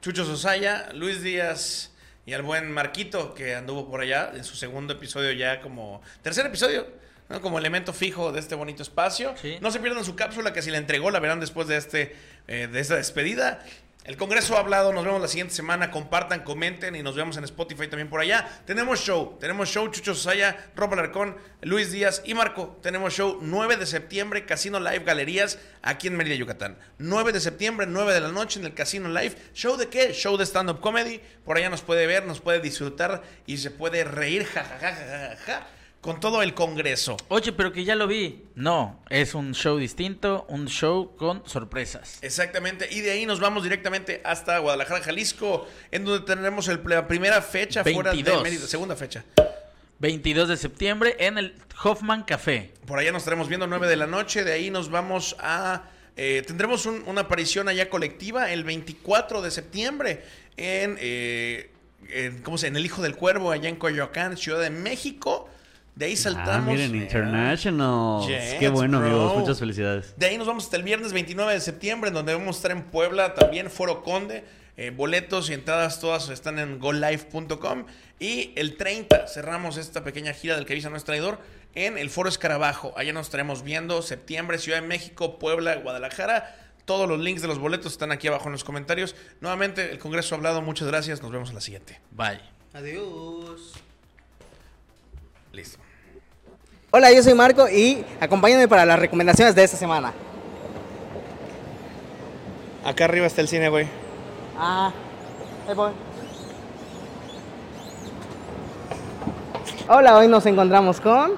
Chucho 0.00 0.24
Sosaya, 0.24 0.90
Luis 0.94 1.22
Díaz 1.22 1.90
y 2.24 2.32
al 2.32 2.42
buen 2.42 2.70
Marquito 2.70 3.34
que 3.34 3.56
anduvo 3.56 3.90
por 3.90 4.00
allá 4.00 4.30
en 4.34 4.44
su 4.44 4.54
segundo 4.54 4.92
episodio 4.92 5.32
ya 5.32 5.60
como 5.60 6.02
tercer 6.22 6.46
episodio. 6.46 6.86
¿no? 7.28 7.40
Como 7.40 7.58
elemento 7.58 7.92
fijo 7.92 8.32
de 8.32 8.40
este 8.40 8.54
bonito 8.54 8.82
espacio. 8.82 9.34
Sí. 9.40 9.58
No 9.60 9.70
se 9.70 9.80
pierdan 9.80 10.04
su 10.04 10.14
cápsula 10.14 10.52
que 10.52 10.62
si 10.62 10.70
la 10.70 10.78
entregó 10.78 11.10
la 11.10 11.20
verán 11.20 11.40
después 11.40 11.66
de, 11.66 11.76
este, 11.76 12.16
eh, 12.46 12.68
de 12.70 12.80
esta 12.80 12.96
despedida. 12.96 13.64
El 14.08 14.16
Congreso 14.16 14.56
ha 14.56 14.60
hablado, 14.60 14.90
nos 14.94 15.04
vemos 15.04 15.20
la 15.20 15.28
siguiente 15.28 15.52
semana, 15.52 15.90
compartan, 15.90 16.42
comenten 16.42 16.96
y 16.96 17.02
nos 17.02 17.14
vemos 17.14 17.36
en 17.36 17.44
Spotify 17.44 17.88
también 17.88 18.08
por 18.08 18.22
allá. 18.22 18.48
Tenemos 18.64 19.00
show, 19.00 19.36
tenemos 19.38 19.68
show, 19.68 19.86
Chucho 19.88 20.14
Sosaya, 20.14 20.70
Rob 20.74 20.94
Alarcón, 20.94 21.36
Luis 21.60 21.92
Díaz 21.92 22.22
y 22.24 22.32
Marco. 22.32 22.78
Tenemos 22.82 23.12
show 23.12 23.38
9 23.42 23.76
de 23.76 23.84
septiembre, 23.84 24.46
Casino 24.46 24.80
Live 24.80 25.04
Galerías, 25.04 25.58
aquí 25.82 26.06
en 26.06 26.16
Mérida, 26.16 26.36
Yucatán. 26.36 26.78
9 26.96 27.32
de 27.32 27.40
septiembre, 27.40 27.86
9 27.86 28.14
de 28.14 28.20
la 28.22 28.32
noche 28.32 28.58
en 28.58 28.64
el 28.64 28.72
Casino 28.72 29.10
Live. 29.10 29.36
¿Show 29.52 29.76
de 29.76 29.88
qué? 29.88 30.14
Show 30.14 30.38
de 30.38 30.46
stand-up 30.46 30.80
comedy. 30.80 31.20
Por 31.44 31.58
allá 31.58 31.68
nos 31.68 31.82
puede 31.82 32.06
ver, 32.06 32.24
nos 32.24 32.40
puede 32.40 32.60
disfrutar 32.60 33.22
y 33.44 33.58
se 33.58 33.70
puede 33.70 34.04
reír, 34.04 34.46
jajaja, 34.46 34.94
jajaja, 34.94 35.66
con 36.00 36.20
todo 36.20 36.42
el 36.42 36.54
Congreso. 36.54 37.16
Oye, 37.28 37.52
pero 37.52 37.72
que 37.72 37.84
ya 37.84 37.94
lo 37.96 38.06
vi. 38.06 38.44
No, 38.54 39.02
es 39.10 39.34
un 39.34 39.52
show 39.54 39.76
distinto, 39.78 40.46
un 40.48 40.68
show 40.68 41.16
con 41.16 41.42
sorpresas. 41.46 42.18
Exactamente, 42.22 42.88
y 42.90 43.00
de 43.00 43.10
ahí 43.12 43.26
nos 43.26 43.40
vamos 43.40 43.62
directamente 43.64 44.20
hasta 44.24 44.58
Guadalajara, 44.58 45.02
Jalisco, 45.02 45.66
en 45.90 46.04
donde 46.04 46.24
tendremos 46.24 46.68
el- 46.68 46.80
la 46.86 47.06
primera 47.08 47.42
fecha 47.42 47.82
fuera 47.82 48.10
de 48.10 48.16
22. 48.16 48.42
Mérida, 48.42 48.66
segunda 48.66 48.94
fecha. 48.96 49.24
22 49.98 50.48
de 50.48 50.56
septiembre 50.56 51.16
en 51.18 51.38
el 51.38 51.54
Hoffman 51.82 52.22
Café. 52.22 52.72
Por 52.86 52.98
allá 53.00 53.10
nos 53.10 53.22
estaremos 53.22 53.48
viendo 53.48 53.66
9 53.66 53.88
de 53.88 53.96
la 53.96 54.06
noche. 54.06 54.44
De 54.44 54.52
ahí 54.52 54.70
nos 54.70 54.90
vamos 54.90 55.36
a. 55.40 55.90
eh, 56.20 56.42
tendremos 56.46 56.84
un- 56.86 57.02
una 57.06 57.22
aparición 57.22 57.68
allá 57.68 57.88
colectiva 57.90 58.50
el 58.52 58.62
24 58.64 59.42
de 59.42 59.50
septiembre 59.50 60.22
en. 60.56 60.96
eh, 61.00 61.70
en- 62.08 62.42
¿Cómo 62.42 62.58
se 62.58 62.68
En 62.68 62.76
el 62.76 62.84
Hijo 62.86 63.02
del 63.02 63.16
Cuervo, 63.16 63.50
allá 63.50 63.68
en 63.68 63.76
Coyoacán, 63.76 64.36
Ciudad 64.36 64.60
de 64.60 64.70
México. 64.70 65.48
De 65.98 66.06
ahí 66.06 66.12
Ah, 66.12 66.16
saltamos. 66.16 66.72
miren, 66.72 66.92
Mira. 66.92 67.04
International. 67.06 68.24
Qué 68.60 68.68
bueno, 68.68 69.00
bro. 69.00 69.08
amigos. 69.08 69.36
Muchas 69.38 69.58
felicidades. 69.58 70.14
De 70.16 70.26
ahí 70.26 70.38
nos 70.38 70.46
vamos 70.46 70.62
hasta 70.64 70.76
el 70.76 70.84
viernes 70.84 71.12
29 71.12 71.52
de 71.52 71.60
septiembre, 71.60 72.08
en 72.08 72.14
donde 72.14 72.34
vamos 72.34 72.54
a 72.54 72.58
estar 72.58 72.70
en 72.70 72.84
Puebla, 72.84 73.34
también 73.34 73.68
Foro 73.68 74.04
Conde. 74.04 74.44
Eh, 74.76 74.90
boletos 74.90 75.50
y 75.50 75.54
entradas 75.54 75.98
todas 75.98 76.28
están 76.28 76.60
en 76.60 76.78
golife.com. 76.78 77.86
Y 78.20 78.52
el 78.54 78.76
30 78.76 79.26
cerramos 79.26 79.76
esta 79.76 80.04
pequeña 80.04 80.32
gira 80.34 80.54
del 80.54 80.66
que 80.66 80.74
avisa 80.74 80.88
nuestro 80.88 81.14
traidor 81.14 81.40
en 81.74 81.98
el 81.98 82.10
Foro 82.10 82.28
Escarabajo. 82.28 82.92
Allá 82.96 83.12
nos 83.12 83.26
estaremos 83.26 83.64
viendo 83.64 84.00
septiembre, 84.02 84.58
Ciudad 84.58 84.80
de 84.80 84.86
México, 84.86 85.40
Puebla, 85.40 85.74
Guadalajara. 85.78 86.54
Todos 86.84 87.08
los 87.08 87.18
links 87.18 87.42
de 87.42 87.48
los 87.48 87.58
boletos 87.58 87.90
están 87.90 88.12
aquí 88.12 88.28
abajo 88.28 88.46
en 88.46 88.52
los 88.52 88.62
comentarios. 88.62 89.16
Nuevamente, 89.40 89.90
el 89.90 89.98
Congreso 89.98 90.36
ha 90.36 90.38
hablado. 90.38 90.62
Muchas 90.62 90.86
gracias. 90.86 91.22
Nos 91.22 91.32
vemos 91.32 91.48
en 91.48 91.56
la 91.56 91.60
siguiente. 91.60 92.00
Bye. 92.12 92.38
Adiós. 92.72 93.72
Listo. 95.52 95.80
Hola, 96.90 97.12
yo 97.12 97.22
soy 97.22 97.34
Marco 97.34 97.68
y 97.68 98.02
acompáñenme 98.18 98.66
para 98.66 98.86
las 98.86 98.98
recomendaciones 98.98 99.54
de 99.54 99.62
esta 99.62 99.76
semana. 99.76 100.14
Acá 102.82 103.04
arriba 103.04 103.26
está 103.26 103.42
el 103.42 103.48
cine, 103.48 103.68
güey. 103.68 103.86
Ah, 104.58 104.90
ahí 105.68 105.74
voy. 105.74 105.92
Hola, 109.86 110.16
hoy 110.16 110.28
nos 110.28 110.46
encontramos 110.46 110.98
con... 110.98 111.32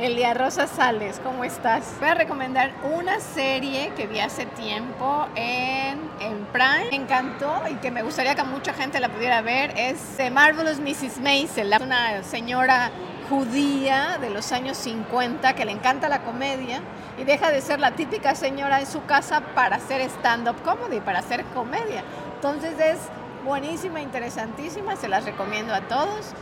Elia 0.00 0.34
Rosa 0.34 0.66
Sales, 0.66 1.20
¿cómo 1.22 1.44
estás? 1.44 1.84
Voy 2.00 2.08
a 2.08 2.14
recomendar 2.14 2.72
una 2.92 3.20
serie 3.20 3.92
que 3.96 4.08
vi 4.08 4.18
hace 4.18 4.44
tiempo 4.44 5.26
en, 5.36 6.00
en 6.20 6.46
Prime. 6.52 6.90
Me 6.90 6.96
encantó 6.96 7.62
y 7.70 7.74
que 7.76 7.92
me 7.92 8.02
gustaría 8.02 8.34
que 8.34 8.42
mucha 8.42 8.74
gente 8.74 8.98
la 8.98 9.08
pudiera 9.08 9.40
ver. 9.40 9.72
Es 9.76 9.98
The 10.16 10.32
Marvelous 10.32 10.80
Mrs. 10.80 11.20
Maisel, 11.20 11.72
una 11.80 12.24
señora 12.24 12.90
judía 13.28 14.18
de 14.20 14.30
los 14.30 14.52
años 14.52 14.76
50 14.78 15.54
que 15.54 15.64
le 15.64 15.72
encanta 15.72 16.08
la 16.08 16.22
comedia 16.22 16.80
y 17.18 17.24
deja 17.24 17.50
de 17.50 17.60
ser 17.60 17.80
la 17.80 17.92
típica 17.92 18.34
señora 18.34 18.80
en 18.80 18.86
su 18.86 19.04
casa 19.04 19.40
para 19.54 19.76
hacer 19.76 20.00
stand-up 20.02 20.56
comedy, 20.62 21.00
para 21.00 21.20
hacer 21.20 21.44
comedia. 21.46 22.04
Entonces 22.34 22.78
es 22.78 22.98
buenísima, 23.44 24.00
interesantísima, 24.00 24.96
se 24.96 25.08
las 25.08 25.24
recomiendo 25.24 25.74
a 25.74 25.80
todos. 25.82 26.32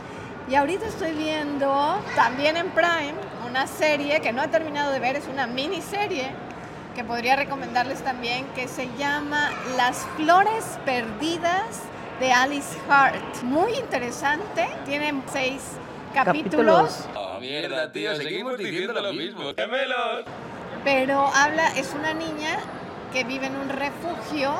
Y 0.49 0.55
ahorita 0.55 0.85
estoy 0.85 1.13
viendo 1.13 1.97
también 2.15 2.57
en 2.57 2.69
Prime 2.69 3.15
una 3.47 3.67
serie 3.67 4.21
que 4.21 4.31
no 4.31 4.43
he 4.43 4.47
terminado 4.47 4.91
de 4.91 4.99
ver, 4.99 5.15
es 5.15 5.27
una 5.27 5.47
miniserie 5.47 6.31
que 6.93 7.03
podría 7.03 7.35
recomendarles 7.35 8.03
también 8.03 8.45
que 8.55 8.67
se 8.67 8.87
llama 8.97 9.49
Las 9.75 10.05
Flores 10.15 10.77
Perdidas 10.85 11.81
de 12.19 12.31
Alice 12.31 12.77
Hart. 12.89 13.43
Muy 13.43 13.73
interesante, 13.73 14.67
tiene 14.85 15.13
seis 15.31 15.61
capítulos. 16.15 17.07
Oh, 17.15 17.39
mierda, 17.39 17.91
tío, 17.91 18.15
seguimos 18.15 18.57
diciendo 18.57 19.01
lo 19.01 19.13
mismo. 19.13 19.53
¡Gemelos! 19.55 20.25
pero 20.85 21.27
habla, 21.33 21.67
es 21.75 21.93
una 21.95 22.13
niña 22.13 22.59
que 23.11 23.23
vive 23.23 23.47
en 23.47 23.55
un 23.55 23.69
refugio 23.69 24.53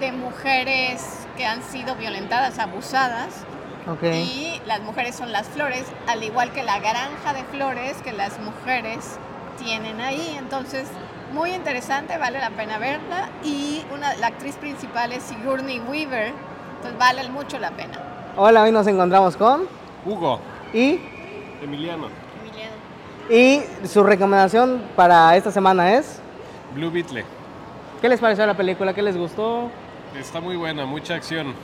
de 0.00 0.10
mujeres 0.10 1.26
que 1.36 1.46
han 1.46 1.62
sido 1.62 1.94
violentadas, 1.94 2.58
abusadas. 2.58 3.28
Ok. 3.86 4.02
Y 4.02 4.60
las 4.66 4.80
mujeres 4.80 5.14
son 5.14 5.30
las 5.30 5.46
flores, 5.46 5.84
al 6.08 6.22
igual 6.24 6.50
que 6.50 6.64
la 6.64 6.80
granja 6.80 7.32
de 7.34 7.44
flores 7.44 7.96
que 8.02 8.12
las 8.12 8.38
mujeres 8.40 9.18
tienen 9.56 10.00
ahí. 10.00 10.34
Entonces, 10.38 10.88
muy 11.32 11.52
interesante, 11.52 12.18
vale 12.18 12.40
la 12.40 12.50
pena 12.50 12.78
verla. 12.78 13.28
Y 13.44 13.84
una, 13.92 14.14
la 14.16 14.28
actriz 14.28 14.56
principal 14.56 15.12
es 15.12 15.22
Sigourney 15.22 15.78
Weaver, 15.80 16.32
entonces 16.76 16.98
vale 16.98 17.28
mucho 17.28 17.60
la 17.60 17.70
pena. 17.70 18.32
Hola, 18.36 18.62
hoy 18.62 18.72
nos 18.72 18.88
encontramos 18.88 19.36
con... 19.36 19.68
Hugo, 20.04 20.40
Y... 20.74 20.98
Emiliano, 21.62 22.08
Y 23.30 23.60
su 23.86 24.02
recomendación 24.02 24.82
para 24.96 25.36
esta 25.36 25.52
semana 25.52 25.94
es... 25.94 26.20
Blue 26.74 26.90
Beetle. 26.90 27.24
¿Qué 28.00 28.08
les 28.08 28.18
pareció 28.18 28.44
la 28.44 28.54
película? 28.54 28.92
¿Qué 28.92 29.00
les 29.00 29.16
gustó? 29.16 29.70
Está 30.18 30.40
muy 30.40 30.56
buena, 30.56 30.84
mucha 30.84 31.14
acción. 31.14 31.54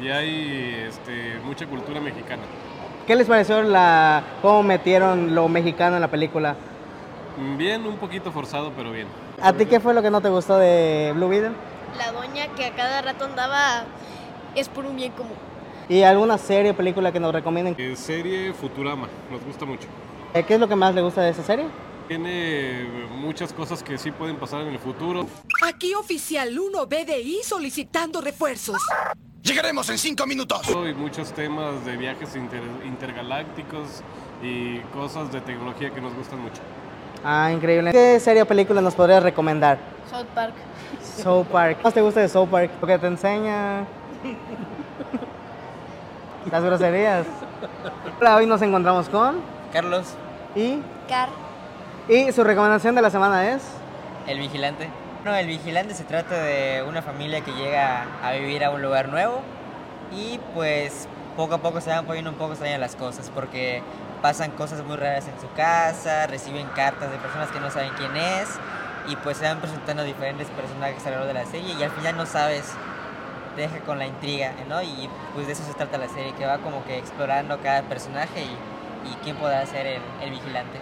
Y 0.00 0.08
hay 0.10 0.86
este, 0.86 1.40
mucha 1.44 1.66
cultura 1.66 2.00
mexicana. 2.00 2.42
¿Qué 3.06 3.16
les 3.16 3.26
pareció 3.26 3.62
la 3.62 4.22
cómo 4.42 4.62
metieron 4.62 5.34
lo 5.34 5.48
mexicano 5.48 5.96
en 5.96 6.02
la 6.02 6.08
película? 6.08 6.54
Bien, 7.56 7.84
un 7.86 7.96
poquito 7.96 8.30
forzado, 8.30 8.72
pero 8.76 8.92
bien. 8.92 9.08
¿A 9.40 9.54
ti 9.54 9.64
qué 9.64 9.80
fue 9.80 9.94
lo 9.94 10.02
que 10.02 10.10
no 10.10 10.20
te 10.20 10.28
gustó 10.28 10.58
de 10.58 11.12
Blue 11.16 11.28
Beetle? 11.28 11.52
La 11.96 12.12
doña 12.12 12.48
que 12.54 12.66
a 12.66 12.74
cada 12.74 13.00
rato 13.00 13.24
andaba 13.24 13.84
es 14.54 14.68
por 14.68 14.84
un 14.84 14.96
bien 14.96 15.12
común. 15.12 15.51
¿Y 15.92 16.02
alguna 16.04 16.38
serie 16.38 16.70
o 16.70 16.74
película 16.74 17.12
que 17.12 17.20
nos 17.20 17.34
recomienden? 17.34 17.74
Eh, 17.76 17.94
serie 17.96 18.54
Futurama, 18.54 19.08
nos 19.30 19.44
gusta 19.44 19.66
mucho. 19.66 19.86
Eh, 20.32 20.42
¿Qué 20.42 20.54
es 20.54 20.60
lo 20.60 20.66
que 20.66 20.74
más 20.74 20.94
le 20.94 21.02
gusta 21.02 21.20
de 21.20 21.28
esa 21.28 21.42
serie? 21.42 21.66
Tiene 22.08 22.86
muchas 23.18 23.52
cosas 23.52 23.82
que 23.82 23.98
sí 23.98 24.10
pueden 24.10 24.36
pasar 24.36 24.62
en 24.62 24.68
el 24.68 24.78
futuro. 24.78 25.26
Aquí 25.62 25.92
oficial 25.94 26.58
1 26.58 26.86
BDI 26.86 27.40
solicitando 27.44 28.22
refuerzos. 28.22 28.80
Llegaremos 29.42 29.86
en 29.90 29.98
cinco 29.98 30.26
minutos. 30.26 30.62
Y 30.70 30.94
muchos 30.94 31.30
temas 31.34 31.84
de 31.84 31.94
viajes 31.98 32.36
inter- 32.36 32.62
intergalácticos 32.86 34.02
y 34.42 34.78
cosas 34.94 35.30
de 35.30 35.42
tecnología 35.42 35.90
que 35.90 36.00
nos 36.00 36.14
gustan 36.14 36.40
mucho. 36.40 36.62
Ah, 37.22 37.52
increíble. 37.52 37.92
¿Qué 37.92 38.18
serie 38.18 38.40
o 38.40 38.46
película 38.46 38.80
nos 38.80 38.94
podrías 38.94 39.22
recomendar? 39.22 39.78
South 40.10 40.24
Park. 40.34 40.54
South 41.22 41.46
Park. 41.52 41.76
¿Qué 41.76 41.84
más 41.84 41.92
te 41.92 42.00
gusta 42.00 42.20
de 42.20 42.30
South 42.30 42.48
Park? 42.48 42.70
Porque 42.80 42.98
te 42.98 43.08
enseña 43.08 43.84
las 46.50 46.64
groserías. 46.64 47.26
Hola, 48.20 48.36
hoy 48.36 48.46
nos 48.46 48.62
encontramos 48.62 49.08
con 49.08 49.40
Carlos, 49.72 50.14
y 50.54 50.80
Car. 51.08 51.28
y 52.08 52.30
su 52.32 52.44
recomendación 52.44 52.94
de 52.94 53.02
la 53.02 53.10
semana 53.10 53.52
es 53.52 53.62
el 54.26 54.38
vigilante. 54.38 54.88
No, 55.24 55.34
el 55.34 55.46
vigilante 55.46 55.94
se 55.94 56.04
trata 56.04 56.34
de 56.42 56.84
una 56.86 57.00
familia 57.00 57.42
que 57.42 57.52
llega 57.52 58.06
a 58.22 58.32
vivir 58.32 58.64
a 58.64 58.70
un 58.70 58.82
lugar 58.82 59.08
nuevo 59.08 59.40
y 60.10 60.40
pues 60.54 61.08
poco 61.36 61.54
a 61.54 61.58
poco 61.58 61.80
se 61.80 61.90
van 61.90 62.04
poniendo 62.04 62.30
un 62.30 62.36
poco 62.36 62.52
extrañas 62.52 62.80
las 62.80 62.96
cosas 62.96 63.30
porque 63.32 63.82
pasan 64.20 64.50
cosas 64.52 64.84
muy 64.84 64.96
raras 64.96 65.26
en 65.28 65.40
su 65.40 65.52
casa, 65.54 66.26
reciben 66.26 66.66
cartas 66.74 67.10
de 67.10 67.18
personas 67.18 67.50
que 67.50 67.60
no 67.60 67.70
saben 67.70 67.92
quién 67.96 68.16
es 68.16 68.48
y 69.08 69.16
pues 69.16 69.36
se 69.38 69.44
van 69.44 69.58
presentando 69.58 70.04
diferentes 70.04 70.48
personajes 70.48 71.04
a 71.06 71.10
lo 71.10 71.16
largo 71.16 71.28
de 71.28 71.34
la 71.34 71.46
serie 71.46 71.74
y 71.78 71.82
al 71.82 71.90
final 71.90 72.16
no 72.16 72.26
sabes, 72.26 72.64
te 73.54 73.62
deja 73.62 73.78
con 73.80 73.98
la 73.98 74.06
intriga, 74.06 74.52
¿no? 74.68 74.82
Y 74.82 75.08
pues 75.34 75.46
de 75.46 75.52
eso 75.52 75.62
se 75.64 75.74
trata 75.74 75.98
la 75.98 76.08
serie, 76.08 76.32
que 76.34 76.46
va 76.46 76.58
como 76.58 76.84
que 76.84 76.98
explorando 76.98 77.58
cada 77.60 77.82
personaje 77.82 78.42
y, 78.42 79.08
y 79.08 79.14
quién 79.22 79.36
podrá 79.36 79.64
ser 79.66 79.86
el, 79.86 80.02
el 80.22 80.30
vigilante. 80.30 80.78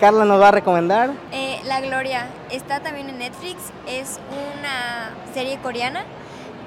Carla 0.00 0.24
nos 0.24 0.40
va 0.40 0.48
a 0.48 0.52
recomendar. 0.52 1.10
Eh, 1.32 1.60
La 1.64 1.80
Gloria 1.80 2.26
está 2.50 2.80
también 2.80 3.08
en 3.10 3.18
Netflix. 3.18 3.58
Es 3.86 4.18
una 4.30 5.10
serie 5.34 5.58
coreana 5.58 6.04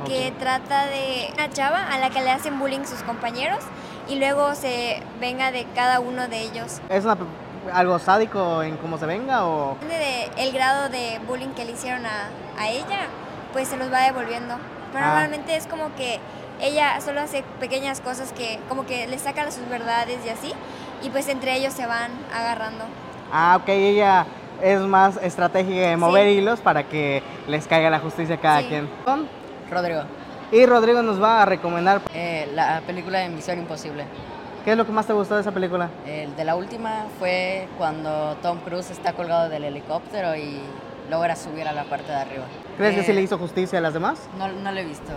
que 0.06 0.32
trata 0.40 0.86
de 0.86 1.32
una 1.34 1.50
chava 1.50 1.84
a 1.92 1.98
la 1.98 2.10
que 2.12 2.22
le 2.22 2.30
hacen 2.30 2.60
bullying 2.60 2.86
sus 2.86 3.02
compañeros 3.02 3.60
y 4.08 4.16
luego 4.20 4.54
se 4.54 5.02
venga 5.20 5.52
de 5.52 5.66
cada 5.74 6.00
uno 6.00 6.28
de 6.28 6.42
ellos. 6.42 6.80
¿Es 6.90 7.04
una, 7.04 7.18
algo 7.74 7.98
sádico 7.98 8.62
en 8.62 8.78
cómo 8.78 8.98
se 8.98 9.06
venga 9.06 9.46
o 9.46 9.76
Depende 9.82 9.98
de 9.98 10.44
el 10.44 10.52
grado 10.54 10.90
de 10.90 11.20
bullying 11.28 11.50
que 11.56 11.66
le 11.66 11.72
hicieron 11.72 12.06
a, 12.06 12.30
a 12.60 12.70
ella, 12.70 13.08
pues 13.54 13.68
se 13.68 13.78
los 13.78 13.92
va 13.92 14.02
devolviendo. 14.02 14.56
Pero 14.96 15.06
Ah. 15.08 15.10
normalmente 15.10 15.56
es 15.58 15.68
como 15.68 15.94
que 15.96 16.20
ella 16.62 17.02
solo 17.02 17.20
hace 17.22 17.44
pequeñas 17.60 18.00
cosas 18.00 18.32
que 18.32 18.60
como 18.70 18.86
que 18.86 19.08
le 19.08 19.20
sacan 19.20 19.52
sus 19.52 19.68
verdades 19.68 20.20
y 20.26 20.30
así, 20.30 20.54
y 21.04 21.10
pues 21.10 21.28
entre 21.28 21.54
ellos 21.58 21.74
se 21.74 21.86
van 21.86 22.12
agarrando. 22.34 22.86
Ah, 23.32 23.58
ok, 23.62 23.68
ella 23.70 24.26
es 24.62 24.80
más 24.80 25.18
estratégica 25.22 25.82
de 25.90 25.98
mover 25.98 26.28
Sí. 26.30 26.36
hilos 26.38 26.62
para 26.62 26.84
que 26.84 27.22
les 27.48 27.68
caiga 27.68 27.90
la 27.90 28.00
justicia 28.00 28.36
a 28.36 28.40
cada 28.40 28.62
Sí. 28.62 28.68
quien. 28.70 28.90
Rodrigo, 29.70 30.04
Y 30.52 30.66
Rodrigo 30.66 31.02
nos 31.02 31.22
va 31.22 31.42
a 31.42 31.46
recomendar. 31.46 32.00
eh, 32.14 32.50
la 32.54 32.80
película 32.88 33.20
de 33.20 33.28
Misión 33.30 33.60
Imposible. 33.60 34.06
¿Qué 34.64 34.72
es 34.72 34.78
lo 34.78 34.86
que 34.86 34.92
más 34.94 35.06
te 35.06 35.12
gustó 35.14 35.36
de 35.36 35.42
esa 35.42 35.52
película? 35.52 35.90
El 36.08 36.36
de 36.38 36.46
la 36.46 36.56
última 36.56 37.06
fue 37.20 37.68
cuando 37.78 38.36
Tom 38.42 38.60
Cruise 38.60 38.92
está 38.92 39.12
colgado 39.14 39.50
del 39.50 39.64
helicóptero 39.66 40.36
y 40.36 40.62
logra 41.10 41.36
subir 41.36 41.68
a 41.68 41.72
la 41.74 41.84
parte 41.86 42.12
de 42.12 42.18
arriba. 42.18 42.46
¿Crees 42.78 42.96
que 42.96 43.02
Eh, 43.02 43.04
sí 43.06 43.14
le 43.14 43.22
hizo 43.22 43.38
justicia 43.38 43.80
a 43.80 43.82
las 43.82 43.94
demás? 43.94 44.20
No, 44.38 44.48
no 44.48 44.72
lo 44.72 44.80
he 44.80 44.86
visto. 44.86 45.12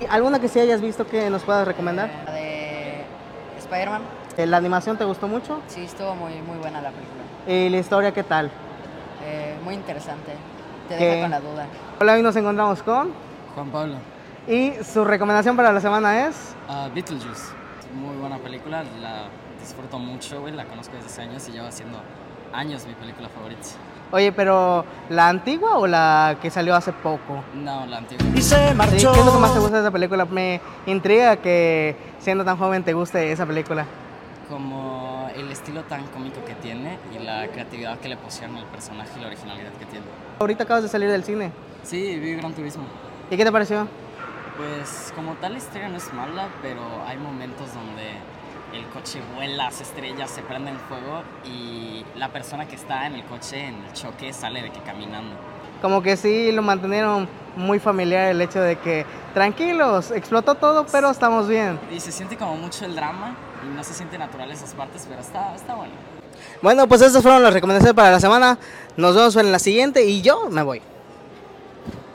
¿Y 0.00 0.06
¿Alguna 0.06 0.40
que 0.40 0.48
sí 0.48 0.58
hayas 0.60 0.80
visto 0.80 1.06
que 1.06 1.28
nos 1.30 1.42
puedas 1.42 1.66
recomendar? 1.66 2.08
Eh, 2.10 2.22
La 2.26 2.32
de 2.32 3.04
Spider-Man, 3.58 4.02
Eh, 4.36 4.46
¿La 4.46 4.56
animación 4.56 4.96
te 4.96 5.04
gustó 5.04 5.28
mucho? 5.28 5.60
sí, 5.66 5.82
estuvo 5.84 6.14
muy, 6.14 6.32
muy 6.42 6.56
buena 6.58 6.80
la 6.80 6.90
película. 6.90 7.22
¿Y 7.46 7.68
la 7.68 7.78
historia 7.78 8.12
qué 8.12 8.22
tal? 8.22 8.50
Eh, 9.24 9.54
muy 9.64 9.74
interesante. 9.74 10.32
Te 10.88 10.96
¿Qué? 10.96 11.04
deja 11.04 11.20
con 11.22 11.30
la 11.30 11.40
duda. 11.40 11.66
Hola, 12.00 12.14
hoy 12.14 12.22
nos 12.22 12.34
encontramos 12.36 12.82
con. 12.82 13.12
Juan 13.54 13.70
Pablo. 13.70 13.94
Y 14.48 14.72
su 14.82 15.04
recomendación 15.04 15.56
para 15.56 15.72
la 15.72 15.80
semana 15.80 16.26
es. 16.26 16.54
Beetlejuice. 16.94 17.52
Muy 17.94 18.16
buena 18.16 18.38
película. 18.38 18.82
disfruto 19.60 19.98
mucho, 19.98 20.40
güey. 20.40 20.52
La 20.54 20.64
conozco 20.64 20.94
desde 20.96 21.06
hace 21.06 21.22
años 21.22 21.48
y 21.48 21.52
lleva 21.52 21.70
siendo 21.70 21.98
años 22.52 22.84
mi 22.86 22.94
película 22.94 23.28
favorita. 23.28 23.68
Oye, 24.12 24.30
pero 24.30 24.84
¿la 25.08 25.28
antigua 25.30 25.78
o 25.78 25.86
la 25.86 26.36
que 26.42 26.50
salió 26.50 26.76
hace 26.76 26.92
poco? 26.92 27.42
No, 27.54 27.86
la 27.86 27.96
antigua. 27.96 28.26
Sí, 28.36 28.54
¿Qué 28.54 28.96
es 28.96 29.24
lo 29.24 29.32
que 29.32 29.38
más 29.38 29.54
te 29.54 29.58
gusta 29.58 29.76
de 29.76 29.82
esa 29.82 29.90
película? 29.90 30.26
Me 30.26 30.60
intriga 30.84 31.36
que 31.36 31.96
siendo 32.18 32.44
tan 32.44 32.58
joven 32.58 32.84
te 32.84 32.92
guste 32.92 33.32
esa 33.32 33.46
película. 33.46 33.86
Como 34.50 35.30
el 35.34 35.50
estilo 35.50 35.82
tan 35.84 36.06
cómico 36.08 36.44
que 36.44 36.54
tiene 36.56 36.98
y 37.18 37.24
la 37.24 37.48
creatividad 37.48 37.98
que 38.00 38.10
le 38.10 38.18
pusieron 38.18 38.54
al 38.58 38.66
personaje 38.66 39.10
y 39.16 39.20
la 39.22 39.28
originalidad 39.28 39.72
que 39.78 39.86
tiene. 39.86 40.04
Ahorita 40.40 40.64
acabas 40.64 40.82
de 40.82 40.90
salir 40.90 41.10
del 41.10 41.24
cine. 41.24 41.50
Sí, 41.82 42.18
vi 42.18 42.34
Gran 42.34 42.52
Turismo. 42.52 42.84
¿Y 43.30 43.36
qué 43.38 43.44
te 43.46 43.52
pareció? 43.52 43.88
Pues 44.58 45.10
como 45.16 45.32
tal 45.36 45.52
la 45.52 45.58
historia 45.58 45.88
no 45.88 45.96
es 45.96 46.12
mala, 46.12 46.48
pero 46.60 46.82
hay 47.06 47.16
momentos 47.16 47.72
donde 47.72 48.12
el 48.74 48.86
coche 48.88 49.20
vuela, 49.34 49.70
se 49.70 49.82
estrella, 49.82 50.26
se 50.26 50.42
prende 50.42 50.70
en 50.70 50.78
fuego 50.78 51.22
y 51.44 52.04
la 52.16 52.28
persona 52.28 52.66
que 52.66 52.76
está 52.76 53.06
en 53.06 53.14
el 53.14 53.24
coche 53.24 53.66
en 53.66 53.74
el 53.84 53.92
choque 53.92 54.32
sale 54.32 54.62
de 54.62 54.70
que 54.70 54.80
caminando. 54.80 55.34
Como 55.80 56.02
que 56.02 56.16
sí 56.16 56.52
lo 56.52 56.62
mantuvieron 56.62 57.28
muy 57.56 57.78
familiar 57.78 58.30
el 58.30 58.40
hecho 58.40 58.60
de 58.60 58.76
que 58.76 59.04
tranquilos, 59.34 60.10
explotó 60.10 60.54
todo, 60.54 60.86
pero 60.90 61.10
estamos 61.10 61.48
bien. 61.48 61.78
Y 61.90 62.00
se 62.00 62.12
siente 62.12 62.36
como 62.36 62.56
mucho 62.56 62.84
el 62.84 62.94
drama 62.94 63.34
y 63.64 63.76
no 63.76 63.82
se 63.82 63.92
siente 63.92 64.16
natural 64.18 64.50
esas 64.50 64.74
partes, 64.74 65.06
pero 65.08 65.20
está, 65.20 65.54
está 65.54 65.74
bueno. 65.74 65.92
Bueno, 66.60 66.86
pues 66.86 67.02
estas 67.02 67.22
fueron 67.22 67.42
las 67.42 67.52
recomendaciones 67.52 67.94
para 67.94 68.10
la 68.10 68.20
semana. 68.20 68.58
Nos 68.96 69.14
vemos 69.14 69.36
en 69.36 69.52
la 69.52 69.58
siguiente 69.58 70.04
y 70.04 70.22
yo 70.22 70.48
me 70.50 70.62
voy. 70.62 70.82